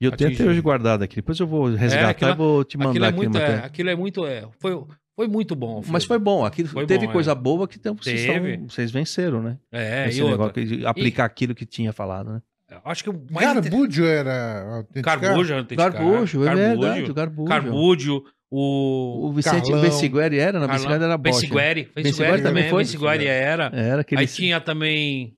[0.00, 0.48] E eu tenho até Atingir.
[0.50, 1.16] hoje guardado aqui.
[1.16, 3.16] Depois eu vou resgatar aquilo- e vou te Aquilo mandar é aqui.
[3.16, 4.80] muito, é, aquilo é muito, é, foi,
[5.16, 5.82] foi muito bom.
[5.88, 6.44] Mas foi bom.
[6.44, 7.34] Aquilo, Foi teve bom, coisa é.
[7.34, 9.58] boa que então, vocês, são- vocês venceram, né?
[9.72, 12.42] É, Esse e outra, negócio de aplicar aquilo que tinha falado, né?
[12.84, 15.20] acho que o mais inter- Garbúdio era autenticar?
[15.20, 17.48] Garbujo, é Carbujo, verdade, o Garbujo.
[17.48, 19.70] Carbúdio, o O Vicente.
[19.72, 21.34] Bessigueri era, não, Bessigueri era Bosch.
[21.34, 21.40] né?
[21.48, 22.82] Bessigueri, Bessigueri também foi?
[22.82, 23.70] Bessigueri era.
[23.72, 24.20] Era aquele...
[24.22, 25.36] Aí tinha também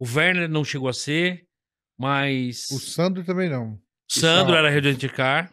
[0.00, 1.44] o Werner não chegou a ser,
[1.96, 3.78] mas O Sandro também não.
[4.10, 5.52] Sandro era Rede Anticar.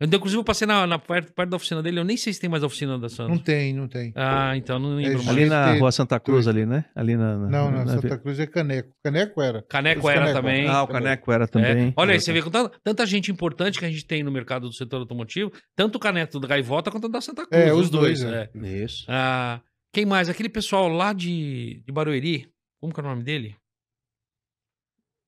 [0.00, 2.40] Eu, inclusive, eu passei na, na perto, perto da oficina dele, eu nem sei se
[2.40, 3.34] tem mais a oficina da Sandro.
[3.34, 4.12] Não tem, não tem.
[4.16, 5.28] Ah, então não lembro É, mais.
[5.28, 6.86] Ali na Rua Santa Cruz, ali, né?
[6.94, 7.36] Ali na...
[7.36, 8.94] na- Não, não, na- Santa Cruz é Caneco.
[9.04, 9.62] Caneco era.
[9.68, 10.36] Caneco Os era Caneco.
[10.40, 10.66] também.
[10.68, 11.88] Ah, o Caneco era também.
[11.88, 11.92] É.
[11.96, 14.68] Olha aí, você vê com tanta, tanta gente importante que a gente tem no mercado
[14.68, 17.62] do setor automotivo, tanto o Caneco da Gaivota quanto o da Santa Cruz.
[17.62, 18.48] É, os dois, é.
[18.54, 18.68] é.
[18.82, 19.04] Isso.
[19.06, 19.60] Ah,
[19.92, 20.30] quem mais?
[20.30, 22.48] Aquele pessoal lá de, de Barueri.
[22.80, 23.54] Como que é o nome dele?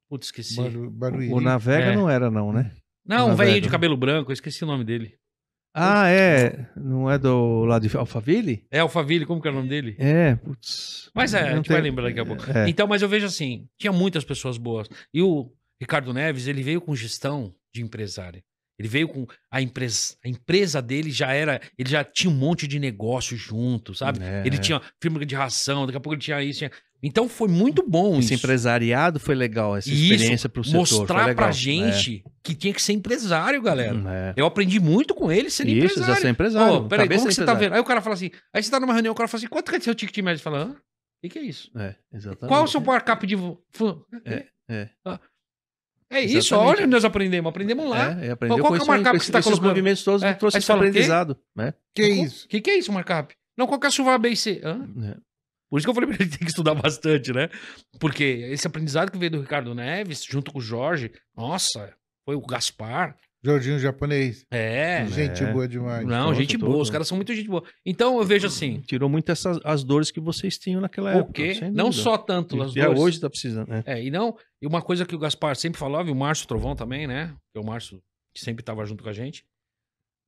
[0.08, 0.56] Putz, esqueci.
[0.56, 1.30] Baru, Barueri.
[1.32, 1.94] O Navega É.
[1.94, 2.70] não era não, né?
[3.06, 5.14] Não, um velhinho de cabelo branco, eu esqueci o nome dele.
[5.74, 6.66] Ah, é.
[6.76, 8.66] Não é do lado de Alphaville?
[8.70, 9.96] É Alphaville, como que é o nome dele?
[9.98, 11.10] É, putz.
[11.14, 12.44] Mas é, a gente tem- vai lembrar daqui a pouco.
[12.50, 12.68] É.
[12.68, 14.86] Então, mas eu vejo assim, tinha muitas pessoas boas.
[15.14, 15.50] E o
[15.80, 18.42] Ricardo Neves, ele veio com gestão de empresário.
[18.78, 22.66] Ele veio com a empresa, a empresa dele já era, ele já tinha um monte
[22.66, 24.22] de negócio junto, sabe?
[24.22, 24.42] É.
[24.44, 26.58] Ele tinha firma de ração, daqui a pouco ele tinha isso.
[26.58, 26.70] tinha-
[27.02, 28.44] Então foi muito bom Esse isso.
[28.44, 30.86] empresariado foi legal, essa Isso, experiência pro setor.
[30.86, 31.34] foi Mostrar legal.
[31.34, 33.98] pra gente que tinha que ser empresário, galera.
[34.08, 34.34] É.
[34.36, 36.22] Eu aprendi muito com ele sendo Isso, já empresário.
[36.22, 36.74] ser empresário.
[36.74, 37.72] Ô, peraí, como que você tá vendo?
[37.74, 39.68] Aí o cara fala assim, aí você tá numa reunião, o cara fala assim, quanto
[39.70, 40.38] que é seu ticket médio?
[40.38, 40.70] Você fala, hã?
[40.70, 40.76] O
[41.24, 41.70] que, que é isso?
[41.76, 42.48] É, exatamente.
[42.48, 43.34] Qual é o seu markup de...
[43.36, 44.88] vo- fu- É, é.
[45.04, 45.18] Ah.
[46.10, 46.68] É isso, Exatamente.
[46.68, 47.48] olha onde nós aprendemos.
[47.48, 48.20] Aprendemos lá.
[48.20, 49.68] É, é, aprendeu Qual que é o isso markup que você tá esses colocando?
[49.70, 51.38] movimentos todos É, trouxe esse o aprendizado.
[51.56, 51.72] Né?
[51.94, 52.44] Que isso?
[52.44, 53.34] O que, que é isso, markup?
[53.56, 54.60] Não, qual que é a chuva A, B e C?
[54.62, 54.86] Hã?
[55.04, 55.16] É.
[55.72, 57.48] Por isso que eu falei pra ele que tem que estudar bastante, né?
[57.98, 61.94] Porque esse aprendizado que veio do Ricardo Neves, junto com o Jorge, nossa,
[62.26, 63.16] foi o Gaspar.
[63.42, 64.44] Jorginho japonês.
[64.50, 65.06] É.
[65.06, 65.50] Gente É.
[65.50, 66.04] boa demais.
[66.06, 66.70] Não, Nossa, gente todo.
[66.70, 66.82] boa.
[66.82, 67.64] Os caras são muito gente boa.
[67.86, 68.82] Então eu vejo assim.
[68.82, 71.32] Tirou muito essas, as dores que vocês tinham naquela O época.
[71.32, 71.54] quê?
[71.54, 73.00] sem Não só tanto E as até dores.
[73.00, 73.82] hoje tá precisando, né?
[73.86, 74.36] É, e não.
[74.60, 77.34] E uma coisa que o Gaspar sempre falava, e o Márcio Trovão também, né?
[77.50, 77.98] Que é o Márcio
[78.34, 79.42] que sempre estava junto com a gente.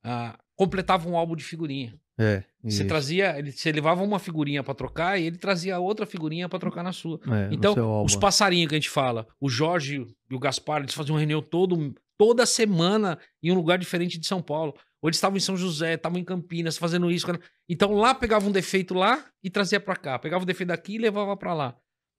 [0.03, 1.93] ah, completava um álbum de figurinha.
[2.17, 2.43] É.
[2.63, 2.87] Você isso.
[2.87, 6.83] trazia, ele, você levava uma figurinha pra trocar e ele trazia outra figurinha pra trocar
[6.83, 7.19] na sua.
[7.27, 11.17] É, Então, os passarinhos que a gente fala, o Jorge e o Gaspar, eles faziam
[11.17, 14.73] reunião todo, toda semana em um lugar diferente de São Paulo.
[15.01, 17.27] Ou eles estavam em São José, estavam em Campinas, fazendo isso.
[17.69, 20.17] Então lá pegava um defeito lá e trazia pra cá.
[20.17, 21.75] Pegava o defeito daqui e levava pra lá.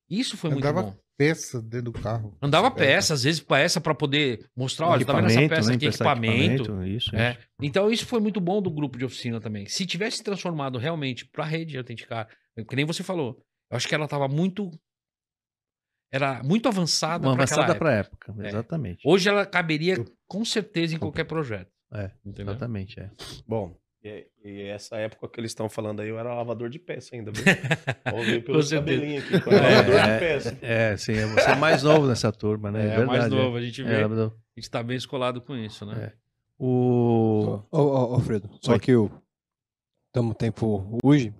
[0.08, 1.02] Isso foi Andava muito bom.
[1.18, 2.36] Peça dentro do carro.
[2.42, 5.74] Andava peça, às vezes peça pra poder mostrar, olha, tá vendo essa Equipamento, peça né?
[5.76, 6.84] aqui, Emprestar equipamento.
[6.84, 7.30] Isso, É.
[7.32, 7.38] isso.
[7.62, 9.66] Então isso foi muito bom do grupo de oficina também.
[9.66, 12.28] Se tivesse transformado realmente pra rede de autenticar,
[12.68, 14.70] que nem você falou, eu acho que ela tava muito
[16.12, 17.78] era muito avançada para aquela avançada época.
[17.78, 18.34] pra época.
[18.44, 18.48] É.
[18.48, 19.02] Exatamente.
[19.04, 19.96] Hoje ela caberia
[20.28, 21.70] com certeza em qualquer projeto.
[21.92, 22.52] É, Entendeu?
[22.52, 23.10] Exatamente, é.
[23.46, 23.76] Bom,
[24.06, 27.30] e, e essa época que eles estão falando aí, eu era lavador de peça ainda,
[27.30, 27.44] viu?
[28.44, 28.96] Pelos certeza.
[28.96, 30.58] cabelinhos aqui, eu era lavador de peça.
[30.62, 32.80] É, sim, é você é mais novo nessa turma, né?
[32.84, 33.28] É, verdade, mais é.
[33.28, 33.92] novo, a gente vê.
[33.94, 36.12] É, a do- gente tá bem escolado com isso, né?
[36.12, 36.12] É.
[36.58, 37.60] o...
[37.70, 38.78] Ô, ô, Alfredo, só Oi.
[38.78, 39.10] que o
[40.08, 41.34] estamos tempo hoje.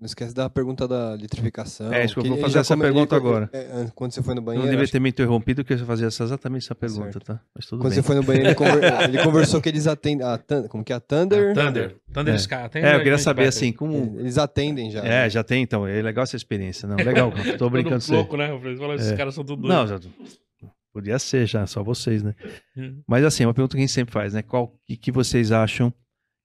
[0.00, 1.92] Não esquece da pergunta da litrificação.
[1.92, 3.50] É, isso que eu vou ele fazer essa come- ele pergunta co- agora.
[3.52, 5.78] é, é, quando você foi no Não banheiro, devia acho ter me interrompido, porque eu
[5.78, 7.26] ia fazer essa, exatamente essa pergunta, certo.
[7.26, 7.40] tá?
[7.54, 7.96] Mas tudo Quando bem.
[8.00, 10.26] você foi no banheiro, ele, conver- ele conversou que eles atendem.
[10.26, 10.96] A como que é?
[10.96, 11.52] A Thunder?
[11.54, 11.96] Thunder.
[12.14, 12.36] Thunder É.
[12.38, 12.54] Sky.
[12.74, 14.18] É, eu um queria saber, assim, como...
[14.18, 15.00] Eles atendem já.
[15.00, 15.30] É, né?
[15.30, 15.86] já tem, então.
[15.86, 16.88] É legal essa experiência.
[16.88, 18.12] Não, legal, tô brincando com Todo você.
[18.14, 18.48] louco, né?
[18.78, 19.16] Fala, Esses É.
[19.16, 20.06] caras são tudo Não, doidos.
[20.06, 20.68] já...
[20.94, 22.34] Podia ser já, só vocês, né?
[22.76, 23.02] Hum.
[23.06, 24.42] Mas assim, é uma pergunta que a gente sempre faz, né?
[24.42, 25.92] Qual que, que vocês acham?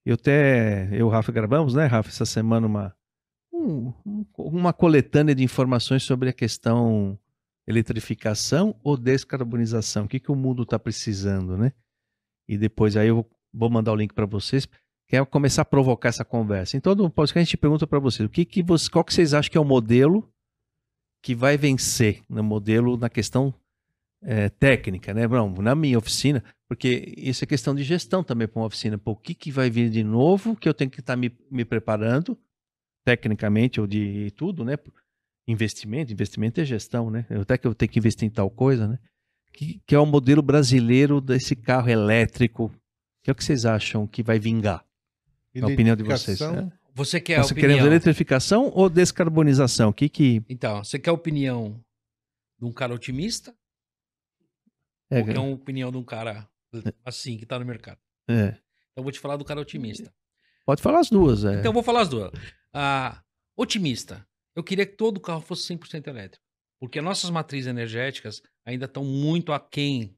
[0.05, 2.93] Eu até, eu e o Rafa gravamos, né, Rafa, essa semana uma,
[3.65, 7.17] um- um- uma coletânea de informações sobre a questão
[7.67, 10.05] eletrificação ou descarbonização.
[10.05, 11.73] O que, que o mundo está precisando, né?
[12.47, 14.67] E depois aí eu vou mandar o link para vocês,
[15.07, 16.77] que é começar a provocar essa conversa.
[16.77, 19.33] Então, no podcast a gente pergunta para vocês, o que que você, qual que vocês
[19.33, 20.29] acham que é o modelo
[21.23, 23.53] que vai vencer, no modelo na questão
[24.21, 25.27] é, técnica, né?
[25.27, 28.97] Não, na minha oficina, porque isso é questão de gestão também para uma oficina.
[28.97, 31.65] Pô, o que, que vai vir de novo que eu tenho que estar me, me
[31.65, 32.37] preparando,
[33.05, 34.77] tecnicamente, ou de tudo, né?
[35.47, 37.25] Investimento, investimento é gestão, né?
[37.29, 38.99] Eu, até que eu tenho que investir em tal coisa, né?
[39.53, 42.73] Que, que é o modelo brasileiro desse carro elétrico.
[43.23, 44.83] Que é o que vocês acham que vai vingar?
[45.53, 47.93] Na opinião de vocês, Identificação, Você quer a Você queremos opinião?
[47.93, 49.89] eletrificação ou descarbonização?
[49.89, 50.43] O que que...
[50.49, 51.79] Então, você quer a opinião
[52.59, 53.55] de um cara otimista
[55.09, 56.47] É, ou quer uma opinião de um cara
[57.05, 57.99] assim, que tá no mercado?
[58.27, 58.47] é.
[58.91, 60.13] Então, eu vou te falar do cara otimista.
[60.65, 61.59] Pode falar as duas, é.
[61.59, 62.31] Então, eu vou falar as duas.
[62.77, 63.23] Ah,
[63.55, 64.27] otimista.
[64.53, 66.45] Eu queria que todo carro fosse 100% elétrico.
[66.77, 70.13] Porque nossas matrizes energéticas ainda estão muito aquém.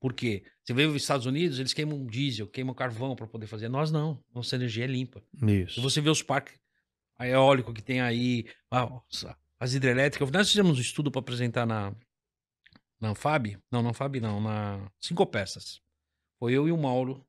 [0.00, 0.42] Por quê?
[0.64, 3.68] Você vê os Estados Unidos, eles queimam diesel, queimam carvão para poder fazer.
[3.68, 4.22] Nós não.
[4.34, 5.22] Nossa energia é limpa.
[5.38, 5.82] Se Isso.
[5.82, 6.58] você vê os parques
[7.20, 8.46] eólicos que tem aí,
[9.58, 10.30] as hidrelétricas.
[10.30, 11.94] Nós fizemos um estudo para apresentar na,
[12.98, 13.58] na FAB.
[13.70, 15.82] Não, na FAB não, na Cinco Peças.
[16.38, 17.26] Foi eu e o Mauro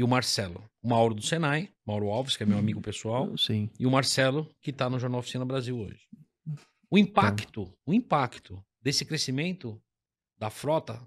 [0.00, 0.64] e o Marcelo.
[0.82, 3.68] O Mauro do Senai, Mauro Alves, que é meu amigo pessoal, Sim.
[3.78, 6.08] e o Marcelo, que está no Jornal Oficina Brasil hoje.
[6.90, 9.78] O impacto, o impacto desse crescimento
[10.38, 11.06] da frota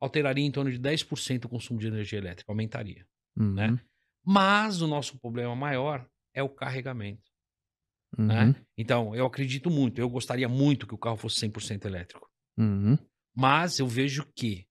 [0.00, 3.06] alteraria em torno de 10% o consumo de energia elétrica, aumentaria.
[3.38, 3.54] Uhum.
[3.54, 3.80] né?
[4.26, 7.30] Mas o nosso problema maior é o carregamento.
[8.18, 8.26] Uhum.
[8.26, 8.66] né?
[8.76, 12.28] Então, eu acredito muito, eu gostaria muito que o carro fosse 100% elétrico.
[12.58, 12.98] Uhum.
[13.32, 14.66] Mas eu vejo que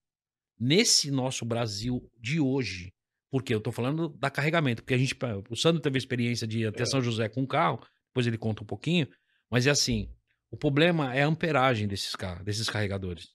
[0.59, 2.91] nesse nosso Brasil de hoje,
[3.29, 5.15] porque eu tô falando da carregamento, porque a gente,
[5.49, 8.63] o Sandro teve experiência de ir até São José com um carro, depois ele conta
[8.63, 9.07] um pouquinho,
[9.49, 10.09] mas é assim,
[10.49, 13.29] o problema é a amperagem desses carros, desses carregadores.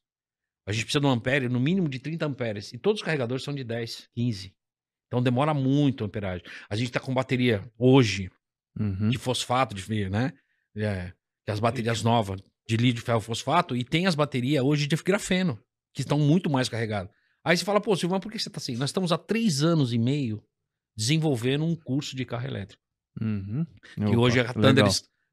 [0.66, 3.44] A gente precisa de um ampere no mínimo de 30 amperes, e todos os carregadores
[3.44, 4.54] são de 10, 15.
[5.06, 6.44] Então demora muito a amperagem.
[6.70, 8.30] A gente tá com bateria hoje
[8.78, 9.10] Uhum.
[9.10, 10.32] de fosfato, de, né?
[10.74, 11.12] É,
[11.46, 15.62] as baterias novas de lítio, ferro, fosfato, e tem as baterias hoje de grafeno,
[15.92, 17.12] que estão muito mais carregadas.
[17.44, 18.76] Aí você fala, pô, Silvão, por que você tá assim?
[18.76, 20.42] Nós estamos há três anos e meio
[20.96, 22.82] desenvolvendo um curso de carro elétrico.
[23.20, 23.64] Uhum.
[23.94, 24.62] Que Opa, hoje é a legal.
[24.62, 24.84] Thunder,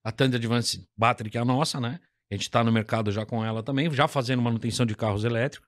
[0.03, 1.99] a Thunder Advanced Battery, que é a nossa, né?
[2.31, 5.67] A gente tá no mercado já com ela também, já fazendo manutenção de carros elétricos,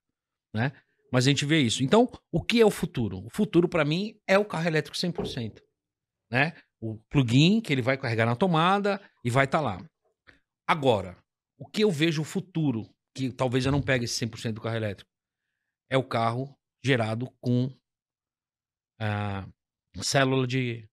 [0.53, 0.71] né?
[1.11, 1.83] Mas a gente vê isso.
[1.83, 3.25] Então, o que é o futuro?
[3.25, 5.59] O futuro, para mim, é o carro elétrico 100%.
[6.31, 6.53] Né?
[6.79, 9.83] O plugin que ele vai carregar na tomada e vai estar lá.
[10.65, 11.17] Agora,
[11.59, 14.77] o que eu vejo o futuro, que talvez eu não pegue esse 100% do carro
[14.77, 15.10] elétrico,
[15.91, 17.69] é o carro gerado com
[18.99, 19.45] ah,
[19.97, 20.87] célula de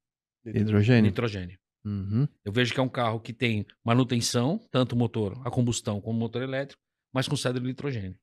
[0.45, 1.03] Hidrogênio.
[1.03, 1.59] nitrogênio.
[1.85, 2.27] Uhum.
[2.45, 6.43] Eu vejo que é um carro que tem manutenção, tanto motor a combustão como motor
[6.43, 6.83] elétrico,
[7.15, 8.17] mas com cédula de nitrogênio.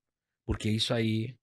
[0.46, 1.34] Porque isso aí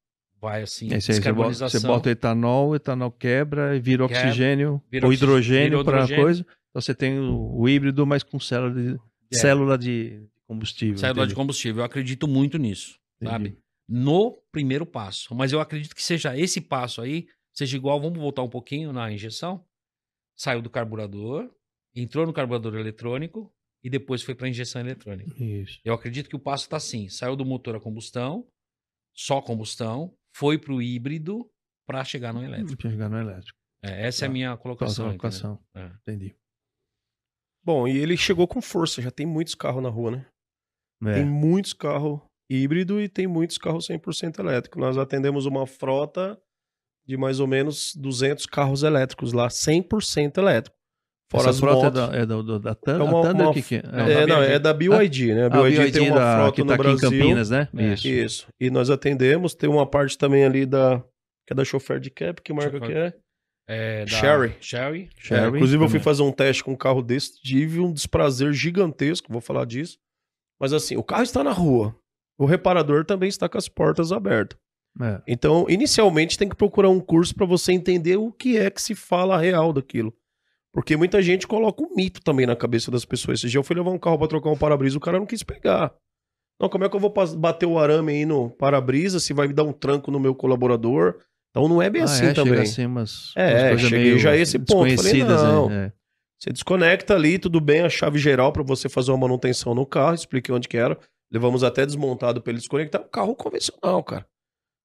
[0.40, 1.80] vai assim, É isso aí, você, bota, descarbonização.
[1.80, 6.42] você bota etanol, o etanol quebra e vira Quebra, oxigênio vira ou hidrogênio para coisa.
[6.70, 9.00] Então você tem o, o híbrido, mas com célula de,
[9.32, 9.36] É.
[9.36, 10.98] célula de combustível.
[10.98, 11.80] Célula de combustível.
[11.80, 13.30] Eu acredito muito nisso, Entendi.
[13.32, 13.58] sabe?
[13.88, 15.34] No primeiro passo.
[15.34, 19.10] Mas eu acredito que seja esse passo aí, seja igual, vamos voltar um pouquinho na
[19.12, 19.64] injeção.
[20.36, 21.52] Saiu do carburador,
[21.94, 23.52] entrou no carburador eletrônico
[23.84, 25.30] e depois foi para injeção eletrônica.
[25.42, 25.80] Isso.
[25.84, 28.46] Eu acredito que o passo está assim: saiu do motor a combustão,
[29.14, 31.48] só combustão, foi para o híbrido
[31.86, 32.80] para chegar no elétrico.
[32.80, 33.58] Chegar no elétrico.
[33.84, 34.32] É, essa é a Tá.
[34.32, 35.06] minha colocação.
[35.08, 35.56] Colocação.
[35.56, 35.66] colocação.
[35.74, 35.98] entendeu?
[36.30, 36.36] Entendi.
[37.64, 40.26] Bom, e ele chegou com força, já tem muitos carros na rua, né?
[41.02, 41.24] Tem É.
[41.24, 42.20] muitos carros
[42.54, 44.78] híbrido e tem muitos carros 100% elétrico.
[44.78, 46.38] Nós atendemos uma frota
[47.06, 50.76] de mais ou menos 200 carros elétricos lá, 100% elétrico.
[51.30, 52.00] Fora Essa frota motos.
[52.00, 53.46] é da, é da, da, da Thun- É uma- a Thunder?
[53.46, 53.82] uma- que que é?
[53.82, 54.52] Não, É, não, BYD.
[54.52, 55.42] é da BYD, né?
[55.44, 57.08] A Ah, BYD, BYD tem uma da- frota que no tá aqui Brasil.
[57.08, 57.68] em Campinas, né?
[57.74, 57.92] É.
[57.94, 58.08] Isso.
[58.08, 58.46] Isso.
[58.60, 59.54] E nós atendemos.
[59.54, 61.02] Tem uma parte também ali da.
[61.46, 62.86] Que é da chofer de cap, que marca Chofer.
[62.88, 63.14] que é?
[63.68, 64.54] É, da Sherry.
[64.60, 65.08] Sherry.
[65.16, 66.04] É, Sherry inclusive, eu fui também.
[66.04, 69.96] fazer um teste com um carro desse, tive um desprazer gigantesco, vou falar disso.
[70.60, 71.96] Mas assim, o carro está na rua.
[72.38, 74.58] O reparador também está com as portas abertas.
[75.00, 75.22] É.
[75.26, 78.94] Então, inicialmente, tem que procurar um curso para você entender o que é que se
[78.94, 80.12] fala real daquilo.
[80.72, 83.38] Porque muita gente coloca um mito também na cabeça das pessoas.
[83.38, 85.42] Esse dia eu fui levar um carro para trocar um para-brisa, o cara não quis
[85.42, 85.94] pegar.
[86.60, 89.54] Não, como é que eu vou bater o arame aí no para-brisa se vai me
[89.54, 91.18] dar um tranco no meu colaborador?
[91.50, 92.60] Então não é bem Ah, assim é, também.
[92.60, 95.68] Assim umas, É, umas cheguei já a esse ponto, falei, desconhecidas, não.
[95.68, 95.86] né?
[95.86, 95.92] É.
[96.38, 100.14] Você desconecta ali, tudo bem, a chave geral para você fazer uma manutenção no carro,
[100.14, 100.98] expliquei onde que era.
[101.32, 103.00] Levamos até desmontado para ele desconectar.
[103.00, 104.26] Um carro convencional, cara.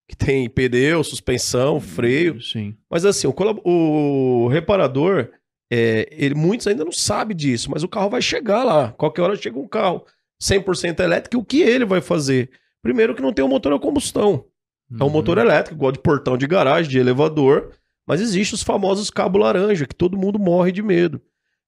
[0.08, 2.42] Que tem pneu, suspensão, freio.
[2.42, 2.76] Sim.
[2.90, 3.34] Mas assim, o,
[3.66, 5.30] o reparador,
[5.72, 8.94] é, ele, muitos ainda não sabem disso, mas o carro vai chegar lá.
[8.94, 10.06] Qualquer hora chega um carro
[10.42, 12.50] 100% elétrico, e o que ele vai fazer?
[12.82, 14.46] Primeiro que não tem um motor a combustão.
[14.90, 15.12] É um Uhum.
[15.12, 17.74] motor elétrico, igual de portão de garagem, de elevador.
[18.08, 21.20] Mas existe os famosos cabo laranja, que todo mundo morre de medo.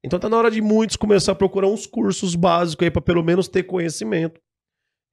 [0.01, 3.21] Então tá na hora de muitos começar a procurar uns cursos básicos aí para pelo
[3.21, 4.39] menos ter conhecimento.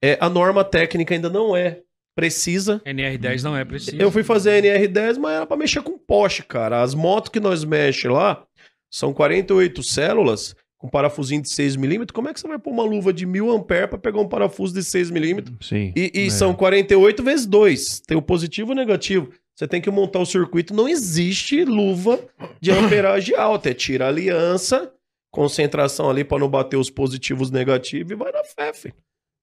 [0.03, 1.81] É, a norma técnica ainda não é
[2.15, 2.81] precisa.
[2.85, 3.97] NR10 não é preciso.
[3.97, 6.81] Eu fui fazer a NR10, mas era para mexer com poste, cara.
[6.81, 8.43] As motos que nós mexe lá
[8.91, 12.11] são 48 células com parafusinho de 6mm.
[12.11, 14.73] Como é que você vai pôr uma luva de 1000 ampere para pegar um parafuso
[14.73, 15.57] de 6mm?
[15.61, 15.93] Sim.
[15.95, 16.29] E, e É.
[16.29, 18.01] são 48 vezes 2.
[18.01, 19.29] Tem o positivo e o negativo.
[19.55, 20.73] Você tem que montar o circuito.
[20.75, 22.19] Não existe luva
[22.61, 23.71] de amperagem alta.
[23.71, 24.91] É tira a aliança,
[25.31, 28.93] concentração ali para não bater os positivos negativos e vai na fé, filho.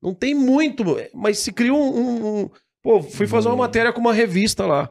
[0.02, 0.84] Não tem muito.
[1.14, 1.78] Mas se cria um.
[1.78, 2.50] um- um-
[2.82, 3.58] Pô, fui fazer uma Hum.
[3.58, 4.90] matéria com uma revista lá.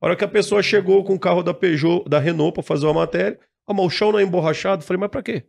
[0.00, 2.86] A hora que a pessoa chegou com o carro da Peugeot, da Renault, para fazer
[2.86, 4.84] uma matéria, ah, mas o chão não é emborrachado.
[4.84, 5.44] Falei, mas pra quê?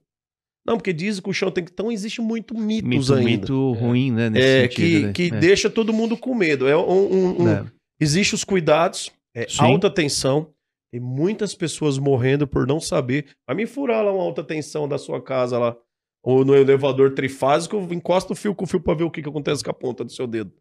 [0.65, 1.71] Não, porque dizem que o chão tem que.
[1.71, 3.29] Então existe muito mitos Mito, ainda.
[3.29, 4.29] mito ruim, né?
[4.29, 5.13] Nesse É, sentido, que, né?
[5.13, 5.39] que É.
[5.39, 6.67] deixa todo mundo com medo.
[6.67, 7.65] É um, um- um- É.
[7.99, 9.61] Existe os cuidados, é, Sim.
[9.63, 10.49] alta tensão.
[10.91, 13.25] Tem muitas pessoas morrendo por não saber.
[13.47, 15.75] Vai me furar lá uma alta tensão da sua casa lá.
[16.23, 19.29] Ou no elevador trifásico, encosta o fio com o fio pra ver o que, que
[19.29, 20.53] acontece com a ponta do seu dedo.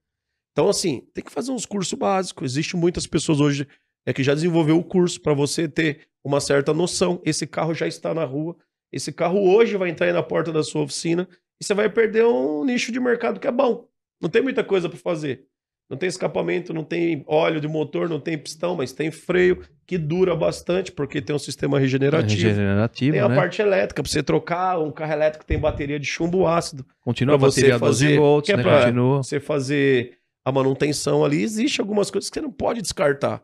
[0.53, 2.53] Então, assim, tem que fazer uns cursos básicos.
[2.53, 3.67] Existem muitas pessoas hoje
[4.05, 7.23] é, que já desenvolveu o curso para você ter uma certa noção.
[7.25, 8.57] Esse carro já está na rua.
[8.93, 11.29] Esse carro hoje vai entrar aí na porta da sua oficina
[11.61, 13.89] e você vai perder um nicho de mercado que é bom.
[14.21, 15.47] Não tem muita coisa para fazer.
[15.93, 19.99] Não tem escapamento, não tem óleo de motor, não tem pistão, mas tem freio que
[19.99, 22.49] dura bastante porque tem um sistema regenerativo.
[22.49, 23.37] Regenerativo, Tem a né?
[23.37, 27.35] parte elétrica, para você trocar um carro elétrico que tem bateria de chumbo ácido, Continua
[27.35, 28.63] a bateria 12 fazer- volts, que é né?
[28.85, 29.23] Continua.
[29.23, 31.43] você fazer a manutenção ali.
[31.43, 33.43] Existe algumas coisas que você não pode descartar.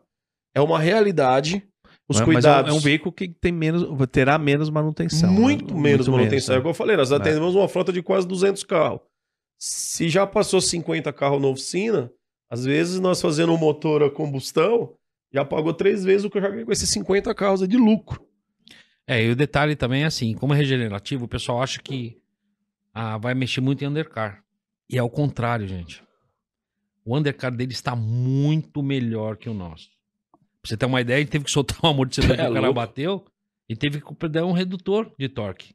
[0.55, 1.63] É uma realidade.
[2.09, 2.61] Os Mas- cuidados.
[2.63, 5.31] Mas é um, é um veículo que tem menos, terá menos manutenção.
[5.31, 5.79] muito né?
[5.81, 6.55] menos Muito manutenção.
[6.55, 6.61] É né?
[6.61, 7.15] igual eu falei, nós É.
[7.15, 9.01] atendemos uma frota de quase 200 carros.
[9.61, 12.09] Se já passou 50 carros na oficina,
[12.49, 14.95] às vezes nós fazendo um motor a combustão,
[15.31, 17.77] já pagou três vezes o que eu já ganhei com esses 50 carros é de
[17.77, 18.25] lucro.
[19.07, 22.17] É, e o detalhe também é assim, como é regenerativo, o pessoal acha que
[22.93, 24.43] ah, vai mexer muito em undercar.
[24.89, 26.03] E é o contrário, gente.
[27.05, 29.89] O undercar dele está muito melhor que o nosso.
[30.31, 32.59] Pra você ter uma ideia, ele teve que soltar um amortecedor É que o cara
[32.67, 32.73] louco.
[32.73, 33.25] bateu
[33.67, 35.73] e teve que dar um redutor de torque.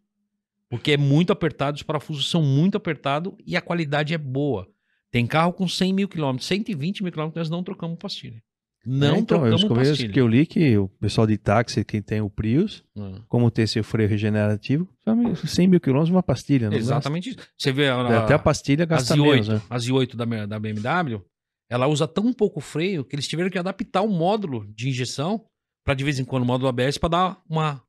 [0.69, 4.69] Porque é muito apertado, os parafusos são muito apertados e a qualidade é boa.
[5.15, 8.43] Tem carro com 100 mil quilômetros, 120 mil quilômetros, nós não trocamos pastilha.
[8.85, 10.13] Não É, então, eu trocamos descobri pastilha.
[10.13, 13.21] que eu li que o pessoal de táxi, quem tem o Prius, Hum.
[13.29, 16.69] como tem esse freio regenerativo, sabe, 100 mil quilômetros uma pastilha.
[16.69, 17.39] Não Exatamente isso.
[17.57, 18.19] Você vê a, gasta.
[18.25, 19.63] Até a pastilha as gasta i8, menos, né?
[19.71, 21.23] as i8 da, da BMW,
[21.71, 25.47] ela usa tão pouco freio que eles tiveram que adaptar o módulo de injeção
[25.85, 27.81] para de vez em quando o módulo ABS para dar uma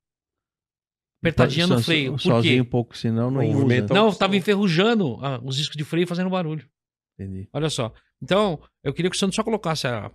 [1.21, 2.11] apertadinha no freio.
[2.11, 2.69] Por Sozinho um quê?
[2.69, 3.53] pouco, senão não O usa.
[3.59, 6.65] movimento- Não, tava enferrujando ah, os discos de freio fazendo barulho.
[7.19, 7.47] Entendi.
[7.53, 7.93] Olha só.
[8.21, 10.11] Então, eu queria que o Sandro só colocasse a,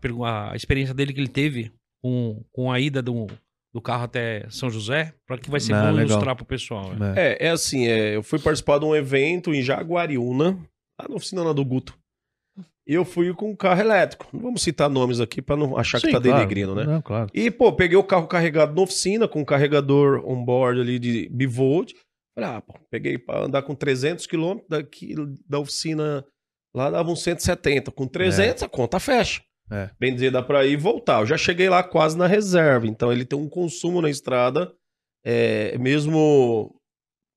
[0.50, 1.72] a experiência dele que ele teve
[2.02, 3.26] com, com a ida do,
[3.72, 6.10] do carro até São José, para que vai ser Ah, bom legal.
[6.10, 6.92] ilustrar pro pessoal.
[6.94, 7.14] né?
[7.16, 7.32] É.
[7.44, 10.58] É, é assim, é, eu fui participar de um evento em Jaguariúna,
[11.00, 11.98] lá na oficina lá do Guto.
[12.86, 14.26] E eu fui com um carro elétrico.
[14.32, 16.36] Não vamos citar nomes aqui pra não achar que Sim, tá claro.
[16.38, 16.84] denegrindo, né?
[16.84, 17.30] Não, claro.
[17.32, 21.92] E, pô, peguei o carro carregado na oficina, com um carregador on-board ali de bivolt.
[22.34, 25.14] Falei, ah, pô, peguei pra andar com 300 quilômetros daqui
[25.48, 26.24] da oficina,
[26.74, 27.90] lá dava uns 170.
[27.90, 29.42] Com 300, a conta fecha.
[29.70, 29.90] É.
[29.98, 31.20] Bem dizer, dá pra ir e voltar.
[31.20, 34.72] Eu já cheguei lá quase na reserva, então ele tem um consumo na estrada,
[35.24, 36.74] é, mesmo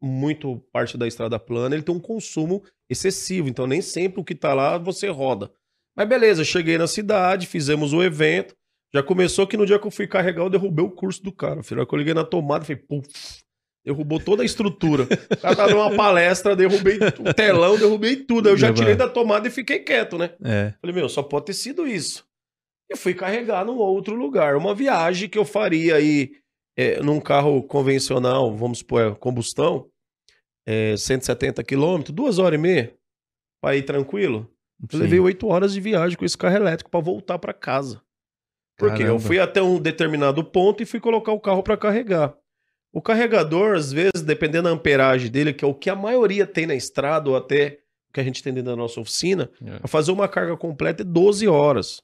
[0.02, 4.36] muito parte da estrada plana, ele tem um consumo excessivo, então nem sempre o que
[4.36, 5.52] tá lá você roda.
[5.95, 8.56] Mas beleza, cheguei na cidade, fizemos o evento,
[8.94, 11.64] já começou que no dia que eu fui carregar, eu derrubei o curso do cara.
[11.64, 13.08] Filho, que eu liguei na tomada, falei, puf,
[13.86, 15.03] derrubou toda a estrutura.
[15.03, 18.48] O cara tava dando uma palestra, derrubei o telão, derrubei tudo.
[18.48, 20.32] Aí eu já tirei da tomada e fiquei quieto, né?
[20.44, 20.74] É.
[20.80, 22.26] Falei, meu, só pode ter sido isso.
[22.92, 24.56] E fui carregar num outro lugar.
[24.56, 26.32] Uma viagem que eu faria aí
[26.78, 29.90] é, num carro convencional, vamos supor, é, combustão,
[30.68, 32.95] é, 170 quilômetros, duas horas e meia,
[33.62, 34.50] pra ir tranquilo.
[34.92, 38.02] Eu levei oito horas de viagem com esse carro elétrico pra voltar pra casa.
[38.78, 39.20] Porque eu Caramba.
[39.20, 42.36] fui até um determinado ponto e fui colocar o carro pra carregar.
[42.93, 46.67] O carregador, às vezes, dependendo da amperagem dele, que é o que a maioria tem
[46.67, 49.80] na estrada, ou até o que a gente tem dentro da nossa oficina, É.
[49.80, 52.01] pra fazer uma carga completa é 12 horas.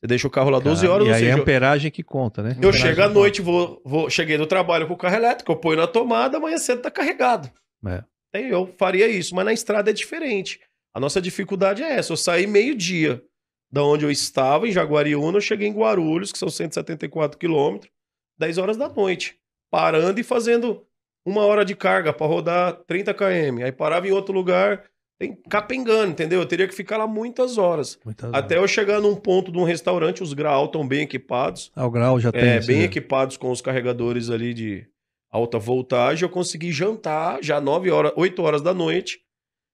[0.00, 1.90] Você deixa o carro lá 12 Cara, horas, E ou aí é seja, a amperagem
[1.90, 2.56] que conta, né?
[2.60, 5.76] eu chego à noite, vou, vou, cheguei do trabalho com o carro elétrico, eu ponho
[5.76, 7.48] na tomada, amanhã cedo tá carregado.
[7.86, 8.02] É.
[8.34, 10.58] Eu faria isso, mas na estrada é diferente.
[10.94, 12.12] A nossa dificuldade é essa.
[12.12, 13.22] Eu saí meio-dia
[13.70, 17.90] da onde eu estava, em Jaguariúna, eu cheguei em Guarulhos, que são 174 quilômetros,
[18.38, 19.36] 10 horas da noite,
[19.72, 20.86] parando e fazendo
[21.24, 23.64] uma hora de carga para rodar 30 km.
[23.64, 24.84] Aí parava em outro lugar,
[25.18, 26.40] tem capengando, entendeu?
[26.40, 27.98] Eu teria que ficar lá muitas horas.
[28.04, 31.72] Muitas Até eu chegar num ponto de um restaurante, os graus estão bem equipados.
[31.74, 32.42] Ah, o grau já tem.
[32.42, 32.84] É, bem vê.
[32.84, 34.86] equipados com os carregadores ali de
[35.30, 36.22] alta voltagem.
[36.22, 39.20] Eu consegui jantar já 9 horas, 8 horas da noite.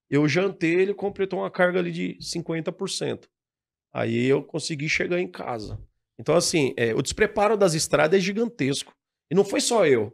[0.09, 3.25] Eu jantei, ele completou uma carga ali de 50%.
[3.93, 5.77] Aí eu consegui chegar em casa.
[6.17, 8.93] Então, assim, é, o despreparo das estradas é gigantesco.
[9.31, 10.13] E não foi só eu.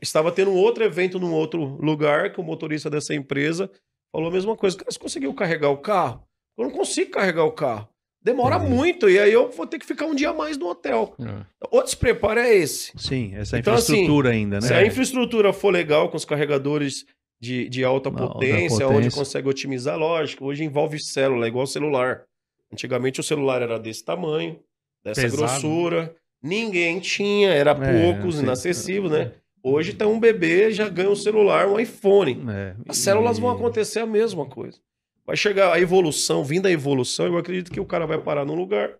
[0.00, 3.70] Estava tendo um outro evento num outro lugar que o motorista dessa empresa
[4.12, 4.76] falou a mesma coisa.
[4.76, 6.22] Cara, você conseguiu carregar o carro?
[6.56, 7.88] Eu não consigo carregar o carro.
[8.22, 11.16] Demora muito, e aí eu vou ter que ficar um dia a mais no hotel.
[11.18, 11.66] É.
[11.70, 12.92] O despreparo é esse.
[12.98, 14.66] Sim, essa Então, assim, infraestrutura ainda, né?
[14.66, 17.06] Se a infraestrutura for legal com os carregadores
[17.40, 18.88] de, de alta Alta potência, potência.
[18.88, 22.24] onde consegue otimizar, lógico, hoje envolve célula, igual celular.
[22.70, 24.60] Antigamente o celular era desse tamanho,
[25.02, 25.38] dessa Pesado.
[25.42, 26.14] grossura.
[26.42, 28.42] Ninguém tinha, era poucos, sim.
[28.42, 29.32] inacessível, né?
[29.62, 32.42] Hoje tem um bebê, já ganha um celular, um iPhone.
[32.50, 34.78] É, As células e- vão acontecer a mesma coisa.
[35.26, 38.54] Vai chegar a evolução, vindo a evolução, eu acredito que o cara vai parar num
[38.54, 38.94] lugar,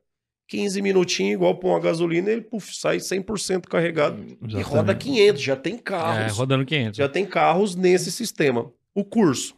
[0.48, 4.62] 15 minutinhos, igual pôr uma gasolina, ele puf, sai 100% carregado e Exatamente.
[4.62, 5.42] roda 500.
[5.42, 6.36] Já tem É, carros.
[6.36, 6.96] rodando 500.
[6.98, 8.70] Já tem carros nesse sistema.
[8.94, 9.56] O curso.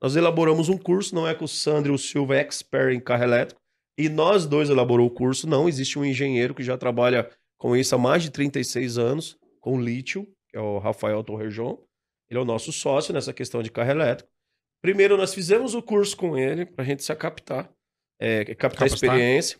[0.00, 3.00] Nós elaboramos um curso, não é que o Sandro e o Silva é expert em
[3.00, 3.57] carro elétrico,
[3.98, 5.68] e nós dois elaborou o curso, não.
[5.68, 7.28] Existe um engenheiro que já trabalha
[7.58, 11.76] com isso há mais de 36 anos, com lítio, que é o Rafael Torrejon.
[12.30, 14.30] Ele é o nosso sócio nessa questão de carro elétrico.
[14.80, 17.68] Primeiro, nós fizemos o curso com ele, para a gente se captar,
[18.20, 19.10] é, captar Capacitar.
[19.16, 19.58] experiência.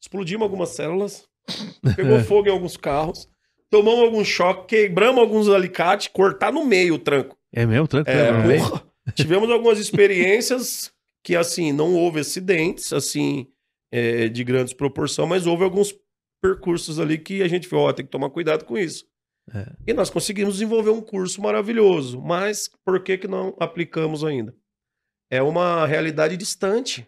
[0.00, 1.26] Explodimos algumas células,
[1.96, 3.28] pegou fogo em alguns carros,
[3.68, 7.36] tomamos algum choque, quebramos alguns alicates, cortar no meio o tranco.
[7.52, 7.88] É mesmo?
[7.88, 8.18] Tranquilo.
[8.18, 8.58] É, vem?
[8.60, 8.84] porra.
[9.14, 10.92] Tivemos algumas experiências
[11.24, 13.48] que, assim, não houve acidentes, assim,
[13.92, 15.94] é, de grandes proporções, mas houve alguns
[16.42, 19.04] percursos ali que a gente falou, ó, tem que tomar cuidado com isso.
[19.52, 19.72] É.
[19.86, 24.54] E nós conseguimos desenvolver um curso maravilhoso, mas por que que não aplicamos ainda?
[25.30, 27.06] É uma realidade distante.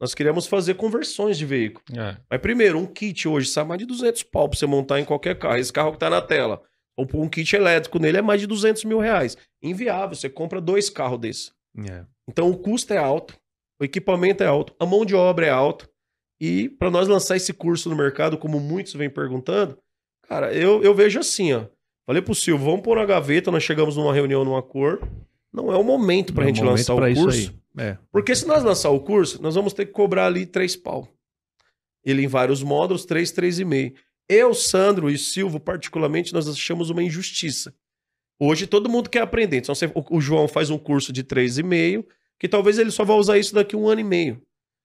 [0.00, 1.84] Nós queríamos fazer conversões de veículo.
[1.96, 2.16] É.
[2.30, 5.38] Mas primeiro, um kit hoje sai mais de 200 pau pra você montar em qualquer
[5.38, 5.56] carro.
[5.56, 6.62] Esse carro que tá na tela,
[6.96, 9.36] ou pôr um kit elétrico nele é mais de 200 mil reais.
[9.62, 11.52] Inviável, você compra dois carros desses.
[11.88, 12.04] É.
[12.28, 13.36] Então o custo é alto,
[13.80, 15.88] o equipamento é alto, a mão de obra é alta.
[16.40, 19.76] E para nós lançar esse curso no mercado, como muitos vêm perguntando,
[20.22, 21.66] cara, eu, eu vejo assim, ó.
[22.06, 25.06] Falei pro Silvio, vamos pôr na gaveta, nós chegamos numa reunião, num acordo.
[25.52, 27.54] Não é o momento pra Não é gente lançar o curso.
[27.76, 27.98] É.
[28.10, 31.08] Porque se nós lançar o curso, nós vamos ter que cobrar ali três pau.
[32.04, 33.92] Ele em vários módulos, três, três e meio.
[34.28, 37.74] Eu, Sandro e Silvio, particularmente, nós achamos uma injustiça.
[38.38, 39.58] Hoje todo mundo quer aprender.
[39.58, 39.74] Então,
[40.10, 42.06] o, João faz um curso de três e meio,
[42.38, 44.42] que talvez ele só vá usar isso daqui a um ano e meio.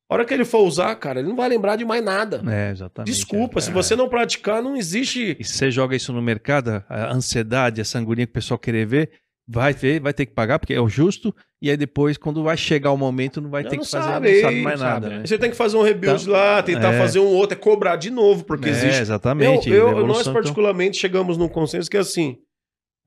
[0.10, 2.44] A hora que ele for usar, cara, ele não vai lembrar de mais nada.
[2.48, 3.12] É, exatamente.
[3.12, 3.62] Desculpa, é.
[3.62, 5.36] se você não praticar, não existe.
[5.40, 8.86] E se você joga isso no mercado, a ansiedade, a sangurinha que o pessoal querer
[8.86, 9.10] ver,
[9.48, 12.56] vai ter, vai ter que pagar, porque é o justo, e aí depois, quando vai
[12.56, 14.88] chegar o momento, não vai Já ter não que fazer, sabe, não sabe mais não
[14.88, 15.18] sabe, nada, né?
[15.22, 15.26] né?
[15.28, 16.98] Você tem que fazer um rebuild Então, lá, tentar é.
[16.98, 18.96] fazer um outro, é cobrar de novo, porque É, existe.
[18.98, 19.70] Eu, exatamente.
[19.70, 22.38] eu- nós, evolução, então- particularmente, chegamos num consenso que, assim,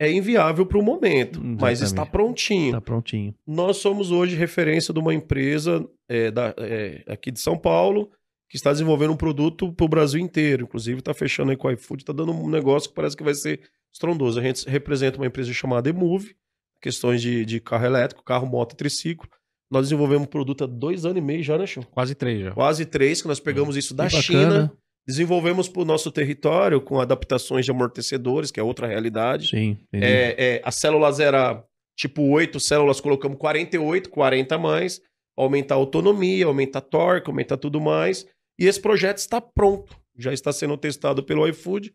[0.00, 1.84] é inviável para o momento, mas Exatamente.
[1.84, 2.72] está prontinho.
[2.72, 3.34] Tá prontinho.
[3.46, 8.10] Nós somos hoje referência de uma empresa é, da- é, aqui de São Paulo
[8.48, 10.62] que está desenvolvendo um produto para o Brasil inteiro.
[10.64, 13.34] Inclusive, está fechando aí com o iFood, está dando um negócio que parece que vai
[13.34, 13.60] ser
[13.92, 14.38] estrondoso.
[14.38, 16.36] A gente representa uma empresa chamada Emove,
[16.80, 19.28] questões de, de carro elétrico, carro, moto e triciclo.
[19.68, 21.82] Nós desenvolvemos um produto há dois anos e meio já, né, Chão?
[21.90, 22.52] Quase três já.
[22.52, 24.72] Quase três, que nós pegamos isso da China,
[25.04, 29.48] desenvolvemos para o nosso território com adaptações de amortecedores, que é outra realidade.
[29.48, 29.76] Sim.
[29.92, 31.64] É, é, as células era
[31.96, 35.00] tipo 8 células, colocamos 48, 40 a mais,
[35.36, 38.26] aumentar a autonomia, aumentar a torque, aumentar tudo mais.
[38.58, 41.92] E esse projeto está pronto, já está sendo testado pelo iFood.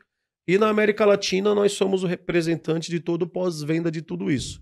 [0.47, 4.61] E na América Latina nós somos o representante de todo o pós-venda de tudo isso.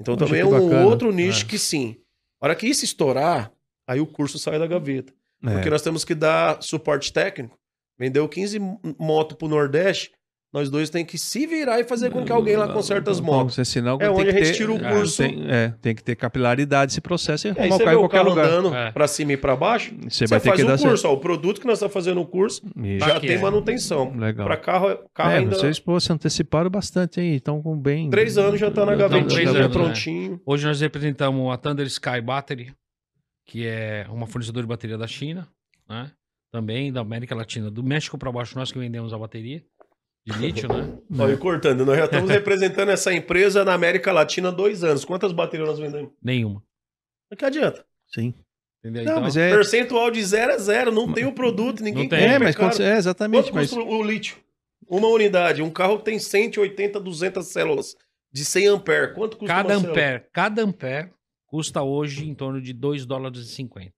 [0.00, 0.86] Então Poxa, também é um bacana.
[0.86, 1.48] outro nicho É.
[1.48, 1.96] que sim.
[2.40, 3.52] A hora que isso estourar,
[3.88, 5.12] aí o curso sai da gaveta.
[5.44, 5.52] É.
[5.54, 7.58] Porque nós temos que dar suporte técnico.
[7.98, 8.58] Vendeu 15
[8.98, 10.12] motos pro Nordeste,
[10.52, 13.56] nós dois tem que se virar e fazer com que alguém lá conserte as motos.
[13.68, 15.22] senão É tem onde que a gente ter- tira o é, curso.
[15.22, 17.96] Tem, é, tem que ter capilaridade esse processo e É, arrumar o você carro em
[17.96, 18.44] o qualquer lugar.
[18.46, 18.90] andando É.
[18.92, 21.08] pra cima e pra baixo, Você vai ter faz que o dar curso.
[21.08, 22.62] Ó, o produto que nós estamos fazendo no curso.
[22.82, 23.06] Isso.
[23.06, 23.40] já Aqui tem é.
[23.40, 24.16] manutenção.
[24.16, 24.46] Legal.
[24.46, 25.56] Pra carro, carro É, ainda...
[25.56, 28.08] vocês pô, se anteciparam bastante aí, então com bem.
[28.08, 29.68] Três anos já tá na gavetinha, anos, né?
[29.68, 30.40] prontinho.
[30.46, 32.72] Hoje nós representamos a Thunder Sky Battery,
[33.44, 35.46] que é uma fornecedora de bateria da China,
[35.88, 36.10] né?
[36.52, 39.62] Também da América Latina, do México para baixo, nós que vendemos a bateria
[40.26, 40.98] de lítio, né?
[41.18, 45.04] Olha, e cortando, nós já estamos representando essa empresa na América Latina há dois anos.
[45.04, 46.10] Quantas baterias nós vendemos?
[46.22, 46.62] Nenhuma.
[47.30, 47.84] Não que adianta.
[48.08, 48.34] Sim.
[48.80, 49.04] Entendeu?
[49.04, 49.50] Não, então, mas é.
[49.50, 52.18] Percentual de zero é zero, não tem o produto, ninguém Não tem.
[52.20, 52.70] compra, É, mas cara.
[52.72, 53.42] quando, é, exatamente.
[53.44, 54.36] Quanto Mas, custa o lítio?
[54.88, 55.62] Uma unidade.
[55.62, 57.96] Um carro tem 180, 200 células
[58.32, 59.14] de 100 ampere.
[59.14, 59.90] Quanto custa cada uma célula?
[59.90, 61.10] ampere, cada ampere
[61.46, 63.92] custa hoje em torno de 2 dólares e 50.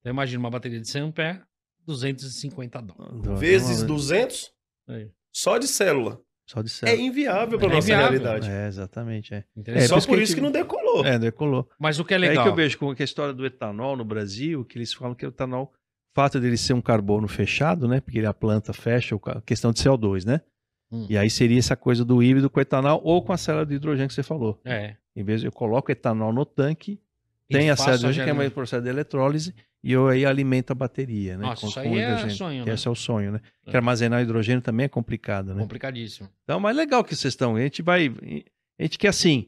[0.00, 1.40] Então imagina uma bateria de 100 ampere,
[1.86, 3.40] 250 dólares.
[3.40, 4.52] Vezes 200
[4.88, 5.10] Aí.
[5.34, 6.20] Só de célula.
[6.46, 7.00] Só de É célula.
[7.02, 8.20] inviável para É nossa inviável.
[8.20, 8.50] realidade.
[8.50, 9.34] É, exatamente.
[9.34, 9.82] É, Entendeu?
[9.82, 11.04] É, só por isso por que isso a que, gente- não decolou.
[11.04, 11.68] é decolou.
[11.78, 12.44] Mas o que é É aí legal.
[12.44, 15.28] que eu vejo com a história do etanol no Brasil, que eles falam que o
[15.30, 18.00] etanol, o fato dele ser um carbono fechado, né?
[18.00, 20.42] Porque a planta fecha, a questão de CO2, né?
[20.92, 21.06] Hum.
[21.08, 24.08] E aí seria essa coisa do híbrido com etanol ou com a célula de hidrogênio
[24.08, 24.60] que você falou.
[24.64, 24.96] É.
[25.16, 27.00] Em vez de eu coloco etanol no tanque,
[27.48, 29.54] E tem a célula de hidrogênio, que é mais processo de eletrólise,
[29.84, 31.44] e eu aí alimento a bateria, né?
[31.46, 32.72] Nossa, com- isso aí é sonho, né?
[32.72, 33.40] Esse é o sonho, né?
[33.66, 33.70] É.
[33.70, 35.60] Que armazenar hidrogênio também é complicado, né?
[35.60, 36.28] Complicadíssimo.
[36.42, 37.56] Então, mas legal que vocês estão.
[37.56, 38.10] A gente vai.
[38.78, 39.46] A gente quer assim.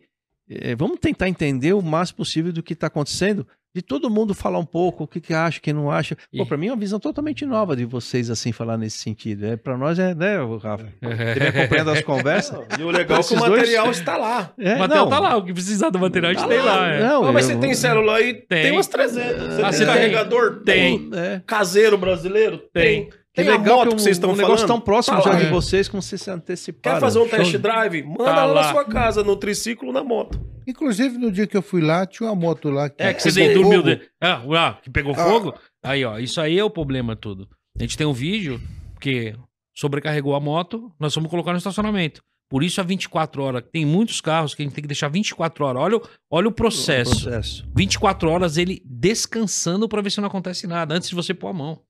[0.50, 4.58] Eh, vamos tentar entender o máximo possível do que está acontecendo, de todo mundo falar
[4.58, 6.16] um pouco o que, que acha, o que não acha.
[6.16, 9.44] Pô, E- para mim é uma visão totalmente nova de vocês assim falar nesse sentido.
[9.44, 10.86] É, para nós é, né, Rafa?
[11.02, 12.58] Você vem acompanhando as conversas?
[12.80, 14.50] E o legal é que o Esses dois- material está lá.
[14.58, 15.10] É, O material não.
[15.10, 16.76] tá lá, o que precisar do material a gente Tá tem lá.
[16.76, 16.88] lá.
[16.88, 17.00] é.
[17.02, 18.32] Não, Ah, mas eu- você tem célula aí?
[18.32, 18.72] Tem, Tem.
[18.72, 19.42] umas 300.
[19.42, 19.94] Você Ah, tem você tem?
[19.94, 20.62] carregador?
[20.64, 21.10] Tem.
[21.12, 21.42] É.
[21.46, 22.58] Caseiro brasileiro?
[22.72, 23.10] Tem.
[23.36, 24.68] Que Tem a legal moto que vocês estão um negócio falando?
[24.68, 25.36] tão próximo Tá já lá.
[25.36, 25.50] de É.
[25.50, 26.96] vocês como vocês se anteciparam.
[26.96, 28.02] Quer fazer um test drive?
[28.02, 28.62] Manda Tá lá, lá.
[28.62, 30.40] na sua casa, no triciclo, na moto.
[30.66, 33.52] Inclusive, no dia que eu fui lá, tinha uma moto lá que É que você
[33.52, 33.82] dormiu.
[33.82, 33.94] fogo.
[33.94, 34.00] De...
[34.22, 35.16] Ah, ah, que pegou Ah.
[35.18, 35.54] fogo?
[35.84, 37.46] Aí, ó, isso aí é o problema tudo.
[37.78, 38.58] A gente tem um vídeo
[39.00, 39.34] que
[39.76, 42.22] sobrecarregou a moto, nós vamos colocar no estacionamento.
[42.48, 43.62] Por isso, a 24 horas.
[43.70, 45.82] Tem muitos carros que a gente tem que deixar 24 horas.
[45.82, 47.22] Olha, o- olha o processo.
[47.24, 47.68] processo.
[47.76, 51.52] 24 horas ele descansando pra ver se não acontece nada, antes de você pôr a
[51.52, 51.80] mão.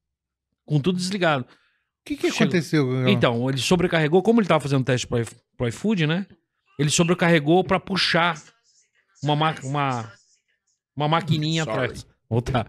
[0.67, 1.45] Com tudo desligado.
[1.45, 3.09] O que, que aconteceu?
[3.09, 6.27] Então, ele sobrecarregou, como ele tava fazendo teste pro, i- pro iFood, né?
[6.79, 8.41] Ele sobrecarregou pra puxar
[9.23, 10.13] uma, ma uma,
[10.95, 11.79] uma maquininha Sorry.
[11.85, 12.07] atrás.
[12.29, 12.67] Voltar.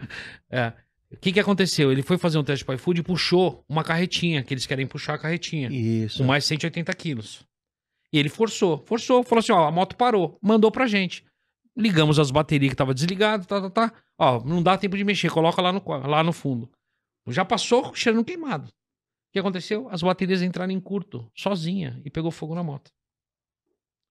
[0.49, 0.71] É.
[1.11, 1.91] O que que aconteceu?
[1.91, 5.13] Ele foi fazer um teste pro iFood e puxou uma carretinha, que eles querem puxar
[5.15, 6.17] a carretinha, Isso.
[6.19, 7.45] com mais 180 quilos.
[8.11, 11.23] E ele forçou, forçou, falou assim, ó, a moto parou, mandou pra gente.
[11.77, 13.93] Ligamos as baterias que tava desligado, tá, tá, tá.
[14.17, 16.69] Ó, não dá tempo de mexer, coloca lá no, lá no fundo.
[17.31, 18.67] Já passou cheirando queimado.
[18.69, 19.87] O que aconteceu?
[19.91, 22.89] As baterias entraram em curto, sozinha, e pegou fogo na moto.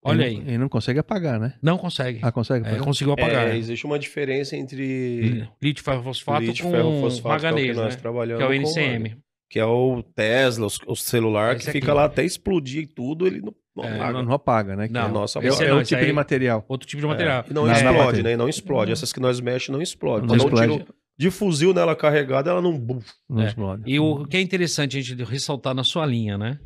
[0.05, 0.37] Olha Ele aí.
[0.41, 1.55] não- Ele não consegue apagar, né?
[1.61, 2.21] Não consegue.
[2.23, 2.85] Ah, consegue É, apagar?
[2.85, 3.47] conseguiu apagar.
[3.47, 3.57] É, né?
[3.59, 7.95] existe uma diferença entre Lítio ferrofosfato lítio, com ferro, fosfato, que é o que nós
[7.97, 8.01] né?
[8.01, 9.17] trabalhamos Que é o com, NCM.
[9.51, 11.81] que é o Tesla, o celular, Esse que aqui.
[11.81, 14.13] fica lá até explodir e tudo, ele não, não É, apaga.
[14.13, 14.87] Não, não apaga, né?
[14.87, 16.65] Que Não, é, nossa, é, esse é não, esse tipo aí- de material.
[16.69, 17.45] Outro tipo de material.
[17.51, 18.33] E não na explode, né?
[18.33, 18.93] E não explode.
[18.93, 20.25] Essas que nós mexemos não explode.
[20.27, 20.73] Não eu explode.
[20.79, 22.79] tiro de fuzil nela carregada, ela não...
[23.29, 23.47] Não É.
[23.47, 23.83] explode.
[23.87, 26.59] E o que é interessante a gente ressaltar na sua linha, né?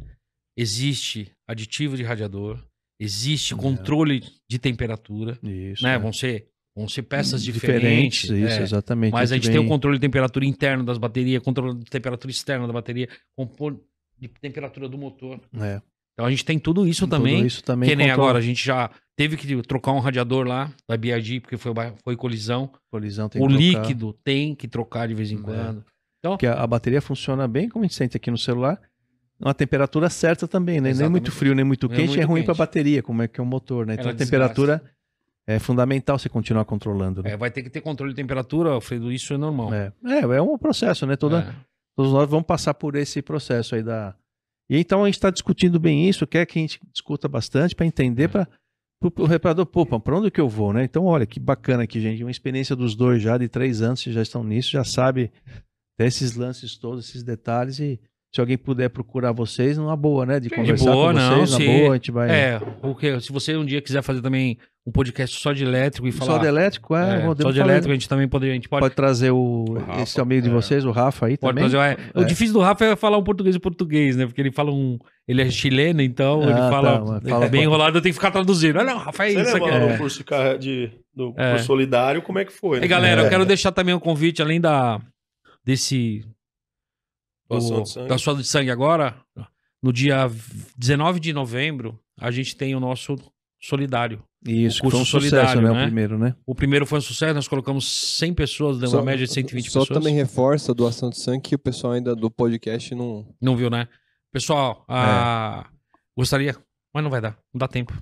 [0.56, 2.58] Existe aditivo de radiador,
[2.98, 3.56] existe É.
[3.56, 5.82] controle de temperatura, Isso.
[5.82, 5.94] né?
[5.94, 5.98] é.
[5.98, 8.22] Vão ser, vão ser peças diferentes.
[8.22, 8.50] diferentes.
[8.52, 8.62] Isso, é.
[8.62, 9.12] exatamente.
[9.12, 12.30] Mas a gente tem o vem- controle de temperatura interno das baterias, controle de temperatura
[12.30, 13.78] externa da bateria, controle
[14.18, 15.40] de temperatura do motor.
[15.60, 15.80] É.
[16.12, 17.46] Então a gente tem tudo isso Tudo também.
[17.46, 18.28] Isso também que nem controla.
[18.30, 22.16] agora a gente já Teve que trocar um radiador lá da BID, porque foi, foi
[22.16, 22.70] colisão.
[22.90, 23.82] Colisão tem o que trocar.
[23.82, 25.42] líquido tem que trocar de vez em É.
[25.42, 25.84] quando.
[26.22, 28.80] Porque a, a bateria funciona bem, como a gente sente aqui no celular,
[29.38, 30.94] uma temperatura certa também, né?
[30.94, 33.38] Nem muito frio, nem muito quente, muito é ruim para a bateria, como é que
[33.38, 33.92] é o motor, né?
[33.92, 34.82] Então Ela a temperatura
[35.46, 37.22] é fundamental você continuar controlando.
[37.22, 37.32] Né?
[37.32, 39.74] É, vai ter que ter controle de temperatura, Alfredo, isso é normal.
[39.74, 39.92] É.
[40.02, 41.14] É, é um processo, né?
[41.14, 41.54] Toda, É.
[41.94, 44.14] Todos nós vamos passar por esse processo aí da.
[44.70, 47.84] E então a gente está discutindo bem isso, quer que a gente discuta bastante para
[47.84, 48.28] entender, É.
[48.28, 48.48] para
[49.02, 50.84] o reparador, pô, para onde que eu vou, né?
[50.84, 52.22] Então, olha, que bacana aqui, gente.
[52.22, 55.32] Uma experiência dos dois já, de três anos, vocês já estão nisso, já sabe
[55.98, 57.78] desses lances todos, esses detalhes.
[57.78, 57.98] E
[58.32, 60.38] se alguém puder procurar vocês, numa boa, né?
[60.38, 62.30] De De conversar boa, com não, vocês, na se- boa, a gente vai.
[62.30, 66.06] É, o que, se você um dia quiser fazer também um podcast só de elétrico
[66.08, 66.32] e falar.
[66.32, 67.18] Só de elétrico, é.
[67.18, 68.52] é, só de falar- elétrico, a gente também poderia.
[68.52, 70.52] A gente pode, Pode trazer o, Rafa, esse amigo de é.
[70.52, 71.70] vocês, o Rafa aí pode também.
[71.70, 71.98] trazer.
[72.14, 72.18] é.
[72.18, 72.24] O É.
[72.24, 74.26] difícil do Rafa é falar um português em português, né?
[74.26, 74.96] Porque ele fala um.
[75.28, 78.30] Ele é chileno, então ele Ah, fala, tá, fala- bem enrolado, eu tenho que ficar
[78.30, 78.80] traduzindo.
[78.80, 79.68] Ah, não, Rafa, é Você isso aqui.
[79.68, 79.88] é.
[79.92, 81.50] no curso de, de- do É.
[81.50, 82.78] curso solidário, como é que foi?
[82.78, 82.86] E né?
[82.88, 83.24] galera, É.
[83.26, 85.00] eu quero deixar também um convite, além da
[85.64, 86.24] desse.
[87.58, 88.18] Doação do- de sangue.
[88.18, 89.16] sua de sangue agora,
[89.82, 90.30] no dia
[90.76, 93.16] 19 de novembro, a gente tem o nosso
[93.60, 94.22] solidário.
[94.46, 95.68] Isso, o foi um curso sucesso, solidário, né?
[95.74, 95.80] né?
[95.82, 96.34] O primeiro, né?
[96.46, 99.80] O primeiro foi um sucesso, nós colocamos 100 pessoas, deu uma média de 120 só
[99.80, 99.98] pessoas.
[99.98, 103.26] também reforça a doação de sangue que o pessoal ainda do podcast não.
[103.40, 103.86] Não viu, né?
[104.32, 105.66] Pessoal, a...
[106.16, 106.56] gostaria,
[106.94, 107.92] mas não vai dar, não dá tempo.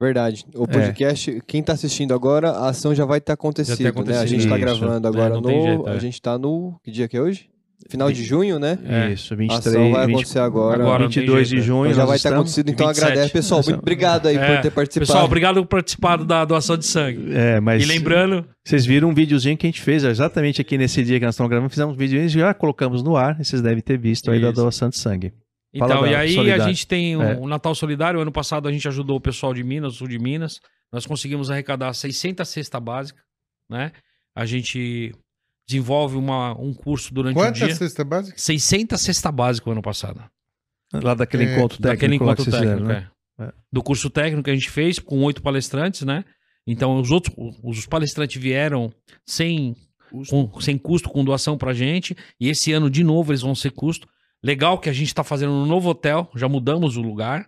[0.00, 0.46] Verdade.
[0.54, 4.18] O podcast, quem tá assistindo agora, a ação já vai ter acontecido, né?
[4.18, 4.60] A gente tá Isso.
[4.60, 5.50] gravando É, agora não no.
[5.50, 5.92] jeito, é.
[5.92, 6.78] A gente tá no.
[6.84, 7.50] Que dia que é hoje?
[7.88, 8.76] Final de junho, né?
[8.84, 9.12] É.
[9.12, 10.82] Isso, A 23, ação vai 20, acontecer agora.
[10.82, 11.04] Agora.
[11.04, 11.86] não tem 22 de junho.
[11.90, 13.06] Então já vai ter acontecido, então 27.
[13.10, 13.32] agradece.
[13.32, 14.54] Pessoal, muito obrigado aí É.
[14.56, 15.06] por ter participado.
[15.06, 17.32] Pessoal, obrigado por participar da doação de sangue.
[17.32, 21.02] É, mas E lembrando, vocês viram um videozinho que a gente fez exatamente aqui nesse
[21.04, 21.70] dia que nós estamos gravando.
[21.70, 23.40] Fizemos um vídeo e já colocamos no ar.
[23.40, 24.60] e Vocês devem ter visto aí da Isso.
[24.60, 25.32] doação de sangue.
[25.78, 26.64] Fala Então, da e aí Solidário.
[26.64, 27.36] a gente tem o É.
[27.36, 28.20] o Natal Solidário.
[28.20, 30.60] Ano passado a gente ajudou o pessoal de Minas, sul de Minas.
[30.92, 33.20] Nós conseguimos arrecadar 600 cesta básica,
[33.70, 33.92] né?
[34.36, 35.12] A gente
[35.68, 37.74] desenvolve uma, um curso durante o Quantas dia.
[37.74, 38.38] cesta básica?
[38.38, 40.22] 600 cesta básica o ano passado.
[40.92, 43.08] Lá daquele É, encontro técnico Daquele encontro técnico, fizeram, né?
[43.38, 43.44] é.
[43.44, 43.52] É.
[43.70, 46.24] Do curso técnico que a gente fez com oito palestrantes, né?
[46.66, 48.90] Então, os outros, os palestrantes vieram
[49.26, 49.76] sem
[50.10, 50.48] Custo.
[50.48, 52.16] com- sem custo, com doação pra gente.
[52.40, 54.08] E esse ano, de novo, eles vão ser custo.
[54.42, 57.46] Legal que a gente tá fazendo no novo hotel, já mudamos o lugar.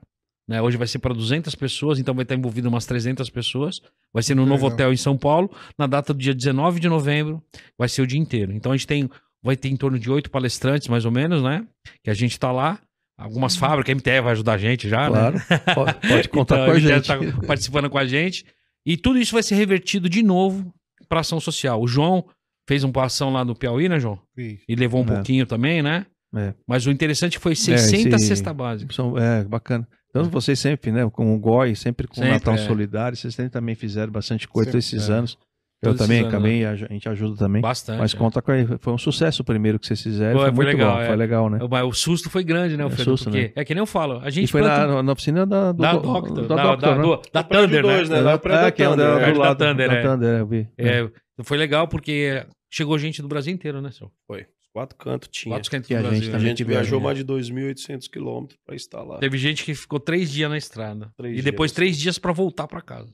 [0.51, 0.61] Né?
[0.61, 3.81] Hoje vai ser para 200 pessoas, então vai estar envolvido umas 300 pessoas.
[4.13, 4.73] Vai ser no novo Legal.
[4.75, 5.49] hotel em São Paulo,
[5.79, 7.41] na data do dia 19 de novembro,
[7.79, 8.53] vai ser o dia inteiro.
[8.53, 9.09] Então a gente tem,
[9.41, 11.65] vai ter em torno de oito palestrantes, mais ou menos, né?
[12.03, 12.81] Que a gente tá lá.
[13.17, 15.31] Algumas fábricas, a MTE vai ajudar a gente já, né?
[15.31, 15.41] Claro.
[15.75, 17.07] Pode, pode contar Então, com a ele gente.
[17.09, 18.45] deve estar participando com a gente.
[18.85, 20.73] E tudo isso vai ser revertido de novo
[21.09, 21.81] para ação social.
[21.81, 22.25] O João
[22.69, 24.19] fez uma ação lá no Piauí, né, João?
[24.37, 24.65] Isso.
[24.69, 25.15] E levou um É.
[25.15, 26.07] pouquinho também, né?
[26.35, 26.55] É.
[26.67, 28.93] Mas o interessante foi 600 esse- cesta básica.
[29.21, 29.87] É, bacana.
[30.11, 32.59] Então vocês sempre, né, com o GOI, sempre com Sempre, o Natal é.
[32.59, 35.13] Solidário, vocês sempre também fizeram bastante coisa Sempre, esses é.
[35.13, 35.39] anos.
[35.83, 37.63] Eu Todos também anos, acabei, a gente ajuda também.
[37.63, 37.99] Bastante.
[38.01, 38.17] Mas é.
[38.19, 40.39] conta com foi um sucesso o primeiro que vocês fizeram.
[40.39, 41.07] Foi- muito legal, bom, é.
[41.07, 41.59] foi legal, né?
[41.71, 43.05] Mas o susto foi grande, né, É Alfredo?
[43.13, 43.53] susto, Porque né?
[43.57, 44.19] é que nem eu falo.
[44.19, 46.63] A gente E foi planta- na, na oficina da, do, da do- Doctor, da da,
[46.65, 47.03] Doctor, da, né?
[47.03, 48.21] do- da É o prédio Thunder, dois, né?
[48.21, 48.31] né?
[48.31, 49.27] É o prédio Ah, da é o Thunder, da- é.
[49.33, 50.03] do Da lado Thunder, da é.
[50.03, 50.69] Thunder, eu vi.
[50.77, 51.11] É,
[51.45, 54.11] foi legal porque chegou gente do Brasil inteiro, né, senhor?
[54.27, 54.45] Foi.
[54.73, 55.55] Quatro cantos tinha.
[55.55, 56.19] Quatro cantos do a Brasil.
[56.23, 56.37] gente né?
[56.37, 56.83] A gente viajou.
[56.83, 59.19] viajou mais de 2.800 quilômetros para estar lá.
[59.19, 61.11] Teve gente que ficou três dias na estrada.
[61.17, 61.77] Três e depois dias.
[61.77, 63.13] três dias pra voltar pra casa.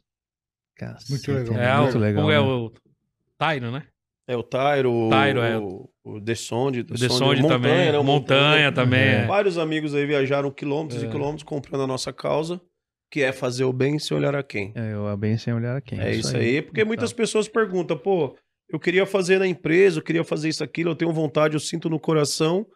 [0.76, 1.58] Cacete, Muito legal.
[1.58, 2.22] É, muito o, legal.
[2.22, 2.42] como é né?
[2.42, 2.72] o
[3.38, 3.82] Tairo, né?
[4.28, 5.56] É o Tyro, o, Tyro, é.
[5.56, 7.92] o, o Desonde, O Desonde Montanha, também.
[7.92, 7.98] né?
[7.98, 9.00] O Montanha também.
[9.00, 9.14] É.
[9.22, 9.26] é.
[9.26, 11.06] Vários amigos aí viajaram quilômetros É.
[11.06, 12.60] e quilômetros comprando a nossa causa,
[13.10, 14.72] que é fazer o bem sem olhar a quem.
[14.74, 16.00] É, a bem sem olhar a quem.
[16.00, 16.88] É isso aí, porque Então.
[16.88, 18.36] muitas pessoas perguntam, pô,
[18.68, 21.88] eu queria fazer na empresa, eu queria fazer isso, aquilo, eu tenho vontade, eu sinto
[21.88, 22.66] no coração,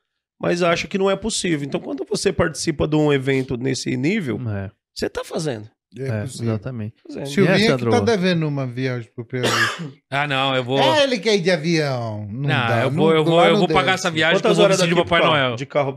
[0.40, 1.66] mas acho que não é possível.
[1.66, 5.68] Então, quando você participa de um evento nesse nível, É, você tá fazendo.
[5.98, 6.46] É, é, possível.
[6.52, 6.94] exatamente.
[7.02, 7.26] Fazendo.
[7.26, 9.44] Silvinho E é que tá devendo uma viagem pro Piauí.
[10.08, 10.78] Ah, não, eu vou.
[10.80, 12.26] É, ele quer ir de avião.
[12.30, 12.82] Não, Não, dá.
[12.82, 15.32] eu vou, eu vou, eu vou pagar essa viagem Quantas horas de Papai carro?
[15.32, 15.56] Noel.
[15.56, 15.92] De carro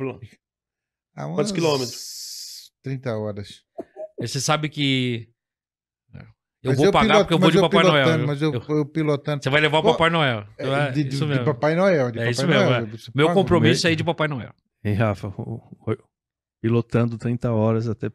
[1.36, 2.72] Quantos quilômetros?
[2.84, 3.62] 30 horas.
[4.20, 5.30] Você sabe que.
[6.64, 8.28] Eu Mas vou pagar piloto- porque eu vou de Papai pilotando, Noel.
[8.28, 9.44] Mas eu, Eu- eu pilotando.
[9.44, 10.46] Você vai levar o Papai Noel.
[10.58, 11.46] É, É, de, de- isso de mesmo.
[11.46, 12.10] Papai Noel.
[12.12, 12.84] De É Papai isso mesmo, Noel.
[12.84, 12.86] é.
[12.86, 13.40] Você Meu paga.
[13.40, 14.54] compromisso é ir de Papai Noel.
[14.84, 15.34] Hein, Rafa?
[16.62, 18.10] Pilotando 30 horas até.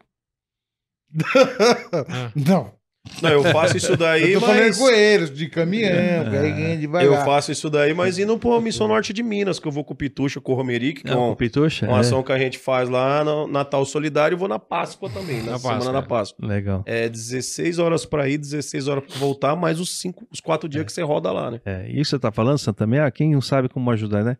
[1.93, 2.31] Ah.
[2.35, 2.73] Não.
[3.21, 4.77] Não, eu faço isso daí, eu tô falando mas...
[4.77, 6.23] com eles, de caminhão, É.
[6.29, 7.25] ganha Eu devagar.
[7.25, 9.95] faço isso daí, mas indo pro Missão Norte de Minas, que eu vou com o
[9.97, 11.87] Pitucha, com o Romeric, que é Não, o Pitucha?
[11.87, 15.09] uma É, ação que a gente faz lá no Natal Solidário, e vou na Páscoa
[15.09, 16.01] também, na, Na semana Páscoa, da é.
[16.07, 16.47] Páscoa.
[16.47, 16.83] Legal.
[16.85, 20.85] É 16 horas pra ir, 16 horas pra voltar, mais os, cinco, os quatro dias
[20.85, 21.61] que você roda lá, né?
[21.65, 24.37] É, isso que você tá falando, Santa também, ah, quem não sabe como ajudar, né?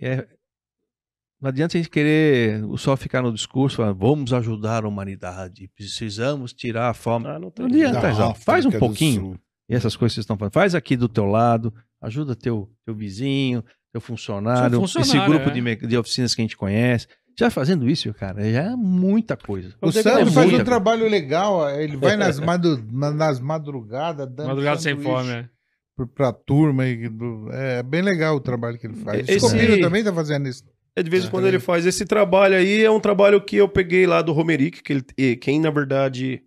[0.00, 0.26] É,
[1.40, 6.52] Não adianta a gente querer só ficar no discurso, falando, vamos ajudar a humanidade, precisamos
[6.52, 7.26] tirar a fome.
[7.28, 8.34] Ah, não tem Não adianta, Da Zão.
[8.34, 9.38] Faz um pouquinho.
[9.68, 10.52] E essas coisas que vocês estão falando.
[10.52, 15.48] Faz aqui do teu lado, ajuda teu, teu vizinho, teu funcionário, Seu esse funcionário, grupo
[15.48, 15.76] é.
[15.76, 17.06] de, de oficinas que a gente conhece.
[17.38, 19.74] Já fazendo isso, cara, já é muita coisa.
[19.80, 22.38] O Sandro é faz um trabalho legal, ele vai nas,
[23.14, 25.48] nas madrugadas, dando Madrugada sem fome, é.
[25.96, 26.82] pro- pra turma.
[27.52, 29.20] É bem legal o trabalho que ele faz.
[29.20, 30.64] Esse- Esse Scopino também tá fazendo isso.
[30.96, 33.68] É, de vez em quando ele faz esse trabalho aí, é um trabalho que eu
[33.68, 36.42] peguei lá do Romerick, que ele, quem na verdade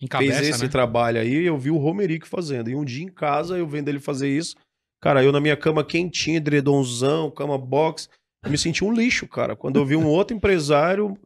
[0.00, 0.68] Encabeça, fez esse né?
[0.68, 2.70] trabalho aí, eu vi o Romerick fazendo.
[2.70, 4.56] E um dia em casa, eu vendo ele fazer isso,
[5.00, 8.08] cara, eu na minha cama quentinha, edredomzão, cama box,
[8.44, 9.56] eu me senti um lixo, cara.
[9.56, 11.18] Quando eu vi um outro empresário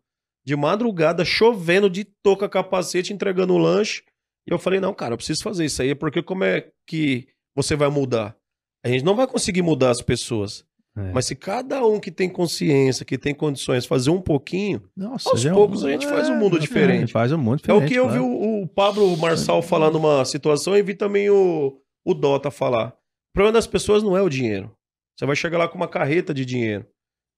[0.44, 4.02] de madrugada, chovendo, de touca capacete, entregando o lanche,
[4.46, 7.76] e eu falei, não, cara, eu preciso fazer isso aí, porque como é que você
[7.76, 8.36] vai mudar?
[8.84, 10.64] A gente não vai conseguir mudar as pessoas.
[10.96, 11.10] É.
[11.12, 15.44] Mas se cada um que tem consciência, que tem condições, fazer um pouquinho, Nossa, aos
[15.44, 17.12] é um- poucos a gente faz um mundo é, diferente.
[17.12, 17.88] Faz um mundo é o diferente.
[17.92, 18.20] que eu claro.
[18.20, 22.88] vi o, o Pablo Marçal falar numa situação e vi também o, o Dota falar.
[22.88, 24.70] O problema das pessoas não é o dinheiro.
[25.18, 26.84] Você vai chegar lá com uma carreta de dinheiro.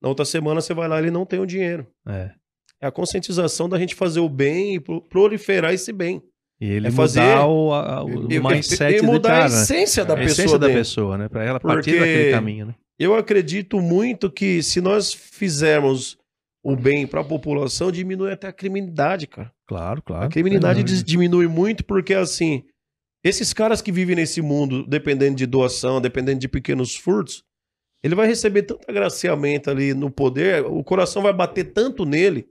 [0.02, 1.86] Na outra semana você vai lá e ele não tem o dinheiro.
[2.08, 2.30] É.
[2.82, 6.20] É a conscientização da gente fazer o bem e pro- proliferar esse bem.
[6.60, 9.44] E ele É fazer- mudar o, a- o E- e- mindset e do mudar cara,
[9.46, 9.54] a né?
[9.62, 11.28] essência da a pessoa essência da pessoa, né?
[11.28, 12.74] Pra ela partir Porque- daquele caminho, né?
[12.98, 16.16] Eu acredito muito que se nós fizermos
[16.64, 19.52] o bem para a população, diminui até a criminalidade, cara.
[19.66, 20.26] Claro, claro.
[20.26, 22.64] A criminalidade É, diminui muito porque, assim,
[23.22, 27.44] esses caras que vivem nesse mundo, dependendo de doação, dependendo de pequenos furtos,
[28.02, 32.46] ele vai receber tanto agraciamento ali no poder, o coração vai bater tanto nele,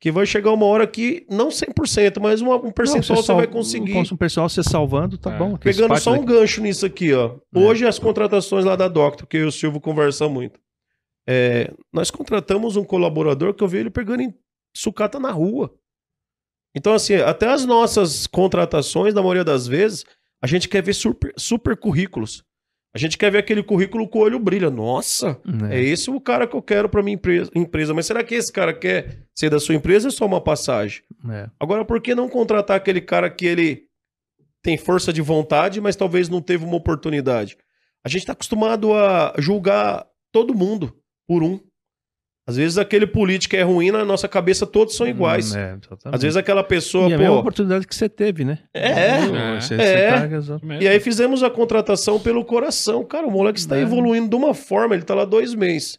[0.00, 3.36] que vai chegar uma hora que, não 100%, mas uma- um percentual Não, você sal-
[3.36, 3.96] vai conseguir.
[3.98, 5.38] Um pessoal você salvando, tá É.
[5.38, 5.56] bom.
[5.58, 7.36] Pegando só um gancho nisso aqui, ó.
[7.54, 10.58] Hoje as contratações lá da Doctor, que eu e o Silvio conversa muito.
[11.28, 14.34] É, nós contratamos um colaborador que eu vi ele pegando em
[14.74, 15.72] sucata na rua.
[16.74, 20.04] Então, assim, até as nossas contratações, na maioria das vezes,
[20.42, 22.42] a gente quer ver super, super currículos.
[22.94, 24.68] A gente quer ver aquele currículo com o olho brilha.
[24.68, 25.76] Nossa, É.
[25.78, 27.94] é esse o cara que eu quero para minha empresa, empresa.
[27.94, 31.02] Mas será que esse cara quer ser da sua empresa ou é só uma passagem?
[31.30, 31.48] É.
[31.60, 33.84] Agora, por que não contratar aquele cara que ele
[34.62, 37.56] tem força de vontade, mas talvez não teve uma oportunidade?
[38.04, 40.92] A gente está acostumado a julgar todo mundo
[41.28, 41.60] por um.
[42.50, 45.54] Às vezes aquele político é ruim, na nossa cabeça todos são iguais.
[45.54, 45.78] Hum, é.
[46.06, 47.40] Às vezes aquela pessoa, e é a mesma pô.
[47.40, 48.58] oportunidade que você teve, né?
[48.74, 49.20] É,
[49.60, 50.28] Você, é.
[50.28, 50.66] Você exato.
[50.66, 50.82] Mesmo.
[50.82, 53.04] E aí fizemos a contratação pelo coração.
[53.04, 53.82] Cara, o moleque está É.
[53.82, 55.98] evoluindo de uma forma, ele tá lá dois meses.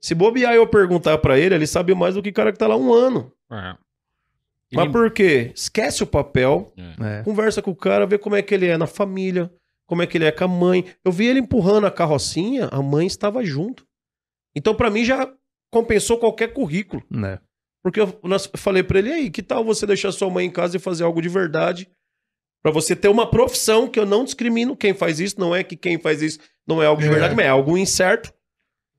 [0.00, 2.66] Se bobear eu perguntar para ele, ele sabe mais do que o cara que tá
[2.68, 3.32] lá um ano.
[3.50, 3.74] É.
[4.72, 5.50] Mas Ele- por quê?
[5.54, 7.22] Esquece o papel, É.
[7.22, 9.50] conversa com o cara, vê como é que ele é na família,
[9.86, 10.84] como é que ele é com a mãe.
[11.04, 13.86] Eu vi ele empurrando a carrocinha, a mãe estava junto.
[14.54, 15.28] Então, pra mim, já
[15.70, 17.02] compensou qualquer currículo.
[17.24, 17.38] É.
[17.82, 20.76] Porque eu, eu falei pra ele, aí, que tal você deixar sua mãe em casa
[20.76, 21.88] e fazer algo de verdade?
[22.62, 25.38] Pra você ter uma profissão que eu não discrimino quem faz isso.
[25.38, 27.10] Não é que quem faz isso não é algo de É.
[27.10, 28.32] verdade, mas é algo incerto.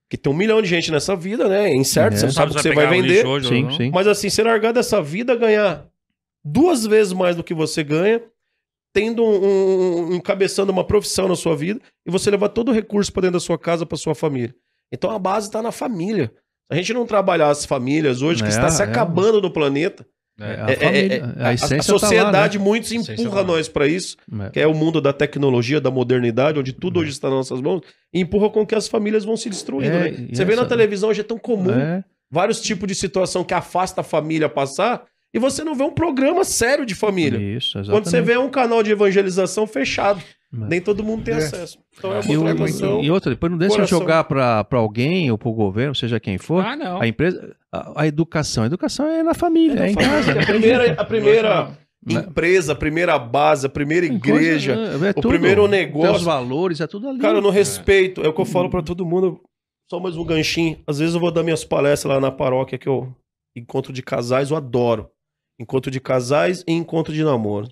[0.10, 1.70] Que tem um milhão de gente nessa vida, né?
[1.70, 2.18] É incerto, É.
[2.20, 3.26] você não sabe o que você vai vender.
[3.28, 3.92] hoje Sim, sim.
[3.94, 5.88] Mas assim, você largar dessa vida, ganhar
[6.44, 8.24] duas vezes mais do que você ganha,
[8.92, 12.74] tendo um, um- um- encabeçando uma profissão na sua vida, e você levar todo o
[12.74, 14.56] recurso para dentro da sua casa, para sua família.
[14.92, 16.34] Então a base está na família.
[16.70, 18.86] A gente não trabalhar as famílias hoje, que É, está se é.
[18.86, 20.06] acabando no planeta,
[20.42, 20.62] É, É.
[20.62, 23.68] a é- família, é- a, a, a essência sociedade tá muitos Essência empurra tá nós
[23.68, 24.50] para isso, né?
[24.54, 27.82] que é o mundo da tecnologia, da modernidade, onde tudo hoje está nas nossas mãos,
[28.14, 29.92] e empurra com que as famílias vão se destruindo.
[29.98, 30.28] É, né?
[30.32, 33.54] Você vê na essa- televisão, hoje é tão comum É, vários tipos de situação que
[33.54, 37.38] afasta a família passar e você não vê um programa sério de família.
[37.38, 37.92] Isso, exatamente.
[37.92, 40.39] Quando você vê um canal de evangelização fechado, É.
[40.52, 41.38] nem todo mundo tem É.
[41.38, 41.78] acesso.
[41.98, 44.00] Então é E uma E, e outra, depois não deixa Coração.
[44.00, 47.02] jogar para alguém ou para o governo, seja quem for, Ah, não.
[47.02, 48.64] a empresa, a, a educação.
[48.64, 50.32] A educação é na família, é, em casa.
[50.40, 51.78] A primeira, a primeira
[52.10, 56.16] empresa, a primeira base, a primeira igreja, coisa, é, é o primeiro negócio.
[56.16, 57.20] Os valores, é tudo ali.
[57.20, 59.40] Cara, no respeito, é o que eu falo pra todo mundo.
[59.92, 60.80] Só mais um ganchinho.
[60.88, 63.14] Às vezes eu vou dar minhas palestras lá na paróquia que eu
[63.56, 65.10] encontro de casais, eu adoro.
[65.60, 67.68] Encontro de casais e encontro de namoro.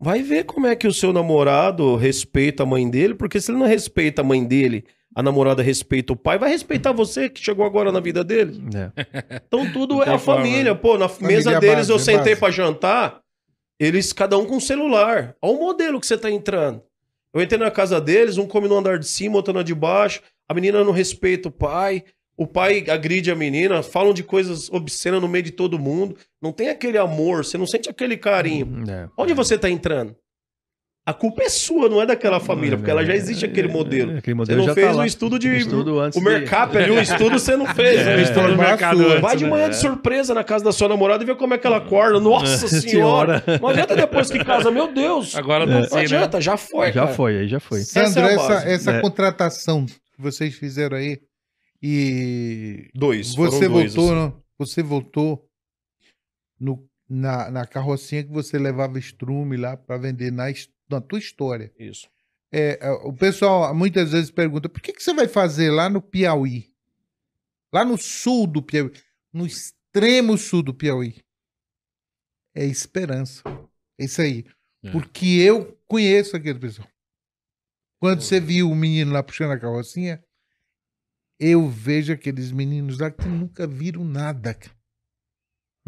[0.00, 3.58] Vai ver como é que o seu namorado respeita a mãe dele, porque se ele
[3.58, 7.66] não respeita a mãe dele, a namorada respeita o pai, vai respeitar você que chegou
[7.66, 8.62] agora na vida dele.
[8.74, 9.40] É.
[9.46, 10.72] Então tudo é a família.
[10.72, 10.74] né?
[10.74, 13.20] Pô, na Família mesa é deles base, eu é sentei pra jantar,
[13.80, 15.34] eles cada um com celular.
[15.42, 16.82] Olha o modelo que você tá entrando.
[17.34, 20.22] Eu entrei na casa deles, um come no andar de cima, outro na de baixo.
[20.48, 22.04] A menina não respeita o pai.
[22.38, 26.16] O pai agride a menina, falam de coisas obscenas no meio de todo mundo.
[26.40, 28.84] Não tem aquele amor, você não sente aquele carinho.
[28.88, 29.08] É.
[29.18, 30.14] Onde você tá entrando?
[31.06, 34.12] a culpa é sua, não é daquela família, porque ela já existe aquele modelo.
[34.12, 35.06] É, Aquele Você modelo não já fez tá o lá.
[35.06, 35.48] estudo de.
[35.48, 38.00] O estudo antes o de- mercado ali, o estudo você não fez.
[38.00, 38.16] É, né?
[38.16, 39.50] O estudo do mercado antes, Vai de né?
[39.50, 42.20] manhã de surpresa na casa da sua namorada e vê como é que ela acorda.
[42.20, 43.42] Nossa É, senhora!
[43.42, 43.58] senhora.
[43.58, 45.34] Não adianta depois que casa, meu Deus!
[45.34, 46.04] Agora não, não sei, né?
[46.04, 46.88] adianta, já foi.
[46.92, 47.14] Já cara.
[47.14, 47.80] foi, aí já foi.
[47.80, 49.00] Essa é essa, essa É.
[49.00, 51.18] contratação que vocês fizeram aí
[51.82, 53.34] e Dois.
[53.34, 54.14] você dois, voltou, assim.
[54.14, 54.42] não?
[54.58, 55.48] você voltou
[56.58, 60.46] no, na, na carrocinha que você levava estrume lá para vender na,
[60.90, 61.72] na tua história.
[61.78, 62.08] Isso.
[62.50, 66.02] É, é, o pessoal muitas vezes pergunta: por que, que você vai fazer lá no
[66.02, 66.72] Piauí?
[67.72, 68.90] Lá no sul do Piauí,
[69.32, 71.22] no extremo sul do Piauí.
[72.54, 73.42] É esperança.
[73.98, 74.44] É isso aí.
[74.82, 74.90] É.
[74.90, 76.88] Porque eu conheço aquele pessoal.
[78.00, 80.24] Quando você viu o menino lá puxando a carrocinha,
[81.38, 84.56] eu vejo aqueles meninos lá que nunca viram nada.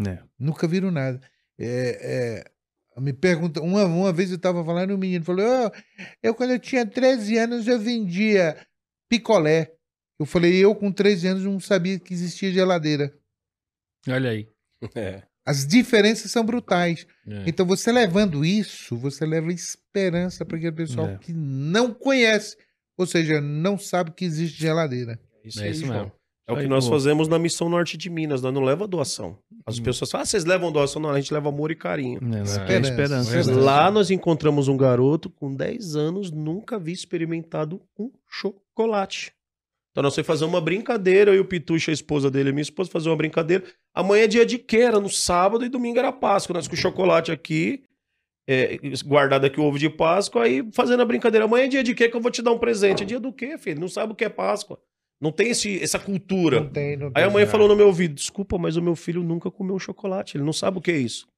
[0.07, 0.19] É.
[0.39, 1.21] Nunca viram nada.
[1.59, 2.45] É,
[2.97, 5.71] é, me pergunta, uma, uma vez eu estava falando, e o menino falou: "Ó,
[6.23, 8.57] Eu, quando eu tinha 13 anos, eu vendia
[9.09, 9.73] picolé.
[10.19, 13.13] Eu falei: Eu, com 13 anos, não sabia que existia geladeira.
[14.09, 14.49] Olha aí.
[14.95, 15.23] É.
[15.47, 17.07] As diferenças são brutais.
[17.27, 17.45] É.
[17.47, 21.19] Então, você levando isso, você leva esperança para aquele pessoal É.
[21.19, 22.57] que não conhece,
[22.97, 25.19] ou seja, não sabe que existe geladeira.
[25.45, 25.95] Isso, É isso João.
[25.99, 26.13] mesmo.
[26.49, 29.39] É o que nós fazemos na Missão Norte de Minas, nós não leva doação.
[29.65, 29.85] As Hum.
[29.85, 31.01] pessoas falam, ah, vocês levam doação?
[31.01, 32.19] Não, a gente leva amor e carinho.
[32.21, 32.43] É, né?
[32.43, 32.67] Esperança.
[32.67, 33.39] Tem esperança.
[33.39, 33.65] Esperança.
[33.65, 39.33] Lá nós encontramos um garoto com 10 anos, nunca havia experimentado um chocolate.
[39.93, 42.63] Então nós fomos fazer uma brincadeira, eu e o Pitucha, a esposa dele, e minha
[42.63, 43.63] esposa, fazer uma brincadeira.
[43.95, 44.79] Amanhã é dia de quê?
[44.79, 46.55] Era no sábado e domingo era Páscoa.
[46.55, 47.83] Nós com o chocolate aqui,
[48.49, 51.45] é, guardado aqui o ovo de Páscoa, aí fazendo a brincadeira.
[51.45, 53.03] Amanhã é dia de quê que eu vou te dar um presente?
[53.05, 53.81] É dia do quê, filho?
[53.81, 54.81] Não sabe o que é Páscoa.
[55.21, 56.61] Não tem esse, essa cultura.
[56.61, 57.25] Não tem, não Aí tem.
[57.25, 60.45] a mãe falou no meu ouvido: desculpa, mas o meu filho nunca comeu chocolate, ele
[60.45, 61.29] não sabe o que é isso.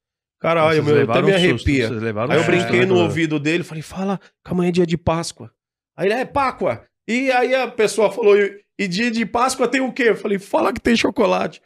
[0.41, 1.89] Caralho, meu, até me susto, arrepia.
[2.29, 5.53] Aí eu brinquei né, no ouvido dele, falei, fala que amanhã é dia de Páscoa.
[5.97, 6.85] Aí ele, é Páscoa.
[7.09, 10.05] E aí a pessoa falou, e, dia de Páscoa tem o quê?
[10.11, 11.61] Eu falei, fala que tem chocolate.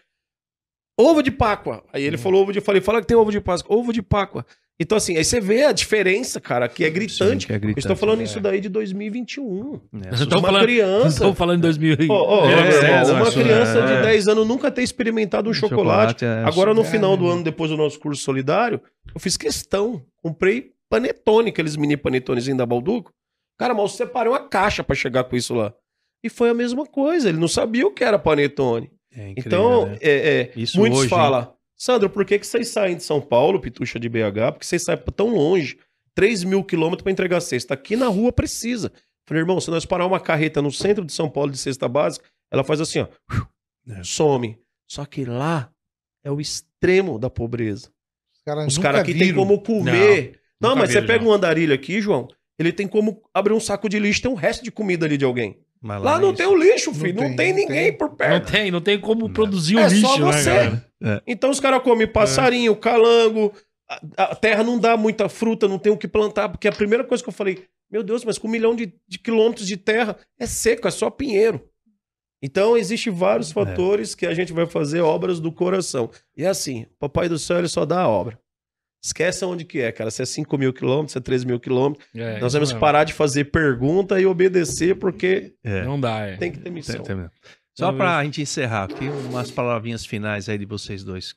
[0.99, 1.85] Ovo de Páscoa.
[1.93, 2.07] Aí Hum.
[2.07, 3.75] ele falou ovo de, falei, fala que tem ovo de Páscoa.
[3.77, 4.45] Ovo de Páscoa.
[4.79, 7.43] Então assim, aí você vê a diferença, cara, que é gritante.
[7.43, 7.79] Sim, que é Eu gritante.
[7.81, 9.81] estou falando isso daí de 2021.
[10.05, 11.97] É, Nós estamos Uma falando, criança- estamos falando em 2000.
[12.11, 13.97] Ó, ó, É, ó, é, ó, é, uma criança é.
[13.97, 16.25] de 10 anos nunca ter experimentado um chocolate.
[16.25, 17.33] é, Agora, no é, final do né?
[17.33, 18.81] ano, depois do nosso curso solidário,
[19.15, 20.03] eu fiz questão.
[20.23, 23.11] Comprei panetone, aqueles mini panetonezinhos da Balduco.
[23.59, 25.73] Cara, mal separei uma caixa pra chegar com isso lá.
[26.23, 27.29] E foi a mesma coisa.
[27.31, 28.91] Ele não sabia o que era panetone.
[29.15, 29.99] é incrível, então, né?
[30.03, 33.61] é, é, Isso muitos hoje, falam, Sandro, por que, que vocês saem de São Paulo,
[33.61, 34.53] Pitucha de BH?
[34.53, 35.79] Porque vocês saem tão longe,
[36.15, 37.75] 3 mil quilômetros pra entregar cesta.
[37.75, 38.91] Aqui na rua precisa.
[39.29, 42.25] Falei, irmão, se nós parar uma carreta no centro de São Paulo de cesta básica,
[42.51, 43.09] ela faz assim, ó.
[43.89, 44.03] É.
[44.03, 44.59] Some.
[44.89, 45.71] Só que lá
[46.25, 47.91] é o extremo da pobreza.
[48.35, 49.39] Os caras Os nunca caras aqui tem viram.
[49.39, 50.41] como comer.
[50.61, 51.31] Não, nunca mas você viram, pega não.
[51.31, 54.65] um andarilho aqui, João, ele tem como abrir um saco de lixo, tem um resto
[54.65, 55.59] de comida ali de alguém.
[55.83, 56.37] Mas Lá é não isso.
[56.39, 57.15] tem o lixo, Não filho.
[57.21, 57.93] Não tem, tem, não ninguém tem.
[57.99, 58.51] por Não perto.
[58.53, 59.33] tem, não tem como Não.
[59.33, 60.51] produzir o É lixo, só né, você.
[61.01, 61.23] cara?
[61.27, 63.53] Então os caras comem passarinho, calango,
[64.17, 67.05] a, a terra não dá muita fruta, não tem o que plantar, porque a primeira
[67.05, 70.17] coisa que eu falei, meu Deus, mas com um milhão de, de quilômetros de terra
[70.41, 71.61] é seco, é só pinheiro.
[72.43, 76.11] Então existem vários fatores que a gente vai fazer obras do coração.
[76.37, 78.39] E é assim, o Papai do Céu ele só dá a obra.
[79.03, 80.11] Esquece onde que é, cara.
[80.11, 82.05] Se é 5 mil quilômetros, se é 3 mil quilômetros.
[82.15, 85.85] É, Nós vamos parar de fazer pergunta e obedecer, porque É.
[85.85, 86.37] Não dá, é.
[86.37, 87.03] tem que ter missão.
[87.03, 87.31] Tem- tem-
[87.79, 91.35] Só pra gente encerrar aqui, umas palavrinhas finais aí de vocês dois.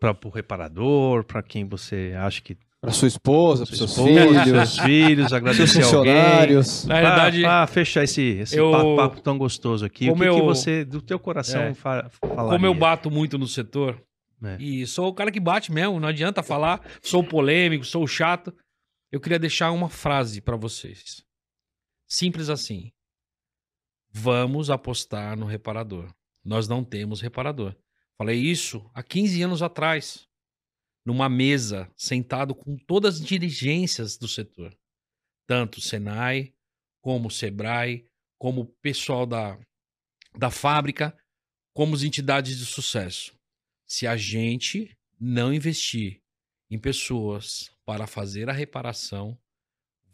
[0.00, 2.56] Para o reparador, para quem você acha que.
[2.80, 6.14] Pra sua esposa, pros Seus seus filhos, seus filhos, seus agradecer alguém.
[6.14, 6.84] funcionários.
[6.84, 10.30] Na realidade, Para fechar esse, esse eu- papo, papo tão gostoso aqui, o como que,
[10.30, 11.74] que eu- você, do teu coração, É.
[11.74, 12.50] fa falaria?
[12.52, 13.98] como eu bato muito no setor,
[14.42, 14.56] É.
[14.60, 18.54] e sou o cara que bate mesmo, não adianta falar, sou polêmico, sou chato.
[19.10, 21.24] Eu queria deixar uma frase pra vocês.
[22.06, 22.92] Simples assim.
[24.10, 26.12] Vamos apostar no reparador.
[26.44, 27.74] Nós não temos reparador.
[28.16, 30.28] Falei isso há 15 anos atrás,
[31.04, 34.76] numa mesa, sentado com todas as dirigências do setor.
[35.46, 36.54] Tanto Senai,
[37.02, 39.58] como Sebrae, como o pessoal da,
[40.36, 41.16] da fábrica,
[41.74, 43.36] como as entidades de sucesso.
[43.86, 46.20] Se a gente não investir
[46.70, 49.38] em pessoas para fazer a reparação,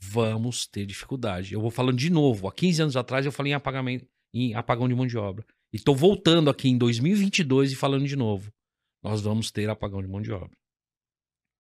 [0.00, 1.54] vamos ter dificuldade.
[1.54, 2.48] Eu vou falando de novo.
[2.48, 5.44] Há 15 anos atrás eu falei em, apagamento, em apagão de mão de obra.
[5.72, 8.52] E estou voltando aqui em 2022 e falando de novo.
[9.02, 10.50] Nós vamos ter apagão de mão de obra.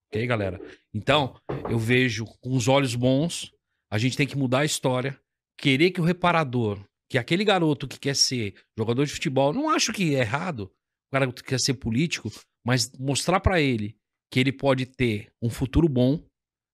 [0.08, 0.60] Ok, galera?
[0.92, 1.40] Então,
[1.70, 3.52] eu vejo com os olhos bons,
[3.88, 5.18] a gente tem que mudar a história,
[5.56, 9.92] querer que o reparador, que aquele garoto que quer ser jogador de futebol, não acho
[9.92, 10.70] que é errado,
[11.10, 12.30] o cara que quer ser político,
[12.64, 13.96] mas mostrar pra ele
[14.30, 16.24] que ele pode ter um futuro bom,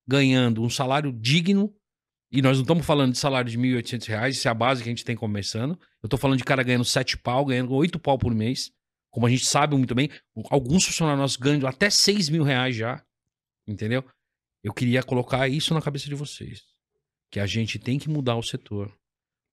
[0.07, 1.75] ganhando um salário digno,
[2.31, 4.89] e nós não estamos falando de salário de 1.800 reais, isso é a base que
[4.89, 5.79] a gente tem começando.
[6.03, 8.71] Eu estou falando de cara ganhando 7 pau, ganhando 8 pau por mês,
[9.11, 10.11] como a gente sabe muito bem.
[10.51, 13.03] Alguns funcionários nossos ganham até 6 mil reais já,
[13.67, 14.05] entendeu?
[14.63, 16.63] Eu queria colocar isso na cabeça de vocês,
[17.31, 18.95] que a gente tem que mudar o setor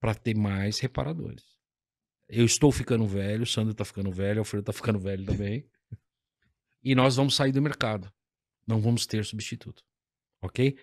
[0.02, 1.44] para ter mais reparadores.
[2.36, 5.66] Eu estou ficando velho, o Sandro está ficando velho, o Alfredo está ficando velho também.
[6.84, 8.12] e nós vamos sair do mercado.
[8.66, 9.84] Não vamos ter substituto.
[10.42, 10.78] Ok?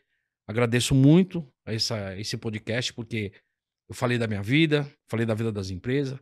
[0.47, 3.33] Agradeço muito a essa, esse podcast, porque
[3.89, 6.19] eu falei da minha vida, falei da vida das empresas,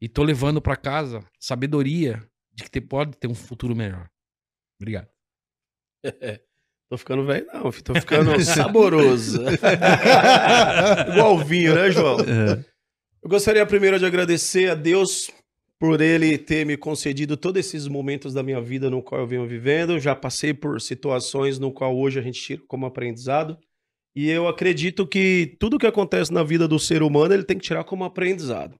[0.00, 4.08] e tô levando para casa sabedoria de que te, pode ter um futuro melhor.
[4.80, 5.08] Obrigado.
[6.88, 9.42] Tô ficando velho, não, tô ficando saboroso.
[11.12, 12.18] Igual vinho, né, João?
[12.20, 12.64] É.
[13.20, 15.28] Eu gostaria primeiro de agradecer a Deus
[15.76, 19.46] por ele ter me concedido todos esses momentos da minha vida no qual eu venho
[19.46, 19.98] vivendo.
[19.98, 23.58] Já passei por situações no qual hoje a gente tira como aprendizado.
[24.14, 27.64] E eu acredito que tudo que acontece na vida do ser humano ele tem que
[27.64, 28.76] tirar como aprendizado.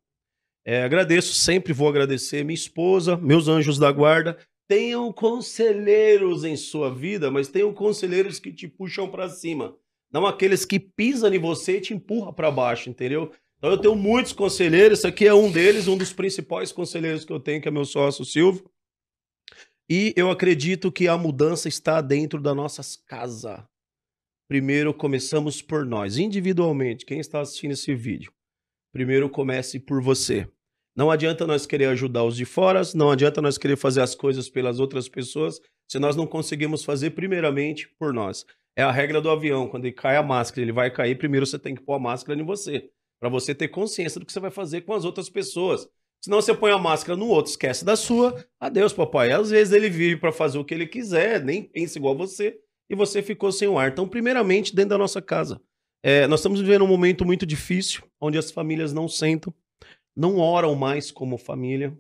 [0.65, 4.39] É, agradeço, sempre vou agradecer minha esposa, meus anjos da guarda.
[4.69, 9.75] Tenham conselheiros em sua vida, mas tenham conselheiros que te puxam para cima.
[10.13, 13.33] Não aqueles que pisam em você e te empurram para baixo, entendeu?
[13.59, 17.33] Então eu tenho muitos conselheiros, esse aqui é um deles, um dos principais conselheiros que
[17.33, 18.71] eu tenho, que é meu sócio Silvio.
[19.91, 23.61] E eu acredito que a mudança está dentro das nossas casas.
[24.49, 27.05] Primeiro começamos por nós, individualmente.
[27.05, 28.33] Quem está assistindo esse vídeo?
[28.93, 30.49] Primeiro comece por você.
[30.97, 34.49] Não adianta nós querer ajudar os de fora, não adianta nós querer fazer as coisas
[34.49, 38.45] pelas outras pessoas, se nós não conseguimos fazer primeiramente por nós.
[38.77, 41.59] É a regra do avião, quando ele cai a máscara, ele vai cair, primeiro você
[41.59, 42.91] tem que pôr a máscara em você,
[43.21, 45.89] para você ter consciência do que você vai fazer com as outras pessoas.
[46.21, 49.31] Senão você põe a máscara no outro, esquece da sua, adeus papai.
[49.31, 52.59] Às vezes ele vive para fazer o que ele quiser, nem pensa igual você,
[52.91, 53.91] e você ficou sem o ar.
[53.91, 55.61] Então, primeiramente, dentro da nossa casa.
[56.03, 59.53] É, nós estamos vivendo um momento muito difícil, onde as famílias não sentam,
[60.17, 61.97] não oram mais como família,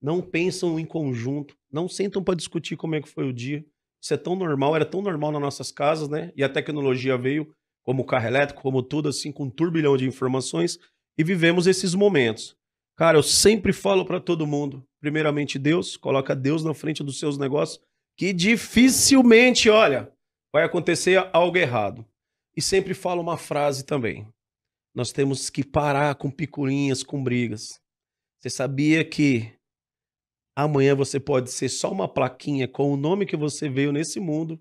[0.00, 3.64] não pensam em conjunto, não sentam para discutir como é que foi o dia.
[4.02, 6.32] Isso é tão normal, era tão normal nas nossas casas, né?
[6.36, 7.52] E a tecnologia veio,
[7.86, 10.76] como o carro elétrico, como tudo, assim, com um turbilhão de informações,
[11.16, 12.56] e vivemos esses momentos.
[12.96, 17.38] Cara, eu sempre falo para todo mundo, primeiramente Deus, coloca Deus na frente dos seus
[17.38, 17.80] negócios,
[18.18, 20.12] que dificilmente, olha,
[20.52, 22.04] vai acontecer algo errado.
[22.56, 24.26] E sempre falo uma frase também.
[24.92, 27.78] Nós temos que parar com picuinhas, com brigas.
[28.40, 29.52] Você sabia que
[30.56, 34.58] amanhã você pode ser só uma plaquinha com o nome que você veio nesse mundo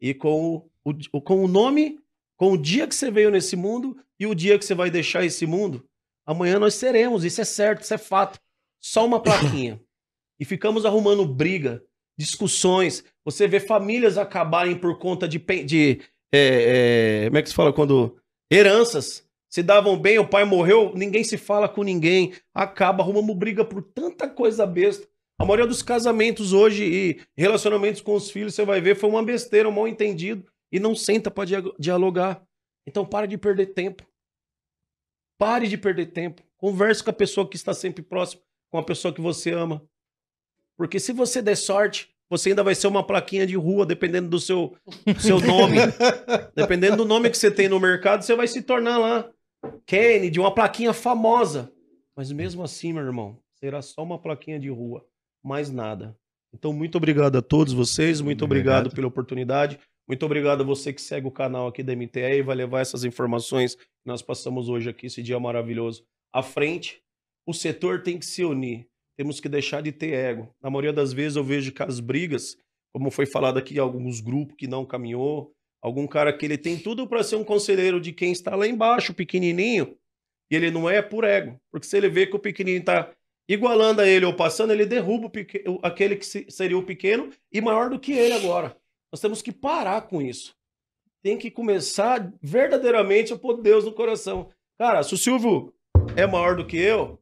[0.00, 1.98] e com o, com o nome,
[2.38, 5.24] com o dia que você veio nesse mundo e o dia que você vai deixar
[5.24, 5.84] esse mundo?
[6.24, 8.40] Amanhã nós seremos, isso é certo, isso é fato.
[8.80, 9.80] Só uma plaquinha.
[10.38, 11.82] E ficamos arrumando briga,
[12.16, 13.04] discussões.
[13.24, 15.38] Você vê famílias acabarem por conta de.
[15.64, 16.00] de
[16.32, 18.16] é, é, como é que se fala quando.
[18.50, 23.64] Heranças se davam bem, o pai morreu, ninguém se fala com ninguém, acaba, arrumamos briga
[23.64, 25.08] por tanta coisa besta.
[25.38, 29.24] A maioria dos casamentos hoje e relacionamentos com os filhos, você vai ver, foi uma
[29.24, 31.48] besteira, um mal entendido e não senta para
[31.78, 32.42] dialogar.
[32.86, 34.06] Então pare de perder tempo.
[35.38, 36.42] Pare de perder tempo.
[36.56, 39.82] Converse com a pessoa que está sempre próximo, com a pessoa que você ama.
[40.76, 44.38] Porque se você der sorte, você ainda vai ser uma plaquinha de rua, dependendo do
[44.38, 44.76] seu,
[45.18, 45.76] seu nome.
[46.54, 49.30] dependendo do nome que você tem no mercado, você vai se tornar lá.
[49.86, 51.72] Kennedy, uma plaquinha famosa.
[52.14, 55.06] Mas mesmo assim, meu irmão, será só uma plaquinha de rua,
[55.42, 56.16] mais nada.
[56.52, 59.78] Então, muito obrigado a todos vocês, muito obrigado, obrigado pela oportunidade.
[60.08, 63.04] Muito obrigado a você que segue o canal aqui da MTE e vai levar essas
[63.04, 67.02] informações que nós passamos hoje aqui, esse dia maravilhoso, à frente.
[67.46, 68.88] O setor tem que se unir.
[69.16, 70.54] Temos que deixar de ter ego.
[70.62, 72.56] Na maioria das vezes eu vejo que as brigas,
[72.92, 77.06] como foi falado aqui, alguns grupos que não caminhou, Algum cara que ele tem tudo
[77.06, 79.96] para ser um conselheiro de quem está lá embaixo, pequenininho,
[80.50, 81.60] e ele não é por ego.
[81.70, 83.12] Porque se ele vê que o pequenininho está
[83.48, 85.30] igualando a ele ou passando, ele derruba
[85.82, 88.76] aquele que seria o pequeno e maior do que ele agora.
[89.12, 90.54] Nós temos que parar com isso.
[91.22, 94.48] Tem que começar verdadeiramente a pôr Deus no coração.
[94.78, 95.72] Cara, se o Silvio
[96.16, 97.18] é maior do que eu,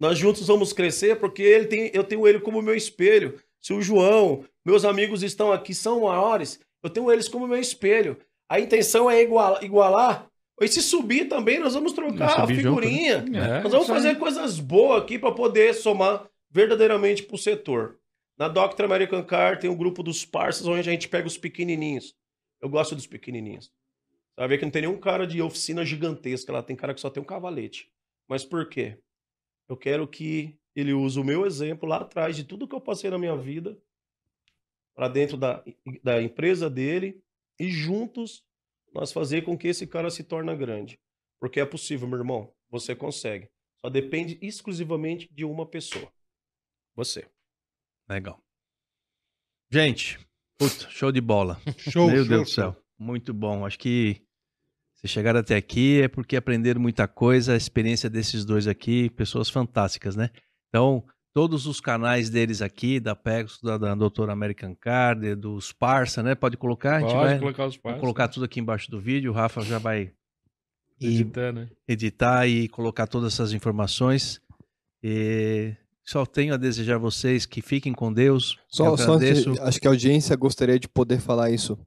[0.00, 3.40] nós juntos vamos crescer porque ele tem, eu tenho ele como meu espelho.
[3.60, 8.16] Se o João, meus amigos estão aqui, são maiores, eu tenho eles como meu espelho.
[8.48, 9.62] A intenção é igualar.
[9.62, 10.26] igualar.
[10.60, 13.20] E se subir também, nós vamos trocar a figurinha.
[13.20, 13.58] Junto, né?
[13.58, 17.96] é, nós vamos fazer coisas boas aqui para poder somar verdadeiramente para o setor.
[18.38, 22.14] Na Doctor American Car tem um grupo dos parceiros onde a gente pega os pequenininhos.
[22.60, 23.66] Eu gosto dos pequenininhos.
[23.66, 27.00] Você vai ver que não tem nenhum cara de oficina gigantesca lá, tem cara que
[27.00, 27.90] só tem um cavalete.
[28.28, 28.96] Mas por quê?
[29.68, 33.10] Eu quero que ele use o meu exemplo lá atrás de tudo que eu passei
[33.10, 33.76] na minha vida
[34.94, 35.64] para dentro da,
[36.02, 37.20] da empresa dele
[37.58, 38.44] e juntos
[38.92, 40.98] nós fazer com que esse cara se torne grande.
[41.40, 42.52] Porque é possível, meu irmão.
[42.70, 43.50] Você consegue.
[43.80, 46.12] Só depende exclusivamente de uma pessoa.
[46.94, 47.28] Você.
[48.08, 48.40] Legal.
[49.70, 50.18] Gente,
[50.58, 51.60] puta, show de bola.
[51.78, 52.72] Show, Meu show, Deus do show.
[52.72, 52.76] céu.
[52.98, 53.66] Muito bom.
[53.66, 54.22] Acho que
[54.94, 57.52] se chegaram até aqui é porque aprenderam muita coisa.
[57.52, 60.30] A experiência desses dois aqui, pessoas fantásticas, né?
[60.68, 61.04] Então,
[61.34, 66.34] todos os canais deles aqui, da Pegasus, da, da Doutora American Card, dos Parça, né?
[66.34, 66.96] Pode colocar?
[66.96, 68.00] A gente Pode vai colocar os vou passos.
[68.00, 69.30] colocar tudo aqui embaixo do vídeo.
[69.30, 70.12] O Rafa já vai
[71.00, 71.68] e Editando, né?
[71.86, 74.40] editar e colocar todas essas informações.
[75.02, 75.76] E
[76.10, 78.58] só tenho a desejar a vocês que fiquem com Deus.
[78.68, 79.18] Só, Eu só
[79.62, 81.78] acho que a audiência gostaria de poder falar isso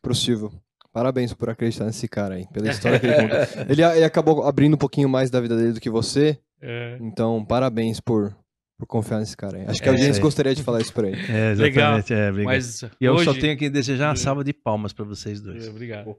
[0.00, 0.52] pro Silvio.
[0.92, 3.38] Parabéns por acreditar nesse cara aí, pela história que ele contou.
[3.68, 6.98] Ele, ele acabou abrindo um pouquinho mais da vida dele do que você, É.
[7.00, 8.32] então parabéns por,
[8.78, 9.64] por confiar nesse cara aí.
[9.66, 10.22] Acho que É a audiência aí.
[10.22, 11.20] gostaria de falar isso pra ele.
[11.28, 11.98] É, Legal.
[11.98, 12.14] exatamente.
[12.14, 12.44] É, obrigado.
[12.54, 13.24] Mas E eu hoje...
[13.24, 14.16] só tenho que desejar uma É.
[14.16, 15.66] salva de palmas para vocês dois.
[15.66, 16.14] É, Obrigado.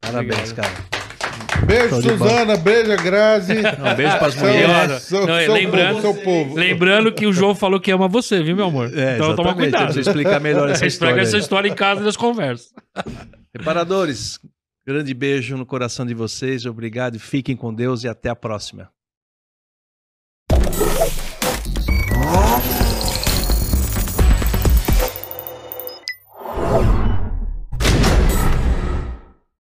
[0.00, 0.56] Parabéns, Obrigado.
[0.56, 1.09] cara.
[1.66, 2.56] Beijo, Suzana.
[2.56, 3.52] Beijo, Grazi.
[3.78, 5.02] Um beijo para as mulheres.
[5.02, 6.54] são- Não, são lembrando- povo.
[6.56, 8.90] Lembrando que o João falou que ama você, viu, meu amor?
[8.96, 9.84] É, então toma cuidado.
[9.84, 11.22] preciso explicar melhor essa Explica história.
[11.22, 11.40] essa aí.
[11.42, 12.68] história em casa das conversas.
[13.56, 14.38] Reparadores,
[14.86, 16.66] grande beijo no coração de vocês.
[16.66, 18.88] Obrigado, fiquem com Deus e até a próxima.